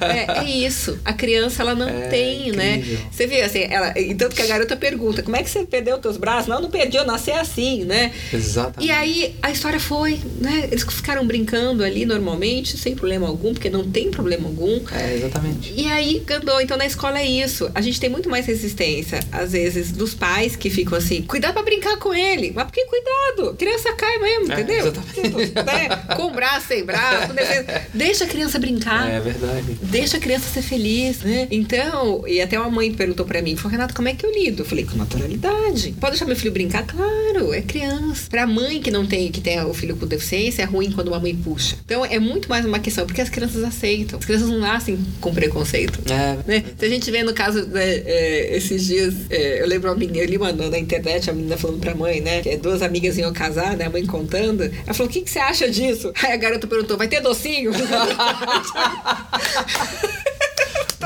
é, 0.00 0.40
é 0.40 0.44
isso. 0.50 0.98
A 1.04 1.12
criança, 1.12 1.62
ela 1.62 1.74
não 1.74 1.88
É, 1.88 2.08
tem, 2.08 2.52
né? 2.52 2.76
incrível. 2.76 2.98
Você 3.10 3.26
viu, 3.26 3.44
assim, 3.44 3.60
ela, 3.68 3.98
e 3.98 4.14
tanto 4.14 4.34
que 4.34 4.42
a 4.42 4.46
garota 4.46 4.76
pergunta, 4.76 5.22
como 5.22 5.36
é 5.36 5.42
que 5.42 5.50
você 5.50 5.64
perdeu 5.64 5.98
teus 5.98 6.16
braços? 6.16 6.46
Não, 6.48 6.60
não 6.60 6.70
perdi, 6.70 6.96
eu 6.96 7.04
nasci 7.06 7.30
assim, 7.30 7.84
né? 7.84 8.12
Exatamente. 8.32 8.86
E 8.88 8.90
aí 8.90 9.34
a 9.42 9.50
história 9.50 9.80
foi, 9.80 10.20
né? 10.40 10.68
Eles 10.70 10.84
ficaram 10.84 11.26
brincando 11.26 11.82
ali 11.84 12.04
normalmente, 12.04 12.76
sem 12.76 12.94
problema 12.94 13.26
algum, 13.26 13.52
porque 13.52 13.70
não 13.70 13.88
tem 13.88 14.10
problema 14.10 14.46
algum. 14.48 14.80
É, 14.92 15.14
exatamente. 15.16 15.72
E 15.76 15.86
aí 15.86 16.22
andou. 16.30 16.60
Então 16.60 16.76
na 16.76 16.86
escola 16.86 17.18
é 17.18 17.26
isso. 17.26 17.70
A 17.74 17.80
gente 17.80 18.00
tem 18.00 18.10
muito 18.10 18.28
mais 18.28 18.46
resistência, 18.46 19.20
às 19.30 19.52
vezes, 19.52 19.90
dos 19.92 20.14
pais 20.14 20.56
que 20.56 20.70
ficam 20.70 20.96
assim, 20.96 21.13
cuidado 21.22 21.54
pra 21.54 21.62
brincar 21.62 21.96
com 21.98 22.12
ele. 22.14 22.52
Mas 22.54 22.64
por 22.64 22.72
que 22.72 22.84
cuidado? 22.86 23.54
Criança 23.56 23.92
cai 23.94 24.18
mesmo, 24.18 24.52
É, 24.52 24.54
entendeu? 24.60 24.78
exatamente. 24.86 25.54
Né? 25.64 25.88
Com 26.16 26.32
braço, 26.32 26.68
sem 26.68 26.84
braço. 26.84 27.32
Deixa 27.92 28.24
a 28.24 28.26
criança 28.26 28.58
brincar. 28.58 29.08
É 29.10 29.20
verdade. 29.20 29.78
Deixa 29.82 30.16
a 30.16 30.20
criança 30.20 30.46
ser 30.52 30.62
feliz, 30.62 31.20
né? 31.22 31.48
Então, 31.50 32.24
e 32.26 32.40
até 32.40 32.58
uma 32.58 32.70
mãe 32.70 32.92
perguntou 32.92 33.24
para 33.24 33.40
mim, 33.40 33.56
falou, 33.56 33.72
Renato, 33.72 33.94
como 33.94 34.08
é 34.08 34.14
que 34.14 34.24
eu 34.26 34.32
lido? 34.32 34.62
Eu 34.62 34.66
falei, 34.66 34.84
com 34.84 34.96
naturalidade. 34.96 35.94
Pode 36.00 36.12
deixar 36.12 36.26
meu 36.26 36.36
filho 36.36 36.52
brincar? 36.52 36.84
Claro, 36.86 37.52
é 37.54 37.62
criança. 37.62 38.28
Pra 38.28 38.46
mãe 38.46 38.80
que 38.80 38.90
não 38.90 39.06
tem, 39.06 39.30
que 39.30 39.40
tem 39.40 39.60
o 39.64 39.72
filho 39.74 39.96
com 39.96 40.06
deficiência, 40.06 40.62
é 40.62 40.64
ruim 40.64 40.90
quando 40.92 41.08
uma 41.08 41.18
mãe 41.20 41.34
puxa. 41.34 41.76
Então, 41.84 42.04
é 42.04 42.18
muito 42.18 42.48
mais 42.48 42.64
uma 42.64 42.78
questão, 42.78 43.06
porque 43.06 43.20
as 43.20 43.28
crianças 43.28 43.62
aceitam. 43.64 44.18
As 44.18 44.24
crianças 44.24 44.48
não 44.48 44.58
nascem 44.58 44.98
com 45.20 45.32
preconceito. 45.32 46.00
É. 46.10 46.38
Né? 46.46 46.64
Se 46.78 46.84
a 46.84 46.88
gente 46.88 47.10
vê 47.10 47.22
no 47.22 47.32
caso, 47.32 47.66
né, 47.66 47.84
é, 48.04 48.56
esses 48.56 48.84
dias, 48.86 49.14
é, 49.30 49.62
eu 49.62 49.66
lembro 49.66 49.90
uma 49.90 49.96
menina, 49.96 50.18
eu 50.24 50.28
li 50.28 50.36
uma, 50.36 50.52
na 50.52 50.78
internet, 50.78 51.03
a 51.30 51.32
menina 51.32 51.56
falando 51.56 51.80
pra 51.80 51.94
mãe, 51.94 52.20
né, 52.20 52.42
que 52.42 52.56
duas 52.56 52.82
amigas 52.82 53.18
iam 53.18 53.32
casar, 53.32 53.76
né, 53.76 53.86
a 53.86 53.90
mãe 53.90 54.04
contando. 54.06 54.62
Ela 54.62 54.94
falou, 54.94 55.08
o 55.08 55.12
que, 55.12 55.22
que 55.22 55.30
você 55.30 55.38
acha 55.38 55.70
disso? 55.70 56.12
Aí 56.22 56.32
a 56.32 56.36
garota 56.36 56.66
perguntou, 56.66 56.96
vai 56.96 57.08
ter 57.08 57.20
docinho? 57.20 57.72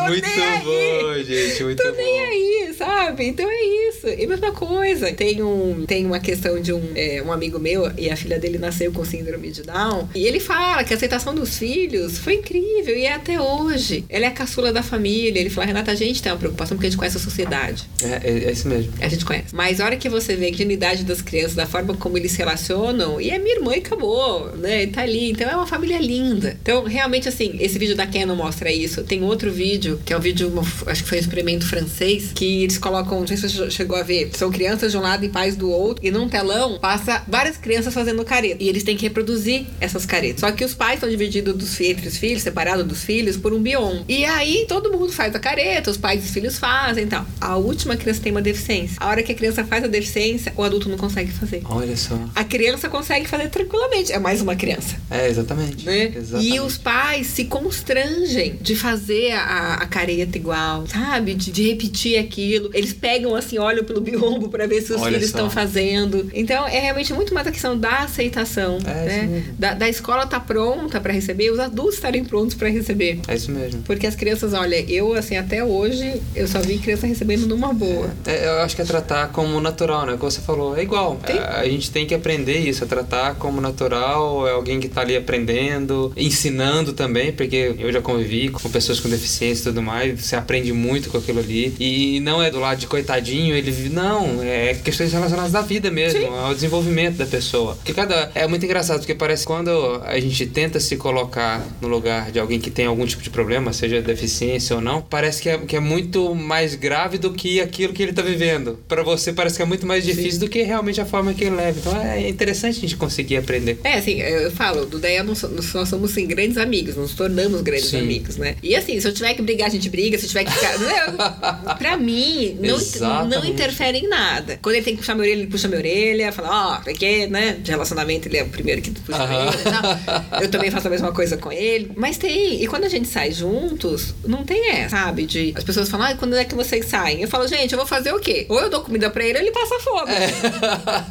muito 0.07 0.28
bom, 0.64 1.22
gente, 1.24 1.64
muito 1.64 1.82
Tô 1.82 1.90
bom. 1.90 1.96
nem 1.96 2.20
aí, 2.20 2.74
sabe? 2.76 3.26
Então 3.26 3.49
é 3.49 3.88
isso. 3.88 4.09
E 4.09 4.26
mesma 4.26 4.53
coisa. 4.53 5.12
Tem, 5.12 5.42
um, 5.42 5.84
tem 5.86 6.07
uma 6.07 6.20
questão 6.20 6.61
de 6.61 6.72
um, 6.72 6.92
é, 6.94 7.22
um 7.22 7.32
amigo 7.32 7.59
meu 7.59 7.90
e 7.96 8.11
a 8.11 8.16
filha 8.16 8.38
dele 8.38 8.59
nasceu 8.59 8.92
com 8.92 9.05
síndrome 9.05 9.51
de 9.51 9.62
Down. 9.62 10.09
E 10.14 10.26
ele 10.26 10.40
fala 10.40 10.84
que 10.84 10.92
a 10.92 10.96
aceitação 10.96 11.34
dos 11.34 11.59
filhos 11.59 12.18
foi 12.18 12.34
incrível 12.34 12.96
e 12.96 13.05
é 13.05 13.14
até 13.14 13.40
hoje. 13.40 14.05
Ela 14.09 14.26
é 14.26 14.28
a 14.28 14.32
caçula 14.32 14.72
da 14.72 14.82
família. 14.82 15.40
Ele 15.40 15.51
fala, 15.51 15.66
Renata, 15.66 15.92
a 15.92 15.94
gente 15.94 16.22
tem 16.22 16.30
uma 16.30 16.38
preocupação 16.38 16.76
porque 16.76 16.86
a 16.86 16.90
gente 16.90 16.99
conhece 16.99 17.16
a 17.16 17.20
sociedade. 17.20 17.84
É, 18.03 18.28
é, 18.28 18.44
é 18.44 18.53
isso 18.53 18.68
mesmo. 18.68 18.92
A 19.01 19.09
gente 19.09 19.24
conhece. 19.24 19.55
Mas 19.55 19.80
a 19.80 19.84
hora 19.84 19.96
que 19.96 20.09
você 20.09 20.36
vê 20.36 20.46
a 20.46 20.51
dignidade 20.51 21.05
das 21.05 21.22
crianças, 21.22 21.55
da 21.55 21.66
forma 21.66 21.94
como 21.94 22.16
eles 22.16 22.32
se 22.32 22.38
relacionam, 22.38 23.20
e 23.20 23.30
é 23.30 23.38
minha 23.38 23.57
irmã 23.57 23.74
e 23.74 23.78
acabou, 23.78 24.57
né? 24.57 24.84
E 24.84 24.86
tá 24.88 25.03
ali. 25.03 25.30
Então 25.30 25.49
é 25.49 25.57
uma 25.57 25.66
família 25.66 25.99
linda. 25.99 26.57
Então, 26.62 26.84
realmente, 26.84 27.28
assim, 27.28 27.57
esse 27.61 27.78
vídeo 27.78 27.96
da 27.96 28.07
Canon 28.07 28.36
mostra 28.36 28.70
isso. 28.70 29.03
Tem 29.05 29.22
outro 29.22 29.51
vídeo, 29.51 29.88
que 29.97 30.12
é 30.12 30.16
um 30.16 30.20
vídeo, 30.20 30.53
acho 30.86 31.03
que 31.03 31.09
foi 31.09 31.18
um 31.18 31.20
experimento 31.20 31.66
francês, 31.66 32.32
que 32.34 32.64
eles 32.64 32.78
colocam, 32.78 33.20
não 33.20 33.26
sei 33.26 33.36
se 33.36 33.49
você 33.49 33.70
chegou 33.70 33.97
a 33.97 34.03
ver, 34.03 34.30
são 34.34 34.51
crianças 34.51 34.93
de 34.93 34.99
um 34.99 35.01
lado 35.01 35.24
e 35.24 35.28
pais 35.28 35.57
do 35.57 35.70
outro, 35.70 36.05
e 36.05 36.11
num 36.11 36.28
telão 36.28 36.78
passa 36.78 37.22
várias 37.28 37.57
crianças 37.57 37.95
fazendo 37.95 38.24
careta. 38.24 38.62
E 38.62 38.68
eles 38.68 38.82
têm 38.82 38.97
que 38.97 39.03
reproduzir 39.03 39.66
essas 39.80 40.05
caretas. 40.05 40.41
Só 40.41 40.51
que 40.53 40.64
os 40.64 40.74
pais 40.74 40.95
estão 40.95 41.09
divididos 41.09 41.55
dos, 41.55 41.80
entre 41.80 42.09
os 42.09 42.16
filhos, 42.16 42.43
separados 42.43 42.86
dos 42.86 43.05
filhos, 43.05 43.36
por 43.36 43.53
um 43.53 43.61
bioma. 43.61 44.05
E 44.09 44.24
aí 44.24 44.66
todo 44.68 44.91
mundo 44.93 45.12
faz 45.12 45.34
a 45.34 45.39
careta, 45.39 45.91
os 45.91 45.97
pais 45.97 46.22
e 46.22 46.26
os 46.26 46.30
filhos 46.32 46.59
fazem 46.59 47.05
e 47.05 47.07
tal. 47.07 47.24
A 47.41 47.57
última 47.57 47.97
criança 47.97 48.20
tem 48.20 48.32
uma 48.32 48.43
deficiência. 48.43 48.97
A 49.01 49.09
hora 49.09 49.22
que 49.22 49.32
a 49.32 49.34
criança 49.34 49.64
faz 49.64 49.84
a 49.84 49.86
deficiência, 49.86 50.53
o 50.57 50.62
adulto 50.62 50.89
não 50.89 50.99
consegue 50.99 51.30
fazer. 51.32 51.62
Olha 51.64 51.97
só. 51.97 52.18
A 52.34 52.45
criança 52.45 52.89
consegue 52.89 53.26
fazer 53.28 53.49
tranquilamente. 53.49 54.12
É 54.12 54.18
mais 54.18 54.41
uma 54.41 54.57
criança. 54.57 54.97
É, 55.11 55.28
exatamente. 55.28 55.84
Né? 55.84 56.12
exatamente. 56.14 56.55
E 56.55 56.61
os 56.61 56.76
pais 56.76 57.26
se 57.28 57.45
constrangem 57.45 58.59
de 58.61 58.74
fazer 58.74 59.32
a, 59.32 59.78
a 59.79 59.87
careta 59.87 60.37
igual, 60.37 60.87
sabe? 60.87 61.35
De, 61.35 61.51
de, 61.53 61.68
repetir 61.68 62.18
aquilo. 62.18 62.70
Eles 62.74 62.93
pegam 62.93 63.35
assim, 63.35 63.59
olham 63.59 63.85
pelo 63.85 64.01
biombo 64.01 64.49
para 64.49 64.66
ver 64.66 64.83
se 64.83 64.93
os 64.93 65.01
Olha 65.01 65.12
filhos 65.14 65.31
só. 65.31 65.37
estão 65.39 65.51
fazendo. 65.51 66.29
Então 66.35 66.66
é 66.66 66.81
realmente 66.81 67.12
muito 67.14 67.33
mais 67.33 67.47
a 67.47 67.53
questão 67.53 67.79
da 67.79 67.99
aceitação, 68.01 68.79
É 68.85 69.07
isso 69.07 69.26
né? 69.31 69.45
Da, 69.59 69.74
da 69.74 69.89
escola 69.89 70.24
estar 70.24 70.41
pronta 70.41 71.01
para 71.01 71.12
receber, 71.12 71.51
os 71.51 71.59
adultos 71.61 71.95
estarem 71.95 72.24
prontos 72.24 72.55
para 72.57 72.68
receber. 72.68 73.20
É 73.29 73.35
isso 73.35 73.51
mesmo. 73.53 73.83
Porque 73.83 74.07
as 74.07 74.14
crianças, 74.16 74.53
olha, 74.53 74.81
eu 74.91 75.14
assim, 75.14 75.37
até 75.37 75.62
hoje, 75.62 76.20
eu 76.35 76.49
só 76.49 76.59
vi 76.61 76.79
criança 76.79 77.07
recebendo 77.07 77.47
numa 77.47 77.72
boa. 77.72 78.11
É, 78.26 78.47
eu 78.47 78.59
acho 78.62 78.74
que 78.74 78.83
é 78.83 78.85
tratar 78.85 79.29
como 79.29 79.61
natural, 79.61 80.07
né? 80.07 80.16
Como 80.18 80.31
você 80.31 80.41
falou, 80.41 80.76
é 80.76 80.83
igual. 80.83 81.16
Tem- 81.24 81.39
A, 81.39 81.61
a 81.61 81.68
gente 81.68 81.91
tem 81.91 82.05
que 82.07 82.14
aprender 82.14 82.59
isso, 82.59 82.83
é 82.83 82.87
tratar 82.87 83.37
como 83.37 83.61
natural, 83.61 84.47
é 84.49 84.53
alguém 84.53 84.81
que 84.81 84.89
tá 84.89 85.03
ali 85.03 85.16
aprendendo, 85.16 86.12
ensinando 86.16 86.93
também, 86.93 87.33
porque 87.33 87.74
eu 87.79 87.93
já 87.93 88.01
convivi 88.01 88.49
com 88.49 88.68
pessoas 88.70 88.99
com 89.01 89.09
deficiência 89.09 89.68
tudo 89.69 89.83
mais, 89.83 90.21
você 90.21 90.37
aprende 90.37 90.73
muito 90.73 91.11
com 91.11 91.19
aquilo 91.19 91.41
ali. 91.41 91.75
E 91.79 92.21
não 92.21 92.43
é 92.43 92.51
do 92.51 92.59
lado 92.59 92.79
de 92.79 92.87
coitadinho, 92.87 93.55
ele. 93.55 93.89
Não, 93.91 94.43
é 94.43 94.75
questões 94.75 95.12
relacionadas 95.12 95.55
à 95.55 95.62
vida 95.62 95.91
mesmo, 95.91 96.21
Sim. 96.21 96.27
ao 96.27 96.55
desenvolvimento 96.55 97.16
da 97.16 97.27
pessoa. 97.27 97.75
Porque 97.77 97.93
cada. 97.93 98.31
É 98.35 98.47
muito 98.47 98.64
engraçado, 98.64 98.99
porque 98.99 99.14
parece 99.14 99.43
que 99.43 99.47
quando 99.47 100.03
a 100.05 100.19
gente 100.21 100.47
tenta 100.47 100.81
se 100.81 100.97
colocar 100.97 101.66
no 101.81 101.89
lugar 101.89 102.31
de 102.31 102.39
alguém 102.39 102.61
que 102.61 102.71
tem 102.71 102.87
algum 102.87 103.07
tipo 103.07 103.23
de 103.23 103.31
problema, 103.31 103.73
seja 103.73 104.01
deficiência 104.01 104.77
ou 104.77 104.83
não, 104.83 105.03
parece 105.03 105.43
que 105.43 105.49
é, 105.49 105.59
que 105.59 105.77
é 105.77 105.81
muito 105.81 106.35
mais 106.35 106.75
grave 106.75 107.19
do 107.19 107.33
que 107.33 107.61
aquilo 107.61 107.93
que 107.93 108.03
ele 108.03 108.12
tá 108.12 108.23
vivendo. 108.23 108.79
Pra 108.89 109.03
você 109.03 109.33
parece 109.33 109.57
que 109.57 109.62
é 109.62 109.66
muito 109.66 109.87
mais 109.87 110.05
difícil 110.05 110.41
do 110.41 110.49
que 110.49 110.62
realmente 110.62 111.01
a 111.01 111.07
forma 111.07 111.35
que 111.35 111.45
ele 111.45 111.57
leva. 111.57 111.79
Então 111.79 112.01
é 112.01 112.29
interessante 112.29 112.79
a 112.79 112.81
gente 112.81 112.97
conseguir 112.97 113.37
aprender. 113.37 113.79
É, 113.85 113.95
assim, 113.95 114.21
eu 114.21 114.51
falo, 114.51 114.87
do 114.87 114.99
Deia 114.99 115.23
nós 115.23 115.43
nós 115.43 115.89
somos 115.89 116.11
assim, 116.11 116.27
grandes 116.27 116.57
amigos, 116.57 116.97
nos 116.97 117.14
tornamos 117.14 117.61
grandes 117.62 117.89
Sim. 117.89 118.01
amigos, 118.01 118.37
né? 118.37 118.57
E 118.62 118.75
assim, 118.75 119.01
se 119.01 119.07
eu 119.07 119.12
tiver 119.12 119.35
que 119.35 119.43
brigar, 119.49 119.68
a 119.68 119.70
gente 119.70 119.88
briga, 119.88 120.18
se 120.18 120.28
tiver 120.28 120.44
que 120.44 120.53
ficar. 120.53 120.78
Não, 120.78 121.76
pra 121.76 121.96
mim, 121.96 122.59
não, 122.61 123.26
não 123.26 123.44
interfere 123.44 123.99
em 123.99 124.09
nada. 124.09 124.59
Quando 124.61 124.74
ele 124.74 124.84
tem 124.84 124.94
que 124.94 125.01
puxar 125.01 125.14
minha 125.14 125.24
orelha, 125.24 125.40
ele 125.40 125.51
puxa 125.51 125.68
minha 125.68 125.80
orelha, 125.80 126.32
fala, 126.32 126.76
ó, 126.76 126.80
porque, 126.82 127.26
né? 127.26 127.57
De 127.61 127.70
relacionamento, 127.70 128.28
ele 128.28 128.36
é 128.36 128.42
o 128.42 128.49
primeiro 128.49 128.82
que 128.82 128.90
puxa 128.90 129.26
minha 129.26 129.40
orelha. 129.40 129.59
Não, 129.64 130.40
eu 130.42 130.51
também 130.51 130.70
faço 130.70 130.86
a 130.86 130.90
mesma 130.90 131.12
coisa 131.12 131.36
com 131.38 131.51
ele. 131.51 131.92
Mas 131.96 132.18
tem. 132.18 132.62
E 132.62 132.66
quando 132.66 132.84
a 132.84 132.88
gente 132.88 133.09
sai 133.09 133.32
juntos, 133.32 134.14
não 134.26 134.44
tem 134.44 134.70
essa, 134.70 134.96
sabe? 134.96 135.24
De, 135.24 135.55
as 135.57 135.64
pessoas 135.64 135.88
falam, 135.88 136.09
ah, 136.09 136.14
quando 136.14 136.36
é 136.36 136.44
que 136.44 136.55
vocês 136.55 136.86
saem? 136.86 137.22
Eu 137.22 137.28
falo, 137.28 137.49
gente, 137.49 137.72
eu 137.72 137.78
vou 137.78 137.86
fazer 137.86 138.12
o 138.12 138.20
quê? 138.20 138.44
Ou 138.49 138.61
eu 138.61 138.68
dou 138.68 138.82
comida 138.82 139.09
pra 139.09 139.24
ele 139.24 139.38
ou 139.38 139.44
ele 139.44 139.53
passa 139.53 139.78
fome. 139.80 140.12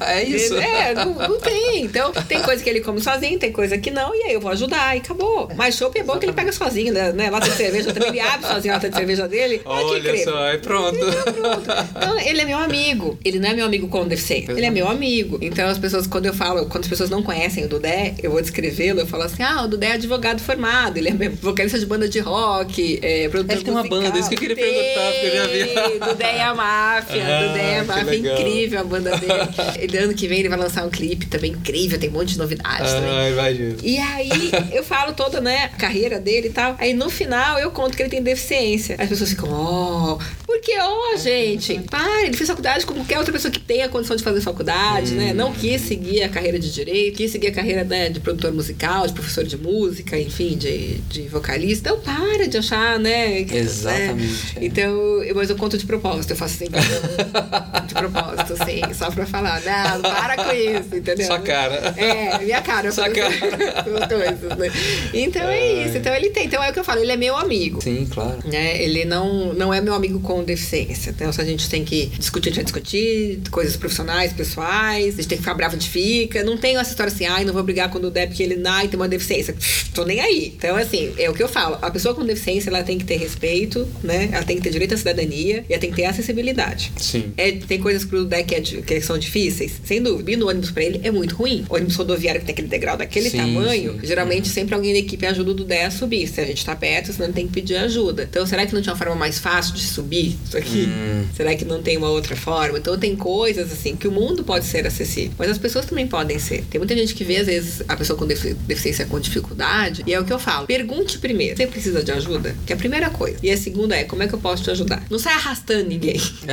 É, 0.02 0.24
isso. 0.28 0.56
É, 0.56 0.94
não, 0.94 1.14
não 1.14 1.40
tem. 1.40 1.84
Então, 1.84 2.12
tem 2.12 2.42
coisa 2.42 2.64
que 2.64 2.70
ele 2.70 2.82
come 2.82 3.02
sozinho, 3.02 3.40
tem 3.40 3.52
coisa 3.52 3.78
que 3.78 3.90
não, 3.90 4.14
e 4.14 4.24
aí 4.24 4.34
eu 4.34 4.42
vou 4.42 4.52
ajudar 4.52 4.96
e 4.96 5.00
acabou. 5.00 5.50
Mas 5.56 5.76
chopp 5.76 5.98
é 5.98 6.04
bom 6.04 6.20
que 6.20 6.26
ele 6.26 6.34
pega 6.34 6.52
sozinho, 6.52 6.94
né? 6.94 7.12
né? 7.12 7.30
Lata 7.30 7.50
de 7.50 7.56
cerveja 7.56 7.94
também, 7.94 8.10
ele 8.10 8.20
sozinho 8.42 8.74
a 8.74 8.78
lata 8.78 8.90
de 8.90 8.96
cerveja 8.96 9.28
dele. 9.28 9.62
Ah, 9.66 9.78
que 9.78 9.84
Olha 9.86 10.00
incrível. 10.00 10.24
só, 10.24 10.38
aí 10.44 10.58
pronto. 10.58 10.98
Pronto. 10.98 11.68
Então, 11.96 12.20
ele 12.20 12.42
é 12.42 12.46
meu 12.46 12.58
amigo. 12.58 13.18
Ele 13.24 13.40
não 13.40 13.50
é 13.50 13.54
meu 13.54 13.66
amigo 13.66 13.88
com 13.88 14.08
deficiência. 14.08 14.52
Ele 14.52 14.66
é 14.66 14.70
meu 14.70 14.88
amigo. 14.88 15.38
Então, 15.42 15.68
as 15.68 15.78
pessoas, 15.78 16.08
quando 16.08 16.26
eu 16.26 16.34
falo, 16.34 16.66
quando 16.68 16.84
as 16.84 16.90
pessoas 16.90 17.10
não 17.10 17.22
conhecem 17.24 17.66
o 17.66 17.68
Dudé, 17.68 18.16
eu 18.22 18.32
vou 18.32 18.42
descrevê-lo, 18.42 19.00
eu 19.02 19.08
falo 19.08 19.24
assim: 19.24 19.44
ah, 19.44 19.64
o 19.64 19.68
Dudé 19.68 19.88
é 19.88 19.92
advogado 19.94 20.40
formado, 20.42 20.98
ele 20.98 21.10
é 21.10 21.30
vocalista 21.42 21.80
de 21.80 21.86
banda 21.86 22.08
de 22.08 22.20
rock, 22.20 23.00
é 23.02 23.28
produtor 23.30 23.56
Ele 23.56 23.64
tem 23.64 23.74
uma 23.74 23.82
musical. 23.84 24.02
banda, 24.04 24.20
isso 24.20 24.30
que 24.30 24.36
eu 24.36 24.40
queria 24.40 24.56
perguntar, 24.56 25.12
porque 25.12 25.26
eu 25.28 25.36
já 25.36 25.48
vi. 25.48 25.90
Tem, 25.90 26.00
Dudé 26.00 26.38
e 26.38 26.42
a 26.42 26.56
máfia, 26.56 27.24
Ah, 27.26 27.48
Dudé 27.48 27.74
e 27.74 27.80
a 27.80 27.84
máfia, 27.84 28.16
incrível 28.16 28.80
a 28.80 28.84
banda 28.84 29.18
dele. 29.18 29.34
Ele, 29.80 29.98
ano 29.98 30.14
que 30.14 30.28
vem 30.28 30.40
ele 30.40 30.50
vai 30.50 30.58
lançar 30.60 30.86
um 30.86 30.90
clipe 30.90 31.26
também 31.28 31.52
incrível, 31.52 32.00
tem 32.00 32.10
um 32.10 32.14
monte 32.14 32.30
de 32.34 32.38
novidades 32.38 32.92
também. 32.92 33.10
Ah, 33.12 33.30
imagina. 33.30 33.76
E 33.84 33.98
aí, 33.98 34.52
eu 34.72 34.84
falo 34.84 35.14
toda, 35.14 35.40
né, 35.42 35.66
a 35.74 35.78
carreira 35.78 36.20
dele 36.20 36.48
e 36.48 36.52
tal. 36.52 36.76
Aí 36.80 36.94
no 36.94 37.10
final 37.10 37.58
eu 37.60 37.72
conto 37.72 37.96
que 37.96 38.02
ele 38.04 38.10
tem 38.10 38.17
deficiência. 38.22 38.96
As 39.00 39.10
pessoas 39.10 39.30
ficam, 39.32 39.50
ó. 39.52 40.20
Porque, 40.48 40.72
ó, 40.80 41.18
gente, 41.18 41.78
para, 41.92 42.24
ele 42.26 42.36
fez 42.36 42.50
faculdade 42.50 42.86
como 42.86 43.02
qualquer 43.02 43.18
outra 43.18 43.34
pessoa 43.34 43.52
que 43.52 43.60
tem 43.60 43.84
a 43.84 43.90
condição 43.90 44.16
de 44.16 44.24
fazer 44.24 44.40
faculdade, 44.42 45.14
né? 45.14 45.34
Não 45.34 45.52
quis 45.52 45.82
seguir 45.82 46.24
a 46.24 46.30
carreira 46.30 46.58
de 46.58 46.72
direito, 46.72 47.18
quis 47.18 47.30
seguir 47.32 47.48
a 47.48 47.52
carreira 47.52 47.84
né, 47.84 48.08
de 48.10 48.22
produtor 48.22 48.54
musical, 48.54 49.06
de 49.06 49.12
professor 49.14 49.44
de 49.44 49.58
música, 49.58 50.18
enfim, 50.18 50.58
de, 50.58 50.96
de 51.10 51.24
vocalista. 51.24 51.90
Então 51.90 52.00
para 52.00 52.48
de 52.48 52.58
achar, 52.58 52.98
né? 52.98 53.44
que- 53.44 53.58
Exatamente, 53.58 54.16
né? 54.16 54.52
é. 54.62 54.66
Então, 54.66 55.22
eu- 55.24 55.36
mas 55.36 55.50
eu 55.50 55.58
conto 55.58 55.78
de 55.78 55.86
propósito, 55.86 56.32
eu 56.32 56.38
faço 56.38 56.56
assim, 56.56 56.72
de 57.86 57.94
propósito, 57.94 58.54
assim, 58.54 58.82
só 58.94 59.12
pra 59.12 59.26
falar, 59.26 59.62
não, 59.62 60.02
para 60.02 60.36
com 60.38 60.52
isso, 60.54 60.96
entendeu? 60.96 61.28
Sua 61.28 61.40
cara. 61.40 61.94
É, 61.98 62.40
minha 62.40 62.62
cara. 62.62 62.90
Sua 62.92 63.10
cara. 63.10 63.28
as 63.98 64.08
coisas, 64.08 64.58
né? 64.58 64.72
Então 65.14 65.42
é 65.44 65.58
Ai. 65.58 65.86
isso. 65.88 65.98
Então 65.98 66.14
ele 66.16 66.30
tem. 66.30 66.46
Então 66.46 66.64
é 66.64 66.70
o 66.70 66.74
que 66.74 66.80
eu 66.80 66.84
falo, 66.84 67.02
ele 67.02 67.12
é 67.12 67.18
meu 67.18 67.36
amigo. 67.36 67.82
Sim, 67.82 68.08
claro. 68.10 68.40
Né? 68.46 68.82
Ele 68.82 69.04
não, 69.06 69.54
não 69.54 69.74
é 69.74 69.82
meu 69.82 69.94
amigo 69.94 70.20
com 70.20 70.37
deficiência. 70.44 71.10
Então, 71.10 71.32
se 71.32 71.42
a 71.42 71.46
gente 71.46 71.70
tem 71.70 71.84
que 71.84 72.08
discutir, 72.18 72.50
a 72.50 72.52
gente 72.52 72.58
vai 72.58 72.66
discutir 72.66 73.40
coisas 73.52 73.76
profissionais, 73.76 74.34
pessoais, 74.34 75.14
a 75.16 75.18
gente 75.18 75.28
tem 75.28 75.38
que 75.38 75.44
ficar 75.44 75.54
bravo, 75.54 75.76
a 75.76 75.80
gente 75.80 75.90
fica. 75.90 76.44
Não 76.44 76.58
tem 76.58 76.78
essa 76.78 76.92
história 76.92 77.12
assim, 77.12 77.26
ai, 77.26 77.46
não 77.46 77.54
vou 77.54 77.64
brigar 77.64 77.90
quando 77.90 78.10
der 78.10 78.28
porque 78.28 78.44
ele 78.44 78.62
ai, 78.66 78.88
tem 78.88 79.00
uma 79.00 79.08
deficiência. 79.08 79.54
Pff, 79.54 79.88
Tô 79.98 80.06
nem 80.06 80.20
aí. 80.20 80.54
Então, 80.56 80.76
assim, 80.76 81.12
é 81.18 81.28
o 81.28 81.34
que 81.34 81.42
eu 81.42 81.48
falo. 81.48 81.80
A 81.82 81.90
pessoa 81.90 82.14
com 82.14 82.24
deficiência, 82.24 82.70
ela 82.70 82.84
tem 82.84 83.00
que 83.00 83.04
ter 83.04 83.18
respeito, 83.18 83.88
né? 84.04 84.30
Ela 84.32 84.44
tem 84.44 84.58
que 84.58 84.62
ter 84.62 84.70
direito 84.70 84.94
à 84.94 84.98
cidadania 84.98 85.66
e 85.68 85.74
ela 85.74 85.82
tem 85.82 85.90
que 85.90 85.96
ter 85.96 86.06
acessibilidade. 86.06 86.92
Sim. 86.98 87.34
É, 87.36 87.52
tem 87.54 87.80
coisas 87.80 88.06
pro 88.06 88.24
deck 88.24 88.48
que, 88.84 88.94
é 88.94 89.00
que 89.00 89.02
são 89.02 89.18
difíceis, 89.18 89.74
sem 89.84 90.00
dúvida. 90.00 90.32
Ir 90.32 90.36
no 90.36 90.48
ônibus 90.50 90.70
pra 90.70 90.84
ele 90.84 91.02
é 91.04 91.10
muito 91.10 91.36
ruim. 91.36 91.66
ônibus 91.68 91.96
rodoviário 91.96 92.42
que 92.42 92.46
tem 92.46 92.54
aquele 92.54 92.68
degrau 92.68 92.96
daquele 92.96 93.30
Sim, 93.30 93.38
tamanho, 93.38 93.94
sim. 93.94 94.06
geralmente 94.06 94.50
sempre 94.50 94.76
alguém 94.76 94.94
da 94.94 95.00
equipe 95.00 95.26
ajuda 95.26 95.50
o 95.50 95.54
Dudé 95.56 95.86
a 95.86 95.90
subir. 95.90 96.28
Se 96.28 96.40
a 96.42 96.46
gente 96.46 96.64
tá 96.64 96.76
perto, 96.76 97.12
senão 97.12 97.26
ele 97.26 97.34
tem 97.34 97.48
que 97.48 97.54
pedir 97.54 97.78
ajuda. 97.78 98.28
Então, 98.30 98.46
será 98.46 98.68
que 98.68 98.76
não 98.76 98.82
tinha 98.84 98.94
uma 98.94 99.00
forma 99.00 99.16
mais 99.16 99.40
fácil 99.40 99.74
de 99.74 99.82
subir 99.82 100.27
isso 100.46 100.58
aqui? 100.58 100.88
Hum. 100.90 101.26
Será 101.36 101.56
que 101.56 101.64
não 101.66 101.82
tem 101.82 101.98
uma 101.98 102.10
outra 102.10 102.36
forma? 102.36 102.78
Então, 102.78 102.98
tem 102.98 103.16
coisas 103.16 103.72
assim 103.72 103.96
que 103.96 104.08
o 104.08 104.12
mundo 104.12 104.44
pode 104.44 104.66
ser 104.66 104.86
acessível, 104.88 105.32
mas 105.38 105.50
as 105.50 105.58
pessoas 105.58 105.86
também 105.86 106.08
podem 106.08 106.40
ser. 106.40 106.64
Tem 106.70 106.80
muita 106.80 106.96
gente 106.96 107.14
que 107.14 107.24
vê, 107.24 107.38
às 107.38 107.46
vezes, 107.48 107.82
a 107.88 107.96
pessoa 107.96 108.18
com 108.18 108.26
defi- 108.26 108.54
deficiência 108.54 109.06
com 109.06 109.20
dificuldade, 109.20 110.04
e 110.06 110.14
é 110.14 110.20
o 110.20 110.26
que 110.26 110.34
eu 110.34 110.40
falo. 110.40 110.68
Pergunte 110.68 111.18
primeiro: 111.20 111.56
você 111.58 111.68
precisa 111.68 112.04
de 112.04 112.12
ajuda? 112.12 112.56
Que 112.66 112.74
é 112.74 112.76
a 112.76 112.80
primeira 112.80 113.10
coisa. 113.10 113.38
E 113.44 113.52
a 113.52 113.58
segunda 113.58 113.96
é: 113.96 114.04
como 114.04 114.24
é 114.24 114.28
que 114.28 114.34
eu 114.34 114.40
posso 114.40 114.64
te 114.64 114.72
ajudar? 114.72 115.04
Não 115.10 115.20
sai 115.20 115.34
arrastando 115.34 115.88
ninguém. 115.88 116.18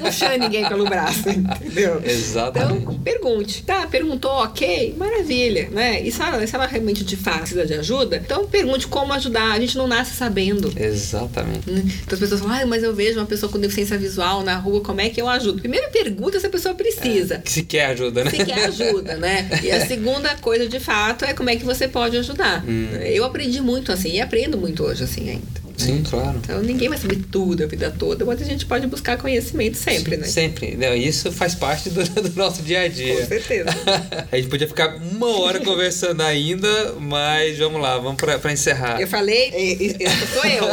Não 0.00 0.10
sai 0.12 0.28
puxando 0.28 0.40
ninguém. 0.40 0.68
pelo 0.68 0.84
braço, 0.84 1.28
entendeu? 1.28 2.00
Exatamente. 2.04 2.82
Então, 2.82 2.98
pergunte. 3.00 3.62
Tá, 3.64 3.86
perguntou, 3.86 4.30
ok, 4.30 4.94
maravilha, 4.96 5.68
né? 5.70 6.00
E 6.02 6.10
se 6.12 6.20
ela, 6.22 6.46
se 6.46 6.54
ela 6.54 6.66
realmente 6.66 7.04
de 7.04 7.16
fato 7.16 7.40
precisa 7.40 7.66
de 7.66 7.74
ajuda, 7.74 8.16
então 8.24 8.46
pergunte 8.46 8.86
como 8.86 9.12
ajudar. 9.12 9.52
A 9.52 9.60
gente 9.60 9.76
não 9.76 9.86
nasce 9.88 10.14
sabendo. 10.16 10.72
Exatamente. 10.76 11.68
Então 11.68 12.12
as 12.14 12.18
pessoas 12.18 12.40
falam, 12.40 12.56
ah, 12.62 12.66
mas 12.66 12.82
eu 12.82 12.91
vejo 12.94 13.18
uma 13.18 13.26
pessoa 13.26 13.50
com 13.50 13.58
deficiência 13.58 13.98
visual 13.98 14.42
na 14.42 14.56
rua, 14.56 14.80
como 14.80 15.00
é 15.00 15.08
que 15.08 15.20
eu 15.20 15.28
ajudo? 15.28 15.60
Primeiro 15.60 15.90
pergunta 15.90 16.38
se 16.38 16.46
a 16.46 16.50
pessoa 16.50 16.74
precisa. 16.74 17.42
É, 17.44 17.48
se 17.48 17.62
quer 17.62 17.86
ajuda, 17.86 18.24
né? 18.24 18.30
Se 18.30 18.44
quer 18.44 18.64
ajuda, 18.64 19.16
né? 19.16 19.48
E 19.62 19.70
a 19.70 19.86
segunda 19.86 20.34
coisa, 20.36 20.68
de 20.68 20.80
fato, 20.80 21.24
é 21.24 21.32
como 21.32 21.50
é 21.50 21.56
que 21.56 21.64
você 21.64 21.88
pode 21.88 22.16
ajudar. 22.16 22.64
Hum. 22.66 22.88
Eu 23.04 23.24
aprendi 23.24 23.60
muito 23.60 23.92
assim, 23.92 24.12
e 24.16 24.20
aprendo 24.20 24.58
muito 24.58 24.82
hoje 24.82 25.04
assim 25.04 25.30
ainda. 25.30 25.61
Sim, 25.84 26.02
claro. 26.08 26.40
Então 26.42 26.60
ninguém 26.62 26.88
vai 26.88 26.98
saber 26.98 27.20
tudo 27.30 27.62
a 27.62 27.66
vida 27.66 27.94
toda, 27.96 28.24
mas 28.24 28.40
a 28.40 28.44
gente 28.44 28.64
pode 28.66 28.86
buscar 28.86 29.18
conhecimento 29.18 29.76
sempre, 29.76 30.16
né? 30.16 30.26
Sempre. 30.26 30.76
Não, 30.76 30.94
isso 30.94 31.30
faz 31.30 31.54
parte 31.54 31.90
do, 31.90 32.02
do, 32.04 32.36
nosso 32.36 32.62
dia 32.62 32.82
a 32.82 32.88
dia. 32.88 33.16
Com 33.16 33.26
certeza. 33.26 33.70
a 34.32 34.36
gente 34.36 34.48
podia 34.48 34.66
ficar 34.66 34.96
uma 34.96 35.28
hora 35.40 35.60
conversando 35.60 36.22
ainda, 36.22 36.94
mas 36.98 37.58
vamos 37.58 37.80
lá, 37.80 37.98
vamos 37.98 38.16
pra, 38.16 38.38
pra 38.38 38.52
encerrar. 38.52 39.00
Eu 39.00 39.06
falei, 39.06 39.50
isso 39.50 40.26
sou 40.32 40.44
eu. 40.44 40.64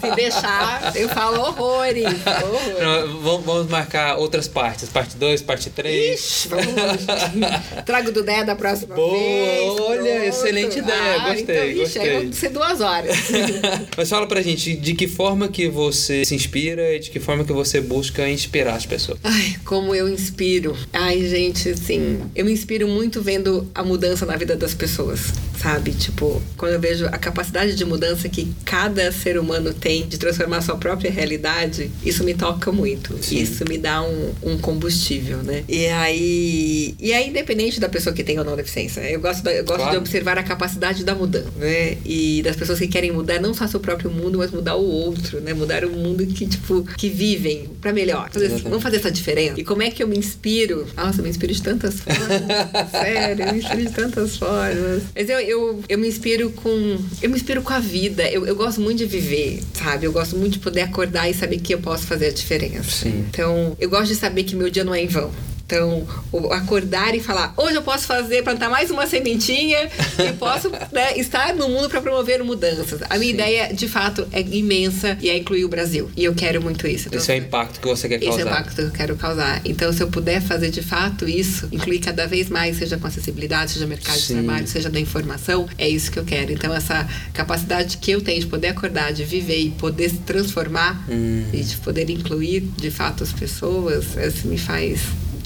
Se 0.00 0.14
deixar, 0.14 0.92
eu 0.94 1.08
falo 1.08 1.40
horrores. 1.40 2.04
horrores. 2.04 2.78
Não, 2.80 3.20
vamos, 3.20 3.44
vamos, 3.44 3.68
marcar 3.68 4.16
outras 4.16 4.46
partes, 4.46 4.88
parte 4.88 5.16
2, 5.16 5.42
parte 5.42 5.70
3. 5.70 6.14
Ixi, 6.14 6.48
vamos. 6.48 6.66
Trago 7.84 8.12
do 8.12 8.22
ideia 8.28 8.44
da 8.44 8.54
próxima 8.54 8.94
Boa, 8.94 9.10
vez. 9.10 9.80
Olha, 9.80 10.02
pronto. 10.02 10.24
excelente 10.24 10.78
ideia, 10.78 11.14
ah, 11.14 11.28
gostei. 11.30 11.42
Então, 11.42 11.64
ixi, 11.64 11.78
gostei. 11.80 12.02
aí 12.02 12.24
vão 12.24 12.32
ser 12.32 12.48
duas 12.50 12.80
horas. 12.80 13.16
mas 13.96 14.08
fala 14.08 14.26
pra 14.26 14.42
gente 14.42 14.57
gente, 14.58 14.76
de 14.76 14.94
que 14.94 15.06
forma 15.06 15.48
que 15.48 15.68
você 15.68 16.24
se 16.24 16.34
inspira 16.34 16.94
e 16.94 16.98
de 16.98 17.10
que 17.10 17.20
forma 17.20 17.44
que 17.44 17.52
você 17.52 17.80
busca 17.80 18.28
inspirar 18.28 18.74
as 18.74 18.84
pessoas? 18.84 19.18
Ai, 19.22 19.56
como 19.64 19.94
eu 19.94 20.08
inspiro. 20.08 20.76
Ai, 20.92 21.26
gente, 21.28 21.70
assim, 21.70 22.20
eu 22.34 22.44
me 22.44 22.52
inspiro 22.52 22.88
muito 22.88 23.22
vendo 23.22 23.68
a 23.74 23.82
mudança 23.82 24.26
na 24.26 24.36
vida 24.36 24.56
das 24.56 24.74
pessoas, 24.74 25.32
sabe? 25.60 25.92
Tipo, 25.92 26.42
quando 26.56 26.72
eu 26.72 26.80
vejo 26.80 27.06
a 27.06 27.18
capacidade 27.18 27.74
de 27.74 27.84
mudança 27.84 28.28
que 28.28 28.52
cada 28.64 29.10
ser 29.12 29.38
humano 29.38 29.72
tem 29.72 30.06
de 30.06 30.18
transformar 30.18 30.58
a 30.58 30.62
sua 30.62 30.76
própria 30.76 31.10
realidade, 31.10 31.90
isso 32.04 32.24
me 32.24 32.34
toca 32.34 32.72
muito. 32.72 33.16
Sim. 33.22 33.38
Isso 33.38 33.64
me 33.68 33.78
dá 33.78 34.02
um, 34.02 34.32
um 34.42 34.58
combustível, 34.58 35.38
né? 35.38 35.64
E 35.68 35.86
aí, 35.86 36.94
e 36.98 37.12
aí, 37.12 37.28
independente 37.28 37.78
da 37.78 37.88
pessoa 37.88 38.14
que 38.14 38.24
tem 38.24 38.38
ou 38.38 38.44
não 38.44 38.56
deficiência, 38.56 39.00
eu 39.00 39.20
gosto, 39.20 39.48
eu 39.48 39.64
gosto 39.64 39.78
claro. 39.78 39.92
de 39.92 39.96
observar 39.98 40.38
a 40.38 40.42
capacidade 40.42 41.04
da 41.04 41.14
mudança, 41.14 41.50
né? 41.56 41.96
E 42.04 42.42
das 42.42 42.56
pessoas 42.56 42.78
que 42.78 42.88
querem 42.88 43.12
mudar 43.12 43.40
não 43.40 43.54
só 43.54 43.66
seu 43.66 43.80
próprio 43.80 44.10
mundo, 44.10 44.38
mas 44.38 44.47
mudar 44.50 44.76
o 44.76 44.84
outro, 44.84 45.40
né? 45.40 45.52
Mudar 45.52 45.84
o 45.84 45.90
mundo 45.90 46.26
que, 46.26 46.46
tipo, 46.46 46.82
que 46.96 47.08
vivem 47.08 47.68
para 47.80 47.92
melhor. 47.92 48.30
Fazer, 48.30 48.48
vamos 48.62 48.82
fazer 48.82 48.96
essa 48.96 49.10
diferença. 49.10 49.60
E 49.60 49.64
como 49.64 49.82
é 49.82 49.90
que 49.90 50.02
eu 50.02 50.08
me 50.08 50.18
inspiro? 50.18 50.86
Nossa, 50.96 51.20
eu 51.20 51.24
me 51.24 51.30
inspiro 51.30 51.52
de 51.52 51.62
tantas 51.62 52.00
formas. 52.00 52.28
Sério, 52.90 53.44
eu 53.44 53.52
me 53.52 53.58
inspiro 53.58 53.82
de 53.82 53.92
tantas 53.92 54.36
formas. 54.36 55.02
Mas 55.14 55.28
eu, 55.28 55.40
eu, 55.40 55.82
eu 55.88 55.98
me 55.98 56.08
inspiro 56.08 56.50
com. 56.50 56.98
Eu 57.22 57.30
me 57.30 57.36
inspiro 57.36 57.62
com 57.62 57.72
a 57.72 57.78
vida. 57.78 58.28
Eu, 58.28 58.46
eu 58.46 58.56
gosto 58.56 58.80
muito 58.80 58.98
de 58.98 59.06
viver, 59.06 59.60
sabe? 59.74 60.06
Eu 60.06 60.12
gosto 60.12 60.36
muito 60.36 60.54
de 60.54 60.58
poder 60.58 60.82
acordar 60.82 61.28
e 61.28 61.34
saber 61.34 61.58
que 61.58 61.74
eu 61.74 61.78
posso 61.78 62.06
fazer 62.06 62.26
a 62.26 62.32
diferença. 62.32 62.90
Sim. 62.90 63.24
Então, 63.28 63.76
eu 63.78 63.88
gosto 63.88 64.08
de 64.08 64.16
saber 64.16 64.44
que 64.44 64.56
meu 64.56 64.70
dia 64.70 64.84
não 64.84 64.94
é 64.94 65.02
em 65.02 65.06
vão. 65.06 65.30
Então, 65.68 66.08
acordar 66.50 67.14
e 67.14 67.20
falar, 67.20 67.52
hoje 67.54 67.74
eu 67.74 67.82
posso 67.82 68.06
fazer, 68.06 68.42
plantar 68.42 68.70
mais 68.70 68.90
uma 68.90 69.06
sementinha 69.06 69.90
e 70.26 70.32
posso 70.32 70.70
né, 70.90 71.18
estar 71.18 71.54
no 71.54 71.68
mundo 71.68 71.90
para 71.90 72.00
promover 72.00 72.42
mudanças. 72.42 73.02
A 73.02 73.18
minha 73.18 73.32
Sim. 73.32 73.34
ideia, 73.34 73.74
de 73.74 73.86
fato, 73.86 74.26
é 74.32 74.40
imensa 74.40 75.18
e 75.20 75.28
é 75.28 75.36
incluir 75.36 75.66
o 75.66 75.68
Brasil. 75.68 76.10
E 76.16 76.24
eu 76.24 76.34
quero 76.34 76.62
muito 76.62 76.86
isso. 76.86 77.08
Então, 77.08 77.20
esse 77.20 77.30
é 77.30 77.34
o 77.34 77.38
impacto 77.38 77.80
que 77.80 77.86
você 77.86 78.08
quer 78.08 78.18
causar. 78.18 78.32
Esse 78.32 78.40
é 78.40 78.44
o 78.44 78.48
impacto 78.48 78.74
que 78.76 78.80
eu 78.80 78.90
quero 78.92 79.16
causar. 79.16 79.60
Então, 79.62 79.92
se 79.92 80.02
eu 80.02 80.08
puder 80.08 80.40
fazer 80.40 80.70
de 80.70 80.80
fato 80.80 81.28
isso, 81.28 81.68
incluir 81.70 81.98
cada 81.98 82.26
vez 82.26 82.48
mais, 82.48 82.78
seja 82.78 82.96
com 82.96 83.06
acessibilidade, 83.06 83.72
seja 83.72 83.86
mercado 83.86 84.16
Sim. 84.16 84.36
de 84.36 84.42
trabalho, 84.42 84.66
seja 84.66 84.88
da 84.88 84.98
informação, 84.98 85.68
é 85.76 85.86
isso 85.86 86.10
que 86.10 86.18
eu 86.18 86.24
quero. 86.24 86.50
Então, 86.50 86.74
essa 86.74 87.06
capacidade 87.34 87.98
que 87.98 88.10
eu 88.10 88.22
tenho 88.22 88.40
de 88.40 88.46
poder 88.46 88.68
acordar, 88.68 89.12
de 89.12 89.22
viver 89.22 89.60
e 89.60 89.70
poder 89.72 90.08
se 90.08 90.16
transformar 90.20 91.04
hum. 91.10 91.44
e 91.52 91.62
de 91.62 91.76
poder 91.76 92.08
incluir 92.08 92.60
de 92.60 92.90
fato 92.90 93.22
as 93.22 93.32
pessoas, 93.32 94.16
isso 94.16 94.48
me 94.48 94.56
faz 94.56 95.00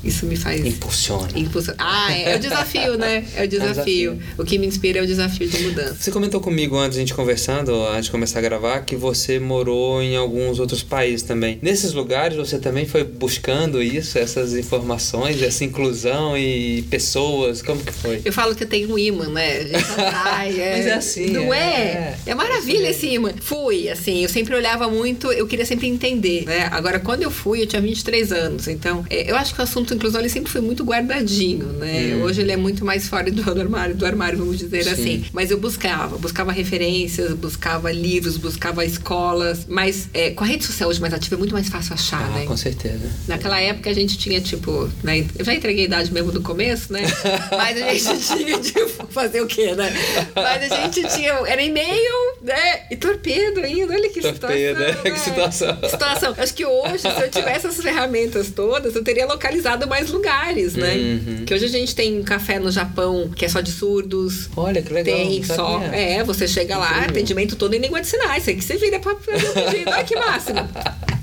isso 0.05 0.27
me 0.27 0.37
faz. 0.37 0.65
Impulsiona. 0.65 1.29
Impulsiona. 1.35 1.77
Ah, 1.79 2.13
é, 2.13 2.33
é 2.33 2.37
o 2.37 2.39
desafio, 2.39 2.97
né? 2.97 3.25
É 3.37 3.45
o 3.45 3.49
desafio. 3.49 3.53
É 3.53 3.71
o 3.71 4.17
desafio. 4.17 4.19
O 4.39 4.45
que 4.45 4.59
me 4.59 4.67
inspira 4.67 4.99
é 4.99 5.03
o 5.03 5.07
desafio 5.07 5.49
de 5.49 5.63
mudança. 5.63 5.97
Você 6.01 6.11
comentou 6.11 6.41
comigo 6.41 6.77
antes 6.77 6.95
de 6.95 6.99
a 6.99 7.05
gente 7.05 7.15
conversando, 7.15 7.75
antes 7.87 8.07
de 8.07 8.11
começar 8.11 8.39
a 8.39 8.43
gravar, 8.43 8.81
que 8.81 8.97
você 8.97 9.39
morou 9.39 10.03
em 10.03 10.17
alguns 10.17 10.59
outros 10.59 10.83
países 10.83 11.23
também. 11.23 11.59
Nesses 11.63 11.93
lugares 11.93 12.37
você 12.37 12.59
também 12.59 12.87
foi 12.87 13.05
buscando 13.05 13.83
isso, 13.83 14.19
essas 14.19 14.55
informações, 14.55 15.41
essa 15.43 15.65
inclusão 15.65 16.37
e 16.37 16.83
pessoas? 16.91 17.63
Como 17.63 17.83
que 17.83 17.93
foi? 17.93 18.21
Eu 18.25 18.33
falo 18.33 18.55
que 18.55 18.65
eu 18.65 18.69
tenho 18.69 18.93
um 18.93 18.99
imã, 18.99 19.29
né? 19.29 19.59
A 19.59 19.65
gente 19.65 20.01
atrai, 20.01 20.61
é... 20.61 20.77
Mas 20.77 20.87
é 20.87 20.95
assim. 20.95 21.27
Não 21.31 21.55
é? 21.55 21.63
É, 21.63 22.17
é 22.27 22.35
maravilha 22.35 22.89
esse 22.89 23.07
imã. 23.07 23.33
Fui, 23.41 23.89
assim, 23.89 24.23
eu 24.23 24.29
sempre 24.29 24.55
olhava 24.55 24.89
muito, 24.89 25.31
eu 25.33 25.47
queria 25.47 25.65
sempre 25.65 25.87
entender, 25.87 26.45
né? 26.45 26.69
Agora, 26.71 26.99
quando 26.99 27.23
eu 27.23 27.31
fui, 27.31 27.63
eu 27.63 27.67
tinha 27.67 27.81
23 27.81 28.33
anos, 28.33 28.69
então 28.69 29.05
é, 29.09 29.31
eu 29.31 29.37
acho 29.37 29.55
que 29.55 29.61
o 29.61 29.65
assunto 29.65 29.92
assunto 29.93 29.97
inclusão 29.97 30.21
ele 30.21 30.29
sempre 30.29 30.51
foi 30.51 30.61
muito 30.61 30.85
guardadinho, 30.85 31.67
né? 31.75 32.15
Hum. 32.17 32.23
Hoje 32.23 32.41
ele 32.41 32.53
é 32.53 32.57
muito 32.57 32.85
mais 32.85 33.07
fora 33.07 33.31
do, 33.31 33.43
armário, 33.61 33.95
do 33.95 34.05
armário, 34.05 34.39
vamos 34.39 34.59
dizer 34.59 34.85
Sim. 34.85 34.91
assim. 34.91 35.25
Mas 35.33 35.51
eu 35.51 35.59
buscava, 35.59 36.17
buscava 36.19 36.53
referências, 36.53 37.33
buscava 37.35 37.93
livros, 37.93 38.37
buscava 38.37 38.85
escolas. 38.85 39.67
Mas 39.69 40.09
é, 40.13 40.31
com 40.31 40.45
a 40.45 40.47
rede 40.47 40.65
social 40.65 40.91
hoje 40.91 41.01
mais 41.01 41.13
ativa 41.13 41.37
é 41.37 41.39
muito 41.39 41.53
mais 41.53 41.69
fácil 41.69 41.95
achar, 41.95 42.23
ah, 42.23 42.39
né? 42.39 42.47
Com 42.47 42.57
certeza. 42.57 43.11
Naquela 43.29 43.61
época 43.61 43.91
a 43.91 43.93
gente 43.93 44.17
tinha, 44.17 44.41
tipo, 44.41 44.91
né? 45.03 45.27
Eu 45.39 45.45
já 45.45 45.55
entreguei 45.55 45.85
a 45.85 45.87
idade 45.87 46.13
mesmo 46.13 46.33
do 46.33 46.41
começo, 46.41 46.93
né? 46.93 47.03
Mas 47.57 47.83
a 47.83 47.95
gente 47.95 48.27
tinha, 48.27 48.59
tipo, 48.59 49.07
fazer 49.09 49.41
o 49.41 49.47
quê, 49.47 49.75
né? 49.75 49.93
Mas 50.35 50.73
a 50.73 50.77
gente 50.83 51.07
tinha, 51.15 51.33
era 51.47 51.63
e-mail, 51.63 52.37
né? 52.43 52.87
E 52.91 52.97
torpedo 52.97 53.61
ainda, 53.61 53.93
olha 53.93 54.09
que 54.09 54.21
torpedo, 54.21 54.79
situação. 54.79 54.87
Né? 54.87 55.03
Que 55.13 55.19
situação. 55.19 55.79
situação. 55.89 56.35
Acho 56.39 56.55
que 56.55 56.65
hoje, 56.65 57.01
se 57.01 57.09
eu 57.09 57.31
tivesse 57.31 57.67
essas 57.67 57.83
ferramentas 57.83 58.51
todas, 58.51 58.95
eu 58.95 59.05
teria 59.05 59.27
localizado 59.27 59.82
mais 59.87 60.11
lugares, 60.11 60.75
né? 60.75 60.95
Uhum. 60.95 61.45
Que 61.45 61.55
hoje 61.55 61.65
a 61.65 61.69
gente 61.69 61.95
tem 61.95 62.23
café 62.23 62.59
no 62.59 62.71
Japão 62.71 63.31
que 63.35 63.45
é 63.45 63.49
só 63.49 63.61
de 63.61 63.71
surdos. 63.71 64.49
Olha, 64.57 64.83
que 64.83 64.93
legal. 64.93 65.17
Tem 65.17 65.43
só. 65.43 65.81
É, 65.93 66.23
você 66.23 66.47
chega 66.47 66.77
lá, 66.77 67.05
atendimento 67.05 67.57
todo 67.57 67.75
em 67.75 67.79
língua 67.79 68.01
de 68.01 68.07
sinais. 68.07 68.47
Aí 68.49 68.57
que 68.57 68.65
você 68.65 68.77
vira 68.77 68.99
pra 68.99 69.15
fazer 69.17 69.49
o 69.49 69.53
pedido. 69.53 69.91
Olha 69.91 70.05
que 70.05 70.17
máximo. 70.17 70.69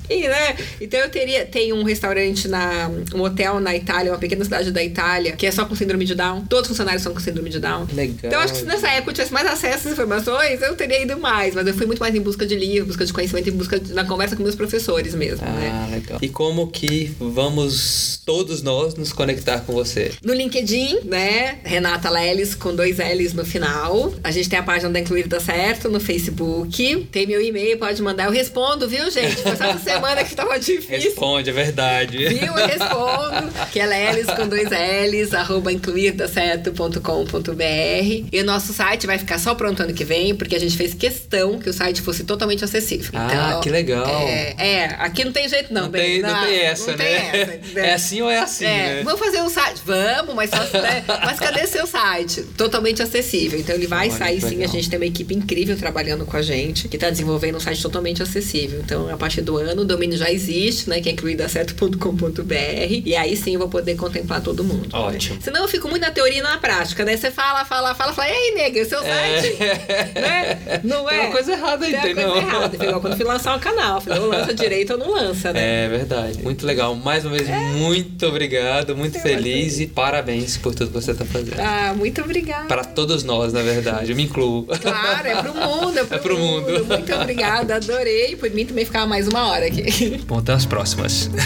E, 0.09 0.27
né? 0.27 0.55
Então 0.81 0.99
eu 0.99 1.09
teria. 1.09 1.45
Tem 1.45 1.71
um 1.73 1.83
restaurante 1.83 2.47
na. 2.47 2.89
um 3.13 3.21
hotel 3.21 3.59
na 3.59 3.75
Itália, 3.75 4.11
uma 4.11 4.17
pequena 4.17 4.43
cidade 4.43 4.71
da 4.71 4.83
Itália, 4.83 5.33
que 5.33 5.45
é 5.45 5.51
só 5.51 5.65
com 5.65 5.75
síndrome 5.75 6.05
de 6.05 6.15
Down. 6.15 6.45
Todos 6.45 6.63
os 6.63 6.67
funcionários 6.69 7.03
são 7.03 7.13
com 7.13 7.19
síndrome 7.19 7.49
de 7.49 7.59
Down. 7.59 7.87
Legal. 7.93 8.15
Então 8.23 8.39
acho 8.39 8.53
que 8.53 8.59
se 8.59 8.65
nessa 8.65 8.87
época 8.89 9.11
eu 9.11 9.15
tivesse 9.15 9.33
mais 9.33 9.47
acesso 9.47 9.87
às 9.87 9.93
informações, 9.93 10.61
eu 10.61 10.75
teria 10.75 11.01
ido 11.01 11.17
mais. 11.19 11.53
Mas 11.53 11.67
eu 11.67 11.73
fui 11.73 11.85
muito 11.85 11.99
mais 11.99 12.15
em 12.15 12.21
busca 12.21 12.45
de 12.45 12.55
livro, 12.55 12.87
busca 12.87 13.05
de 13.05 13.13
conhecimento, 13.13 13.49
em 13.49 13.53
busca 13.53 13.79
de, 13.79 13.93
na 13.93 14.03
conversa 14.03 14.35
com 14.35 14.43
meus 14.43 14.55
professores 14.55 15.13
mesmo. 15.13 15.45
Ah, 15.45 15.51
né? 15.51 15.89
legal. 15.91 16.19
E 16.21 16.29
como 16.29 16.67
que 16.67 17.11
vamos 17.19 18.21
todos 18.25 18.61
nós 18.61 18.95
nos 18.95 19.13
conectar 19.13 19.59
com 19.61 19.73
você? 19.73 20.11
No 20.23 20.33
LinkedIn, 20.33 21.01
né? 21.05 21.59
Renata 21.63 22.09
Leles 22.09 22.55
com 22.55 22.75
dois 22.75 22.97
L's 22.97 23.33
no 23.33 23.45
final. 23.45 24.13
A 24.23 24.31
gente 24.31 24.49
tem 24.49 24.59
a 24.59 24.63
página 24.63 24.89
da 24.89 24.99
Incluir 24.99 25.27
Dá 25.27 25.39
Certo 25.39 25.89
no 25.89 25.99
Facebook. 25.99 27.07
Tem 27.11 27.27
meu 27.27 27.41
e-mail, 27.41 27.77
pode 27.77 28.01
mandar. 28.01 28.25
Eu 28.25 28.31
respondo, 28.31 28.87
viu, 28.87 29.09
gente? 29.11 29.35
Foi 29.37 29.55
só 29.55 29.65
essa 29.65 29.98
semana 29.99 30.23
que 30.23 30.35
tava 30.35 30.59
difícil. 30.59 31.09
Responde, 31.09 31.49
é 31.49 31.53
verdade. 31.53 32.17
Viu? 32.17 32.47
Eu 32.47 32.67
respondo. 32.67 33.69
Que 33.71 33.79
é 33.79 33.85
Lelis 33.85 34.27
com 34.27 34.47
dois 34.47 34.69
L's, 34.69 35.33
arroba 35.33 35.71
incluirdacerto.com.br. 35.71 38.27
E 38.31 38.41
o 38.41 38.43
nosso 38.43 38.73
site 38.73 39.05
vai 39.05 39.17
ficar 39.17 39.39
só 39.39 39.53
pronto 39.53 39.83
ano 39.83 39.93
que 39.93 40.03
vem, 40.03 40.35
porque 40.35 40.55
a 40.55 40.59
gente 40.59 40.75
fez 40.75 40.93
questão 40.93 41.59
que 41.59 41.69
o 41.69 41.73
site 41.73 42.01
fosse 42.01 42.23
totalmente 42.23 42.63
acessível. 42.63 43.11
Ah, 43.13 43.27
então, 43.27 43.61
que 43.61 43.69
legal. 43.69 44.07
É, 44.07 44.55
é, 44.57 44.85
aqui 44.99 45.23
não 45.23 45.31
tem 45.31 45.47
jeito 45.47 45.73
não, 45.73 45.83
não 45.83 45.91
Tem, 45.91 46.21
não, 46.21 46.29
não 46.29 46.45
tem 46.45 46.59
essa, 46.59 46.91
não 46.91 46.97
né? 46.97 47.05
Tem 47.05 47.41
essa, 47.41 47.79
é 47.79 47.93
assim 47.93 48.21
ou 48.21 48.29
é 48.29 48.39
assim, 48.39 48.65
é, 48.65 48.95
né? 48.95 49.03
Vamos 49.03 49.19
fazer 49.19 49.41
um 49.41 49.49
site? 49.49 49.81
Vamos, 49.85 50.35
mas, 50.35 50.49
só, 50.49 50.57
né? 50.79 51.03
mas 51.07 51.39
cadê 51.39 51.67
seu 51.67 51.85
site? 51.85 52.41
Totalmente 52.57 53.01
acessível. 53.01 53.59
Então 53.59 53.75
ele 53.75 53.87
vai 53.87 54.09
Olha, 54.09 54.17
sair 54.17 54.41
sim. 54.41 54.63
A 54.63 54.67
gente 54.67 54.89
tem 54.89 54.99
uma 54.99 55.05
equipe 55.05 55.33
incrível 55.33 55.77
trabalhando 55.77 56.25
com 56.25 56.37
a 56.37 56.41
gente, 56.41 56.87
que 56.87 56.97
está 56.97 57.09
desenvolvendo 57.09 57.55
um 57.55 57.59
site 57.59 57.81
totalmente 57.81 58.23
acessível. 58.23 58.79
Então, 58.79 59.09
a 59.09 59.17
partir 59.17 59.41
do 59.41 59.57
ano, 59.57 59.85
domínio 59.89 60.17
já 60.17 60.31
existe 60.31 60.79
né? 60.87 61.01
Que 61.01 61.09
é 61.09 61.11
incluidacerto.com.br. 61.11 62.53
E 63.05 63.15
aí 63.15 63.35
sim 63.35 63.53
eu 63.53 63.59
vou 63.59 63.69
poder 63.69 63.95
contemplar 63.95 64.41
todo 64.41 64.63
mundo. 64.63 64.89
Ótimo. 64.93 65.35
Né? 65.35 65.41
Senão 65.43 65.61
eu 65.61 65.67
fico 65.67 65.87
muito 65.87 66.01
na 66.01 66.11
teoria 66.11 66.39
e 66.39 66.41
na 66.41 66.57
prática, 66.57 67.03
né? 67.03 67.17
Você 67.17 67.31
fala, 67.31 67.65
fala, 67.65 67.95
fala, 67.95 68.13
fala, 68.13 68.29
e 68.29 68.31
aí, 68.31 68.53
nega, 68.55 68.85
seu 68.85 68.99
é. 69.03 69.41
site? 69.41 69.57
É. 69.63 70.19
Né? 70.19 70.81
Não 70.83 71.09
é? 71.09 71.11
Tem 71.11 71.19
uma 71.25 71.31
coisa 71.31 71.51
errada 71.51 71.85
aí, 71.85 71.91
Tem 71.91 72.13
uma 72.13 72.23
coisa 72.23 72.37
errada. 72.37 72.75
Igual 72.75 73.01
quando 73.01 73.17
fui 73.17 73.25
lançar 73.25 73.55
um 73.55 73.59
canal. 73.59 74.01
Falei, 74.01 74.19
ou 74.19 74.27
lança 74.27 74.53
direito 74.53 74.93
ou 74.93 74.99
não 74.99 75.11
lança, 75.11 75.51
né? 75.53 75.85
É 75.85 75.89
verdade. 75.89 76.41
Muito 76.41 76.65
legal. 76.65 76.95
Mais 76.95 77.25
uma 77.25 77.35
vez, 77.35 77.49
é. 77.49 77.57
muito 77.73 78.25
obrigado, 78.25 78.95
muito 78.95 79.17
é 79.17 79.21
feliz 79.21 79.79
e 79.79 79.87
parabéns 79.87 80.57
por 80.57 80.73
tudo 80.73 80.87
que 80.87 80.93
você 80.93 81.11
está 81.11 81.25
fazendo. 81.25 81.59
Ah, 81.59 81.93
muito 81.95 82.21
obrigada. 82.21 82.67
Para 82.67 82.83
todos 82.83 83.23
nós, 83.23 83.53
na 83.53 83.61
verdade. 83.61 84.11
Eu 84.11 84.15
me 84.15 84.23
incluo. 84.23 84.65
Claro, 84.65 85.27
é 85.27 85.41
pro 85.41 85.53
mundo. 85.53 85.97
É 85.97 86.03
pro, 86.05 86.15
é 86.15 86.19
pro 86.19 86.37
mundo. 86.37 86.71
mundo. 86.71 86.85
Muito 86.85 87.13
obrigada, 87.15 87.75
adorei. 87.75 88.35
Por 88.35 88.49
mim 88.51 88.65
também 88.65 88.85
ficava 88.85 89.05
mais 89.05 89.27
uma 89.27 89.47
hora 89.47 89.65
aqui. 89.65 89.78
Bom, 90.27 90.39
até 90.39 90.53
as 90.53 90.65
próximas. 90.65 91.29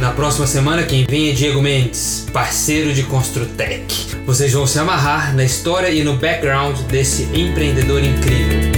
Na 0.00 0.12
próxima 0.12 0.46
semana, 0.46 0.82
quem 0.82 1.06
vem 1.08 1.30
é 1.30 1.32
Diego 1.32 1.62
Mendes, 1.62 2.26
parceiro 2.32 2.92
de 2.92 3.04
Construtec. 3.04 4.14
Vocês 4.26 4.52
vão 4.52 4.66
se 4.66 4.78
amarrar 4.78 5.34
na 5.34 5.44
história 5.44 5.88
e 5.88 6.04
no 6.04 6.16
background 6.16 6.78
desse 6.90 7.22
empreendedor 7.34 8.02
incrível. 8.04 8.73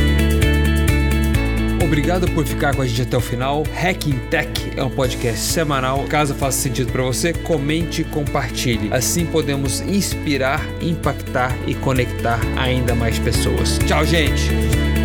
Obrigado 1.82 2.30
por 2.32 2.44
ficar 2.46 2.74
com 2.74 2.82
a 2.82 2.86
gente 2.86 3.02
até 3.02 3.16
o 3.16 3.20
final. 3.20 3.62
Hacking 3.74 4.18
Tech 4.30 4.72
é 4.76 4.82
um 4.82 4.90
podcast 4.90 5.40
semanal. 5.40 6.04
Caso 6.04 6.34
faça 6.34 6.58
sentido 6.58 6.90
para 6.90 7.02
você, 7.02 7.32
comente 7.32 8.02
e 8.02 8.04
compartilhe. 8.04 8.92
Assim 8.92 9.26
podemos 9.26 9.80
inspirar, 9.80 10.64
impactar 10.80 11.56
e 11.66 11.74
conectar 11.74 12.40
ainda 12.56 12.94
mais 12.94 13.18
pessoas. 13.18 13.78
Tchau, 13.86 14.04
gente! 14.04 14.95